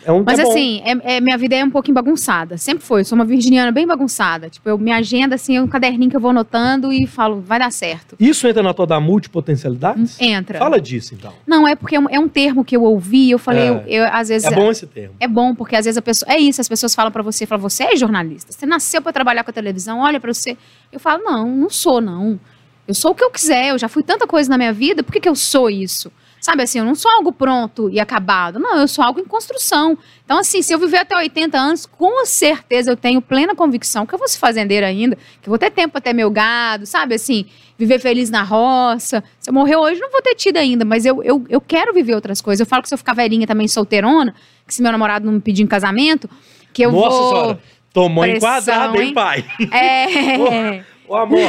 É 0.06 0.12
um 0.12 0.24
Mas 0.26 0.40
é 0.40 0.44
assim, 0.44 0.82
é- 0.86 1.18
é- 1.18 1.20
minha 1.20 1.38
vida 1.38 1.54
é 1.56 1.64
um 1.66 1.70
pouquinho 1.70 1.94
bagunçada. 1.96 2.58
Sempre 2.58 2.82
foi. 2.86 3.02
Eu 3.02 3.06
sou 3.06 3.18
uma 3.18 3.26
virginiana 3.26 3.74
bem 3.74 3.86
bagunçada. 3.86 4.50
Tipo, 4.50 4.70
eu, 4.70 4.78
minha 4.78 4.96
agenda, 4.96 5.36
assim, 5.36 5.58
é 5.58 5.62
um 5.62 5.68
caderninho 5.68 6.10
que 6.10 6.16
eu 6.16 6.20
vou 6.22 6.32
anotando 6.32 6.94
e 6.94 7.06
falo, 7.06 7.42
vai 7.42 7.60
dar 7.60 7.72
certo. 7.74 8.16
Isso 8.18 8.48
entra 8.48 8.64
na 8.64 8.74
tua 8.74 8.88
da 8.88 9.02
multipotencialidade? 9.02 10.14
Entra. 10.22 10.60
Fala 10.60 10.80
disso, 10.80 11.14
então. 11.14 11.34
Não, 11.46 11.68
é 11.68 11.76
porque 11.76 11.98
é 11.98 12.00
um, 12.00 12.10
é 12.10 12.18
um 12.18 12.30
termo 12.30 12.64
que 12.64 12.76
eu 12.78 12.84
ouvi, 12.84 13.32
eu 13.32 13.38
falei, 13.40 13.64
É. 13.64 13.70
eu, 13.70 13.78
eu, 13.86 14.06
às 14.14 14.30
vezes. 14.30 14.50
É 14.50 14.56
bom 14.56 14.72
esse 14.72 14.88
termo. 14.88 15.16
É 15.20 15.28
bom, 15.28 15.54
porque 15.54 15.76
às 15.76 15.84
vezes 15.84 15.98
a 15.98 16.02
pessoa. 16.02 16.32
É 16.32 16.38
isso, 16.40 16.62
as 16.62 16.70
pessoas 16.70 16.96
falam 16.96 17.12
pra 17.12 17.22
você, 17.22 17.46
falam, 17.46 17.62
você 17.62 17.84
é 17.84 17.96
jornalista, 17.98 18.54
você 18.54 18.66
nasceu 18.66 19.02
pra 19.02 19.12
trabalhar 19.12 19.44
com 19.44 19.52
a 19.52 19.54
televisão, 19.54 20.00
olha 20.00 20.22
pra 20.22 20.34
você. 20.34 20.58
Eu 20.90 21.02
falo, 21.02 21.22
não, 21.22 21.50
não 21.54 21.70
sou, 21.70 22.00
não. 22.00 22.40
Eu 22.88 22.94
sou 22.94 23.12
o 23.12 23.16
que 23.16 23.24
eu 23.24 23.30
quiser, 23.30 23.70
eu 23.70 23.78
já 23.78 23.90
fui 23.90 24.02
tanta 24.02 24.26
coisa 24.26 24.50
na 24.50 24.58
minha 24.58 24.72
vida, 24.72 25.04
por 25.04 25.12
que, 25.12 25.20
que 25.20 25.30
eu 25.30 25.36
sou 25.36 25.70
isso? 25.70 26.12
Sabe 26.40 26.64
assim, 26.64 26.80
eu 26.80 26.86
não 26.86 26.94
sou 26.96 27.12
algo 27.12 27.32
pronto 27.32 27.90
e 27.90 28.00
acabado, 28.00 28.60
não, 28.60 28.78
eu 28.78 28.88
sou 28.88 29.04
algo 29.04 29.20
em 29.20 29.26
construção. 29.26 29.98
Então, 30.24 30.38
assim, 30.38 30.62
se 30.62 30.72
eu 30.72 30.80
viver 30.80 30.98
até 30.98 31.18
80 31.18 31.58
anos, 31.58 31.86
com 31.86 32.26
certeza 32.26 32.92
eu 32.92 32.96
tenho 32.96 33.22
plena 33.22 33.56
convicção 33.56 34.06
que 34.06 34.14
eu 34.14 34.20
vou 34.20 34.28
ser 34.28 34.38
fazendeira 34.38 34.86
ainda, 34.86 35.18
que 35.42 35.50
eu 35.50 35.52
vou 35.52 35.58
ter 35.58 35.72
tempo 35.72 36.00
ter 36.00 36.14
meu 36.14 36.30
gado, 36.30 36.86
sabe 36.86 37.16
assim, 37.16 37.46
viver 37.78 38.00
feliz 38.00 38.30
na 38.30 38.44
roça. 38.44 39.24
Se 39.40 39.50
eu 39.50 39.54
morrer 39.54 39.76
hoje, 39.76 40.00
não 40.00 40.12
vou 40.12 40.22
ter 40.22 40.36
tido 40.36 40.58
ainda, 40.58 40.86
mas 40.86 41.06
eu, 41.06 41.24
eu, 41.24 41.44
eu 41.50 41.60
quero 41.60 41.92
viver 41.94 42.14
outras 42.14 42.40
coisas. 42.40 42.60
Eu 42.60 42.66
falo 42.66 42.84
que 42.84 42.88
se 42.88 42.94
eu 42.94 43.00
ficar 43.00 43.14
velhinha 43.14 43.48
também 43.48 43.68
solteirona, 43.68 44.34
que 44.66 44.74
se 44.74 44.82
meu 44.82 44.92
namorado 44.92 45.26
não 45.26 45.34
me 45.34 45.42
pedir 45.42 45.64
em 45.64 45.68
casamento, 45.68 46.30
que 46.72 46.84
eu 46.86 46.92
Nossa 46.92 47.10
vou. 47.10 47.30
senhora. 47.30 47.60
Tomou 47.92 48.24
Pressão, 48.24 48.38
enquadrado, 48.38 49.02
hein? 49.02 49.14
pai? 49.14 49.44
É. 49.72 50.84
Ô, 51.08 51.16
Amos. 51.16 51.40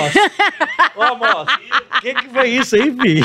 Ô, 0.97 1.03
Amos. 1.03 1.53
O 1.97 2.01
que, 2.01 2.15
que 2.15 2.29
foi 2.29 2.49
isso 2.51 2.77
aí, 2.77 2.91
Vi? 2.91 3.21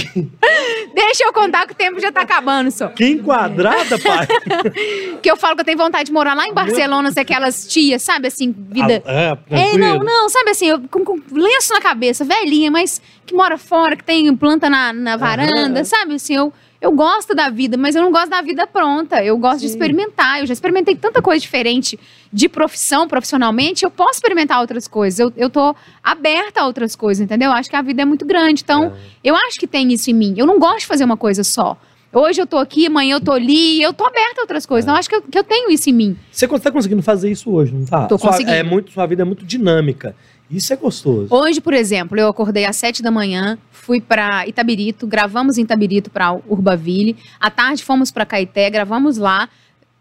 Deixa 0.96 1.24
eu 1.26 1.34
contar 1.34 1.66
que 1.68 1.74
o 1.74 1.76
tempo 1.76 2.00
já 2.00 2.12
tá 2.12 2.22
acabando, 2.22 2.72
só. 2.72 2.88
Que 2.88 3.06
enquadrada, 3.12 3.98
pai? 4.00 4.28
Que 5.22 5.30
eu 5.32 5.38
falo 5.38 5.56
que 5.56 5.62
eu 5.62 5.66
tenho 5.66 5.78
vontade 5.78 6.06
de 6.06 6.12
morar 6.12 6.34
lá 6.34 6.48
em 6.48 6.54
Barcelona, 6.54 7.12
ser 7.12 7.22
aquelas 7.22 7.66
tias, 7.68 8.02
sabe 8.02 8.28
assim, 8.28 8.52
vida. 8.52 9.02
Ah, 9.06 9.12
é, 9.12 9.30
É, 9.32 9.36
tranquilo. 9.36 9.78
não, 9.80 10.00
não, 10.00 10.30
sabe 10.30 10.50
assim, 10.52 10.66
eu, 10.68 10.82
com, 10.90 11.06
com 11.06 11.18
lenço 11.32 11.72
na 11.74 11.80
cabeça, 11.80 12.26
velhinha, 12.26 12.70
mas 12.70 13.02
que 13.26 13.34
mora 13.34 13.58
fora, 13.58 13.96
que 13.96 14.04
tem 14.04 14.36
planta 14.36 14.70
na, 14.70 14.92
na 14.92 15.16
varanda, 15.16 15.80
Aham. 15.80 15.84
sabe 15.86 16.16
assim, 16.16 16.36
eu, 16.36 16.52
eu 16.84 16.92
gosto 16.92 17.34
da 17.34 17.50
vida, 17.50 17.78
mas 17.78 17.96
eu 17.96 18.02
não 18.02 18.12
gosto 18.12 18.30
da 18.30 18.42
vida 18.42 18.68
pronta, 18.68 19.24
eu 19.24 19.38
gosto 19.38 19.62
de 19.62 19.68
Sim. 19.70 19.74
experimentar, 19.74 20.42
eu 20.42 20.46
já 20.46 20.52
experimentei 20.52 20.96
tanta 20.96 21.22
coisa 21.22 21.40
diferente 21.40 21.98
de 22.32 22.50
profissão, 22.50 23.08
profissionalmente, 23.08 23.86
eu 23.86 23.90
posso 23.90 24.16
experimentar 24.16 24.60
outras 24.60 24.86
coisas, 24.88 25.18
eu, 25.18 25.32
eu 25.38 25.50
tô 25.50 25.74
aberta 26.04 26.62
a 26.62 26.66
outras 26.66 26.94
coisas, 26.96 27.24
entendeu? 27.24 27.50
Eu 27.52 27.54
acho 27.56 27.70
que 27.70 27.76
a 27.78 27.82
vida 27.82 28.02
é 28.02 28.06
muito 28.06 28.26
grande, 28.26 28.62
então 28.64 28.86
É. 28.86 28.92
eu 29.24 29.36
acho 29.36 29.58
que 29.60 29.66
tem 29.66 29.92
isso 29.94 30.12
em 30.12 30.14
mim, 30.14 30.34
eu 30.38 30.46
não 30.46 30.60
gosto 30.60 30.80
de 30.80 30.86
fazer 30.86 31.06
uma 31.06 31.16
coisa 31.18 31.42
só. 31.44 31.78
Hoje 32.16 32.40
eu 32.40 32.46
tô 32.46 32.58
aqui, 32.60 32.86
amanhã 32.86 33.16
eu 33.16 33.22
tô 33.22 33.32
ali, 33.32 33.82
eu 33.82 33.92
tô 33.92 34.06
aberta 34.06 34.42
a 34.42 34.44
outras 34.44 34.68
coisas. 34.68 34.86
Então, 34.86 34.94
eu 34.94 35.00
acho 35.00 35.10
que 35.10 35.16
eu, 35.16 35.22
que 35.24 35.40
eu 35.40 35.44
tenho 35.44 35.72
isso 35.72 35.90
em 35.90 35.94
mim. 35.94 36.16
Você 36.32 36.46
está 36.46 36.70
conseguindo 36.72 37.02
fazer 37.02 37.32
isso 37.32 37.50
hoje, 37.50 37.74
não 37.74 37.86
tá? 37.86 38.06
Tô 38.06 38.20
Sua- 38.20 38.30
conseguindo. 38.30 38.54
É 38.56 38.62
muito, 38.62 38.92
sua 38.92 39.08
vida 39.08 39.24
é 39.24 39.26
muito 39.26 39.44
dinâmica. 39.44 40.16
Isso 40.50 40.72
é 40.74 40.76
gostoso. 40.76 41.28
Hoje, 41.30 41.60
por 41.60 41.74
exemplo, 41.74 42.20
eu 42.20 42.28
acordei 42.28 42.66
às 42.66 42.76
sete 42.76 43.02
da 43.02 43.10
manhã, 43.10 43.58
fui 43.72 44.00
pra 44.00 44.48
Itabirito, 44.48 45.08
gravamos 45.08 45.58
em 45.58 45.64
Itabirito 45.64 46.10
pra 46.10 46.34
Urbaville. 46.48 47.18
À 47.40 47.50
tarde 47.50 47.84
fomos 47.84 48.12
pra 48.12 48.26
Caeté, 48.26 48.70
gravamos 48.70 49.18
lá. 49.18 49.50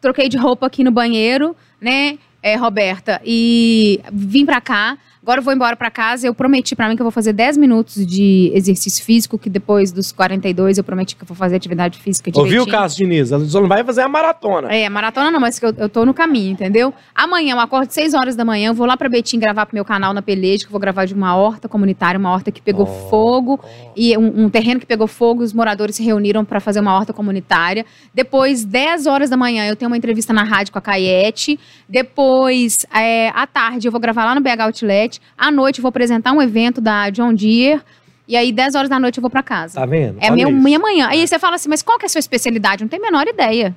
Troquei 0.01 0.29
de 0.29 0.37
roupa 0.37 0.67
aqui 0.67 0.83
no 0.83 0.91
banheiro, 0.91 1.57
né, 1.81 2.19
é, 2.43 2.57
Roberta? 2.57 3.21
E 3.25 4.01
vim 4.13 4.45
pra 4.45 4.61
cá. 4.61 4.99
Agora 5.23 5.39
eu 5.39 5.45
vou 5.45 5.55
embora 5.55 5.77
pra 5.77 5.89
casa. 5.89 6.27
Eu 6.27 6.35
prometi 6.35 6.75
pra 6.75 6.89
mim 6.89 6.97
que 6.97 7.03
eu 7.03 7.05
vou 7.05 7.13
fazer 7.13 7.33
10 7.33 7.57
minutos 7.57 8.05
de 8.05 8.51
exercício 8.55 9.05
físico, 9.05 9.39
que 9.39 9.49
depois 9.49 9.93
dos 9.93 10.11
42 10.11 10.79
eu 10.79 10.85
prometi 10.85 11.15
que 11.15 11.23
eu 11.23 11.27
vou 11.27 11.37
fazer 11.37 11.55
atividade 11.55 11.99
física 12.01 12.29
direitinho. 12.29 12.61
Ouviu, 12.61 12.73
Cássio 12.73 13.07
Diniz? 13.07 13.31
Ela 13.31 13.45
só 13.45 13.61
não 13.61 13.69
vai 13.69 13.85
fazer 13.85 14.01
a 14.01 14.09
maratona. 14.09 14.75
É, 14.75 14.89
maratona 14.89 15.31
não, 15.31 15.39
mas 15.39 15.61
que 15.61 15.65
eu, 15.67 15.73
eu 15.79 15.89
tô 15.89 16.05
no 16.05 16.13
caminho, 16.13 16.51
entendeu? 16.51 16.93
Amanhã 17.15 17.55
eu 17.55 17.61
acordo 17.61 17.89
6 17.91 18.15
horas 18.15 18.35
da 18.35 18.45
manhã, 18.45 18.71
eu 18.71 18.75
vou 18.75 18.85
lá 18.85 18.97
pra 18.97 19.09
Betim 19.09 19.39
gravar 19.39 19.65
pro 19.67 19.77
meu 19.77 19.85
canal 19.85 20.13
na 20.13 20.21
Peleja, 20.21 20.65
que 20.65 20.69
eu 20.69 20.73
vou 20.73 20.81
gravar 20.81 21.05
de 21.05 21.15
uma 21.15 21.37
horta 21.37 21.69
comunitária, 21.69 22.19
uma 22.19 22.33
horta 22.33 22.51
que 22.51 22.61
pegou 22.61 22.83
Oh, 22.83 23.09
fogo, 23.09 23.61
oh. 23.63 23.93
e 23.97 24.17
um, 24.19 24.47
um 24.47 24.51
terreno 24.51 24.81
que 24.81 24.87
pegou 24.87 25.07
fogo, 25.07 25.45
os 25.45 25.53
moradores 25.53 25.95
se 25.95 26.03
reuniram 26.03 26.45
pra 26.45 26.59
fazer 26.59 26.81
uma 26.81 26.97
horta 26.97 27.13
comunitária. 27.13 27.87
Depois, 28.13 28.65
10 28.65 29.07
horas 29.07 29.31
da 29.31 29.37
manhã, 29.37 29.67
eu 29.67 29.77
tenho 29.77 29.89
uma 29.89 29.97
entrevista 29.97 30.33
na 30.33 30.43
rádio 30.43 30.73
com 30.73 30.81
a 30.81 30.83
Caiete. 30.83 31.61
Depois, 31.89 32.79
é, 32.93 33.29
à 33.29 33.47
tarde, 33.47 33.87
eu 33.87 33.93
vou 33.93 34.01
gravar 34.01 34.25
lá 34.25 34.35
no 34.35 34.41
BH 34.41 34.63
Outlet. 34.63 35.12
À 35.37 35.51
noite, 35.51 35.79
eu 35.79 35.83
vou 35.83 35.89
apresentar 35.89 36.33
um 36.33 36.41
evento 36.43 36.81
da 36.81 37.11
John 37.11 37.33
Deere. 37.35 37.81
E 38.29 38.37
aí, 38.37 38.53
10 38.53 38.75
horas 38.77 38.89
da 38.89 38.99
noite, 38.99 39.19
eu 39.19 39.21
vou 39.23 39.31
pra 39.31 39.43
casa. 39.43 39.79
Tá 39.81 39.85
vendo? 39.87 40.17
É 40.21 40.31
meu, 40.31 40.51
minha 40.51 40.79
manhã. 40.79 41.09
Aí 41.09 41.27
você 41.27 41.39
fala 41.39 41.57
assim, 41.57 41.69
mas 41.69 41.83
qual 41.83 41.99
que 41.99 42.05
é 42.05 42.07
a 42.07 42.09
sua 42.09 42.21
especialidade? 42.21 42.83
Não 42.83 42.89
tenho 42.89 43.03
a 43.03 43.07
menor 43.11 43.27
ideia. 43.27 43.77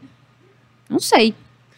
Não 0.90 1.00
sei. 1.00 1.34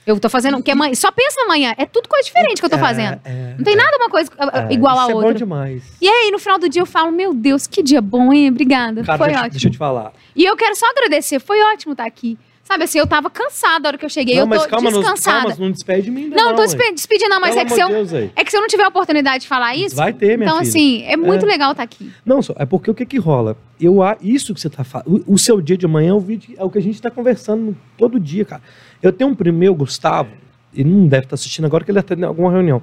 Eu 0.05 0.17
tô 0.19 0.29
fazendo 0.29 0.57
o 0.57 0.63
que 0.63 0.71
amanhã. 0.71 0.93
Só 0.95 1.11
pensa 1.11 1.41
amanhã. 1.41 1.73
É 1.77 1.85
tudo 1.85 2.07
coisa 2.07 2.25
diferente 2.25 2.59
que 2.59 2.65
eu 2.65 2.69
tô 2.69 2.75
É, 2.77 2.79
fazendo. 2.79 3.19
é, 3.25 3.55
Não 3.57 3.63
tem 3.63 3.75
nada 3.75 3.97
uma 3.97 4.09
coisa 4.09 4.29
uh, 4.31 4.69
é, 4.69 4.73
igual 4.73 4.97
a 4.97 5.01
isso 5.01 5.09
É 5.11 5.13
bom 5.13 5.19
outra. 5.19 5.33
demais. 5.33 5.83
E 6.01 6.07
aí, 6.07 6.29
no 6.31 6.39
final 6.39 6.57
do 6.59 6.69
dia, 6.69 6.81
eu 6.81 6.85
falo, 6.85 7.11
meu 7.11 7.33
Deus, 7.33 7.67
que 7.67 7.81
dia 7.83 7.99
bom, 8.01 8.31
hein? 8.31 8.49
Obrigada. 8.49 9.03
Cara, 9.03 9.17
Foi 9.17 9.27
deixa, 9.27 9.39
ótimo. 9.41 9.51
deixa 9.51 9.67
eu 9.67 9.71
te 9.71 9.77
falar. 9.77 10.13
E 10.35 10.45
eu 10.45 10.55
quero 10.55 10.75
só 10.77 10.89
agradecer. 10.91 11.39
Foi 11.39 11.61
ótimo 11.73 11.91
estar 11.93 12.05
aqui. 12.05 12.37
Sabe 12.67 12.83
assim, 12.83 12.99
eu 12.99 13.07
tava 13.07 13.29
cansada 13.29 13.79
na 13.83 13.87
hora 13.87 13.97
que 13.97 14.03
eu 14.03 14.09
cheguei. 14.09 14.35
não, 14.35 14.53
eu 14.53 14.61
tô 14.61 14.67
calma, 14.67 14.91
não, 14.91 14.99
descansada. 14.99 15.47
calma, 15.47 15.55
não 15.57 15.71
despede 15.71 16.01
de 16.01 16.11
mim, 16.11 16.23
ainda 16.25 16.35
não, 16.35 16.49
não 16.49 16.55
tô 16.57 16.63
despe- 16.63 16.91
despedindo, 16.91 17.29
não, 17.29 17.39
mas 17.39 17.55
é 17.55 17.63
que, 17.63 17.71
se 17.73 17.79
eu, 17.79 17.87
Deus, 17.87 18.11
é 18.13 18.43
que 18.43 18.51
se 18.51 18.57
eu 18.57 18.61
não 18.61 18.67
tiver 18.67 18.83
a 18.83 18.89
oportunidade 18.89 19.43
de 19.43 19.47
falar 19.47 19.73
isso. 19.73 19.95
Vai 19.95 20.11
ter, 20.11 20.37
minha 20.37 20.47
então, 20.49 20.57
filha. 20.59 20.69
assim, 20.69 21.03
é 21.03 21.15
muito 21.15 21.45
É. 21.45 21.47
legal 21.47 21.71
estar 21.71 21.83
aqui. 21.83 22.11
Não, 22.25 22.41
só, 22.41 22.53
é 22.57 22.65
porque 22.65 22.91
o 22.91 22.93
que 22.93 23.05
que 23.05 23.17
rola? 23.17 23.55
Eu, 23.79 24.03
a- 24.03 24.17
isso 24.21 24.53
que 24.53 24.59
você 24.59 24.69
tá 24.69 24.83
falando, 24.83 25.23
o, 25.25 25.37
seu 25.37 25.61
dia 25.61 25.77
de 25.77 25.87
manhã 25.87 26.09
é 26.09 26.13
o, 26.13 26.19
vídeo, 26.19 26.55
é 26.57 26.63
o 26.65 26.69
que 26.69 26.77
a 26.77 26.81
gente 26.81 27.01
tá 27.01 27.09
conversando 27.09 27.73
todo 27.97 28.19
dia, 28.19 28.43
cara. 28.43 28.61
Eu 29.01 29.13
tenho 29.13 29.29
um 29.29 29.35
primo 29.35 29.57
meu, 29.57 29.73
Gustavo, 29.73 30.29
ele 30.75 30.89
não 30.89 31.07
deve 31.07 31.23
estar 31.25 31.35
assistindo 31.35 31.63
agora, 31.65 31.85
que 31.85 31.91
ele 31.91 31.99
está 31.99 32.15
em 32.15 32.23
alguma 32.25 32.51
reunião. 32.51 32.81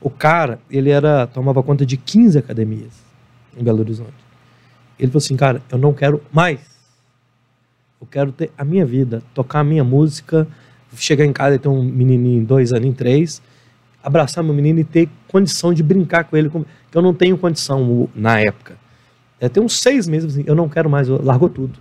O 0.00 0.10
cara, 0.10 0.60
ele 0.70 0.90
era 0.90 1.26
tomava 1.26 1.60
conta 1.60 1.84
de 1.84 1.96
15 1.96 2.38
academias 2.38 2.92
em 3.58 3.64
Belo 3.64 3.80
Horizonte. 3.80 4.12
Ele 4.96 5.10
falou 5.10 5.18
assim, 5.18 5.34
cara, 5.36 5.60
eu 5.72 5.76
não 5.78 5.92
quero 5.92 6.22
mais. 6.32 6.60
Eu 8.04 8.08
quero 8.10 8.32
ter 8.32 8.50
a 8.58 8.64
minha 8.66 8.84
vida, 8.84 9.22
tocar 9.32 9.60
a 9.60 9.64
minha 9.64 9.82
música, 9.82 10.46
chegar 10.94 11.24
em 11.24 11.32
casa 11.32 11.56
e 11.56 11.58
ter 11.58 11.68
um 11.68 11.82
menininho, 11.82 12.44
dois 12.44 12.70
anos, 12.70 12.94
três, 12.94 13.40
abraçar 14.02 14.44
meu 14.44 14.52
menino 14.52 14.78
e 14.78 14.84
ter 14.84 15.08
condição 15.26 15.72
de 15.72 15.82
brincar 15.82 16.24
com 16.24 16.36
ele, 16.36 16.50
que 16.50 16.98
eu 16.98 17.00
não 17.00 17.14
tenho 17.14 17.38
condição 17.38 18.10
na 18.14 18.38
época. 18.38 18.76
É, 19.40 19.48
tem 19.48 19.62
uns 19.62 19.80
seis 19.80 20.06
meses, 20.06 20.34
assim, 20.34 20.44
eu 20.46 20.54
não 20.54 20.68
quero 20.68 20.90
mais, 20.90 21.08
eu 21.08 21.18
largou 21.24 21.48
tudo. 21.48 21.78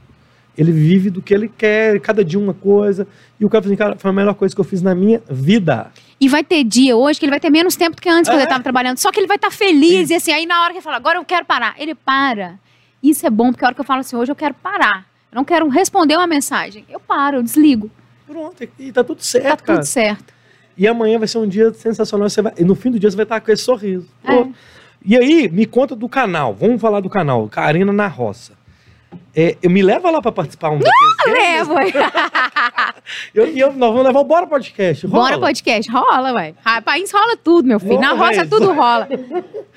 Ele 0.58 0.72
vive 0.72 1.10
do 1.10 1.22
que 1.22 1.34
ele 1.34 1.50
quer, 1.50 2.00
cada 2.00 2.24
dia 2.24 2.40
uma 2.40 2.54
coisa. 2.54 3.06
E 3.38 3.44
o 3.44 3.50
cara 3.50 3.62
falou 3.62 3.74
assim, 3.74 3.78
cara, 3.78 3.96
foi 3.98 4.10
a 4.10 4.14
melhor 4.14 4.36
coisa 4.36 4.56
que 4.56 4.62
eu 4.62 4.66
fiz 4.66 4.82
na 4.82 4.96
minha 4.96 5.22
vida. 5.30 5.92
E 6.22 6.30
vai 6.30 6.42
ter 6.42 6.64
dia 6.64 6.96
hoje 6.96 7.20
que 7.20 7.26
ele 7.26 7.32
vai 7.32 7.40
ter 7.40 7.50
menos 7.50 7.76
tempo 7.76 7.98
do 7.98 8.02
que 8.02 8.08
antes, 8.08 8.30
quando 8.30 8.38
ele 8.38 8.46
estava 8.46 8.64
trabalhando. 8.64 8.98
Só 8.98 9.12
que 9.12 9.20
ele 9.20 9.28
vai 9.28 9.36
estar 9.36 9.50
tá 9.50 9.54
feliz. 9.54 10.08
Sim. 10.08 10.14
E 10.14 10.16
assim, 10.16 10.32
aí 10.32 10.46
na 10.46 10.62
hora 10.62 10.72
que 10.72 10.78
ele 10.78 10.84
fala, 10.84 10.96
agora 10.96 11.20
eu 11.20 11.26
quero 11.26 11.46
parar, 11.46 11.76
ele 11.78 11.94
para. 11.94 12.58
Isso 13.02 13.28
é 13.28 13.30
bom, 13.30 13.52
porque 13.52 13.66
a 13.66 13.68
hora 13.68 13.76
que 13.76 13.82
eu 13.82 13.86
falo 13.86 14.00
assim, 14.00 14.16
hoje 14.16 14.32
eu 14.32 14.36
quero 14.36 14.54
parar. 14.54 15.13
Eu 15.34 15.38
não 15.38 15.44
quero 15.44 15.68
responder 15.68 16.16
uma 16.16 16.28
mensagem. 16.28 16.86
Eu 16.88 17.00
paro, 17.00 17.38
eu 17.38 17.44
desligo. 17.44 17.90
Pronto, 18.28 18.70
e 18.78 18.92
tá 18.92 19.04
tudo 19.04 19.24
certo. 19.24 19.48
Tá 19.48 19.58
cara. 19.58 19.80
tudo 19.80 19.88
certo. 19.88 20.32
E 20.78 20.88
amanhã 20.88 21.18
vai 21.18 21.28
ser 21.28 21.40
um 21.40 21.48
dia 21.48 21.74
sensacional. 21.74 22.30
Você 22.30 22.40
vai, 22.40 22.54
e 22.56 22.64
no 22.64 22.76
fim 22.76 22.92
do 22.92 23.00
dia 23.00 23.10
você 23.10 23.18
vai 23.18 23.24
estar 23.24 23.42
com 23.42 23.52
esse 23.52 23.64
sorriso. 23.64 24.08
É. 24.24 24.48
E 25.04 25.18
aí, 25.18 25.50
me 25.50 25.66
conta 25.66 25.96
do 25.96 26.08
canal. 26.08 26.54
Vamos 26.54 26.80
falar 26.80 27.00
do 27.00 27.10
canal. 27.10 27.50
Karina 27.50 27.92
na 27.92 28.06
Roça. 28.06 28.54
É, 29.36 29.58
eu 29.62 29.72
me 29.72 29.82
leva 29.82 30.12
lá 30.12 30.22
para 30.22 30.32
participar 30.32 30.70
um 30.70 30.80
Não, 30.80 31.34
levo. 31.34 31.74
eu, 33.34 33.46
eu, 33.48 33.74
nós 33.74 33.92
vamos 33.92 34.06
levar 34.06 34.20
o 34.20 34.24
Bora 34.24 34.48
Podcast. 34.48 35.06
Rola. 35.06 35.24
Bora 35.24 35.40
Podcast, 35.40 35.92
rola, 35.92 36.34
ué. 36.34 36.54
País 36.84 37.12
rola 37.12 37.38
tudo, 37.38 37.68
meu 37.68 37.80
filho. 37.80 38.00
Na 38.00 38.14
roça 38.14 38.46
tudo 38.46 38.74
rola. 38.74 39.08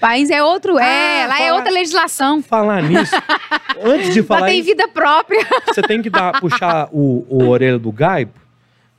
País 0.01 0.31
é 0.31 0.43
outro, 0.43 0.79
é, 0.79 1.25
ah, 1.25 1.27
lá 1.29 1.41
é 1.41 1.47
é 1.47 1.53
outra 1.53 1.71
legislação. 1.71 2.43
Falar 2.43 2.83
nisso, 2.83 3.15
antes 3.83 4.13
de 4.13 4.23
falar 4.23 4.41
Lá 4.41 4.47
tem 4.47 4.61
isso, 4.61 4.69
vida 4.69 4.89
própria. 4.89 5.47
Você 5.67 5.83
tem 5.83 6.03
que 6.03 6.11
dar, 6.11 6.41
puxar 6.41 6.89
o, 6.93 7.25
o 7.29 7.49
orelha 7.49 7.79
do 7.79 7.91
Gaibo. 7.91 8.33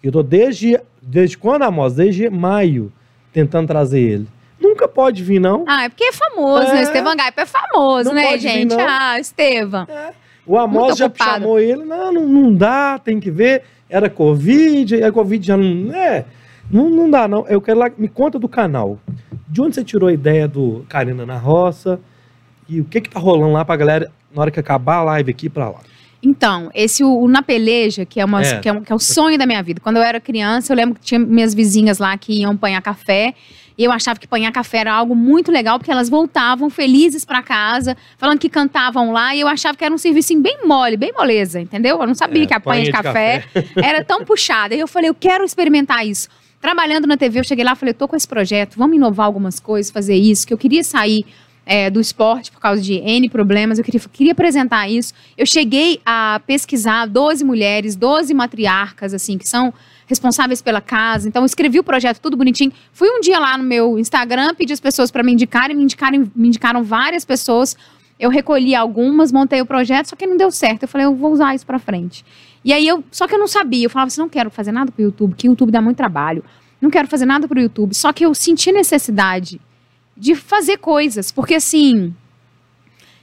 Eu 0.02 0.12
tô 0.12 0.24
desde, 0.24 0.80
desde 1.02 1.38
quando, 1.38 1.64
Amos? 1.64 1.94
Desde 1.94 2.30
maio, 2.30 2.92
tentando 3.32 3.68
trazer 3.68 4.00
ele. 4.00 4.28
Nunca 4.60 4.88
pode 4.88 5.24
vir, 5.24 5.40
não. 5.40 5.66
Ah, 5.68 5.84
é 5.84 5.90
porque 5.90 6.06
é 6.06 6.12
famoso, 6.12 6.68
é. 6.68 6.74
né? 6.74 6.82
Estevam 6.84 7.16
Gaipo 7.16 7.42
é 7.42 7.46
famoso, 7.46 8.10
não 8.10 8.16
né, 8.16 8.38
gente? 8.38 8.76
Vir, 8.76 8.88
ah, 8.88 9.20
Estevam. 9.20 9.88
É. 9.88 10.14
O 10.48 10.58
Amos 10.58 10.98
já 10.98 11.12
chamou 11.14 11.60
ele, 11.60 11.84
não, 11.84 12.12
não, 12.12 12.26
não 12.26 12.54
dá, 12.56 12.98
tem 12.98 13.20
que 13.20 13.30
ver. 13.30 13.64
Era 13.90 14.10
Covid, 14.10 15.04
a 15.04 15.12
Covid 15.12 15.46
já 15.46 15.56
não. 15.56 15.94
É, 15.94 16.26
não, 16.72 16.90
não 16.90 17.10
dá, 17.10 17.28
não. 17.28 17.48
Eu 17.48 17.62
quero 17.62 17.80
lá. 17.80 17.92
Me 17.98 18.08
conta 18.08 18.38
do 18.38 18.50
canal. 18.50 19.00
De 19.48 19.62
onde 19.62 19.76
você 19.76 19.84
tirou 19.84 20.10
a 20.10 20.14
ideia 20.14 20.48
do 20.48 20.86
Karina 20.90 21.26
na 21.26 21.38
Roça? 21.38 22.00
E 22.68 22.82
o 22.82 22.86
que 22.86 23.00
que 23.00 23.10
tá 23.10 23.20
rolando 23.20 23.54
lá 23.54 23.64
pra 23.64 23.78
galera 23.78 24.12
na 24.34 24.42
hora 24.42 24.52
que 24.52 24.60
acabar 24.60 24.98
a 24.98 25.04
live 25.04 25.32
aqui 25.32 25.50
pra 25.50 25.70
lá? 25.70 25.80
Então, 26.22 26.70
esse 26.74 27.04
o, 27.04 27.20
o 27.22 27.28
Na 27.28 27.42
Peleja, 27.42 28.06
que 28.06 28.20
é, 28.20 28.26
uma, 28.26 28.42
é. 28.42 28.60
Que, 28.60 28.68
é 28.68 28.74
um, 28.74 28.82
que 28.82 28.92
é 28.92 28.96
o 28.96 29.00
sonho 29.00 29.38
da 29.38 29.46
minha 29.46 29.62
vida. 29.64 29.80
Quando 29.80 29.98
eu 29.98 30.04
era 30.04 30.20
criança, 30.20 30.74
eu 30.74 30.76
lembro 30.78 30.96
que 30.96 31.06
tinha 31.06 31.20
minhas 31.20 31.54
vizinhas 31.54 32.00
lá 32.00 32.18
que 32.18 32.42
iam 32.42 32.52
apanhar 32.52 32.82
café. 32.82 33.34
E 33.78 33.84
eu 33.84 33.92
achava 33.92 34.20
que 34.20 34.26
apanhar 34.26 34.52
café 34.52 34.80
era 34.80 34.94
algo 34.94 35.16
muito 35.16 35.52
legal, 35.52 35.78
porque 35.78 35.92
elas 35.92 36.10
voltavam 36.10 36.70
felizes 36.70 37.24
para 37.24 37.44
casa, 37.44 37.96
falando 38.18 38.40
que 38.40 38.50
cantavam 38.50 39.12
lá. 39.12 39.36
E 39.36 39.42
eu 39.42 39.48
achava 39.48 39.78
que 39.78 39.86
era 39.86 39.94
um 39.94 39.98
serviço 39.98 40.34
assim, 40.34 40.42
bem 40.42 40.66
mole, 40.66 40.98
bem 40.98 41.12
moleza, 41.14 41.62
entendeu? 41.62 42.02
Eu 42.02 42.08
não 42.08 42.16
sabia 42.16 42.44
é, 42.44 42.48
que 42.48 42.54
a 42.54 42.58
apanha 42.58 42.82
de, 42.82 42.86
de 42.88 42.92
café, 42.92 43.40
café. 43.54 43.68
era 43.78 44.04
tão 44.04 44.26
puxada. 44.26 44.74
E 44.74 44.80
eu 44.80 44.88
falei, 44.88 45.10
eu 45.10 45.16
quero 45.16 45.44
experimentar 45.44 46.06
isso. 46.06 46.28
Trabalhando 46.60 47.06
na 47.06 47.16
TV, 47.16 47.40
eu 47.40 47.44
cheguei 47.44 47.64
lá 47.64 47.74
e 47.74 47.76
falei, 47.76 47.94
tô 47.94 48.08
com 48.08 48.16
esse 48.16 48.28
projeto, 48.28 48.76
vamos 48.78 48.96
inovar 48.96 49.28
algumas 49.28 49.60
coisas, 49.60 49.92
fazer 49.92 50.16
isso, 50.16 50.48
que 50.48 50.54
eu 50.54 50.58
queria 50.58 50.84
sair 50.84 51.24
é, 51.68 51.90
do 51.90 52.00
esporte 52.00 52.52
por 52.52 52.60
causa 52.60 52.82
de 52.82 52.96
N 52.96 53.30
problemas. 53.30 53.78
Eu 53.78 53.84
queria, 53.84 54.02
queria 54.12 54.32
apresentar 54.32 54.90
isso. 54.90 55.14
Eu 55.38 55.46
cheguei 55.46 56.00
a 56.04 56.42
pesquisar 56.48 57.06
12 57.06 57.44
mulheres, 57.44 57.96
12 57.96 58.34
matriarcas, 58.34 59.14
assim, 59.14 59.38
que 59.38 59.48
são 59.48 59.72
responsáveis 60.08 60.62
pela 60.62 60.82
casa. 60.82 61.28
Então, 61.28 61.46
escrevi 61.46 61.80
o 61.80 61.84
projeto 61.84 62.20
tudo 62.20 62.36
bonitinho. 62.36 62.72
Fui 62.92 63.10
um 63.10 63.20
dia 63.20 63.38
lá 63.38 63.58
no 63.58 63.64
meu 63.64 64.00
Instagram, 64.00 64.56
pedi 64.56 64.74
as 64.74 64.80
pessoas 64.80 65.12
para 65.12 65.22
me 65.22 65.34
indicarem, 65.34 65.76
me 65.76 65.84
indicaram, 65.84 66.32
me 66.36 66.48
indicaram 66.48 66.84
várias 66.84 67.24
pessoas. 67.24 67.78
Eu 68.20 68.30
recolhi 68.32 68.74
algumas, 68.74 69.32
montei 69.32 69.62
o 69.62 69.66
projeto, 69.66 70.08
só 70.08 70.16
que 70.16 70.26
não 70.26 70.38
deu 70.38 70.50
certo. 70.50 70.84
Eu 70.84 70.88
falei, 70.88 71.06
eu 71.06 71.14
vou 71.14 71.32
usar 71.32 71.54
isso 71.54 71.66
para 71.66 71.78
frente. 71.78 72.26
E 72.66 72.74
aí 72.74 72.88
eu, 72.88 73.04
só 73.12 73.28
que 73.28 73.36
eu 73.36 73.40
não 73.40 73.48
sabia. 73.48 73.86
Eu 73.86 73.90
falava 73.90 74.08
assim, 74.08 74.22
não 74.22 74.30
quero 74.30 74.50
fazer 74.50 74.72
nada 74.72 74.92
pro 74.92 75.04
YouTube, 75.04 75.36
que 75.36 75.48
o 75.48 75.52
YouTube 75.52 75.72
dá 75.72 75.82
muito 75.82 75.98
trabalho. 75.98 76.44
Não 76.82 76.90
quero 76.90 77.08
fazer 77.08 77.26
nada 77.26 77.48
pro 77.48 77.60
YouTube. 77.60 77.94
Só 77.94 78.12
que 78.12 78.26
eu 78.26 78.34
senti 78.34 78.72
necessidade 78.72 79.60
de 80.16 80.36
fazer 80.36 80.78
coisas. 80.78 81.32
Porque 81.32 81.56
assim, 81.56 82.16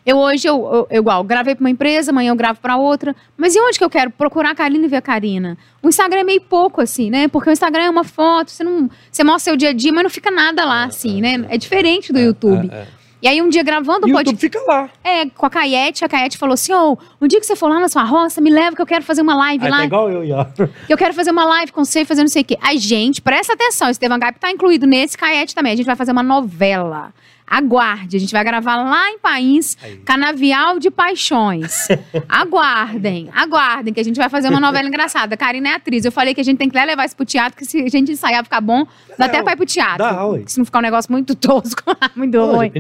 eu 0.07 0.19
hoje, 0.19 0.47
eu, 0.47 0.57
eu, 0.57 0.87
eu 0.91 1.01
igual, 1.01 1.25
gravei 1.25 1.55
para 1.55 1.63
uma 1.63 1.71
empresa, 1.71 2.11
amanhã 2.11 2.31
eu 2.31 2.37
gravo 2.37 2.61
para 2.61 2.77
outra. 2.77 3.17
Mas 3.37 3.55
e 3.55 3.61
onde 3.61 3.79
que 3.79 3.85
eu 3.85 3.89
quero 3.89 4.11
procurar 4.11 4.51
a 4.51 4.55
Karina 4.55 4.85
e 4.85 4.89
ver 4.89 4.97
a 4.97 5.03
Karina? 5.03 5.57
O 5.83 5.89
Instagram 5.89 6.21
é 6.21 6.25
meio 6.25 6.41
pouco, 6.43 6.81
assim, 6.81 7.09
né? 7.09 7.27
Porque 7.29 7.49
o 7.49 7.53
Instagram 7.53 7.85
é 7.85 7.91
uma 7.91 8.05
foto, 8.05 8.51
você 8.51 8.63
não. 8.63 8.91
Você 9.11 9.25
mostra 9.25 9.53
seu 9.53 9.57
dia 9.57 9.71
a 9.71 9.73
dia, 9.73 9.93
mas 9.93 10.03
não 10.03 10.11
fica 10.11 10.31
nada 10.31 10.65
lá, 10.65 10.83
é, 10.83 10.87
assim, 10.87 11.19
é, 11.19 11.39
né? 11.39 11.47
É 11.49 11.57
diferente 11.57 12.13
do 12.13 12.19
é, 12.19 12.25
YouTube. 12.25 12.69
É, 12.71 12.77
é. 12.77 12.87
E 13.25 13.29
aí 13.29 13.41
um 13.41 13.49
dia 13.49 13.63
gravando 13.63 14.07
o 14.07 14.13
podcast. 14.13 14.39
fica 14.39 14.61
lá. 14.67 14.91
É, 15.03 15.25
com 15.31 15.47
a 15.47 15.49
Caiete, 15.49 16.05
a 16.05 16.09
Caiete 16.11 16.37
falou 16.37 16.53
assim: 16.53 16.75
ô, 16.75 16.93
oh, 16.93 17.25
um 17.25 17.27
dia 17.27 17.41
que 17.41 17.47
você 17.47 17.57
for 17.57 17.69
lá 17.69 17.81
na 17.81 17.89
sua 17.89 18.05
roça, 18.05 18.39
me 18.39 18.51
leva 18.51 18.77
que 18.77 18.83
eu 18.83 18.87
quero 18.87 19.03
fazer 19.03 19.23
uma 19.23 19.35
live 19.35 19.65
aí 19.65 19.71
lá. 19.71 19.79
Tá 19.79 19.85
igual 19.87 20.11
eu, 20.11 20.27
já. 20.27 20.47
Eu 20.87 20.99
quero 20.99 21.15
fazer 21.15 21.31
uma 21.31 21.47
live 21.47 21.73
com 21.73 21.83
você, 21.83 22.05
fazer 22.05 22.21
não 22.21 22.29
sei 22.29 22.43
o 22.43 22.45
quê. 22.45 22.59
A 22.61 22.75
gente, 22.77 23.23
presta 23.23 23.55
atenção, 23.55 23.89
Estevam 23.89 24.19
Gap 24.19 24.39
tá 24.39 24.51
incluído 24.51 24.87
nesse, 24.87 25.17
Caiete 25.17 25.55
também. 25.55 25.73
A 25.73 25.77
gente 25.77 25.87
vai 25.87 25.97
fazer 25.97 26.13
uma 26.13 26.23
novela. 26.23 27.15
Aguarde, 27.47 28.17
a 28.17 28.21
gente 28.21 28.33
vai 28.33 28.43
gravar 28.43 28.77
lá 28.77 29.11
em 29.11 29.19
País, 29.19 29.77
Aí. 29.83 29.97
Canavial 29.99 30.79
de 30.79 30.91
Paixões. 30.91 31.89
aguardem, 32.29 33.29
aguardem, 33.35 33.93
que 33.93 34.01
a 34.01 34.03
gente 34.03 34.17
vai 34.17 34.29
fazer 34.31 34.49
uma 34.49 34.59
novela 34.59 34.89
engraçada. 34.89 35.37
Karina 35.37 35.69
é 35.69 35.75
atriz. 35.75 36.05
Eu 36.05 36.13
falei 36.13 36.35
que 36.35 36.41
a 36.41 36.45
gente 36.45 36.57
tem 36.57 36.71
que 36.71 36.77
levar 36.77 37.05
isso 37.05 37.15
pro 37.15 37.25
teatro, 37.25 37.57
que 37.57 37.65
se 37.65 37.83
a 37.83 37.89
gente 37.89 38.13
ensaiar 38.13 38.43
ficar 38.43 38.61
bom, 38.61 38.87
dá 39.19 39.27
até 39.27 39.43
pra 39.43 39.53
ir 39.53 39.57
pro 39.57 39.67
teatro. 39.67 39.99
Dá, 39.99 40.27
ué. 40.27 40.43
Se 40.47 40.59
não 40.59 40.65
ficar 40.65 40.79
um 40.79 40.83
negócio 40.83 41.13
muito 41.13 41.35
tosco, 41.35 41.83
muito 42.17 42.39
Pô, 42.39 42.57
ruim. 42.57 42.73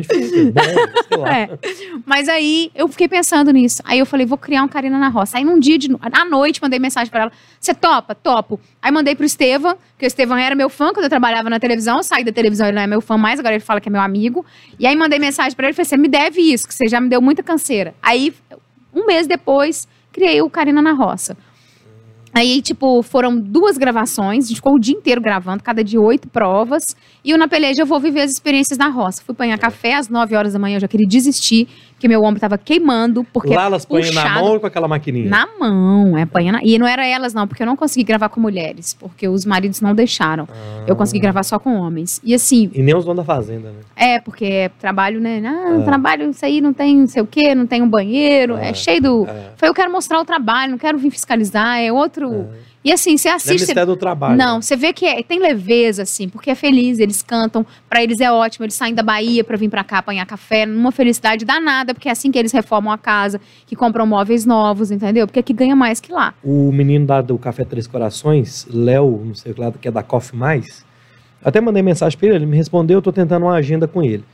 Bom, 1.11 1.27
é. 1.27 1.51
Mas 2.07 2.29
aí 2.29 2.71
eu 2.75 2.89
fiquei 2.89 3.07
pensando 3.07 3.51
nisso. 3.53 3.83
Aí 3.85 3.99
eu 3.99 4.07
falei, 4.07 4.25
vou 4.25 4.39
criar 4.39 4.63
um 4.63 4.69
Karina 4.69 4.99
na 4.99 5.09
Roça. 5.09 5.37
Aí 5.39 5.45
num 5.45 5.59
dia, 5.59 5.79
de, 5.79 5.89
à 6.01 6.25
noite, 6.25 6.61
mandei 6.63 6.79
mensagem 6.79 7.11
pra 7.11 7.23
ela. 7.23 7.33
Você 7.61 7.75
topa? 7.75 8.15
Topo. 8.15 8.59
Aí 8.81 8.91
mandei 8.91 9.15
pro 9.15 9.25
Estevam, 9.25 9.77
que 9.99 10.05
o 10.05 10.09
Estevam 10.09 10.37
era 10.37 10.55
meu 10.55 10.69
fã 10.71 10.93
quando 10.93 11.05
eu 11.05 11.11
trabalhava 11.11 11.49
na 11.51 11.61
televisão. 11.61 11.99
Eu 11.99 12.03
saí 12.03 12.25
da 12.25 12.33
televisão, 12.33 12.67
ele 12.67 12.77
não 12.77 12.83
é 12.83 12.87
meu 12.87 13.01
fã 13.01 13.17
mais, 13.17 13.39
agora 13.39 13.55
ele 13.55 13.65
fala 13.65 13.81
que 13.81 13.89
é 13.89 13.93
meu 13.93 14.01
amigo. 14.01 14.45
E 14.79 14.87
aí 14.87 14.97
mandei 14.97 15.19
mensagem 15.19 15.55
para 15.55 15.67
ele 15.67 15.73
e 15.73 15.77
falei: 15.77 15.89
você 15.89 15.97
me 15.97 16.09
deve 16.09 16.41
isso, 16.41 16.67
que 16.67 16.75
você 16.75 16.89
já 16.89 17.01
me 17.01 17.09
deu 17.09 17.21
muita 17.21 17.43
canseira. 17.43 17.95
Aí, 18.03 18.33
um 18.95 19.07
mês 19.07 19.27
depois, 19.27 19.87
criei 20.13 20.41
o 20.43 20.51
Karina 20.51 20.81
na 20.81 20.93
Roça. 20.93 21.37
Aí, 22.35 22.61
tipo, 22.61 23.01
foram 23.05 23.39
duas 23.39 23.79
gravações, 23.79 24.47
a 24.47 24.49
gente 24.49 24.57
ficou 24.57 24.75
o 24.75 24.79
dia 24.81 24.93
inteiro 24.93 25.21
gravando, 25.21 25.63
cada 25.63 25.85
dia 25.85 26.01
oito 26.01 26.29
provas. 26.29 26.83
E 27.25 27.33
o 27.33 27.39
Na 27.39 27.47
Peleja 27.47 27.83
eu 27.83 27.87
vou 27.87 28.01
viver 28.01 28.23
as 28.23 28.33
experiências 28.33 28.77
na 28.77 28.89
roça. 28.89 29.23
Fui 29.25 29.33
apanhar 29.33 29.57
café 29.57 29.95
às 29.95 30.09
nove 30.09 30.35
horas 30.35 30.53
da 30.53 30.59
manhã, 30.59 30.77
eu 30.77 30.81
já 30.81 30.89
queria 30.89 31.07
desistir, 31.07 31.69
porque 32.05 32.09
meu 32.09 32.23
ombro 32.23 32.39
tava 32.39 32.59
queimando. 32.59 33.25
Porque 33.33 33.55
Lá 33.55 33.65
elas 33.65 33.87
põem 33.87 34.13
na 34.13 34.29
mão 34.29 34.45
ou 34.53 34.61
com 34.61 34.67
aquela 34.67 34.87
maquininha? 34.87 35.31
Na 35.31 35.49
mão, 35.59 36.19
é 36.19 36.23
apanhando. 36.23 36.59
E 36.63 36.79
não 36.79 36.87
era 36.87 37.07
elas, 37.07 37.33
não, 37.33 37.49
porque 37.49 37.63
eu 37.63 37.67
não 37.67 37.77
consegui 37.77 38.05
gravar 38.05 38.29
com 38.29 38.39
mulheres, 38.41 38.93
porque 38.93 39.27
os 39.27 39.47
maridos 39.47 39.81
não 39.81 39.95
deixaram. 39.95 40.47
Ah. 40.51 40.85
Eu 40.87 40.95
consegui 40.97 41.21
gravar 41.21 41.43
só 41.45 41.59
com 41.59 41.75
homens. 41.75 42.21
E 42.23 42.35
assim. 42.35 42.71
E 42.75 42.83
nem 42.83 42.95
os 42.95 43.07
donos 43.07 43.25
da 43.25 43.35
fazenda, 43.35 43.71
né? 43.71 43.79
É, 43.97 44.21
porque 44.21 44.45
é 44.45 44.69
trabalho, 44.69 45.19
né? 45.19 45.43
Ah, 45.47 45.81
é. 45.81 45.85
trabalho, 45.85 46.29
isso 46.29 46.45
aí 46.45 46.61
não 46.61 46.75
tem 46.75 46.95
não 46.95 47.07
sei 47.07 47.23
o 47.23 47.27
quê, 47.27 47.55
não 47.55 47.67
tem 47.67 47.81
um 47.81 47.89
banheiro, 47.89 48.57
é, 48.57 48.69
é 48.69 48.75
cheio 48.75 49.01
do. 49.01 49.27
É. 49.27 49.53
Foi, 49.57 49.71
eu 49.71 49.75
quero 49.75 49.91
mostrar 49.91 50.21
o 50.21 50.27
trabalho, 50.27 50.73
não 50.73 50.79
quero 50.79 50.99
vir 50.99 51.11
fiscalizar, 51.11 51.79
é 51.81 51.91
outro. 51.91 52.31
É. 52.35 52.74
E 52.85 52.93
assim, 52.93 53.17
você 53.17 53.29
assiste. 53.31 53.75
Não 53.75 53.83
é 53.83 53.87
do 53.87 53.97
trabalho. 53.97 54.37
Não, 54.37 54.61
você 54.61 54.77
vê 54.77 54.93
que 54.93 55.07
é, 55.07 55.23
tem 55.23 55.41
leveza, 55.41 56.03
assim, 56.03 56.29
porque 56.29 56.51
é 56.51 56.55
feliz, 56.55 56.99
eles 56.99 57.23
cantam, 57.23 57.65
para 57.89 58.03
eles 58.03 58.21
é 58.21 58.31
ótimo, 58.31 58.67
eles 58.67 58.75
saem 58.75 58.95
da 58.95 59.03
Bahia 59.03 59.43
para 59.43 59.57
vir 59.57 59.71
para 59.71 59.83
cá 59.83 59.99
apanhar 59.99 60.27
café, 60.27 60.67
numa 60.67 60.93
felicidade 60.93 61.47
danada, 61.47 61.95
porque 61.95 62.11
é 62.11 62.13
assim 62.13 62.31
que 62.31 62.39
eles 62.39 62.53
reformam 62.53 62.93
a 62.93 62.99
casa, 62.99 63.41
que 63.67 63.75
compram 63.75 64.07
móveis 64.07 64.45
novos, 64.45 64.91
entendeu? 64.91 65.27
Porque 65.27 65.41
aqui 65.41 65.55
ganha 65.55 65.75
mais 65.75 65.99
que 65.99 66.13
lá. 66.13 66.35
O 66.45 66.71
menino 66.71 67.07
da, 67.07 67.23
do 67.23 67.39
Café 67.39 67.65
Três 67.65 67.87
Corações, 67.87 68.67
Léo, 68.71 69.23
não 69.25 69.35
sei 69.35 69.53
o 69.53 69.55
que 69.55 69.61
lá, 69.63 69.73
que 69.73 69.89
é 69.89 69.91
da 69.91 70.03
Coffee 70.03 70.39
Mais, 70.39 70.85
até 71.43 71.63
mandei 71.63 71.83
mensagem 71.83 72.19
para 72.19 72.29
ele, 72.29 72.37
ele 72.37 72.47
me 72.47 72.57
respondeu, 72.57 72.99
eu 72.99 73.03
tô 73.03 73.13
tentando 73.13 73.47
uma 73.47 73.55
agenda 73.55 73.89
com 73.89 74.03
ele. 74.03 74.25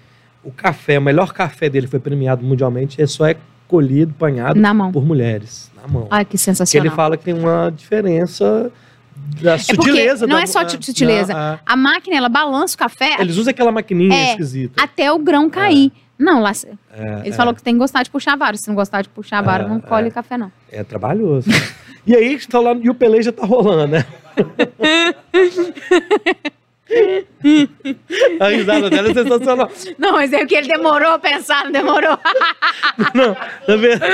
O 0.42 0.50
café, 0.50 0.98
o 0.98 1.02
melhor 1.02 1.32
café 1.32 1.68
dele 1.68 1.86
foi 1.86 2.00
premiado 2.00 2.44
mundialmente, 2.44 3.00
é 3.00 3.06
só 3.06 3.26
é 3.26 3.36
colhido, 3.70 4.12
apanhado 4.16 4.58
por 4.92 5.04
mulheres. 5.04 5.70
Na 5.80 5.86
mão. 5.88 6.06
Ai, 6.10 6.24
que 6.24 6.36
sensacional. 6.36 6.86
ele 6.86 6.94
fala 6.94 7.16
que 7.16 7.24
tem 7.24 7.34
uma 7.34 7.70
diferença 7.70 8.70
da 9.40 9.54
É 9.54 9.58
porque 9.58 9.74
sutileza. 9.76 10.26
não 10.26 10.36
da- 10.36 10.42
é 10.42 10.46
só 10.46 10.60
ah, 10.60 10.68
sutileza. 10.68 11.32
ah, 11.36 11.58
A 11.64 11.76
máquina, 11.76 12.16
ela 12.16 12.28
balança 12.28 12.74
o 12.74 12.78
café 12.78 13.16
ah. 13.18 13.22
Eles 13.22 13.36
usam 13.36 13.50
aquela 13.52 13.70
maquininha 13.70 14.14
É, 14.14 14.30
esquisita. 14.32 14.82
até 14.82 15.10
o 15.12 15.18
grão 15.18 15.48
cair. 15.48 15.92
Não, 16.18 16.40
lá, 16.42 16.50
É, 16.92 17.20
eles 17.20 17.32
é, 17.34 17.36
falaram 17.36 17.54
que 17.56 17.62
tem 17.62 17.74
que 17.74 17.78
gostar 17.78 18.02
de 18.02 18.10
puxar 18.10 18.36
vara. 18.36 18.56
Se 18.56 18.68
não 18.68 18.74
gostar 18.74 19.02
de 19.02 19.08
puxar 19.08 19.40
vara, 19.42 19.64
É, 19.64 19.68
não 19.68 19.80
colhe 19.80 20.08
é. 20.08 20.10
café, 20.10 20.36
não. 20.36 20.50
é 20.70 20.82
trabalhoso. 20.84 21.48
e 22.06 22.14
aí, 22.14 22.38
tá 22.46 22.60
lá, 22.60 22.74
e 22.74 22.90
o 22.90 22.94
peleja 22.94 23.32
tá 23.32 23.46
rolando, 23.46 23.92
né? 23.92 24.04
a 28.40 28.48
risada 28.48 28.90
dela 28.90 29.10
é 29.10 29.14
sensacional. 29.14 29.70
Não, 29.98 30.12
mas 30.12 30.32
é 30.32 30.44
que 30.44 30.54
ele 30.54 30.68
demorou 30.68 31.12
a 31.12 31.18
pensar, 31.18 31.64
não 31.64 31.72
demorou. 31.72 32.18
Não, 33.14 33.34
tá 33.34 33.76
vendo? 33.76 34.04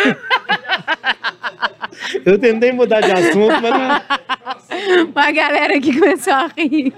Eu 2.25 2.39
tentei 2.39 2.73
mudar 2.73 3.01
de 3.01 3.11
assunto, 3.11 3.55
mas 3.61 3.71
não. 3.71 5.13
a 5.15 5.31
galera 5.33 5.77
aqui 5.77 5.99
começou 5.99 6.33
a 6.33 6.51
rir. 6.57 6.93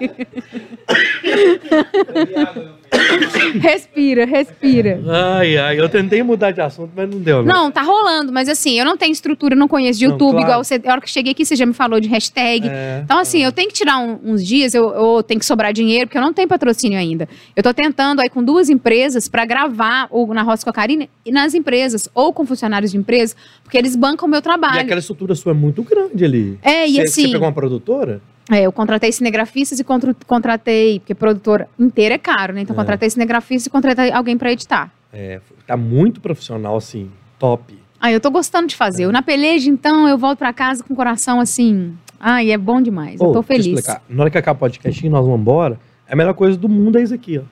respira, 3.61 4.25
respira. 4.25 5.01
Ai, 5.07 5.57
ai, 5.57 5.81
eu 5.81 5.89
tentei 5.89 6.23
mudar 6.23 6.51
de 6.51 6.61
assunto, 6.61 6.91
mas 6.95 7.09
não 7.09 7.19
deu, 7.19 7.43
não. 7.43 7.55
Não, 7.65 7.71
tá 7.71 7.83
rolando, 7.83 8.33
mas 8.33 8.49
assim, 8.49 8.79
eu 8.79 8.85
não 8.85 8.97
tenho 8.97 9.13
estrutura, 9.13 9.55
não 9.57 9.69
conheço 9.69 9.99
de 9.99 10.07
Não, 10.07 10.13
YouTube, 10.13 10.33
claro. 10.33 10.47
igual 10.47 10.65
você. 10.65 10.81
A 10.85 10.93
hora 10.93 11.01
que 11.01 11.11
cheguei 11.11 11.33
aqui, 11.33 11.45
você 11.45 11.57
já 11.57 11.67
me 11.67 11.73
falou 11.75 12.01
de 12.01 12.09
hashtag. 12.09 12.69
É, 12.69 13.01
Então, 13.05 13.19
assim, 13.19 13.43
eu 13.43 13.53
tenho 13.53 13.69
que 13.69 13.75
tirar 13.75 13.99
um- 13.99 14.19
uns 14.25 14.45
dias, 14.45 14.75
eu, 14.75 14.89
eu 14.91 15.23
tenho 15.23 15.41
que 15.41 15.47
sobrar 15.47 15.73
dinheiro, 15.73 16.07
porque 16.07 16.19
eu 16.19 16.23
não 16.23 16.33
tenho 16.33 16.49
patrocínio 16.49 16.99
ainda. 16.99 17.29
Eu 17.57 17.63
tô 17.63 17.73
tentando 17.75 18.21
aí 18.21 18.29
com 18.29 18.43
duas 18.43 18.69
empresas 18.71 19.29
pra 19.29 19.45
gravar 19.45 20.09
ou 20.11 20.27
na 20.35 20.43
Roça 20.43 20.65
com 20.65 20.71
a 20.71 20.73
Karine 20.73 21.09
e 21.25 21.31
nas 21.33 21.55
empresas, 21.55 22.09
ou 22.15 22.33
com 22.33 22.45
funcionários 22.47 22.91
de 22.93 22.97
empresas, 22.99 23.37
porque 23.63 23.77
eles 23.79 23.97
bancam 23.97 24.27
o 24.27 24.31
meu 24.31 24.41
E 24.41 24.43
trabalho. 24.43 24.81
aquela 24.81 25.01
estrutura 25.01 25.35
sua 25.35 25.53
é 25.53 25.55
muito 25.55 25.83
grande 25.83 26.25
ali. 26.25 26.59
É, 26.63 26.87
e 26.87 26.95
você, 26.95 27.01
assim. 27.03 27.23
Você 27.27 27.33
pegou 27.33 27.47
uma 27.47 27.53
produtora? 27.55 28.21
É, 28.51 28.63
eu 28.63 28.73
contratei 28.73 29.13
cinegrafistas 29.13 29.79
e 29.79 29.85
contratei, 30.27 31.01
porque 31.01 31.15
produtora 31.15 31.69
inteira 31.79 32.15
é 32.15 32.19
caro, 32.19 32.53
né? 32.55 32.63
Então, 32.63 32.75
É. 32.75 32.77
contratei 32.77 33.11
cinegrafistas 33.11 33.67
e 33.67 33.71
contratei 33.71 34.11
alguém 34.11 34.39
pra 34.39 34.51
editar. 34.53 34.91
É, 35.13 35.41
tá 35.67 35.77
muito 35.77 36.21
profissional, 36.21 36.77
assim, 36.77 37.11
top. 37.39 37.79
Ah, 38.01 38.11
eu 38.13 38.21
tô 38.21 38.31
gostando 38.31 38.67
de 38.69 38.77
fazer. 38.77 39.05
Eu 39.05 39.13
na 39.13 39.23
peleja, 39.23 39.69
então, 39.69 40.09
eu 40.09 40.17
volto 40.17 40.39
pra 40.39 40.53
casa 40.53 40.83
com 40.83 40.95
o 40.95 40.97
coração 40.97 41.41
assim. 41.41 41.95
Ai, 42.21 42.51
é 42.51 42.57
bom 42.59 42.81
demais. 42.81 43.21
eu 43.21 43.27
Ô, 43.29 43.33
tô 43.33 43.41
deixa 43.43 43.47
feliz. 43.63 43.67
explicar. 43.79 44.03
Na 44.09 44.23
hora 44.23 44.31
que 44.31 44.39
acabar 44.39 44.57
o 44.57 44.61
podcast 44.61 45.05
e 45.07 45.09
nós 45.11 45.25
vamos 45.25 45.41
embora, 45.41 45.79
a 46.09 46.17
melhor 46.17 46.35
coisa 46.35 46.57
do 46.57 46.69
mundo 46.69 46.99
é 46.99 47.03
isso 47.03 47.15
aqui, 47.15 47.39
ó. 47.39 47.43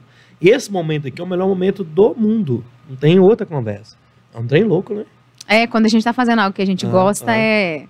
Esse 0.41 0.71
momento 0.71 1.09
aqui 1.09 1.21
é 1.21 1.25
o 1.25 1.27
melhor 1.27 1.47
momento 1.49 1.83
do 1.85 2.15
mundo. 2.15 2.65
Não 2.89 2.97
tem 2.97 3.19
outra 3.19 3.47
conversa. 3.47 3.97
É 4.35 4.39
um 4.39 4.47
trem 4.47 4.65
louco, 4.65 4.95
né? 4.95 5.05
É, 5.49 5.67
quando 5.67 5.87
a 5.87 5.89
gente 5.89 6.05
tá 6.05 6.13
fazendo 6.13 6.41
algo 6.41 6.55
que 6.55 6.61
a 6.63 6.67
gente 6.67 6.85
Ah, 6.87 6.91
gosta, 6.91 7.31
ah. 7.31 7.37
é. 7.37 7.85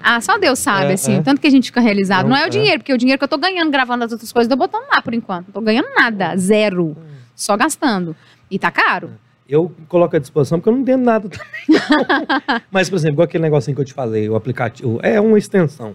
Ah, 0.00 0.20
só 0.20 0.38
Deus 0.38 0.58
sabe, 0.58 0.90
É, 0.90 0.92
assim, 0.94 1.16
é. 1.16 1.22
tanto 1.22 1.40
que 1.40 1.46
a 1.46 1.50
gente 1.50 1.66
fica 1.66 1.80
realizado. 1.80 2.24
Não, 2.24 2.30
Não, 2.30 2.36
é 2.36 2.44
o 2.44 2.46
é. 2.46 2.50
dinheiro, 2.50 2.78
porque 2.80 2.92
o 2.92 2.98
dinheiro 2.98 3.18
que 3.18 3.24
eu 3.24 3.28
tô 3.28 3.38
ganhando 3.38 3.70
gravando 3.70 4.04
as 4.04 4.12
outras 4.12 4.32
coisas, 4.32 4.50
eu 4.50 4.56
tô 4.56 4.62
botando 4.62 4.88
lá 4.90 5.00
por 5.02 5.14
enquanto. 5.14 5.46
Não 5.48 5.52
tô 5.54 5.60
ganhando 5.60 5.88
nada, 5.94 6.36
zero. 6.36 6.96
Só 7.34 7.56
gastando. 7.56 8.14
E 8.50 8.58
tá 8.58 8.70
caro. 8.70 9.10
Eu 9.48 9.72
coloco 9.88 10.16
à 10.16 10.18
disposição 10.18 10.58
porque 10.58 10.68
eu 10.68 10.72
não 10.72 10.80
entendo 10.80 11.04
nada 11.04 11.28
também. 11.28 11.80
Mas, 12.70 12.88
por 12.90 12.96
exemplo, 12.96 13.14
igual 13.14 13.24
aquele 13.26 13.42
negocinho 13.42 13.74
que 13.74 13.80
eu 13.80 13.84
te 13.86 13.94
falei, 13.94 14.28
o 14.28 14.34
aplicativo, 14.34 14.98
é 15.02 15.20
uma 15.20 15.38
extensão. 15.38 15.94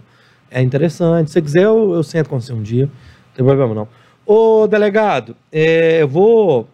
É 0.50 0.60
interessante. 0.62 1.28
Se 1.28 1.34
você 1.34 1.42
quiser, 1.42 1.64
eu, 1.64 1.92
eu 1.94 2.02
sento 2.02 2.28
com 2.30 2.40
você 2.40 2.52
um 2.52 2.62
dia. 2.62 2.84
Não 2.86 3.34
tem 3.34 3.44
problema, 3.44 3.74
não. 3.74 3.88
Ô, 4.24 4.66
delegado, 4.66 5.36
é, 5.50 6.02
eu 6.02 6.08
vou 6.08 6.68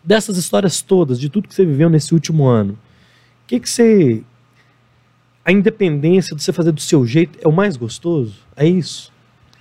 Dessas 0.03 0.37
histórias 0.37 0.81
todas, 0.81 1.19
de 1.19 1.29
tudo 1.29 1.47
que 1.47 1.53
você 1.53 1.65
viveu 1.65 1.89
nesse 1.89 2.13
último 2.13 2.45
ano, 2.45 2.73
o 2.73 3.47
que, 3.47 3.59
que 3.59 3.69
você. 3.69 4.23
A 5.47 5.51
independência 5.53 6.35
de 6.35 6.43
você 6.43 6.51
fazer 6.51 6.73
do 6.73 6.81
seu 6.81 7.05
jeito 7.07 7.39
é 7.41 7.47
o 7.47 7.53
mais 7.53 7.77
gostoso? 7.77 8.35
É 8.53 8.67
isso? 8.67 9.13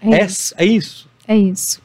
É, 0.02 0.16
É, 0.22 0.26
é 0.56 0.66
isso? 0.66 1.08
é 1.28 1.36
isso. 1.36 1.80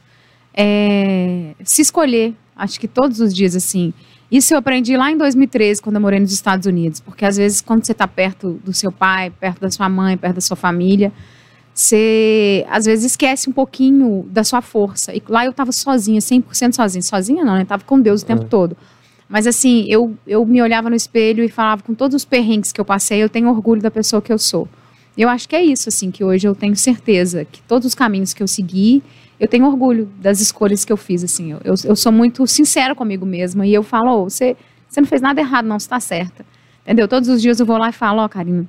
É, 0.52 1.54
se 1.62 1.82
escolher, 1.82 2.34
acho 2.56 2.80
que 2.80 2.88
todos 2.88 3.20
os 3.20 3.32
dias, 3.32 3.54
assim. 3.54 3.94
Isso 4.28 4.54
eu 4.54 4.58
aprendi 4.58 4.96
lá 4.96 5.08
em 5.12 5.16
2013, 5.16 5.80
quando 5.80 5.96
eu 5.96 6.00
morei 6.02 6.18
nos 6.18 6.32
Estados 6.32 6.66
Unidos. 6.66 6.98
Porque 6.98 7.24
às 7.24 7.36
vezes, 7.36 7.60
quando 7.60 7.84
você 7.86 7.92
está 7.92 8.08
perto 8.08 8.60
do 8.64 8.72
seu 8.72 8.90
pai, 8.90 9.30
perto 9.30 9.60
da 9.60 9.70
sua 9.70 9.88
mãe, 9.88 10.16
perto 10.16 10.34
da 10.34 10.40
sua 10.40 10.56
família, 10.56 11.12
você 11.72 12.66
às 12.68 12.86
vezes 12.86 13.04
esquece 13.12 13.48
um 13.48 13.52
pouquinho 13.52 14.26
da 14.30 14.42
sua 14.42 14.60
força. 14.60 15.14
E 15.14 15.22
lá 15.28 15.44
eu 15.44 15.52
estava 15.52 15.70
sozinha, 15.70 16.20
100% 16.20 16.74
sozinha. 16.74 17.02
Sozinha 17.02 17.44
não, 17.44 17.54
né? 17.54 17.64
Tava 17.64 17.84
com 17.84 18.00
Deus 18.00 18.22
o 18.22 18.26
tempo 18.26 18.42
É. 18.42 18.46
todo. 18.46 18.76
Mas 19.32 19.46
assim, 19.46 19.86
eu, 19.88 20.14
eu 20.26 20.44
me 20.44 20.60
olhava 20.60 20.90
no 20.90 20.94
espelho 20.94 21.42
e 21.42 21.48
falava 21.48 21.82
com 21.82 21.94
todos 21.94 22.14
os 22.14 22.22
perrengues 22.22 22.70
que 22.70 22.78
eu 22.78 22.84
passei, 22.84 23.22
eu 23.22 23.30
tenho 23.30 23.48
orgulho 23.48 23.80
da 23.80 23.90
pessoa 23.90 24.20
que 24.20 24.30
eu 24.30 24.36
sou. 24.36 24.68
Eu 25.16 25.26
acho 25.26 25.48
que 25.48 25.56
é 25.56 25.64
isso, 25.64 25.88
assim, 25.88 26.10
que 26.10 26.22
hoje 26.22 26.46
eu 26.46 26.54
tenho 26.54 26.76
certeza 26.76 27.46
que 27.46 27.62
todos 27.62 27.86
os 27.86 27.94
caminhos 27.94 28.34
que 28.34 28.42
eu 28.42 28.46
segui, 28.46 29.02
eu 29.40 29.48
tenho 29.48 29.64
orgulho 29.64 30.06
das 30.20 30.38
escolhas 30.42 30.84
que 30.84 30.92
eu 30.92 30.98
fiz, 30.98 31.24
assim. 31.24 31.52
Eu, 31.52 31.60
eu, 31.64 31.74
eu 31.82 31.96
sou 31.96 32.12
muito 32.12 32.46
sincera 32.46 32.94
comigo 32.94 33.24
mesma 33.24 33.66
e 33.66 33.72
eu 33.72 33.82
falo, 33.82 34.10
ô, 34.10 34.24
você, 34.24 34.54
você 34.86 35.00
não 35.00 35.08
fez 35.08 35.22
nada 35.22 35.40
errado, 35.40 35.64
não, 35.64 35.80
você 35.80 35.88
tá 35.88 35.98
certa. 35.98 36.44
Entendeu? 36.82 37.08
Todos 37.08 37.30
os 37.30 37.40
dias 37.40 37.58
eu 37.58 37.64
vou 37.64 37.78
lá 37.78 37.88
e 37.88 37.92
falo, 37.92 38.20
ó, 38.20 38.28
Karina, 38.28 38.66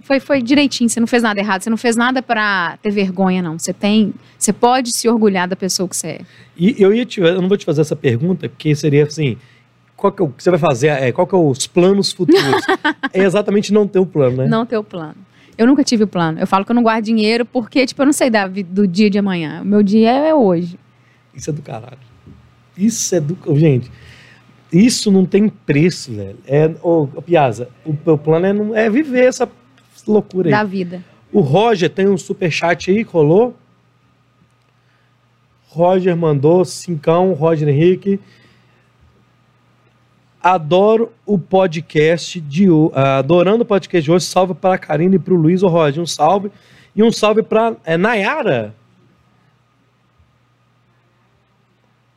foi, 0.00 0.18
foi 0.18 0.40
direitinho, 0.40 0.88
você 0.88 0.98
não 0.98 1.06
fez 1.06 1.22
nada 1.22 1.38
errado, 1.38 1.60
você 1.60 1.68
não 1.68 1.76
fez 1.76 1.94
nada 1.94 2.22
pra 2.22 2.78
ter 2.80 2.90
vergonha, 2.90 3.42
não. 3.42 3.58
Você 3.58 3.74
tem, 3.74 4.14
você 4.38 4.50
pode 4.50 4.92
se 4.92 5.06
orgulhar 5.10 5.46
da 5.46 5.56
pessoa 5.56 5.86
que 5.86 5.94
você 5.94 6.06
é. 6.06 6.20
E 6.56 6.74
eu 6.78 6.94
ia 6.94 7.04
te, 7.04 7.20
eu 7.20 7.42
não 7.42 7.48
vou 7.48 7.58
te 7.58 7.66
fazer 7.66 7.82
essa 7.82 7.94
pergunta, 7.94 8.48
porque 8.48 8.74
seria 8.74 9.04
assim, 9.04 9.36
qual 9.98 10.12
que 10.12 10.22
é 10.22 10.24
o 10.24 10.28
que 10.28 10.42
você 10.44 10.48
vai 10.50 10.60
fazer, 10.60 10.86
é, 10.86 11.10
qual 11.10 11.26
que 11.26 11.34
é 11.34 11.38
os 11.38 11.66
planos 11.66 12.12
futuros? 12.12 12.64
é 13.12 13.24
exatamente 13.24 13.72
não 13.72 13.84
ter 13.86 13.98
o 13.98 14.06
plano, 14.06 14.36
né? 14.38 14.46
Não 14.46 14.64
ter 14.64 14.76
o 14.78 14.84
plano. 14.84 15.16
Eu 15.58 15.66
nunca 15.66 15.82
tive 15.82 16.04
o 16.04 16.06
plano. 16.06 16.38
Eu 16.38 16.46
falo 16.46 16.64
que 16.64 16.70
eu 16.70 16.74
não 16.74 16.84
guardo 16.84 17.04
dinheiro 17.04 17.44
porque, 17.44 17.84
tipo, 17.84 18.00
eu 18.00 18.06
não 18.06 18.12
sei 18.12 18.30
da, 18.30 18.46
do 18.46 18.86
dia 18.86 19.10
de 19.10 19.18
amanhã. 19.18 19.60
O 19.60 19.64
meu 19.64 19.82
dia 19.82 20.08
é 20.12 20.32
hoje. 20.32 20.78
Isso 21.34 21.50
é 21.50 21.52
do 21.52 21.60
caralho. 21.60 21.98
Isso 22.76 23.12
é 23.12 23.18
do. 23.20 23.36
Gente, 23.58 23.90
isso 24.72 25.10
não 25.10 25.26
tem 25.26 25.48
preço, 25.48 26.12
velho. 26.12 26.38
É, 26.46 26.70
ô, 26.80 27.08
Piazza, 27.26 27.68
o 27.84 27.92
meu 28.06 28.16
plano 28.16 28.46
é, 28.46 28.52
não- 28.52 28.76
é 28.76 28.88
viver 28.88 29.24
essa 29.24 29.50
loucura 30.06 30.46
aí. 30.46 30.52
Da 30.52 30.62
vida. 30.62 31.02
O 31.32 31.40
Roger 31.40 31.90
tem 31.90 32.08
um 32.08 32.16
superchat 32.16 32.88
aí 32.92 33.04
que 33.04 33.10
rolou. 33.10 33.56
Roger 35.66 36.16
mandou 36.16 36.64
cincão, 36.64 37.32
Roger 37.32 37.68
Henrique. 37.68 38.20
Adoro 40.42 41.12
o 41.26 41.38
podcast 41.38 42.40
de 42.40 42.70
hoje. 42.70 42.92
Adorando 42.94 43.62
o 43.62 43.66
podcast 43.66 44.04
de 44.04 44.10
hoje. 44.10 44.24
Salve 44.24 44.54
para 44.54 44.74
a 44.74 44.78
Karine 44.78 45.16
e 45.16 45.18
para 45.18 45.34
o 45.34 45.36
Luiz. 45.36 45.62
Ô, 45.62 45.68
Roger, 45.68 46.02
um 46.02 46.06
salve. 46.06 46.50
E 46.94 47.02
um 47.02 47.10
salve 47.12 47.42
para 47.42 47.74
é, 47.84 47.96
Nayara. 47.96 48.74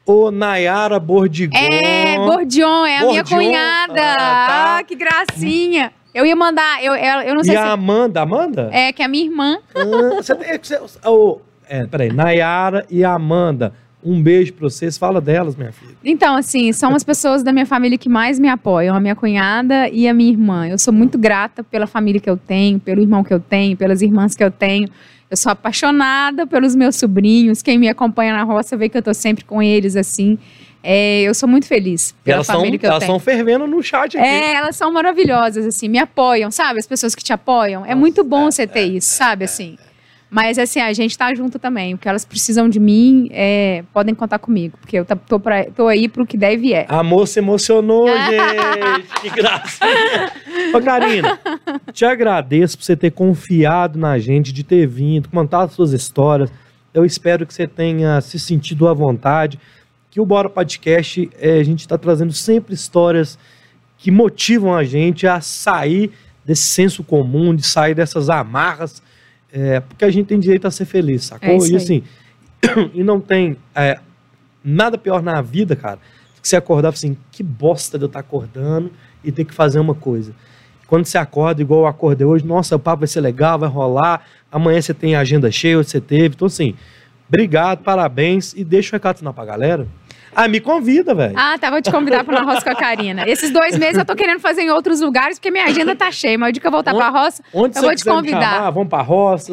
Ô, 0.06 0.32
Nayara 0.32 1.00
Bordigon. 1.00 1.56
É, 1.58 2.18
Bordion, 2.18 2.86
é 2.86 2.98
a 2.98 3.06
minha 3.06 3.24
Bordion. 3.24 3.38
cunhada. 3.38 4.02
Ah, 4.14 4.16
tá. 4.16 4.78
Ah, 4.80 4.84
que 4.84 4.96
gracinha. 4.96 5.92
Eu 6.14 6.26
ia 6.26 6.36
mandar, 6.36 6.84
eu, 6.84 6.94
eu, 6.94 7.22
eu 7.22 7.36
não 7.36 7.44
sei 7.44 7.54
E 7.54 7.58
se. 7.58 7.64
a 7.64 7.72
Amanda, 7.72 8.22
Amanda? 8.22 8.70
É, 8.74 8.92
que 8.92 9.02
é 9.02 9.06
a 9.06 9.08
minha 9.08 9.24
irmã. 9.26 9.60
Ah, 9.74 10.16
você 10.18 10.36
tem, 10.36 10.58
você, 10.58 10.78
oh, 11.06 11.40
é, 11.70 11.86
peraí, 11.86 12.12
Nayara 12.12 12.86
e 12.90 13.04
Amanda. 13.06 13.74
Um 14.04 14.22
beijo 14.22 14.54
pra 14.54 14.70
vocês. 14.70 14.98
Fala 14.98 15.22
delas, 15.22 15.56
minha 15.56 15.72
filha. 15.72 15.94
Então, 16.04 16.36
assim, 16.36 16.72
são 16.74 16.96
as 16.96 17.04
pessoas 17.04 17.44
da 17.44 17.52
minha 17.52 17.66
família 17.66 17.98
que 17.98 18.10
mais 18.10 18.40
me 18.40 18.48
apoiam, 18.50 18.96
a 18.96 19.00
minha 19.00 19.16
cunhada 19.16 19.88
e 19.90 20.08
a 20.08 20.14
minha 20.14 20.32
irmã. 20.32 20.68
Eu 20.68 20.80
sou 20.80 20.94
muito 20.94 21.18
grata 21.18 21.64
pela 21.64 21.86
família 21.86 22.20
que 22.20 22.30
eu 22.30 22.38
tenho, 22.38 22.80
pelo 22.80 23.02
irmão 23.02 23.24
que 23.24 23.34
eu 23.34 23.40
tenho, 23.40 23.78
pelas 23.78 24.02
irmãs 24.02 24.36
que 24.36 24.44
eu 24.44 24.52
tenho. 24.52 24.90
Eu 25.30 25.38
sou 25.38 25.52
apaixonada 25.52 26.46
pelos 26.46 26.76
meus 26.76 26.96
sobrinhos. 26.98 27.62
Quem 27.62 27.78
me 27.78 27.88
acompanha 27.88 28.36
na 28.36 28.44
roça 28.44 28.76
vê 28.76 28.90
que 28.90 28.98
eu 28.98 29.04
tô 29.04 29.14
sempre 29.14 29.46
com 29.46 29.62
eles, 29.62 29.96
assim. 29.96 30.38
É, 30.84 31.22
eu 31.22 31.34
sou 31.36 31.48
muito 31.48 31.68
feliz 31.68 32.16
pela 32.24 32.38
elas 32.38 32.48
estão 32.48 32.60
família 32.60 32.80
que 32.80 32.86
eu 32.86 32.90
elas 32.90 33.00
tenho. 33.02 33.12
tão 33.12 33.20
fervendo 33.20 33.68
no 33.68 33.84
chat 33.84 34.18
aqui. 34.18 34.28
É, 34.28 34.56
elas 34.56 34.76
são 34.76 34.92
maravilhosas, 34.92 35.66
assim, 35.66 35.88
me 35.88 36.00
apoiam, 36.00 36.50
sabe? 36.50 36.80
As 36.80 36.88
pessoas 36.88 37.14
que 37.14 37.24
te 37.24 37.32
apoiam. 37.32 37.86
É 37.86 37.94
muito 37.94 38.24
bom 38.24 38.50
você 38.52 38.66
ter 38.66 38.86
isso, 38.86 39.14
sabe, 39.14 39.46
assim. 39.46 39.78
Mas, 40.34 40.58
assim, 40.58 40.80
a 40.80 40.94
gente 40.94 41.18
tá 41.18 41.36
junto 41.36 41.60
também. 41.60 41.94
O 41.94 41.98
que 41.98 42.08
elas 42.08 42.24
precisam 42.24 42.70
de 42.70 42.80
mim, 42.80 43.28
é, 43.32 43.84
podem 43.94 44.16
contar 44.16 44.40
comigo. 44.40 44.78
Porque 44.80 44.98
eu 44.98 45.04
tá- 45.04 45.14
tô, 45.14 45.38
pra, 45.38 45.66
tô 45.66 45.90
aí 45.90 46.08
pro 46.08 46.26
que 46.26 46.38
deve 46.38 46.68
e 46.68 46.74
é. 46.74 46.86
A 46.88 47.04
moça 47.04 47.40
emocionou, 47.40 48.08
gente. 48.32 49.22
Que 49.22 49.30
gracinha. 49.30 50.32
Ô, 50.74 50.80
Karina, 50.82 51.38
te 51.92 52.06
agradeço 52.06 52.78
por 52.78 52.86
você 52.86 52.96
ter 52.96 53.12
confiado 53.12 54.00
na 54.00 54.18
gente, 54.20 54.54
de 54.54 54.64
ter 54.64 54.88
vindo, 54.88 55.28
contado 55.28 55.74
suas 55.74 55.92
histórias. 55.92 56.50
Eu 56.94 57.04
espero 57.04 57.46
que 57.46 57.54
você 57.54 57.68
tenha 57.68 58.22
se 58.22 58.40
sentido 58.40 58.88
à 58.88 58.94
vontade. 58.94 59.60
Que 60.10 60.22
o 60.22 60.26
Bora 60.26 60.50
Podcast, 60.50 61.30
eh, 61.42 61.60
a 61.60 61.64
gente 61.64 61.82
está 61.82 61.98
trazendo 61.98 62.32
sempre 62.32 62.74
histórias 62.74 63.38
que 63.98 64.10
motivam 64.10 64.74
a 64.74 64.84
gente 64.86 65.28
a 65.28 65.42
sair 65.42 66.10
desse 66.46 66.64
senso 66.68 67.04
comum, 67.04 67.54
de 67.54 67.64
sair 67.64 67.94
dessas 67.94 68.30
amarras, 68.30 69.04
eh, 69.54 69.80
porque 69.82 70.06
a 70.06 70.12
gente 70.12 70.28
tem 70.28 70.40
direito 70.40 70.68
a 70.68 70.72
ser 70.72 70.86
feliz, 70.86 71.26
sacou? 71.26 71.50
É 71.50 71.70
e 71.70 71.76
assim, 71.76 72.04
e 72.94 73.04
não 73.04 73.20
tem 73.20 73.58
eh, 73.76 74.00
nada 74.64 74.98
pior 74.98 75.22
na 75.22 75.42
vida, 75.42 75.76
cara, 75.76 76.00
que 76.42 76.48
você 76.48 76.56
acordar 76.56 76.90
assim, 76.90 77.16
que 77.32 77.44
bosta 77.44 77.98
de 77.98 78.06
eu 78.06 78.08
estar 78.08 78.20
acordando 78.20 78.92
e 79.24 79.32
ter 79.32 79.46
que 79.46 79.54
fazer 79.54 79.80
uma 79.80 79.96
coisa. 79.96 80.34
Quando 80.88 81.06
você 81.06 81.18
acorda, 81.18 81.62
igual 81.62 81.82
eu 81.82 81.88
acordei 81.88 82.26
hoje, 82.26 82.46
nossa, 82.46 82.76
o 82.76 82.80
papo 82.80 83.02
vai 83.02 83.08
ser 83.08 83.22
legal, 83.22 83.58
vai 83.58 83.70
rolar, 83.70 84.26
amanhã 84.52 84.82
você 84.82 84.94
tem 84.94 85.16
a 85.16 85.22
agenda 85.22 85.50
cheia, 85.50 85.78
você 85.78 86.02
teve. 86.02 86.36
Então, 86.36 86.48
assim, 86.48 86.76
obrigado, 87.30 87.82
parabéns 87.82 88.54
e 88.54 88.64
deixa 88.64 88.90
o 88.90 88.94
recado 88.94 89.20
final 89.20 89.34
pra 89.34 89.46
galera. 89.46 89.88
Ah, 90.36 90.48
me 90.48 90.60
convida, 90.60 91.14
velho. 91.14 91.34
Ah, 91.36 91.58
tá, 91.60 91.70
vou 91.70 91.82
te 91.82 91.92
convidar 91.92 92.24
pra 92.24 92.42
na 92.42 92.46
roça 92.46 92.62
com 92.62 92.70
a 92.70 92.76
Karina. 92.76 93.28
Esses 93.28 93.52
dois 93.52 93.78
meses 93.78 93.98
eu 93.98 94.06
tô 94.06 94.16
querendo 94.16 94.40
fazer 94.40 94.62
em 94.62 94.70
outros 94.70 95.02
lugares, 95.02 95.38
porque 95.38 95.52
minha 95.52 95.66
agenda 95.66 95.96
tá 95.96 96.10
cheia. 96.12 96.38
Mas 96.38 96.50
o 96.50 96.52
dia 96.54 96.62
que 96.62 96.68
eu 96.68 96.72
voltar 96.72 96.94
pra 96.94 97.10
roça, 97.10 97.44
Onde 97.54 97.78
eu 97.78 97.82
vou 97.84 97.96
te 97.96 98.06
convidar. 98.06 98.56
chamar, 98.56 98.70
vamos 98.72 98.90
pra 98.90 99.02
roça, 99.02 99.52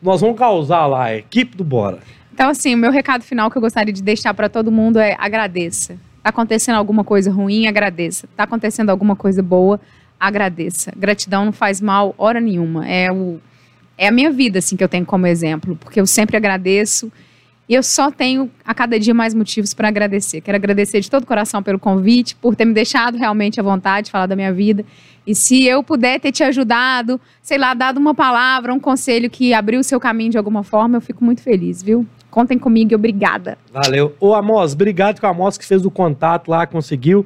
nós 0.00 0.20
vamos 0.20 0.38
causar 0.38 0.86
lá, 0.86 1.04
a 1.04 1.16
equipe 1.16 1.56
do 1.56 1.64
Bora. 1.64 1.98
Então, 2.32 2.48
assim, 2.48 2.74
o 2.74 2.78
meu 2.78 2.90
recado 2.90 3.22
final 3.22 3.50
que 3.50 3.58
eu 3.58 3.62
gostaria 3.62 3.92
de 3.92 4.02
deixar 4.02 4.32
para 4.32 4.48
todo 4.48 4.70
mundo 4.70 4.98
é 4.98 5.16
agradeça. 5.18 5.98
Tá 6.22 6.30
acontecendo 6.30 6.76
alguma 6.76 7.02
coisa 7.02 7.30
ruim, 7.30 7.66
agradeça. 7.66 8.28
Tá 8.36 8.44
acontecendo 8.44 8.90
alguma 8.90 9.16
coisa 9.16 9.42
boa, 9.42 9.80
agradeça. 10.18 10.92
Gratidão 10.96 11.44
não 11.44 11.52
faz 11.52 11.80
mal 11.80 12.14
hora 12.16 12.40
nenhuma. 12.40 12.88
É 12.88 13.10
o 13.10 13.40
é 13.96 14.08
a 14.08 14.10
minha 14.10 14.30
vida 14.30 14.60
assim 14.60 14.76
que 14.76 14.82
eu 14.82 14.88
tenho 14.88 15.04
como 15.04 15.26
exemplo, 15.26 15.76
porque 15.76 16.00
eu 16.00 16.06
sempre 16.06 16.34
agradeço 16.34 17.12
e 17.70 17.74
eu 17.74 17.84
só 17.84 18.10
tenho 18.10 18.50
a 18.64 18.74
cada 18.74 18.98
dia 18.98 19.14
mais 19.14 19.32
motivos 19.32 19.72
para 19.72 19.86
agradecer. 19.86 20.40
Quero 20.40 20.56
agradecer 20.56 21.00
de 21.00 21.08
todo 21.08 21.22
o 21.22 21.26
coração 21.26 21.62
pelo 21.62 21.78
convite, 21.78 22.34
por 22.34 22.56
ter 22.56 22.64
me 22.64 22.74
deixado 22.74 23.16
realmente 23.16 23.60
à 23.60 23.62
vontade 23.62 24.06
de 24.06 24.10
falar 24.10 24.26
da 24.26 24.34
minha 24.34 24.52
vida. 24.52 24.84
E 25.24 25.36
se 25.36 25.64
eu 25.64 25.80
puder 25.80 26.18
ter 26.18 26.32
te 26.32 26.42
ajudado, 26.42 27.20
sei 27.40 27.58
lá, 27.58 27.72
dado 27.72 27.98
uma 27.98 28.12
palavra, 28.12 28.74
um 28.74 28.80
conselho 28.80 29.30
que 29.30 29.54
abriu 29.54 29.78
o 29.78 29.84
seu 29.84 30.00
caminho 30.00 30.32
de 30.32 30.36
alguma 30.36 30.64
forma, 30.64 30.96
eu 30.96 31.00
fico 31.00 31.24
muito 31.24 31.42
feliz, 31.42 31.80
viu? 31.80 32.04
Contem 32.28 32.58
comigo 32.58 32.92
e 32.92 32.96
obrigada. 32.96 33.56
Valeu. 33.72 34.16
Ô, 34.18 34.34
Amos, 34.34 34.72
obrigado 34.72 35.20
com 35.20 35.28
a 35.28 35.30
Amos 35.30 35.56
que 35.56 35.64
fez 35.64 35.84
o 35.84 35.92
contato 35.92 36.50
lá, 36.50 36.66
conseguiu. 36.66 37.24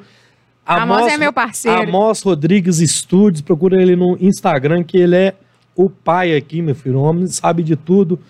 Amos 0.67 1.11
é 1.11 1.17
meu 1.17 1.33
parceiro. 1.33 1.89
Amos 1.89 2.21
Rodrigues 2.21 2.81
Studios, 2.81 3.41
procura 3.41 3.81
ele 3.81 3.97
no 3.97 4.19
Instagram, 4.21 4.85
que 4.85 4.99
ele 4.99 5.17
é 5.17 5.35
o 5.75 5.89
pai 5.89 6.37
aqui, 6.37 6.61
meu 6.61 6.75
filho. 6.75 6.99
O 6.99 7.03
homem 7.03 7.27
sabe 7.29 7.63
de 7.63 7.77
tudo. 7.77 8.21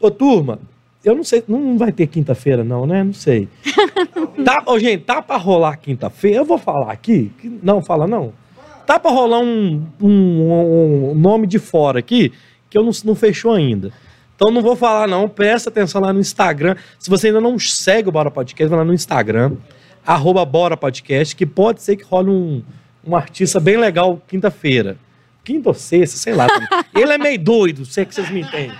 Ô, 0.00 0.10
turma, 0.10 0.58
eu 1.04 1.14
não 1.14 1.24
sei, 1.24 1.42
não 1.48 1.76
vai 1.78 1.90
ter 1.92 2.06
quinta-feira, 2.06 2.62
não, 2.62 2.86
né? 2.86 3.02
Não 3.02 3.12
sei. 3.12 3.48
tá, 4.44 4.62
ô, 4.66 4.78
gente, 4.78 5.02
tá 5.04 5.20
pra 5.22 5.36
rolar 5.36 5.76
quinta-feira? 5.76 6.38
Eu 6.38 6.44
vou 6.44 6.58
falar 6.58 6.92
aqui? 6.92 7.30
Não, 7.62 7.82
fala 7.82 8.06
não. 8.06 8.32
Tá 8.86 8.98
pra 8.98 9.10
rolar 9.10 9.38
um, 9.40 9.84
um- 10.00 11.10
um 11.10 11.14
nome 11.14 11.46
de 11.46 11.58
fora 11.58 11.98
aqui, 11.98 12.32
que 12.68 12.76
eu 12.76 12.82
não, 12.84 12.90
não 13.04 13.14
fechou 13.14 13.52
ainda. 13.52 13.92
Então 14.34 14.50
não 14.50 14.60
vou 14.62 14.74
falar 14.74 15.06
não, 15.06 15.28
presta 15.28 15.70
atenção 15.70 16.00
lá 16.00 16.12
no 16.12 16.20
Instagram. 16.20 16.74
Se 16.98 17.08
você 17.08 17.28
ainda 17.28 17.40
não 17.40 17.58
segue 17.58 18.08
o 18.08 18.12
Bora 18.12 18.30
Podcast, 18.30 18.68
vai 18.68 18.78
lá 18.78 18.84
no 18.84 18.92
Instagram, 18.94 19.52
arroba 20.04 20.44
Bora 20.44 20.76
Podcast, 20.76 21.36
que 21.36 21.46
pode 21.46 21.80
ser 21.82 21.96
que 21.96 22.02
role 22.04 22.30
um, 22.30 22.62
um 23.06 23.14
artista 23.14 23.60
bem 23.60 23.76
legal 23.76 24.20
quinta-feira. 24.26 24.96
Quinta 25.44 25.68
ou 25.68 25.74
sexta, 25.74 26.16
sei 26.16 26.34
lá. 26.34 26.46
Ele 26.94 27.12
é 27.12 27.18
meio 27.18 27.38
doido, 27.38 27.84
sei 27.84 28.04
que 28.04 28.14
vocês 28.14 28.30
me 28.30 28.40
entendem. 28.40 28.76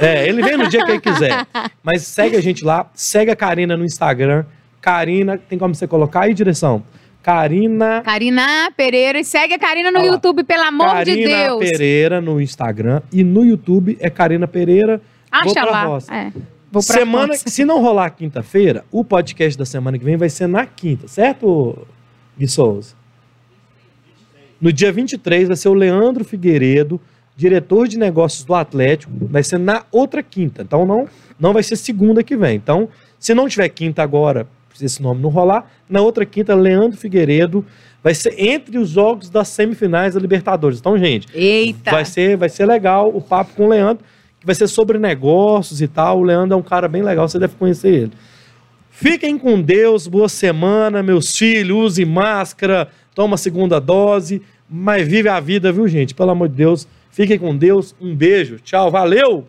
É, 0.00 0.26
ele 0.26 0.42
vem 0.42 0.56
no 0.56 0.68
dia 0.68 0.84
que 0.84 0.90
ele 0.92 1.00
quiser. 1.00 1.46
Mas 1.82 2.02
segue 2.02 2.36
a 2.36 2.40
gente 2.40 2.64
lá, 2.64 2.90
segue 2.94 3.30
a 3.30 3.36
Karina 3.36 3.76
no 3.76 3.84
Instagram. 3.84 4.44
Karina, 4.80 5.36
tem 5.36 5.58
como 5.58 5.74
você 5.74 5.86
colocar 5.86 6.22
aí, 6.22 6.34
direção? 6.34 6.82
Karina... 7.22 8.00
Karina 8.02 8.70
Pereira. 8.76 9.20
E 9.20 9.24
segue 9.24 9.54
a 9.54 9.58
Karina 9.58 9.90
no 9.90 9.98
Olha. 9.98 10.08
YouTube, 10.08 10.42
pelo 10.42 10.62
amor 10.62 10.86
Karina 10.86 11.16
de 11.16 11.24
Deus. 11.24 11.58
Pereira 11.70 12.20
no 12.20 12.40
Instagram 12.40 13.02
e 13.12 13.22
no 13.22 13.44
YouTube 13.44 13.96
é 14.00 14.08
Karina 14.08 14.48
Pereira. 14.48 15.02
Vou 15.30 15.52
Acha 15.52 15.60
pra 15.60 15.70
lá. 15.70 15.84
roça. 15.84 16.14
É, 16.14 16.30
vou 16.72 16.82
pra 16.82 16.96
semana, 16.96 17.26
roça. 17.28 17.48
se 17.48 17.64
não 17.64 17.80
rolar 17.82 18.10
quinta-feira, 18.10 18.84
o 18.90 19.04
podcast 19.04 19.58
da 19.58 19.66
semana 19.66 19.98
que 19.98 20.04
vem 20.04 20.16
vai 20.16 20.30
ser 20.30 20.46
na 20.46 20.64
quinta, 20.64 21.06
certo, 21.06 21.86
Gui 22.38 22.48
Souza? 22.48 22.94
No 24.60 24.72
dia 24.72 24.92
23 24.92 25.48
vai 25.48 25.56
ser 25.56 25.68
o 25.68 25.74
Leandro 25.74 26.24
Figueiredo, 26.24 27.00
diretor 27.40 27.88
de 27.88 27.98
negócios 27.98 28.44
do 28.44 28.52
Atlético, 28.54 29.10
vai 29.22 29.42
ser 29.42 29.58
na 29.58 29.82
outra 29.90 30.22
quinta. 30.22 30.60
Então 30.60 30.84
não, 30.84 31.08
não 31.38 31.54
vai 31.54 31.62
ser 31.62 31.76
segunda 31.76 32.22
que 32.22 32.36
vem. 32.36 32.54
Então, 32.54 32.90
se 33.18 33.32
não 33.32 33.48
tiver 33.48 33.70
quinta 33.70 34.02
agora, 34.02 34.46
se 34.74 34.84
esse 34.84 35.02
nome 35.02 35.22
não 35.22 35.30
rolar, 35.30 35.64
na 35.88 36.02
outra 36.02 36.26
quinta, 36.26 36.54
Leandro 36.54 36.98
Figueiredo 36.98 37.64
vai 38.04 38.14
ser 38.14 38.34
entre 38.38 38.76
os 38.76 38.90
jogos 38.90 39.30
das 39.30 39.48
semifinais 39.48 40.12
da 40.12 40.20
Libertadores. 40.20 40.78
Então, 40.78 40.98
gente, 40.98 41.28
Eita. 41.34 41.90
Vai 41.90 42.04
ser, 42.04 42.36
vai 42.36 42.50
ser 42.50 42.66
legal 42.66 43.08
o 43.08 43.22
papo 43.22 43.54
com 43.54 43.64
o 43.64 43.68
Leandro, 43.70 44.04
que 44.38 44.44
vai 44.44 44.54
ser 44.54 44.68
sobre 44.68 44.98
negócios 44.98 45.80
e 45.80 45.88
tal. 45.88 46.20
O 46.20 46.22
Leandro 46.22 46.54
é 46.54 46.58
um 46.58 46.62
cara 46.62 46.88
bem 46.88 47.02
legal, 47.02 47.26
você 47.26 47.38
deve 47.38 47.54
conhecer 47.54 47.88
ele. 47.88 48.12
Fiquem 48.90 49.38
com 49.38 49.62
Deus, 49.62 50.06
boa 50.06 50.28
semana, 50.28 51.02
meus 51.02 51.34
filhos, 51.34 51.92
use 51.92 52.04
máscara, 52.04 52.88
toma 53.14 53.38
segunda 53.38 53.80
dose, 53.80 54.42
mas 54.68 55.08
vive 55.08 55.28
a 55.28 55.40
vida, 55.40 55.72
viu, 55.72 55.88
gente? 55.88 56.14
Pelo 56.14 56.30
amor 56.30 56.50
de 56.50 56.56
Deus, 56.56 56.86
fiquem 57.10 57.38
com 57.38 57.56
Deus, 57.56 57.94
um 58.00 58.14
beijo, 58.14 58.58
tchau, 58.60 58.90
valeu! 58.90 59.46